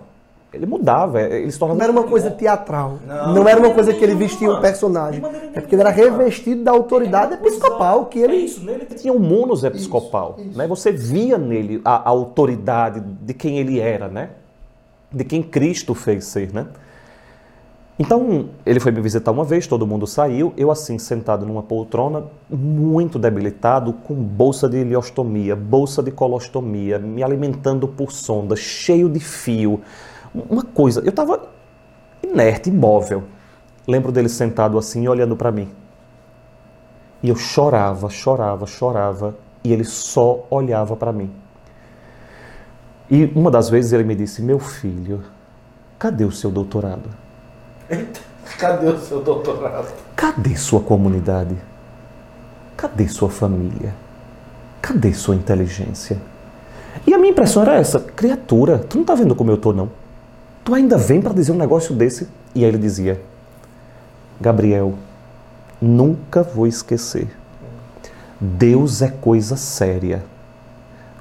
Ele 0.54 0.66
mudava, 0.66 1.22
ele 1.22 1.52
se 1.52 1.60
tornava... 1.60 1.80
Não 1.80 1.84
era 1.84 1.92
uma 1.92 2.04
coisa 2.04 2.32
teatral. 2.32 2.98
Não, 3.06 3.34
não 3.34 3.46
era 3.50 3.60
uma 3.60 3.72
coisa 3.74 3.94
que 3.94 4.02
ele 4.02 4.16
vestia 4.16 4.50
um 4.50 4.62
personagem. 4.62 5.22
É 5.54 5.60
porque 5.60 5.76
ele 5.76 5.82
era 5.82 5.90
revestido 5.90 6.64
da 6.64 6.72
autoridade 6.72 7.34
episcopal 7.34 8.06
que 8.06 8.20
ele. 8.20 8.36
É 8.36 8.40
isso, 8.40 8.64
nele 8.64 8.86
tinha 8.86 9.12
um 9.12 9.20
monos 9.20 9.66
episcopal. 9.66 10.36
Isso, 10.38 10.48
isso. 10.48 10.58
Né? 10.58 10.66
Você 10.66 10.94
via 10.94 11.38
nele 11.38 11.82
a, 11.84 11.98
a 11.98 12.10
autoridade 12.10 13.02
de 13.02 13.34
quem 13.34 13.60
ele 13.60 13.82
era, 13.82 14.08
né? 14.08 14.30
De 15.12 15.26
quem 15.26 15.44
Cristo 15.44 15.94
fez 15.94 16.24
ser, 16.24 16.54
né? 16.54 16.68
Então, 18.02 18.48
ele 18.66 18.80
foi 18.80 18.94
me 18.94 19.02
visitar 19.02 19.30
uma 19.30 19.44
vez, 19.44 19.68
todo 19.68 19.86
mundo 19.86 20.08
saiu, 20.08 20.54
eu 20.56 20.72
assim, 20.72 20.98
sentado 20.98 21.46
numa 21.46 21.62
poltrona, 21.62 22.24
muito 22.50 23.20
debilitado, 23.20 23.92
com 23.92 24.16
bolsa 24.16 24.70
de 24.70 24.78
ileostomia, 24.78 25.54
bolsa 25.54 26.02
de 26.02 26.10
colostomia, 26.10 26.98
me 26.98 27.22
alimentando 27.22 27.90
por 27.90 28.14
sonda, 28.14 28.56
cheio 28.56 29.10
de 29.10 29.20
fio. 29.20 29.82
Uma 30.34 30.64
coisa, 30.64 31.02
eu 31.02 31.10
estava 31.10 31.42
inerte, 32.24 32.70
imóvel. 32.70 33.24
Lembro 33.86 34.14
dele 34.14 34.30
sentado 34.30 34.78
assim, 34.78 35.06
olhando 35.06 35.36
para 35.36 35.52
mim. 35.52 35.68
E 37.22 37.28
eu 37.28 37.36
chorava, 37.36 38.10
chorava, 38.10 38.66
chorava, 38.66 39.36
e 39.62 39.74
ele 39.74 39.84
só 39.84 40.46
olhava 40.50 40.96
para 40.96 41.12
mim. 41.12 41.30
E 43.12 43.26
uma 43.36 43.52
das 43.52 43.70
vezes 43.70 43.92
ele 43.92 44.06
me 44.06 44.16
disse: 44.16 44.42
Meu 44.42 44.58
filho, 44.58 45.22
cadê 45.98 46.24
o 46.24 46.32
seu 46.32 46.50
doutorado? 46.50 47.10
Cadê 48.58 48.88
o 48.88 49.00
seu 49.00 49.22
doutorado? 49.22 49.94
Cadê 50.16 50.56
sua 50.56 50.82
comunidade? 50.82 51.56
Cadê 52.76 53.08
sua 53.08 53.30
família? 53.30 53.96
Cadê 54.82 55.14
sua 55.14 55.36
inteligência? 55.36 56.18
E 57.06 57.14
a 57.14 57.18
minha 57.18 57.32
impressão 57.32 57.62
era 57.62 57.76
essa: 57.76 58.00
criatura, 58.00 58.80
tu 58.80 58.96
não 58.96 59.02
está 59.04 59.16
vendo 59.16 59.36
como 59.36 59.52
eu 59.52 59.56
estou, 59.56 59.74
não? 59.74 59.90
Tu 60.64 60.74
ainda 60.74 60.98
vem 60.98 61.22
para 61.22 61.34
dizer 61.34 61.52
um 61.52 61.58
negócio 61.58 61.96
desse? 61.96 62.28
E 62.54 62.64
aí 62.64 62.70
ele 62.70 62.78
dizia: 62.78 63.22
Gabriel, 64.40 64.94
nunca 65.82 66.44
vou 66.44 66.68
esquecer. 66.68 67.28
Deus 68.40 69.02
é 69.02 69.10
coisa 69.10 69.58
séria. 69.58 70.24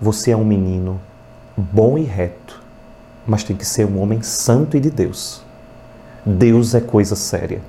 Você 0.00 0.30
é 0.30 0.36
um 0.36 0.44
menino 0.44 1.00
bom 1.56 1.98
e 1.98 2.02
reto, 2.02 2.62
mas 3.26 3.42
tem 3.42 3.56
que 3.56 3.64
ser 3.64 3.84
um 3.84 4.00
homem 4.00 4.22
santo 4.22 4.76
e 4.76 4.80
de 4.80 4.90
Deus. 4.90 5.42
Deus 6.24 6.74
é 6.74 6.80
coisa 6.80 7.16
séria. 7.16 7.60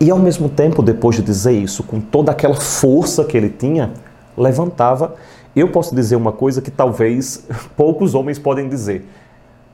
E 0.00 0.10
ao 0.10 0.18
mesmo 0.18 0.48
tempo, 0.48 0.82
depois 0.82 1.16
de 1.16 1.22
dizer 1.22 1.52
isso, 1.52 1.82
com 1.84 2.00
toda 2.00 2.32
aquela 2.32 2.56
força 2.56 3.24
que 3.24 3.36
ele 3.36 3.48
tinha, 3.48 3.92
levantava. 4.36 5.14
Eu 5.54 5.70
posso 5.70 5.94
dizer 5.94 6.16
uma 6.16 6.32
coisa 6.32 6.60
que 6.60 6.70
talvez 6.70 7.46
poucos 7.76 8.14
homens 8.14 8.38
podem 8.38 8.68
dizer. 8.68 9.06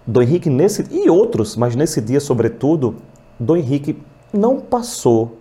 Dom 0.07 0.23
Henrique, 0.23 0.51
nesse, 0.51 0.87
e 0.91 1.09
outros, 1.09 1.57
mas 1.57 1.75
nesse 1.75 2.01
dia 2.01 2.21
sobretudo, 2.21 2.97
Dom 3.39 3.57
Henrique 3.57 4.03
não 4.33 4.61
passou 4.61 5.39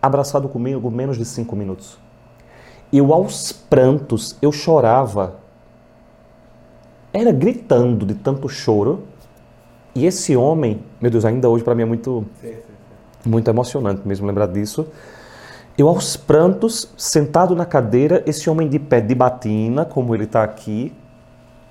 abraçado 0.00 0.48
comigo 0.48 0.90
menos 0.90 1.16
de 1.16 1.24
cinco 1.24 1.54
minutos. 1.54 1.98
Eu, 2.92 3.12
aos 3.12 3.52
prantos, 3.52 4.36
eu 4.40 4.52
chorava. 4.52 5.36
Era 7.12 7.32
gritando 7.32 8.06
de 8.06 8.14
tanto 8.14 8.48
choro 8.48 9.02
e 9.96 10.04
esse 10.04 10.36
homem, 10.36 10.82
meu 11.00 11.10
Deus, 11.10 11.24
ainda 11.24 11.48
hoje 11.48 11.64
para 11.64 11.74
mim 11.74 11.82
é 11.82 11.86
muito, 11.86 12.24
sim, 12.40 12.48
sim, 12.48 12.54
sim. 13.22 13.30
muito 13.30 13.48
emocionante 13.48 14.06
mesmo 14.06 14.26
lembrar 14.26 14.46
disso. 14.46 14.86
Eu 15.78 15.88
aos 15.88 16.16
prantos, 16.16 16.90
sentado 16.96 17.56
na 17.56 17.64
cadeira, 17.64 18.22
esse 18.26 18.48
homem 18.50 18.68
de 18.68 18.78
pé 18.78 19.00
de 19.00 19.14
batina, 19.14 19.86
como 19.86 20.14
ele 20.14 20.24
está 20.24 20.42
aqui, 20.44 20.92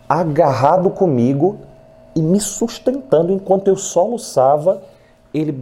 agarrado 0.09 0.89
comigo 0.89 1.59
e 2.15 2.21
me 2.21 2.39
sustentando 2.39 3.31
enquanto 3.31 3.67
eu 3.67 3.75
soluçava, 3.75 4.81
ele 5.31 5.53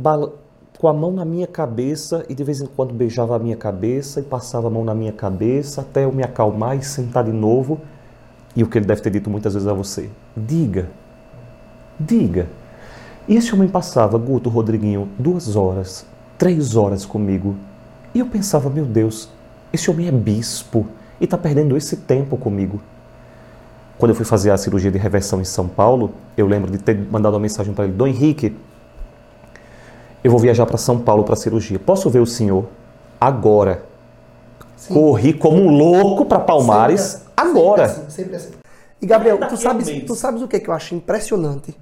com 0.80 0.88
a 0.88 0.94
mão 0.94 1.12
na 1.12 1.26
minha 1.26 1.48
cabeça 1.48 2.26
e 2.30 2.36
de 2.36 2.44
vez 2.44 2.62
em 2.62 2.66
quando 2.66 2.94
beijava 2.94 3.36
a 3.36 3.40
minha 3.40 3.56
cabeça 3.56 4.20
e 4.20 4.24
passava 4.24 4.68
a 4.68 4.70
mão 4.70 4.84
na 4.86 4.94
minha 4.94 5.14
cabeça 5.14 5.82
até 5.82 6.06
eu 6.06 6.12
me 6.12 6.24
acalmar 6.24 6.78
e 6.78 6.84
sentar 6.84 7.24
de 7.24 7.32
novo. 7.32 7.80
E 8.56 8.64
o 8.64 8.68
que 8.68 8.78
ele 8.78 8.86
deve 8.86 9.02
ter 9.02 9.10
dito 9.10 9.30
muitas 9.30 9.54
vezes 9.54 9.68
a 9.68 9.74
você: 9.74 10.10
diga, 10.36 10.90
Diga. 12.00 12.48
E 13.28 13.36
esse 13.36 13.54
homem 13.54 13.68
passava, 13.68 14.18
Guto 14.18 14.50
Rodriguinho, 14.50 15.08
duas 15.18 15.56
horas, 15.56 16.06
três 16.38 16.76
horas 16.76 17.06
comigo. 17.06 17.56
E 18.14 18.20
eu 18.20 18.26
pensava, 18.26 18.70
meu 18.70 18.86
Deus, 18.86 19.30
esse 19.72 19.90
homem 19.90 20.08
é 20.08 20.12
bispo 20.12 20.88
e 21.20 21.24
está 21.24 21.38
perdendo 21.38 21.78
esse 21.78 21.98
tempo 21.98 22.38
comigo. 22.38 22.82
Quando 23.98 24.10
eu 24.10 24.16
fui 24.16 24.26
fazer 24.26 24.52
a 24.52 24.58
cirurgia 24.58 24.92
de 24.92 24.98
reversão 24.98 25.40
em 25.40 25.46
São 25.46 25.68
Paulo, 25.68 26.12
eu 26.36 26.48
lembro 26.48 26.72
de 26.72 26.78
ter 26.78 26.98
mandado 27.10 27.34
uma 27.34 27.40
mensagem 27.40 27.74
para 27.74 27.86
ele: 27.86 27.94
Dom 27.94 28.08
Henrique, 28.08 28.56
eu 30.24 30.32
vou 30.32 30.40
viajar 30.40 30.66
para 30.66 30.78
São 30.78 31.00
Paulo 31.00 31.24
para 31.24 31.36
cirurgia. 31.36 31.80
Posso 31.80 32.10
ver 32.10 32.20
o 32.20 32.26
senhor 32.26 32.66
agora? 33.20 33.86
Sim. 34.76 34.94
Corri 34.94 35.34
como 35.34 35.62
um 35.62 35.70
louco 35.70 36.26
para 36.26 36.40
Palmares 36.40 37.02
sempre, 37.02 37.28
agora. 37.38 37.88
Sempre 37.88 38.08
assim, 38.08 38.16
sempre 38.16 38.36
assim. 38.36 38.63
E 39.04 39.06
Gabriel, 39.06 39.38
tu 39.50 39.58
sabes, 39.58 40.06
tu 40.08 40.16
sabes 40.16 40.42
o 40.42 40.48
que, 40.48 40.56
é 40.56 40.60
que 40.62 40.70
eu 40.70 40.74
acho 40.74 40.96
impressionante? 40.96 41.78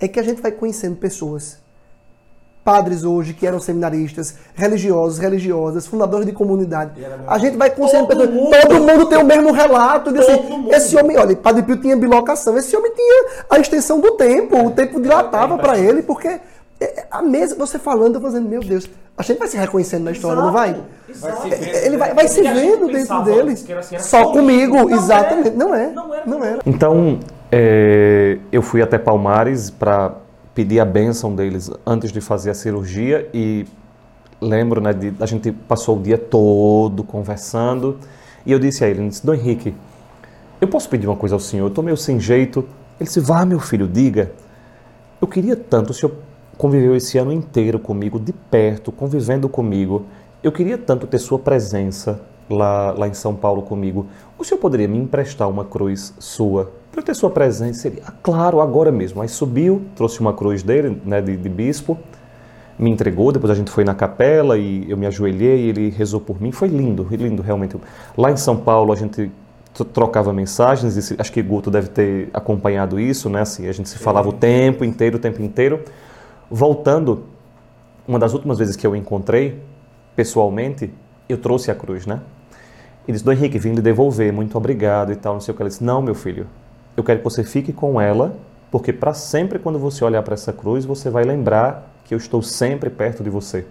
É 0.00 0.08
que 0.08 0.18
a 0.18 0.22
gente 0.22 0.42
vai 0.42 0.50
conhecendo 0.50 0.96
pessoas. 0.96 1.58
Padres 2.64 3.04
hoje 3.04 3.34
que 3.34 3.46
eram 3.46 3.60
seminaristas, 3.60 4.34
religiosos, 4.52 5.20
religiosas, 5.20 5.86
fundadores 5.86 6.26
de 6.26 6.32
comunidade. 6.32 7.00
A 7.28 7.38
gente 7.38 7.56
vai 7.56 7.70
conhecendo 7.70 8.08
todo, 8.08 8.28
mundo, 8.28 8.50
todo 8.60 8.82
mundo 8.82 9.06
tem 9.06 9.16
o 9.16 9.24
mesmo 9.24 9.52
relato. 9.52 10.12
De 10.12 10.18
assim, 10.18 10.68
esse 10.70 10.96
homem, 10.96 11.16
olha, 11.16 11.36
Padre 11.36 11.62
Pio 11.62 11.80
tinha 11.80 11.96
bilocação, 11.96 12.58
esse 12.58 12.76
homem 12.76 12.92
tinha 12.92 13.26
a 13.48 13.60
extensão 13.60 14.00
do 14.00 14.16
tempo, 14.16 14.66
o 14.66 14.72
tempo 14.72 15.00
dilatava 15.00 15.56
para 15.58 15.78
ele, 15.78 16.02
porque 16.02 16.40
é, 16.80 17.06
a 17.10 17.22
mesa, 17.22 17.54
você 17.54 17.78
falando, 17.78 18.16
eu 18.16 18.20
vou 18.20 18.30
dizendo, 18.30 18.48
meu 18.48 18.60
Deus, 18.60 18.88
a 19.16 19.22
gente 19.22 19.38
vai 19.38 19.48
se 19.48 19.56
reconhecendo 19.56 20.04
na 20.04 20.12
história, 20.12 20.34
Exato. 20.34 20.46
não 20.46 20.52
vai? 20.52 20.76
Vai 21.14 21.86
ele 21.86 21.96
vai, 21.96 22.14
vai 22.14 22.28
se 22.28 22.42
vendo 22.42 22.86
dentro 22.88 23.22
dele. 23.24 23.52
Assim, 23.52 23.98
Só 23.98 24.30
comigo, 24.30 24.76
não 24.76 24.90
exatamente. 24.90 25.48
Era. 25.48 25.56
Não 25.56 25.74
é. 25.74 25.90
Não 25.90 26.14
era. 26.14 26.26
Não 26.26 26.44
era. 26.44 26.58
Então, 26.66 27.18
é, 27.50 28.38
eu 28.52 28.60
fui 28.60 28.82
até 28.82 28.98
Palmares 28.98 29.70
para 29.70 30.12
pedir 30.54 30.80
a 30.80 30.84
bênção 30.84 31.34
deles 31.34 31.70
antes 31.86 32.12
de 32.12 32.20
fazer 32.20 32.50
a 32.50 32.54
cirurgia 32.54 33.28
e 33.32 33.66
lembro, 34.40 34.80
né, 34.80 34.92
de, 34.92 35.14
a 35.18 35.26
gente 35.26 35.50
passou 35.52 35.98
o 35.98 36.02
dia 36.02 36.18
todo 36.18 37.02
conversando 37.02 37.98
e 38.44 38.52
eu 38.52 38.58
disse 38.58 38.84
a 38.84 38.88
ele, 38.88 39.08
disse, 39.08 39.24
Dom 39.24 39.34
Henrique, 39.34 39.74
eu 40.60 40.68
posso 40.68 40.88
pedir 40.88 41.06
uma 41.06 41.16
coisa 41.16 41.34
ao 41.34 41.40
senhor? 41.40 41.64
Eu 41.64 41.68
estou 41.68 41.82
meio 41.82 41.96
sem 41.96 42.20
jeito. 42.20 42.60
Ele 42.98 43.06
disse, 43.06 43.20
vá 43.20 43.44
meu 43.44 43.60
filho, 43.60 43.86
diga. 43.86 44.32
Eu 45.20 45.26
queria 45.26 45.56
tanto, 45.56 45.90
o 45.90 45.94
senhor 45.94 46.14
conviveu 46.56 46.96
esse 46.96 47.18
ano 47.18 47.32
inteiro 47.32 47.78
comigo, 47.78 48.18
de 48.18 48.32
perto, 48.32 48.90
convivendo 48.90 49.48
comigo. 49.48 50.06
Eu 50.42 50.52
queria 50.52 50.78
tanto 50.78 51.06
ter 51.06 51.18
sua 51.18 51.38
presença 51.38 52.20
lá, 52.48 52.92
lá 52.92 53.08
em 53.08 53.14
São 53.14 53.34
Paulo 53.34 53.62
comigo. 53.62 54.06
O 54.38 54.44
senhor 54.44 54.60
poderia 54.60 54.88
me 54.88 54.98
emprestar 54.98 55.48
uma 55.48 55.64
cruz 55.64 56.14
sua 56.18 56.72
para 56.96 57.02
ter 57.02 57.14
sua 57.14 57.28
presença? 57.30 57.88
Ele, 57.88 58.02
ah, 58.06 58.12
claro, 58.22 58.60
agora 58.60 58.90
mesmo. 58.90 59.20
Aí 59.20 59.28
subiu, 59.28 59.82
trouxe 59.94 60.18
uma 60.20 60.32
cruz 60.32 60.62
dele, 60.62 61.00
né, 61.04 61.20
de, 61.20 61.36
de 61.36 61.48
bispo, 61.48 61.98
me 62.78 62.90
entregou. 62.90 63.30
Depois 63.30 63.50
a 63.50 63.54
gente 63.54 63.70
foi 63.70 63.84
na 63.84 63.94
capela 63.94 64.56
e 64.56 64.90
eu 64.90 64.96
me 64.96 65.06
ajoelhei 65.06 65.66
e 65.66 65.68
ele 65.68 65.90
rezou 65.90 66.20
por 66.20 66.40
mim. 66.40 66.52
Foi 66.52 66.68
lindo, 66.68 67.06
lindo 67.10 67.42
realmente. 67.42 67.76
Lá 68.16 68.30
em 68.30 68.36
São 68.38 68.56
Paulo 68.56 68.94
a 68.94 68.96
gente 68.96 69.30
trocava 69.92 70.32
mensagens, 70.32 71.12
acho 71.18 71.32
que 71.32 71.42
Guto 71.42 71.70
deve 71.70 71.88
ter 71.88 72.30
acompanhado 72.32 72.98
isso, 72.98 73.28
né? 73.28 73.42
Assim, 73.42 73.68
a 73.68 73.72
gente 73.72 73.90
se 73.90 73.98
falava 73.98 74.30
o 74.30 74.32
tempo 74.32 74.82
inteiro, 74.82 75.18
o 75.18 75.20
tempo 75.20 75.42
inteiro. 75.42 75.80
Voltando, 76.50 77.24
uma 78.06 78.18
das 78.18 78.32
últimas 78.32 78.58
vezes 78.58 78.76
que 78.76 78.86
eu 78.86 78.94
encontrei, 78.94 79.60
pessoalmente, 80.14 80.92
eu 81.28 81.38
trouxe 81.38 81.70
a 81.70 81.74
cruz, 81.74 82.06
né? 82.06 82.20
E 83.06 83.12
disse, 83.12 83.24
Dom 83.24 83.32
Henrique, 83.32 83.58
vim 83.58 83.74
lhe 83.74 83.82
devolver, 83.82 84.32
muito 84.32 84.56
obrigado 84.56 85.12
e 85.12 85.16
tal, 85.16 85.34
não 85.34 85.40
sei 85.40 85.52
o 85.52 85.56
que. 85.56 85.62
Ele 85.62 85.70
disse, 85.70 85.82
não, 85.82 86.00
meu 86.00 86.14
filho, 86.14 86.46
eu 86.96 87.02
quero 87.02 87.18
que 87.18 87.24
você 87.24 87.42
fique 87.42 87.72
com 87.72 88.00
ela, 88.00 88.36
porque 88.70 88.92
para 88.92 89.12
sempre, 89.12 89.58
quando 89.58 89.78
você 89.78 90.04
olhar 90.04 90.22
para 90.22 90.34
essa 90.34 90.52
cruz, 90.52 90.84
você 90.84 91.10
vai 91.10 91.24
lembrar 91.24 91.92
que 92.04 92.14
eu 92.14 92.18
estou 92.18 92.42
sempre 92.42 92.90
perto 92.90 93.22
de 93.22 93.30
você. 93.30 93.64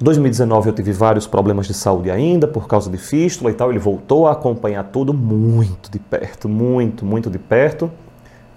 2019 0.00 0.70
eu 0.70 0.74
tive 0.74 0.92
vários 0.92 1.26
problemas 1.26 1.66
de 1.66 1.74
saúde 1.74 2.10
ainda, 2.10 2.48
por 2.48 2.66
causa 2.66 2.90
de 2.90 2.96
fístula 2.96 3.50
e 3.50 3.54
tal. 3.54 3.70
Ele 3.70 3.78
voltou 3.78 4.26
a 4.26 4.32
acompanhar 4.32 4.84
tudo 4.84 5.14
muito 5.14 5.90
de 5.90 5.98
perto, 5.98 6.48
muito, 6.48 7.04
muito 7.04 7.30
de 7.30 7.38
perto 7.38 7.90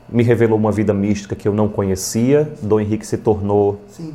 me 0.10 0.24
revelou 0.24 0.58
uma 0.58 0.72
vida 0.72 0.94
mística 0.94 1.36
que 1.36 1.48
eu 1.48 1.54
não 1.54 1.68
conhecia. 1.68 2.52
Dom 2.62 2.80
Henrique 2.80 3.06
se 3.06 3.18
tornou. 3.18 3.82
Sim. 3.90 4.14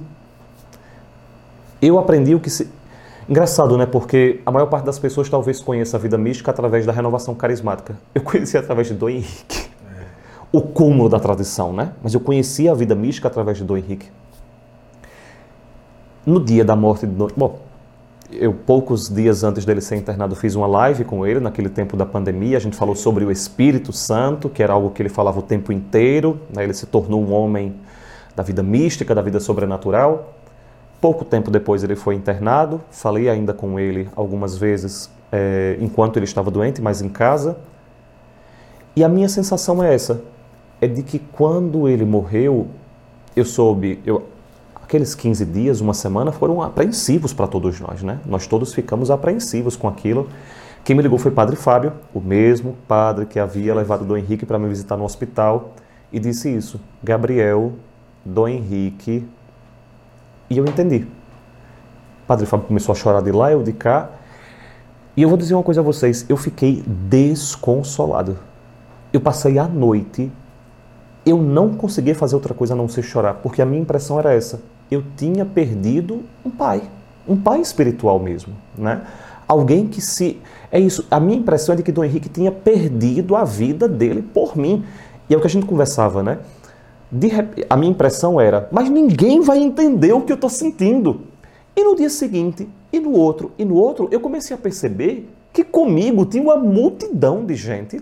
Eu 1.80 1.98
aprendi 1.98 2.34
o 2.34 2.40
que 2.40 2.48
se. 2.48 2.70
Engraçado, 3.28 3.76
né? 3.76 3.86
Porque 3.86 4.40
a 4.44 4.50
maior 4.50 4.66
parte 4.66 4.84
das 4.84 4.98
pessoas 4.98 5.28
talvez 5.28 5.60
conheça 5.60 5.96
a 5.96 6.00
vida 6.00 6.16
mística 6.16 6.50
através 6.50 6.86
da 6.86 6.92
renovação 6.92 7.34
carismática. 7.34 7.96
Eu 8.14 8.22
conheci 8.22 8.56
através 8.56 8.88
de 8.88 8.94
Dom 8.94 9.08
Henrique. 9.08 9.68
É. 9.86 10.04
O 10.50 10.60
cúmulo 10.62 11.08
da 11.08 11.20
tradição, 11.20 11.72
né? 11.72 11.92
Mas 12.02 12.14
eu 12.14 12.20
conheci 12.20 12.68
a 12.68 12.74
vida 12.74 12.94
mística 12.94 13.28
através 13.28 13.58
de 13.58 13.64
Dom 13.64 13.76
Henrique. 13.76 14.10
No 16.24 16.42
dia 16.44 16.64
da 16.64 16.76
morte 16.76 17.06
de 17.06 17.12
Dom. 17.12 17.28
Bom, 17.36 17.58
eu 18.38 18.52
poucos 18.52 19.08
dias 19.08 19.44
antes 19.44 19.64
dele 19.64 19.80
ser 19.80 19.96
internado 19.96 20.34
fiz 20.34 20.54
uma 20.54 20.66
live 20.66 21.04
com 21.04 21.26
ele 21.26 21.40
naquele 21.40 21.68
tempo 21.68 21.96
da 21.96 22.06
pandemia. 22.06 22.56
A 22.56 22.60
gente 22.60 22.76
falou 22.76 22.94
sobre 22.94 23.24
o 23.24 23.30
Espírito 23.30 23.92
Santo, 23.92 24.48
que 24.48 24.62
era 24.62 24.72
algo 24.72 24.90
que 24.90 25.02
ele 25.02 25.08
falava 25.08 25.38
o 25.38 25.42
tempo 25.42 25.72
inteiro. 25.72 26.40
Né? 26.54 26.64
Ele 26.64 26.74
se 26.74 26.86
tornou 26.86 27.22
um 27.22 27.32
homem 27.32 27.74
da 28.34 28.42
vida 28.42 28.62
mística, 28.62 29.14
da 29.14 29.22
vida 29.22 29.40
sobrenatural. 29.40 30.34
Pouco 31.00 31.24
tempo 31.24 31.50
depois 31.50 31.82
ele 31.82 31.96
foi 31.96 32.14
internado. 32.14 32.80
Falei 32.90 33.28
ainda 33.28 33.52
com 33.52 33.78
ele 33.78 34.08
algumas 34.14 34.56
vezes 34.56 35.10
é, 35.30 35.76
enquanto 35.80 36.16
ele 36.16 36.24
estava 36.24 36.50
doente, 36.50 36.80
mas 36.80 37.02
em 37.02 37.08
casa. 37.08 37.56
E 38.94 39.02
a 39.02 39.08
minha 39.08 39.28
sensação 39.28 39.82
é 39.82 39.94
essa: 39.94 40.22
é 40.80 40.86
de 40.86 41.02
que 41.02 41.18
quando 41.18 41.88
ele 41.88 42.04
morreu, 42.04 42.68
eu 43.34 43.44
soube, 43.44 44.00
eu 44.04 44.26
aqueles 44.92 45.14
15 45.14 45.46
dias, 45.46 45.80
uma 45.80 45.94
semana, 45.94 46.30
foram 46.30 46.60
apreensivos 46.60 47.32
para 47.32 47.46
todos 47.46 47.80
nós, 47.80 48.02
né? 48.02 48.20
Nós 48.26 48.46
todos 48.46 48.74
ficamos 48.74 49.10
apreensivos 49.10 49.74
com 49.74 49.88
aquilo. 49.88 50.28
Quem 50.84 50.94
me 50.94 51.02
ligou 51.02 51.18
foi 51.18 51.30
Padre 51.30 51.56
Fábio, 51.56 51.94
o 52.12 52.20
mesmo 52.20 52.76
padre 52.86 53.24
que 53.24 53.38
havia 53.38 53.74
levado 53.74 54.04
Dom 54.04 54.18
Henrique 54.18 54.44
para 54.44 54.58
me 54.58 54.68
visitar 54.68 54.98
no 54.98 55.04
hospital, 55.04 55.72
e 56.12 56.20
disse 56.20 56.54
isso: 56.54 56.78
Gabriel, 57.02 57.72
Dom 58.22 58.48
Henrique. 58.48 59.26
E 60.50 60.58
eu 60.58 60.64
entendi. 60.66 61.06
Padre 62.26 62.44
Fábio 62.44 62.66
começou 62.66 62.92
a 62.92 62.96
chorar 62.96 63.22
de 63.22 63.32
lá, 63.32 63.50
eu 63.50 63.62
de 63.62 63.72
cá. 63.72 64.10
E 65.16 65.22
eu 65.22 65.28
vou 65.30 65.38
dizer 65.38 65.54
uma 65.54 65.62
coisa 65.62 65.80
a 65.80 65.84
vocês: 65.84 66.26
eu 66.28 66.36
fiquei 66.36 66.84
desconsolado. 66.86 68.36
Eu 69.10 69.22
passei 69.22 69.58
a 69.58 69.66
noite 69.66 70.30
eu 71.24 71.40
não 71.40 71.74
conseguia 71.74 72.14
fazer 72.14 72.34
outra 72.34 72.52
coisa 72.52 72.74
a 72.74 72.76
não 72.76 72.88
ser 72.88 73.02
chorar, 73.02 73.34
porque 73.34 73.62
a 73.62 73.66
minha 73.66 73.80
impressão 73.80 74.18
era 74.18 74.34
essa 74.34 74.60
eu 74.92 75.04
tinha 75.16 75.44
perdido 75.44 76.22
um 76.44 76.50
pai, 76.50 76.82
um 77.26 77.36
pai 77.36 77.60
espiritual 77.60 78.18
mesmo, 78.18 78.54
né? 78.76 79.02
Alguém 79.46 79.86
que 79.86 80.00
se 80.00 80.38
é 80.70 80.80
isso. 80.80 81.06
A 81.10 81.20
minha 81.20 81.38
impressão 81.38 81.74
é 81.74 81.76
de 81.76 81.82
que 81.82 81.92
Dom 81.92 82.02
Henrique 82.02 82.28
tinha 82.28 82.50
perdido 82.50 83.36
a 83.36 83.44
vida 83.44 83.86
dele 83.86 84.22
por 84.22 84.56
mim. 84.56 84.84
E 85.28 85.34
é 85.34 85.36
o 85.36 85.40
que 85.40 85.46
a 85.46 85.50
gente 85.50 85.66
conversava, 85.66 86.22
né? 86.22 86.38
De, 87.10 87.30
a 87.68 87.76
minha 87.76 87.90
impressão 87.90 88.40
era, 88.40 88.68
mas 88.72 88.88
ninguém 88.88 89.42
vai 89.42 89.58
entender 89.58 90.14
o 90.14 90.22
que 90.22 90.32
eu 90.32 90.36
estou 90.36 90.48
sentindo. 90.48 91.20
E 91.76 91.84
no 91.84 91.94
dia 91.94 92.08
seguinte, 92.08 92.66
e 92.90 92.98
no 92.98 93.12
outro, 93.12 93.52
e 93.58 93.64
no 93.64 93.74
outro, 93.74 94.08
eu 94.10 94.18
comecei 94.18 94.56
a 94.56 94.58
perceber 94.58 95.28
que 95.52 95.62
comigo 95.62 96.24
tinha 96.24 96.42
uma 96.42 96.56
multidão 96.56 97.44
de 97.44 97.54
gente 97.54 98.00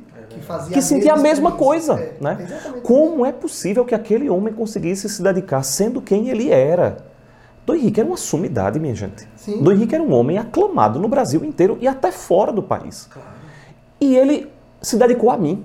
que, 0.67 0.75
que 0.75 0.83
sentia 0.83 1.15
a 1.15 1.17
mesma 1.17 1.53
coisa. 1.53 1.95
É, 1.95 2.15
né? 2.21 2.61
Como 2.83 3.25
é 3.25 3.33
possível 3.33 3.85
que 3.85 3.95
aquele 3.95 4.29
homem 4.29 4.53
conseguisse 4.53 5.09
se 5.09 5.23
dedicar 5.23 5.63
sendo 5.63 6.01
quem 6.01 6.29
ele 6.29 6.51
era? 6.51 7.05
Dom 7.67 7.75
Henrique 7.75 8.01
era 8.01 8.09
uma 8.09 8.17
sumidade, 8.17 8.81
minha 8.81 8.95
gente. 8.95 9.29
Sim. 9.37 9.63
Dom 9.63 9.73
Henrique 9.73 9.95
era 9.95 10.03
um 10.03 10.13
homem 10.13 10.39
aclamado 10.39 10.99
no 10.99 11.09
Brasil 11.09 11.45
inteiro 11.45 11.79
e 11.81 11.87
até 11.87 12.11
fora 12.11 12.53
do 12.53 12.63
país. 12.63 13.09
Claro. 13.13 13.29
E 14.01 14.17
ele 14.17 14.51
se 14.81 14.97
dedicou 14.97 15.31
a 15.31 15.37
mim. 15.37 15.65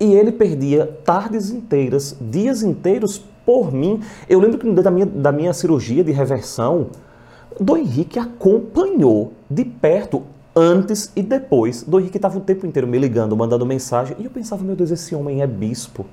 E 0.00 0.14
ele 0.14 0.32
perdia 0.32 0.84
tardes 1.04 1.50
inteiras, 1.50 2.16
dias 2.20 2.62
inteiros 2.62 3.24
por 3.46 3.72
mim. 3.72 4.00
Eu 4.28 4.40
lembro 4.40 4.58
que 4.58 4.66
no 4.66 4.74
dia 4.74 4.82
da 4.82 4.90
minha, 4.90 5.06
da 5.06 5.30
minha 5.30 5.52
cirurgia 5.52 6.02
de 6.02 6.10
reversão, 6.10 6.88
Dom 7.60 7.76
Henrique 7.76 8.18
acompanhou 8.18 9.32
de 9.48 9.64
perto 9.64 10.24
antes 10.54 11.10
e 11.16 11.22
depois 11.22 11.82
do 11.82 11.98
Henrique 11.98 12.18
estava 12.18 12.38
o 12.38 12.40
tempo 12.40 12.66
inteiro 12.66 12.86
me 12.86 12.98
ligando, 12.98 13.36
mandando 13.36 13.64
mensagem, 13.64 14.16
e 14.18 14.24
eu 14.24 14.30
pensava, 14.30 14.62
meu 14.62 14.76
Deus, 14.76 14.90
esse 14.90 15.14
homem 15.14 15.42
é 15.42 15.46
bispo. 15.46 16.06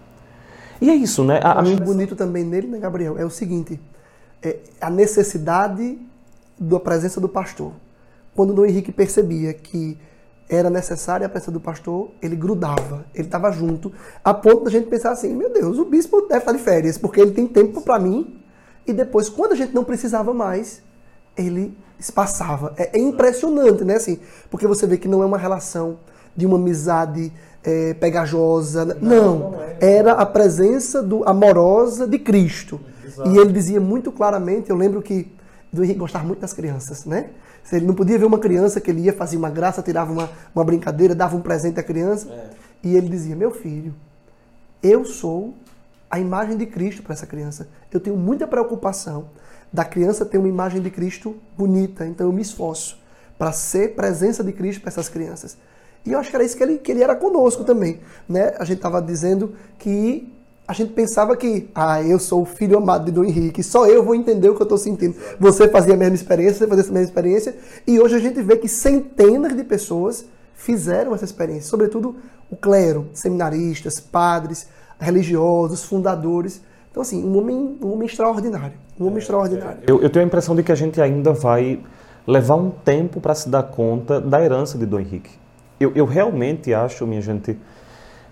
E 0.82 0.90
é 0.90 0.96
isso, 0.96 1.24
né? 1.24 1.40
A, 1.44 1.60
a 1.60 1.62
minha... 1.62 1.78
bonito 1.78 2.16
também 2.16 2.44
nele, 2.44 2.68
né, 2.68 2.80
Gabriel, 2.80 3.18
é 3.18 3.26
o 3.26 3.30
seguinte, 3.30 3.80
é 4.42 4.60
a 4.80 4.90
necessidade 4.90 6.00
da 6.58 6.80
presença 6.80 7.20
do 7.20 7.28
pastor. 7.28 7.74
Quando 8.34 8.52
o 8.52 8.54
Dom 8.54 8.66
Henrique 8.66 8.92
percebia 8.92 9.54
que 9.54 9.98
era 10.48 10.70
necessária 10.70 11.26
a 11.26 11.30
presença 11.30 11.52
do 11.52 11.60
pastor, 11.60 12.10
ele 12.22 12.36
grudava, 12.36 13.06
ele 13.14 13.28
estava 13.28 13.52
junto, 13.52 13.92
a 14.24 14.34
ponto 14.34 14.64
da 14.64 14.72
gente 14.72 14.88
pensar 14.88 15.12
assim, 15.12 15.36
meu 15.36 15.54
Deus, 15.54 15.78
o 15.78 15.86
bispo 15.86 16.22
deve 16.22 16.40
estar 16.40 16.52
de 16.54 16.60
férias, 16.60 16.98
porque 16.98 17.20
ele 17.22 17.32
tem 17.32 17.46
tempo 17.46 17.82
para 17.82 18.00
mim, 18.00 18.42
e 18.88 18.94
depois, 18.94 19.30
quando 19.30 19.52
a 19.52 19.56
gente 19.56 19.76
não 19.76 19.84
precisava 19.84 20.34
mais, 20.34 20.82
ele 21.42 21.78
espaçava. 22.00 22.74
É, 22.78 22.98
é, 22.98 23.02
impressionante, 23.02 23.84
né? 23.84 23.96
Assim, 23.96 24.20
porque 24.50 24.68
você 24.68 24.88
vê 24.88 24.98
que 24.98 25.08
não 25.08 25.22
é 25.22 25.26
uma 25.26 25.38
relação 25.38 25.98
de 26.36 26.46
uma 26.46 26.58
amizade 26.58 27.32
é, 27.64 27.94
pegajosa. 27.94 28.86
Não, 28.86 28.96
não, 29.02 29.52
não 29.52 29.62
é. 29.62 29.78
era 29.80 30.14
a 30.14 30.26
presença 30.26 31.02
do 31.02 31.28
amorosa 31.28 32.08
de 32.08 32.20
Cristo. 32.20 32.80
Exato. 33.06 33.30
E 33.30 33.38
ele 33.38 33.52
dizia 33.52 33.80
muito 33.80 34.12
claramente, 34.12 34.70
eu 34.70 34.76
lembro 34.76 35.02
que 35.02 35.32
do 35.72 35.84
Henrique 35.84 36.00
gostava 36.00 36.26
muito 36.26 36.40
das 36.40 36.54
crianças, 36.54 37.06
né? 37.06 37.30
Se 37.64 37.76
ele 37.76 37.86
não 37.86 37.94
podia 37.94 38.18
ver 38.18 38.26
uma 38.26 38.40
criança 38.40 38.82
que 38.82 38.90
ele 38.90 39.02
ia 39.02 39.14
fazer 39.14 39.38
uma 39.38 39.50
graça, 39.50 39.82
tirava 39.84 40.12
uma, 40.12 40.30
uma 40.56 40.64
brincadeira, 40.64 41.14
dava 41.14 41.36
um 41.36 41.42
presente 41.42 41.80
à 41.80 41.84
criança. 41.84 42.28
É. 42.32 42.50
E 42.84 42.96
ele 42.96 43.10
dizia: 43.10 43.36
Meu 43.36 43.52
filho, 43.52 43.94
eu 44.82 45.06
sou 45.06 45.54
a 46.10 46.20
imagem 46.20 46.58
de 46.58 46.66
Cristo 46.66 47.04
para 47.04 47.14
essa 47.14 47.28
criança. 47.28 47.68
Eu 47.92 48.00
tenho 48.00 48.18
muita 48.18 48.48
preocupação 48.48 49.26
da 49.72 49.86
criança 49.86 50.26
ter 50.26 50.38
uma 50.38 50.48
imagem 50.48 50.82
de 50.82 50.90
Cristo 50.90 51.36
bonita, 51.58 52.06
então 52.06 52.28
eu 52.28 52.34
me 52.34 52.42
esforço 52.42 53.00
para 53.38 53.52
ser 53.52 53.96
presença 53.96 54.44
de 54.44 54.52
Cristo 54.52 54.82
para 54.82 54.90
essas 54.90 55.08
crianças. 55.08 55.58
E 56.06 56.12
eu 56.12 56.20
acho 56.20 56.30
que 56.30 56.36
era 56.36 56.44
isso 56.44 56.58
que 56.58 56.64
ele, 56.64 56.78
que 56.78 56.92
ele 56.92 57.04
era 57.04 57.16
conosco 57.16 57.64
também. 57.64 58.00
Né? 58.28 58.54
A 58.58 58.66
gente 58.66 58.78
estava 58.78 59.02
dizendo 59.02 59.54
que 59.78 60.34
a 60.68 60.74
gente 60.74 60.94
pensava 60.94 61.36
que, 61.36 61.70
ah, 61.74 62.02
eu 62.04 62.20
sou 62.20 62.44
o 62.44 62.46
filho 62.46 62.78
amado 62.78 63.06
de 63.06 63.12
Dom 63.12 63.24
Henrique, 63.24 63.64
só 63.64 63.88
eu 63.88 64.04
vou 64.04 64.14
entender 64.14 64.50
o 64.50 64.56
que 64.56 64.62
eu 64.62 64.66
estou 64.66 64.78
sentindo. 64.78 65.16
Você 65.40 65.68
fazia 65.68 65.96
a 65.96 65.98
mesma 65.98 66.16
experiência, 66.16 66.60
você 66.60 66.68
fazia 66.68 66.84
essa 66.84 66.94
mesma 66.94 67.08
experiência, 67.08 67.58
e 67.88 68.00
hoje 68.00 68.16
a 68.16 68.20
gente 68.20 68.40
vê 68.42 68.56
que 68.56 68.68
centenas 68.68 69.56
de 69.56 69.64
pessoas 69.64 70.26
fizeram 70.54 71.16
essa 71.16 71.26
experiência, 71.26 71.70
sobretudo 71.70 72.18
o 72.52 72.56
clero, 72.56 73.10
seminaristas, 73.14 74.00
padres, 74.00 74.68
religiosos, 75.00 75.84
fundadores. 75.84 76.62
Então, 77.00 77.02
assim, 77.02 77.24
um 77.24 77.38
homem, 77.38 77.78
um 77.82 77.94
homem 77.94 78.06
extraordinário. 78.08 78.74
Um 79.00 79.06
homem 79.06 79.20
extraordinário. 79.20 79.80
Eu, 79.88 80.02
eu 80.02 80.10
tenho 80.10 80.26
a 80.26 80.28
impressão 80.28 80.54
de 80.54 80.62
que 80.62 80.72
a 80.72 80.76
gente 80.76 81.00
ainda 81.00 81.32
vai 81.32 81.80
levar 82.28 82.56
um 82.56 82.70
tempo 82.70 83.22
para 83.22 83.34
se 83.34 83.48
dar 83.48 83.64
conta 83.64 84.20
da 84.20 84.44
herança 84.44 84.78
de 84.78 84.86
Dom 84.86 85.00
Henrique. 85.00 85.32
Eu, 85.80 85.94
eu 85.96 86.04
realmente 86.04 86.74
acho, 86.74 87.08
minha 87.08 87.22
gente, 87.22 87.58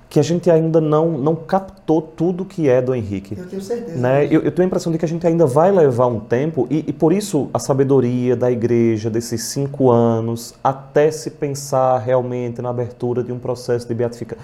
que 0.09 0.19
a 0.19 0.21
gente 0.21 0.51
ainda 0.51 0.81
não, 0.81 1.11
não 1.11 1.33
captou 1.33 2.01
tudo 2.01 2.43
que 2.43 2.67
é 2.67 2.81
Dom 2.81 2.95
Henrique. 2.95 3.37
Eu 3.37 3.47
tenho 3.47 3.61
certeza. 3.61 3.97
Né? 3.97 4.25
Eu, 4.25 4.41
eu, 4.41 4.51
tenho 4.51 4.65
a 4.65 4.67
impressão 4.67 4.91
de 4.91 4.97
que 4.97 5.05
a 5.05 5.07
gente 5.07 5.25
ainda 5.25 5.45
vai 5.45 5.71
levar 5.71 6.07
um 6.07 6.19
tempo, 6.19 6.67
e, 6.69 6.83
e, 6.87 6.91
por 6.91 7.13
isso 7.13 7.49
a 7.53 7.59
sabedoria 7.59 8.35
da 8.35 8.51
igreja 8.51 9.09
desses 9.09 9.43
cinco 9.45 9.89
anos, 9.89 10.53
até 10.61 11.09
se 11.09 11.31
pensar 11.31 11.99
realmente 11.99 12.61
na 12.61 12.69
abertura 12.69 13.23
de 13.23 13.31
um 13.31 13.39
processo 13.39 13.87
de 13.87 13.93
beatificação. 13.93 14.43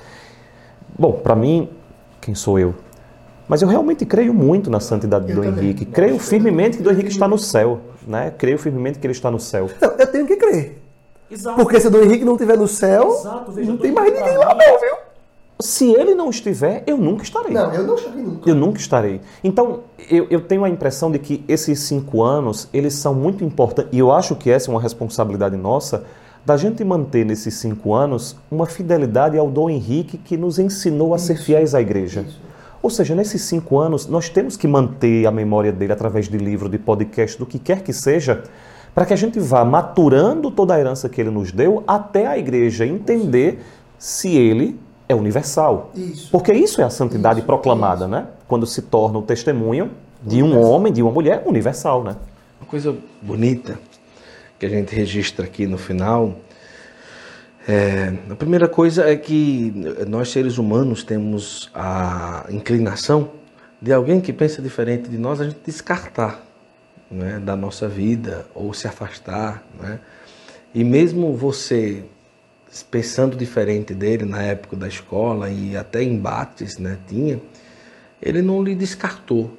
Bom, 0.97 1.11
para 1.11 1.35
mim, 1.35 1.67
quem 2.21 2.33
sou 2.33 2.57
eu? 2.57 2.73
Mas 3.47 3.61
eu 3.61 3.67
realmente 3.67 4.05
creio 4.05 4.33
muito 4.33 4.69
na 4.69 4.79
santidade 4.79 5.25
de 5.25 5.33
Dom 5.33 5.43
Henrique. 5.43 5.85
Creio 5.85 6.17
firmemente 6.19 6.77
que 6.77 6.83
Dom 6.83 6.91
Henrique 6.91 7.09
está 7.09 7.27
no 7.27 7.37
céu. 7.37 7.79
Né? 8.07 8.33
Creio 8.37 8.57
firmemente 8.57 8.99
que 8.99 9.05
ele 9.05 9.13
está 9.13 9.29
no 9.29 9.39
céu. 9.39 9.69
Não, 9.81 9.91
eu 9.91 10.07
tenho 10.07 10.25
que 10.25 10.35
crer. 10.35 10.81
Exato. 11.29 11.57
Porque 11.57 11.79
se 11.79 11.89
Dom 11.89 12.01
Henrique 12.01 12.23
não 12.23 12.33
estiver 12.33 12.57
no 12.57 12.67
céu, 12.67 13.09
Exato, 13.19 13.51
veja, 13.51 13.71
não 13.71 13.77
tem 13.77 13.91
mais 13.91 14.13
ninguém 14.13 14.37
lá 14.37 14.53
não, 14.53 14.79
viu? 14.79 14.95
Se 15.59 15.91
ele 15.93 16.13
não 16.13 16.29
estiver, 16.29 16.83
eu 16.85 16.97
nunca 16.97 17.23
estarei. 17.23 17.53
Não, 17.53 17.73
eu 17.73 17.83
não 17.83 17.95
estarei 17.95 18.21
nunca. 18.21 18.49
Eu 18.49 18.55
nunca 18.55 18.79
estarei. 18.79 19.21
Então, 19.43 19.81
eu, 20.09 20.27
eu 20.29 20.41
tenho 20.41 20.63
a 20.63 20.69
impressão 20.69 21.11
de 21.11 21.19
que 21.19 21.43
esses 21.47 21.79
cinco 21.79 22.21
anos, 22.21 22.67
eles 22.73 22.95
são 22.95 23.13
muito 23.13 23.43
importantes, 23.43 23.91
e 23.93 23.99
eu 23.99 24.11
acho 24.11 24.35
que 24.35 24.49
essa 24.49 24.69
é 24.69 24.71
uma 24.73 24.81
responsabilidade 24.81 25.55
nossa, 25.55 26.03
da 26.45 26.57
gente 26.57 26.83
manter 26.83 27.25
nesses 27.25 27.53
cinco 27.55 27.93
anos 27.93 28.35
uma 28.51 28.65
fidelidade 28.65 29.37
ao 29.37 29.49
Dom 29.49 29.69
Henrique 29.69 30.17
que 30.17 30.35
nos 30.35 30.59
ensinou 30.59 31.13
a 31.13 31.17
Isso. 31.17 31.27
ser 31.27 31.37
fiéis 31.37 31.73
à 31.73 31.81
igreja. 31.81 32.25
Isso. 32.27 32.41
Ou 32.83 32.89
seja, 32.89 33.15
nesses 33.15 33.43
cinco 33.43 33.79
anos, 33.79 34.07
nós 34.07 34.27
temos 34.27 34.57
que 34.57 34.67
manter 34.67 35.25
a 35.25 35.31
memória 35.31 35.71
dele 35.71 35.93
através 35.93 36.27
de 36.27 36.37
livro, 36.37 36.67
de 36.67 36.77
podcast, 36.77 37.39
do 37.39 37.45
que 37.45 37.57
quer 37.57 37.81
que 37.81 37.93
seja, 37.93 38.43
para 38.93 39.05
que 39.05 39.13
a 39.13 39.15
gente 39.15 39.39
vá 39.39 39.63
maturando 39.63 40.51
toda 40.51 40.75
a 40.75 40.79
herança 40.79 41.07
que 41.07 41.21
ele 41.21 41.29
nos 41.29 41.53
deu 41.53 41.81
até 41.87 42.27
a 42.27 42.37
igreja 42.37 42.85
entender 42.85 43.63
se 43.97 44.35
ele 44.35 44.77
é 45.07 45.15
universal. 45.15 45.91
Isso. 45.95 46.29
Porque 46.29 46.51
isso 46.51 46.81
é 46.81 46.83
a 46.83 46.89
santidade 46.89 47.39
isso, 47.39 47.45
proclamada, 47.45 48.03
isso. 48.03 48.11
né? 48.11 48.27
Quando 48.49 48.67
se 48.67 48.81
torna 48.81 49.17
o 49.17 49.21
testemunho 49.21 49.89
de 50.21 50.43
um 50.43 50.59
homem, 50.59 50.91
de 50.91 51.01
uma 51.01 51.11
mulher 51.11 51.43
universal, 51.45 52.03
né? 52.03 52.17
Uma 52.59 52.67
coisa 52.67 52.93
bonita 53.21 53.79
que 54.59 54.65
a 54.65 54.69
gente 54.69 54.93
registra 54.93 55.45
aqui 55.45 55.65
no 55.65 55.77
final 55.77 56.33
é, 57.67 58.13
a 58.29 58.35
primeira 58.35 58.67
coisa 58.67 59.09
é 59.09 59.15
que 59.15 59.73
nós 60.07 60.29
seres 60.29 60.57
humanos 60.57 61.03
temos 61.03 61.69
a 61.73 62.45
inclinação 62.49 63.31
de 63.81 63.93
alguém 63.93 64.19
que 64.19 64.33
pensa 64.33 64.61
diferente 64.61 65.09
de 65.09 65.17
nós 65.17 65.39
a 65.39 65.45
gente 65.45 65.59
descartar 65.65 66.43
né, 67.09 67.39
da 67.39 67.55
nossa 67.55 67.87
vida 67.87 68.45
ou 68.53 68.73
se 68.73 68.87
afastar. 68.87 69.63
Né? 69.79 69.99
E 70.73 70.83
mesmo 70.83 71.35
você 71.35 72.03
pensando 72.89 73.37
diferente 73.37 73.93
dele 73.93 74.25
na 74.25 74.41
época 74.41 74.75
da 74.75 74.87
escola 74.87 75.49
e 75.49 75.77
até 75.77 76.03
embates 76.03 76.77
né, 76.77 76.97
tinha, 77.07 77.39
ele 78.21 78.41
não 78.41 78.63
lhe 78.63 78.73
descartou, 78.73 79.55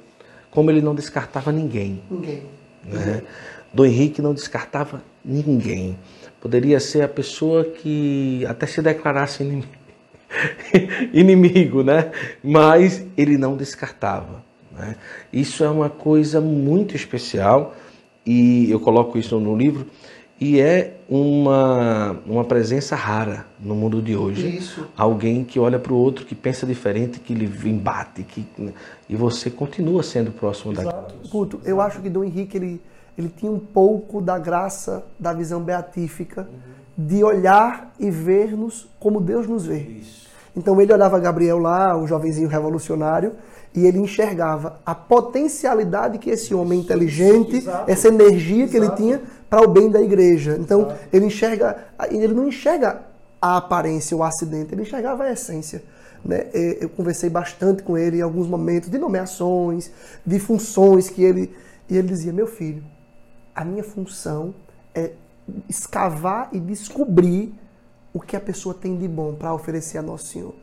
como 0.51 0.69
ele 0.69 0.81
não 0.81 0.93
descartava 0.93 1.51
ninguém. 1.51 2.03
Ninguém. 2.11 2.43
Né? 2.83 3.23
Dom 3.73 3.85
Henrique 3.85 4.21
não 4.21 4.33
descartava 4.33 5.01
ninguém. 5.23 5.97
Poderia 6.45 6.79
ser 6.79 7.01
a 7.01 7.07
pessoa 7.07 7.63
que 7.63 8.45
até 8.45 8.67
se 8.67 8.79
declarasse 8.79 9.41
inimigo, 9.41 9.67
inimigo 11.11 11.83
né? 11.83 12.11
Mas 12.43 13.03
ele 13.17 13.35
não 13.35 13.57
descartava. 13.57 14.43
Né? 14.71 14.95
Isso 15.33 15.63
é 15.63 15.69
uma 15.71 15.89
coisa 15.89 16.39
muito 16.39 16.95
especial 16.95 17.75
e 18.23 18.69
eu 18.69 18.79
coloco 18.79 19.17
isso 19.17 19.39
no 19.39 19.57
livro 19.57 19.87
e 20.39 20.59
é 20.59 20.97
uma, 21.09 22.21
uma 22.27 22.43
presença 22.43 22.95
rara 22.95 23.47
no 23.59 23.73
mundo 23.73 23.99
de 23.99 24.15
hoje. 24.15 24.57
Isso. 24.57 24.87
Alguém 24.95 25.43
que 25.43 25.59
olha 25.59 25.79
para 25.79 25.93
o 25.93 25.97
outro, 25.97 26.27
que 26.27 26.35
pensa 26.35 26.63
diferente, 26.67 27.19
que 27.19 27.33
lhe 27.33 27.47
embate, 27.67 28.21
que, 28.21 28.45
e 29.09 29.15
você 29.15 29.49
continua 29.49 30.03
sendo 30.03 30.31
próximo 30.31 30.73
Exato. 30.73 31.15
da 31.23 31.27
Puto, 31.27 31.59
eu 31.65 31.81
acho 31.81 32.03
que 32.03 32.09
Dom 32.09 32.23
Henrique 32.23 32.55
ele 32.55 32.81
ele 33.17 33.29
tinha 33.29 33.51
um 33.51 33.59
pouco 33.59 34.21
da 34.21 34.37
graça 34.37 35.03
da 35.19 35.33
visão 35.33 35.61
beatífica, 35.61 36.41
uhum. 36.41 37.05
de 37.05 37.23
olhar 37.23 37.93
e 37.99 38.09
ver-nos 38.09 38.89
como 38.99 39.21
Deus 39.21 39.47
nos 39.47 39.65
vê. 39.65 39.79
Isso. 39.79 40.25
Então 40.55 40.79
ele 40.81 40.93
olhava 40.93 41.19
Gabriel 41.19 41.57
lá, 41.57 41.97
o 41.97 42.07
jovenzinho 42.07 42.47
revolucionário, 42.47 43.33
e 43.73 43.85
ele 43.85 43.99
enxergava 43.99 44.79
a 44.85 44.95
potencialidade 44.95 46.17
que 46.17 46.29
esse 46.29 46.55
homem 46.55 46.79
inteligente, 46.79 47.57
Exato. 47.57 47.91
essa 47.91 48.07
energia 48.07 48.67
que 48.67 48.77
Exato. 48.77 48.93
ele 48.93 48.95
tinha 48.95 49.21
para 49.49 49.61
o 49.61 49.67
bem 49.67 49.89
da 49.89 50.01
igreja. 50.01 50.57
Então 50.59 50.81
Exato. 50.83 50.99
ele 51.11 51.25
enxerga, 51.25 51.77
ele 52.09 52.33
não 52.33 52.47
enxerga 52.47 53.01
a 53.41 53.57
aparência, 53.57 54.15
o 54.15 54.23
acidente, 54.23 54.73
ele 54.73 54.83
enxergava 54.83 55.25
a 55.25 55.31
essência. 55.31 55.83
Né? 56.23 56.47
Eu 56.53 56.89
conversei 56.89 57.29
bastante 57.29 57.83
com 57.83 57.97
ele 57.97 58.17
em 58.17 58.21
alguns 58.21 58.47
momentos 58.47 58.89
de 58.89 58.97
nomeações, 58.97 59.91
de 60.25 60.39
funções 60.39 61.09
que 61.09 61.23
ele. 61.23 61.53
E 61.87 61.97
ele 61.97 62.07
dizia: 62.07 62.33
Meu 62.33 62.47
filho, 62.47 62.81
a 63.55 63.63
minha 63.63 63.83
função 63.83 64.53
é 64.93 65.11
escavar 65.69 66.49
e 66.51 66.59
descobrir 66.59 67.53
o 68.13 68.19
que 68.19 68.35
a 68.35 68.39
pessoa 68.39 68.73
tem 68.73 68.97
de 68.97 69.07
bom 69.07 69.33
para 69.33 69.53
oferecer 69.53 69.97
a 69.97 70.01
Nosso 70.01 70.27
Senhor. 70.27 70.53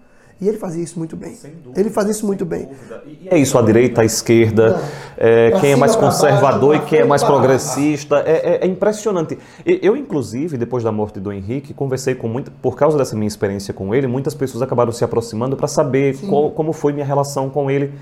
E 0.40 0.48
ele 0.48 0.58
fazia 0.58 0.82
isso 0.82 0.98
muito 0.98 1.16
bem. 1.16 1.38
Dúvida, 1.62 1.80
ele 1.80 1.88
fazia 1.88 2.10
isso 2.10 2.26
muito 2.26 2.44
bem. 2.44 2.68
E 3.06 3.28
é 3.30 3.38
isso, 3.38 3.56
a 3.56 3.62
direita, 3.62 4.00
a 4.00 4.04
esquerda, 4.04 4.82
é, 5.16 5.52
quem 5.60 5.70
é 5.70 5.76
mais 5.76 5.94
conservador 5.94 6.70
baixo, 6.70 6.84
e 6.84 6.88
quem 6.88 6.98
é 6.98 7.04
mais 7.04 7.22
progressista. 7.22 8.24
É, 8.26 8.54
é, 8.54 8.64
é, 8.64 8.66
impressionante. 8.66 9.38
Eu, 9.64 9.96
inclusive, 9.96 10.56
depois 10.56 10.82
da 10.82 10.90
morte 10.90 11.20
do 11.20 11.30
Henrique, 11.30 11.72
conversei 11.72 12.16
com 12.16 12.26
muito, 12.26 12.50
por 12.50 12.74
causa 12.74 12.98
dessa 12.98 13.14
minha 13.14 13.28
experiência 13.28 13.72
com 13.72 13.94
ele, 13.94 14.08
muitas 14.08 14.34
pessoas 14.34 14.62
acabaram 14.62 14.90
se 14.90 15.04
aproximando 15.04 15.56
para 15.56 15.68
saber 15.68 16.18
qual, 16.28 16.50
como 16.50 16.72
foi 16.72 16.92
minha 16.92 17.06
relação 17.06 17.48
com 17.48 17.70
ele. 17.70 17.92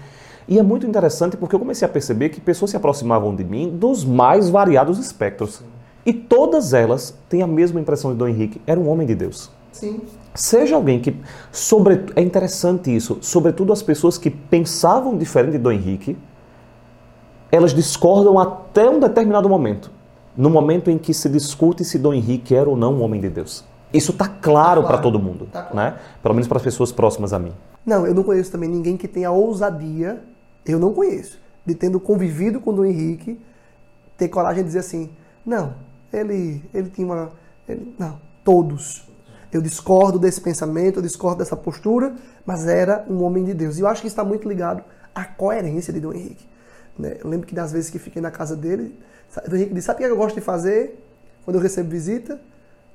E 0.51 0.59
é 0.59 0.65
muito 0.65 0.85
interessante 0.85 1.37
porque 1.37 1.55
eu 1.55 1.61
comecei 1.61 1.87
a 1.87 1.89
perceber 1.89 2.31
que 2.31 2.41
pessoas 2.41 2.73
se 2.73 2.77
aproximavam 2.77 3.37
de 3.37 3.45
mim 3.45 3.71
dos 3.71 4.05
mais 4.05 4.51
variados 4.51 4.99
espectros. 4.99 5.63
E 6.05 6.13
todas 6.13 6.73
elas 6.73 7.17
têm 7.29 7.41
a 7.41 7.47
mesma 7.47 7.81
impressão 7.81 8.11
de 8.11 8.19
Dom 8.19 8.27
Henrique. 8.27 8.61
Era 8.67 8.81
um 8.81 8.89
homem 8.89 9.07
de 9.07 9.15
Deus. 9.15 9.49
Sim. 9.71 10.01
Seja 10.35 10.75
alguém 10.75 10.99
que. 10.99 11.15
Sobre, 11.53 12.05
é 12.17 12.21
interessante 12.21 12.95
isso. 12.95 13.19
Sobretudo 13.21 13.73
as 13.73 13.81
pessoas 13.81 14.19
que 14.19 14.29
pensavam 14.29 15.17
diferente 15.17 15.53
de 15.53 15.59
Dom 15.59 15.71
Henrique, 15.71 16.19
elas 17.53 17.73
discordam 17.73 18.37
até 18.37 18.91
um 18.91 18.99
determinado 18.99 19.49
momento. 19.49 19.89
No 20.37 20.51
momento 20.51 20.91
em 20.91 20.99
que 20.99 21.15
se 21.15 21.29
discute 21.29 21.85
se 21.85 21.97
Dom 21.97 22.13
Henrique 22.13 22.57
era 22.57 22.69
ou 22.69 22.77
não 22.77 22.95
um 22.95 23.03
homem 23.03 23.21
de 23.21 23.29
Deus. 23.29 23.65
Isso 23.95 24.11
está 24.11 24.27
claro, 24.27 24.41
tá 24.41 24.49
claro 24.49 24.83
para 24.83 24.99
todo 24.99 25.21
mundo, 25.21 25.47
tá 25.53 25.63
claro. 25.63 25.77
né? 25.77 26.01
Pelo 26.21 26.35
menos 26.35 26.49
para 26.49 26.57
as 26.57 26.65
pessoas 26.65 26.91
próximas 26.91 27.33
a 27.33 27.39
mim. 27.39 27.53
Não, 27.87 28.05
eu 28.05 28.15
não 28.15 28.25
conheço 28.25 28.51
também 28.51 28.69
ninguém 28.69 28.97
que 28.97 29.07
tenha 29.07 29.31
ousadia 29.31 30.21
eu 30.65 30.79
não 30.79 30.93
conheço, 30.93 31.39
de 31.65 31.75
tendo 31.75 31.99
convivido 32.01 32.61
com 32.61 32.71
o 32.71 32.73
Dom 32.73 32.85
Henrique, 32.85 33.41
ter 34.17 34.29
coragem 34.29 34.63
de 34.63 34.69
dizer 34.69 34.81
assim, 34.81 35.11
não, 35.45 35.75
ele, 36.13 36.63
ele 36.75 36.91
tinha 36.91 37.07
uma. 37.07 37.33
Ele, 37.69 37.95
não, 37.99 38.21
todos. 38.45 39.09
Eu 39.53 39.61
discordo 39.61 40.19
desse 40.19 40.41
pensamento, 40.41 40.99
eu 40.99 41.03
discordo 41.03 41.39
dessa 41.39 41.57
postura, 41.57 42.15
mas 42.47 42.67
era 42.67 43.05
um 43.09 43.23
homem 43.23 43.45
de 43.45 43.55
Deus. 43.55 43.79
E 43.79 43.81
eu 43.81 43.87
acho 43.89 44.01
que 44.01 44.07
está 44.07 44.25
muito 44.25 44.49
ligado 44.49 44.85
à 45.15 45.25
coerência 45.25 45.93
de 45.93 46.01
Dom 46.01 46.13
Henrique. 46.13 46.47
Né? 46.99 47.17
Eu 47.19 47.29
lembro 47.29 47.47
que 47.47 47.55
das 47.55 47.73
vezes 47.73 47.91
que 47.91 47.99
fiquei 47.99 48.23
na 48.23 48.31
casa 48.31 48.55
dele, 48.55 48.97
Dom 49.49 49.57
Henrique 49.57 49.75
disse: 49.75 49.87
Sabe 49.87 50.05
o 50.05 50.07
que 50.07 50.13
eu 50.13 50.17
gosto 50.17 50.35
de 50.37 50.41
fazer 50.41 51.03
quando 51.45 51.57
eu 51.57 51.63
recebo 51.63 51.91
visita? 51.91 52.41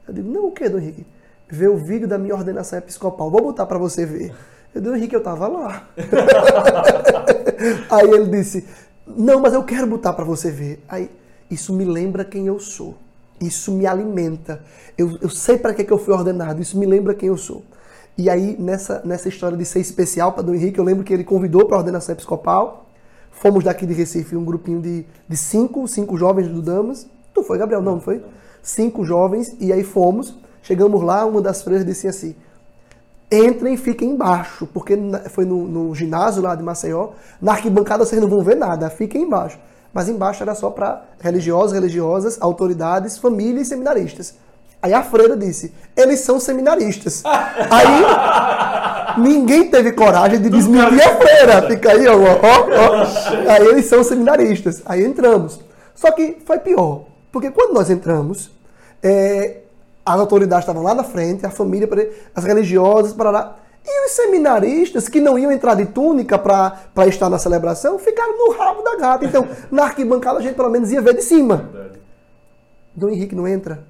Eu 0.07 0.13
digo: 0.13 0.31
Não, 0.31 0.47
o 0.47 0.51
que, 0.51 0.69
Dom 0.69 0.77
Henrique? 0.77 1.05
Ver 1.47 1.69
o 1.69 1.77
vídeo 1.77 2.07
da 2.07 2.17
minha 2.17 2.33
ordenação 2.33 2.79
episcopal. 2.79 3.29
Vou 3.29 3.41
botar 3.41 3.65
para 3.65 3.77
você 3.77 4.05
ver. 4.05 4.33
Eu 4.75 4.81
disse, 4.81 4.95
Henrique, 4.97 5.15
eu 5.15 5.19
estava 5.19 5.47
lá. 5.47 5.87
Aí 7.89 8.09
ele 8.09 8.25
disse, 8.25 8.67
não, 9.07 9.39
mas 9.39 9.53
eu 9.53 9.63
quero 9.63 9.87
botar 9.87 10.11
para 10.11 10.25
você 10.25 10.51
ver. 10.51 10.83
Aí, 10.89 11.09
isso 11.49 11.71
me 11.73 11.85
lembra 11.85 12.25
quem 12.25 12.47
eu 12.47 12.59
sou. 12.59 12.97
Isso 13.39 13.71
me 13.71 13.87
alimenta. 13.87 14.61
Eu, 14.97 15.17
eu 15.21 15.29
sei 15.29 15.57
para 15.57 15.73
que, 15.73 15.85
que 15.85 15.93
eu 15.93 15.97
fui 15.97 16.13
ordenado. 16.13 16.61
Isso 16.61 16.77
me 16.77 16.85
lembra 16.85 17.13
quem 17.13 17.29
eu 17.29 17.37
sou. 17.37 17.63
E 18.17 18.29
aí, 18.29 18.57
nessa, 18.59 19.01
nessa 19.05 19.29
história 19.29 19.57
de 19.57 19.63
ser 19.63 19.79
especial 19.79 20.33
para 20.33 20.43
Dom 20.43 20.53
Henrique, 20.53 20.77
eu 20.77 20.83
lembro 20.83 21.05
que 21.05 21.13
ele 21.13 21.23
convidou 21.23 21.65
para 21.65 21.77
a 21.77 21.79
ordenação 21.79 22.11
episcopal. 22.13 22.89
Fomos 23.31 23.63
daqui 23.63 23.85
de 23.85 23.93
Recife, 23.93 24.35
um 24.35 24.43
grupinho 24.43 24.81
de, 24.81 25.05
de 25.27 25.37
cinco, 25.37 25.87
cinco 25.87 26.17
jovens 26.17 26.49
do 26.49 26.61
Damas. 26.61 27.07
Tu 27.33 27.43
foi, 27.43 27.57
Gabriel? 27.57 27.81
Não, 27.81 27.93
não 27.93 28.01
foi? 28.01 28.21
Cinco 28.61 29.05
jovens, 29.05 29.55
e 29.59 29.71
aí 29.71 29.85
fomos. 29.85 30.37
Chegamos 30.61 31.01
lá, 31.01 31.25
uma 31.25 31.41
das 31.41 31.61
freiras 31.61 31.85
disse 31.85 32.07
assim: 32.07 32.35
entrem 33.31 33.73
e 33.73 33.77
fiquem 33.77 34.11
embaixo, 34.11 34.67
porque 34.67 34.97
foi 35.29 35.45
no, 35.45 35.67
no, 35.67 35.95
ginásio 35.95 36.41
lá 36.41 36.55
de 36.55 36.63
Maceió. 36.63 37.09
Na 37.41 37.53
arquibancada 37.53 38.05
vocês 38.05 38.21
não 38.21 38.29
vão 38.29 38.41
ver 38.41 38.55
nada, 38.55 38.89
fiquem 38.89 39.23
embaixo. 39.23 39.57
Mas 39.93 40.09
embaixo 40.09 40.43
era 40.43 40.53
só 40.53 40.69
para 40.69 41.03
religiosos, 41.19 41.73
religiosas, 41.73 42.37
autoridades, 42.41 43.17
famílias 43.17 43.67
e 43.67 43.69
seminaristas. 43.69 44.35
Aí 44.81 44.93
a 44.93 45.01
freira 45.01 45.35
disse: 45.35 45.73
eles 45.95 46.19
são 46.19 46.39
seminaristas. 46.39 47.23
aí 47.25 49.17
ninguém 49.17 49.69
teve 49.69 49.93
coragem 49.93 50.41
de 50.41 50.49
desmentir 50.49 51.01
a 51.01 51.15
freira. 51.15 51.61
Fica 51.67 51.91
aí, 51.91 52.07
ó, 52.07 52.15
ó, 52.15 52.27
ó. 52.43 53.51
Aí 53.51 53.67
eles 53.67 53.85
são 53.85 54.03
seminaristas. 54.03 54.81
Aí 54.85 55.03
entramos. 55.03 55.59
Só 55.95 56.11
que 56.11 56.37
foi 56.45 56.59
pior, 56.59 57.05
porque 57.31 57.49
quando 57.49 57.73
nós 57.73 57.89
entramos, 57.89 58.51
é, 59.01 59.61
as 60.05 60.19
autoridades 60.19 60.63
estavam 60.63 60.83
lá 60.83 60.93
na 60.93 61.03
frente, 61.03 61.45
a 61.45 61.49
família, 61.49 61.89
as 62.35 62.43
religiosas, 62.43 63.11
para 63.11 63.31
lá. 63.31 63.59
E 63.83 64.05
os 64.05 64.11
seminaristas 64.11 65.09
que 65.09 65.19
não 65.19 65.37
iam 65.37 65.51
entrar 65.51 65.73
de 65.73 65.85
túnica 65.87 66.37
para 66.37 67.07
estar 67.07 67.29
na 67.29 67.39
celebração 67.39 67.97
ficaram 67.97 68.37
no 68.37 68.55
rabo 68.55 68.83
da 68.83 68.95
gata. 68.97 69.25
Então, 69.25 69.47
na 69.71 69.83
arquibancada 69.85 70.39
a 70.39 70.41
gente 70.41 70.55
pelo 70.55 70.69
menos 70.69 70.91
ia 70.91 71.01
ver 71.01 71.15
de 71.15 71.23
cima. 71.23 71.69
Dom 72.95 73.09
Henrique 73.09 73.35
não 73.35 73.47
entra. 73.47 73.83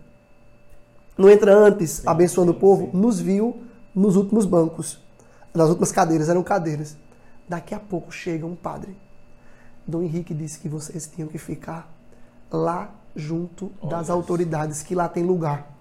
Não 1.17 1.29
entra 1.29 1.53
antes, 1.53 1.91
sim, 1.91 2.03
abençoando 2.05 2.51
sim, 2.51 2.57
o 2.57 2.59
povo. 2.59 2.89
Sim. 2.91 2.97
Nos 2.97 3.19
viu 3.19 3.61
nos 3.93 4.15
últimos 4.15 4.45
bancos. 4.45 4.99
Nas 5.53 5.69
últimas 5.69 5.91
cadeiras, 5.91 6.29
eram 6.29 6.43
cadeiras. 6.43 6.97
Daqui 7.47 7.73
a 7.73 7.79
pouco 7.79 8.11
chega 8.11 8.45
um 8.45 8.55
padre. 8.55 8.97
Dom 9.87 10.01
Henrique 10.01 10.33
disse 10.33 10.59
que 10.59 10.67
vocês 10.67 11.07
tinham 11.07 11.29
que 11.29 11.37
ficar 11.37 11.89
lá 12.51 12.89
junto 13.15 13.71
das 13.83 14.09
autoridades, 14.09 14.81
que 14.81 14.95
lá 14.95 15.07
tem 15.07 15.23
lugar 15.23 15.74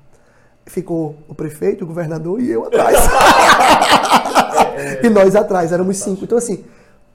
ficou 0.66 1.16
o 1.28 1.34
prefeito, 1.34 1.84
o 1.84 1.86
governador 1.86 2.40
e 2.40 2.50
eu 2.50 2.64
atrás. 2.64 2.98
e 5.02 5.08
nós 5.08 5.36
atrás, 5.36 5.72
éramos 5.72 5.98
cinco. 5.98 6.24
Então, 6.24 6.38
assim, 6.38 6.64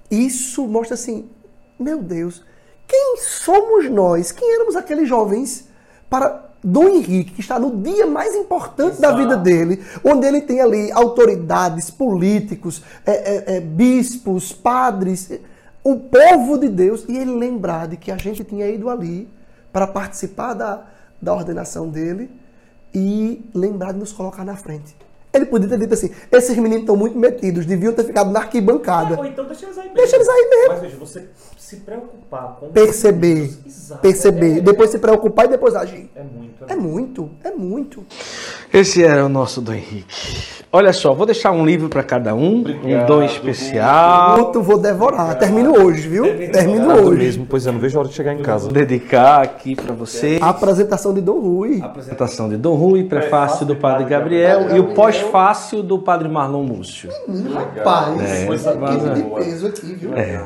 isso 0.09 0.67
mostra 0.67 0.93
assim, 0.93 1.29
meu 1.79 2.01
Deus, 2.01 2.43
quem 2.87 3.17
somos 3.17 3.89
nós? 3.89 4.31
Quem 4.31 4.55
éramos 4.55 4.75
aqueles 4.75 5.07
jovens 5.07 5.67
para 6.09 6.45
Dom 6.63 6.89
Henrique, 6.89 7.33
que 7.33 7.41
está 7.41 7.57
no 7.57 7.77
dia 7.77 8.05
mais 8.05 8.35
importante 8.35 8.97
Exato. 8.97 9.01
da 9.01 9.15
vida 9.15 9.37
dele, 9.37 9.83
onde 10.03 10.27
ele 10.27 10.41
tem 10.41 10.59
ali 10.59 10.91
autoridades, 10.91 11.89
políticos, 11.89 12.83
é, 13.05 13.11
é, 13.11 13.55
é, 13.55 13.59
bispos, 13.61 14.51
padres, 14.51 15.31
o 15.83 15.97
povo 15.97 16.57
de 16.57 16.67
Deus, 16.67 17.05
e 17.07 17.17
ele 17.17 17.31
lembrar 17.31 17.87
de 17.87 17.95
que 17.95 18.11
a 18.11 18.17
gente 18.17 18.43
tinha 18.43 18.67
ido 18.67 18.89
ali 18.89 19.29
para 19.71 19.87
participar 19.87 20.53
da, 20.53 20.85
da 21.21 21.33
ordenação 21.33 21.87
dele 21.87 22.29
e 22.93 23.43
lembrar 23.53 23.93
de 23.93 23.99
nos 23.99 24.11
colocar 24.11 24.43
na 24.43 24.55
frente. 24.55 24.95
Ele 25.33 25.45
podia 25.45 25.69
ter 25.69 25.77
dito 25.77 25.93
assim: 25.93 26.11
esses 26.31 26.57
meninos 26.57 26.81
estão 26.81 26.95
muito 26.95 27.17
metidos, 27.17 27.65
deviam 27.65 27.93
ter 27.93 28.03
ficado 28.03 28.31
na 28.31 28.39
arquibancada. 28.39 29.15
É, 29.15 29.17
ou 29.17 29.25
então 29.25 29.45
deixa 29.45 29.65
eles 29.65 29.77
aí 29.77 29.83
mesmo. 29.83 29.95
Deixa 29.95 30.15
eles 30.15 30.29
aí 30.29 30.49
mesmo. 30.49 30.69
Mas 30.69 30.81
veja, 30.81 30.97
você 30.97 31.29
se 31.57 31.75
preocupar 31.77 32.57
com. 32.59 32.69
Perceber. 32.69 33.53
perceber. 34.01 34.57
É, 34.57 34.61
depois 34.61 34.89
se 34.89 34.97
preocupar 34.97 35.45
e 35.45 35.49
depois 35.49 35.75
agir. 35.75 36.09
É 36.15 36.23
muito. 36.23 36.65
É, 36.67 36.73
é 36.73 36.75
muito. 36.75 37.29
É 37.43 37.51
muito. 37.51 38.05
Esse 38.73 39.03
era 39.03 39.23
o 39.23 39.29
nosso 39.29 39.61
do 39.61 39.71
Henrique. 39.71 40.59
Olha 40.71 40.93
só, 40.93 41.15
vou 41.15 41.25
deixar 41.25 41.51
um 41.51 41.65
livro 41.65 41.89
para 41.89 42.03
cada 42.03 42.35
um, 42.35 42.59
Obrigado, 42.59 43.03
um 43.03 43.05
dom 43.07 43.23
especial. 43.23 44.37
Muito 44.37 44.61
vou 44.61 44.77
devorar. 44.77 45.35
Termino 45.37 45.75
hoje, 45.83 46.07
viu? 46.07 46.23
Termino 46.51 46.93
hoje. 46.93 47.17
mesmo, 47.17 47.45
pois 47.47 47.65
é, 47.65 47.71
não 47.71 47.79
vejo 47.79 47.97
a 47.97 48.01
hora 48.01 48.09
de 48.09 48.15
chegar 48.15 48.33
em 48.33 48.41
casa. 48.43 48.65
Vou 48.65 48.73
dedicar 48.73 49.41
aqui 49.41 49.75
para 49.75 49.95
você. 49.95 50.37
A 50.39 50.49
apresentação 50.49 51.11
de 51.11 51.21
Dom 51.21 51.39
Rui. 51.39 51.79
A 51.81 51.85
apresentação 51.85 52.47
de 52.47 52.57
Dom 52.57 52.75
Rui, 52.75 53.03
prefácio 53.03 53.65
do 53.65 53.75
Padre 53.75 54.05
Gabriel 54.05 54.75
e 54.75 54.79
o 54.79 54.93
pós-fácil 55.21 55.83
do 55.83 55.99
Padre 55.99 56.27
Marlon 56.27 56.63
Múcio. 56.63 57.09
Rapaz, 57.53 58.21
é, 58.21 58.45
é, 58.45 59.13
de 59.13 59.23
peso 59.23 59.67
aqui, 59.67 59.93
viu? 59.93 60.13
É. 60.15 60.45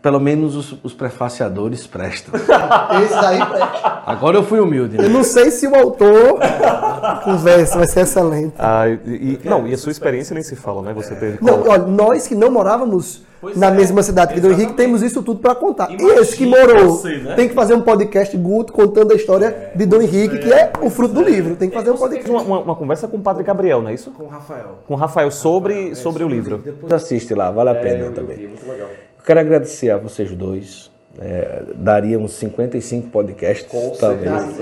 Pelo 0.00 0.20
menos 0.20 0.54
os, 0.54 0.78
os 0.84 0.94
prefaciadores 0.94 1.86
prestam. 1.86 2.32
Esse 3.02 3.14
aí 3.14 3.44
presta. 3.44 4.02
Agora 4.06 4.36
eu 4.36 4.44
fui 4.44 4.60
humilde. 4.60 4.96
Né? 4.96 5.04
Eu 5.04 5.10
não 5.10 5.24
sei 5.24 5.50
se 5.50 5.66
o 5.66 5.74
autor 5.74 6.38
conversa, 7.24 7.78
vai 7.78 7.86
ser 7.86 8.00
excelente. 8.00 8.54
Ah, 8.58 8.88
e, 8.88 9.40
não, 9.44 9.66
e 9.66 9.74
a 9.74 9.78
sua 9.78 9.90
experiência 9.90 10.34
nem 10.34 10.42
se 10.42 10.54
fala, 10.54 10.82
né? 10.82 10.92
Você 10.94 11.14
teve. 11.16 11.38
Não, 11.42 11.66
olha, 11.68 11.82
nós 11.82 12.28
que 12.28 12.34
não 12.34 12.50
morávamos 12.50 13.22
pois 13.40 13.56
na 13.56 13.68
é, 13.68 13.70
mesma 13.70 14.02
cidade 14.02 14.34
que 14.34 14.40
Dom 14.40 14.50
Henrique 14.50 14.74
temos 14.74 15.02
isso 15.02 15.22
tudo 15.22 15.40
para 15.40 15.54
contar. 15.54 15.90
Imagina 15.90 16.14
e 16.14 16.18
esse 16.18 16.36
que 16.36 16.46
morou 16.46 16.90
você, 16.90 17.18
né? 17.18 17.34
tem 17.34 17.48
que 17.48 17.54
fazer 17.54 17.74
um 17.74 17.80
podcast 17.80 18.36
Guto 18.36 18.72
contando 18.72 19.12
a 19.12 19.16
história 19.16 19.46
é, 19.46 19.76
de 19.76 19.86
Dom 19.86 20.00
Henrique, 20.00 20.36
é, 20.36 20.38
que 20.38 20.52
é 20.52 20.72
o 20.80 20.90
fruto 20.90 21.14
do 21.14 21.22
livro. 21.22 21.56
Tem 21.56 21.68
que 21.68 21.74
fazer 21.74 21.90
um 21.90 21.96
podcast. 21.96 22.30
Uma, 22.30 22.42
uma, 22.42 22.60
uma, 22.60 22.76
conversa 22.76 23.08
com 23.08 23.16
o 23.16 23.20
Padre 23.20 23.44
Gabriel, 23.44 23.82
não 23.82 23.90
é 23.90 23.94
isso? 23.94 24.10
Com 24.10 24.24
o 24.24 24.28
Rafael. 24.28 24.78
Com 24.86 24.94
o 24.94 24.96
Rafael 24.96 25.30
sobre, 25.30 25.74
Rafael, 25.74 25.96
sobre 25.96 26.24
o 26.24 26.28
livro. 26.28 26.58
Depois 26.58 26.92
assiste 26.92 27.34
lá, 27.34 27.50
vale 27.50 27.70
a 27.70 27.74
é, 27.74 27.80
pena 27.80 28.10
também. 28.10 28.36
Vi, 28.36 28.46
muito 28.48 28.68
legal. 28.68 28.88
Quero 29.24 29.40
agradecer 29.40 29.90
a 29.90 29.98
vocês 29.98 30.30
dois. 30.34 30.90
É, 31.20 31.64
daria 31.74 32.16
uns 32.16 32.32
55 32.34 33.08
podcasts, 33.08 33.66
Com 33.68 33.90
talvez. 33.98 34.56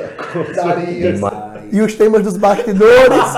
Daria. 0.55 1.15
E 1.71 1.83
os 1.83 1.95
temas 1.95 2.23
dos 2.23 2.37
bastidores. 2.39 3.35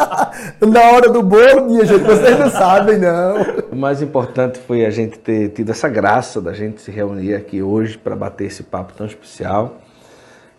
Na 0.60 0.80
hora 0.92 1.08
do 1.08 1.22
bolo, 1.22 1.66
minha 1.66 1.84
gente, 1.84 2.02
vocês 2.02 2.36
não 2.36 2.50
sabem, 2.50 2.98
não. 2.98 3.42
O 3.70 3.76
mais 3.76 4.02
importante 4.02 4.58
foi 4.58 4.84
a 4.84 4.90
gente 4.90 5.18
ter 5.18 5.50
tido 5.50 5.70
essa 5.70 5.88
graça 5.88 6.40
da 6.40 6.52
gente 6.52 6.80
se 6.80 6.90
reunir 6.90 7.34
aqui 7.34 7.62
hoje 7.62 7.96
para 7.96 8.16
bater 8.16 8.48
esse 8.48 8.64
papo 8.64 8.92
tão 8.92 9.06
especial. 9.06 9.76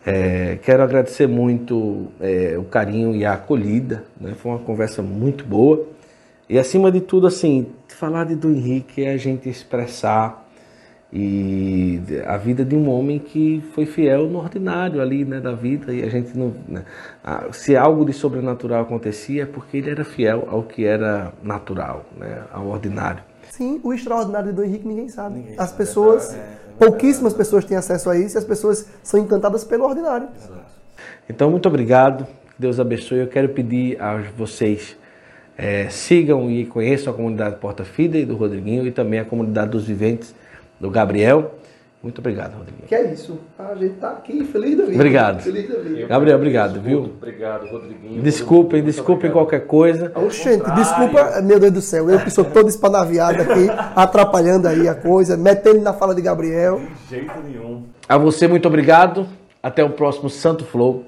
É, 0.05 0.57
quero 0.63 0.81
agradecer 0.81 1.27
muito 1.27 2.07
é, 2.21 2.55
o 2.57 2.63
carinho 2.63 3.13
e 3.13 3.26
a 3.26 3.34
acolhida. 3.34 4.05
Né? 4.19 4.34
Foi 4.38 4.51
uma 4.51 4.59
conversa 4.59 5.01
muito 5.01 5.43
boa. 5.43 5.85
E 6.47 6.57
acima 6.57 6.91
de 6.91 7.01
tudo, 7.01 7.27
assim, 7.27 7.67
falar 7.89 8.23
de 8.23 8.35
Dom 8.35 8.51
Henrique 8.51 9.03
é 9.03 9.11
a 9.11 9.17
gente 9.17 9.49
expressar 9.49 10.48
e 11.11 11.99
a 12.27 12.38
vida 12.38 12.64
de 12.64 12.76
um 12.76 12.88
homem 12.88 13.18
que 13.18 13.64
foi 13.73 13.88
fiel 13.88 14.27
no 14.27 14.38
ordinário 14.38 15.02
ali, 15.02 15.26
né, 15.26 15.40
da 15.40 15.53
vida. 15.53 15.91
E 15.91 16.03
a 16.03 16.10
gente 16.10 16.38
não, 16.38 16.53
né, 16.68 16.86
se 17.52 17.76
algo 17.76 18.06
de 18.06 18.14
sobrenatural 18.14 18.84
acontecia, 18.84 19.44
é 19.44 19.45
porque 19.45 19.77
ele 19.77 19.90
era 19.90 20.06
fiel 20.06 20.48
ao 20.49 20.64
que 20.64 20.86
era 20.86 21.34
natural, 21.41 22.06
né, 22.15 22.44
ao 22.53 22.68
ordinário. 22.68 23.23
Sim, 23.49 23.80
o 23.84 23.91
extraordinário 23.91 24.49
de 24.49 24.56
Dom 24.56 24.64
Henrique 24.64 24.88
ninguém 24.88 25.10
sabe. 25.10 25.40
Ninguém 25.40 25.56
as 25.57 25.69
sabe, 25.69 25.77
pessoas, 25.77 26.34
é, 26.34 26.38
é, 26.38 26.57
pouquíssimas 26.77 27.34
pessoas 27.34 27.65
têm 27.65 27.76
acesso 27.76 28.07
a 28.10 28.15
isso 28.15 28.38
e 28.38 28.40
as 28.40 28.45
pessoas 28.45 28.88
são 29.02 29.19
encantadas 29.19 29.64
pelo 29.64 29.86
ordinário. 29.86 30.27
Então, 31.27 31.49
muito 31.49 31.68
obrigado. 31.68 32.27
Deus 32.57 32.80
abençoe. 32.80 33.19
Eu 33.19 33.27
quero 33.27 33.49
pedir 33.49 33.99
a 33.99 34.18
vocês 34.38 34.95
é, 35.57 35.90
sigam 35.90 36.49
e 36.52 36.65
conheçam 36.65 37.11
a 37.11 37.15
comunidade 37.15 37.57
Porta 37.57 37.84
Fida 37.84 38.18
e 38.18 38.26
do 38.26 38.36
Rodriguinho 38.36 38.86
e 38.86 38.91
também 38.91 39.19
a 39.19 39.26
comunidade 39.26 39.72
dos 39.72 39.86
viventes 39.86 40.34
do 40.80 40.89
Gabriel. 40.89 41.56
Muito 42.01 42.19
obrigado, 42.19 42.53
Rodriguinho. 42.57 42.88
Que 42.88 42.95
é 42.95 43.11
isso. 43.11 43.38
A 43.57 43.76
gente 43.76 43.95
tá 43.95 44.11
aqui 44.11 44.45
feliz 44.45 44.77
da 44.77 44.85
vida. 44.85 44.95
Obrigado. 44.95 45.41
Feliz 45.41 45.68
da 45.68 45.80
vida. 45.80 46.07
Gabriel, 46.07 46.38
obrigado, 46.38 46.80
viu? 46.80 46.99
Obrigado, 47.18 47.68
Rodriguinho. 47.68 48.22
Desculpem, 48.22 48.81
desculpem 48.81 49.30
qualquer 49.30 49.68
coisa. 49.68 50.10
Oxente, 50.15 50.64
desculpa, 50.72 51.41
meu 51.41 51.60
Deus 51.60 51.73
do 51.73 51.81
céu. 51.81 52.10
Eu 52.10 52.22
que 52.22 52.31
sou 52.31 52.45
todo 52.45 52.69
espanaviado 52.69 53.41
aqui, 53.41 53.68
atrapalhando 53.93 54.69
aí 54.69 54.88
a 54.88 54.95
coisa, 54.95 55.35
metendo 55.35 55.81
na 55.81 55.91
fala 55.91 56.15
de 56.15 56.22
Gabriel. 56.22 56.80
De 56.80 57.18
jeito 57.18 57.34
nenhum. 57.41 57.84
A 58.07 58.18
você, 58.18 58.47
muito 58.47 58.68
obrigado. 58.68 59.27
Até 59.61 59.84
o 59.84 59.89
próximo 59.89 60.30
Santo 60.30 60.64
Flow. 60.64 61.03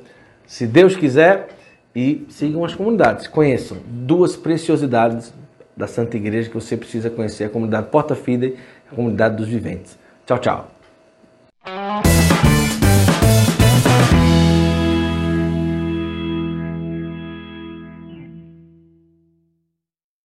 Se 0.46 0.68
Deus 0.68 0.94
quiser 0.94 1.48
e 1.96 2.26
sigam 2.30 2.66
as 2.66 2.76
comunidades. 2.76 3.28
Conheçam 3.28 3.78
duas 3.86 4.36
preciosidades 4.36 5.34
da 5.76 5.88
Santa 5.88 6.18
Igreja 6.18 6.50
que 6.50 6.56
você 6.56 6.78
precisa 6.78 7.10
conhecer: 7.10 7.46
a 7.46 7.50
comunidade 7.50 7.88
Porta 7.88 8.16
Fide 8.16 8.56
e 8.56 8.56
a 8.56 8.58
comunidade 8.96 9.36
dos 9.36 9.48
viventes. 9.48 9.98
Tchau, 10.26 10.40
tchau. 10.40 10.72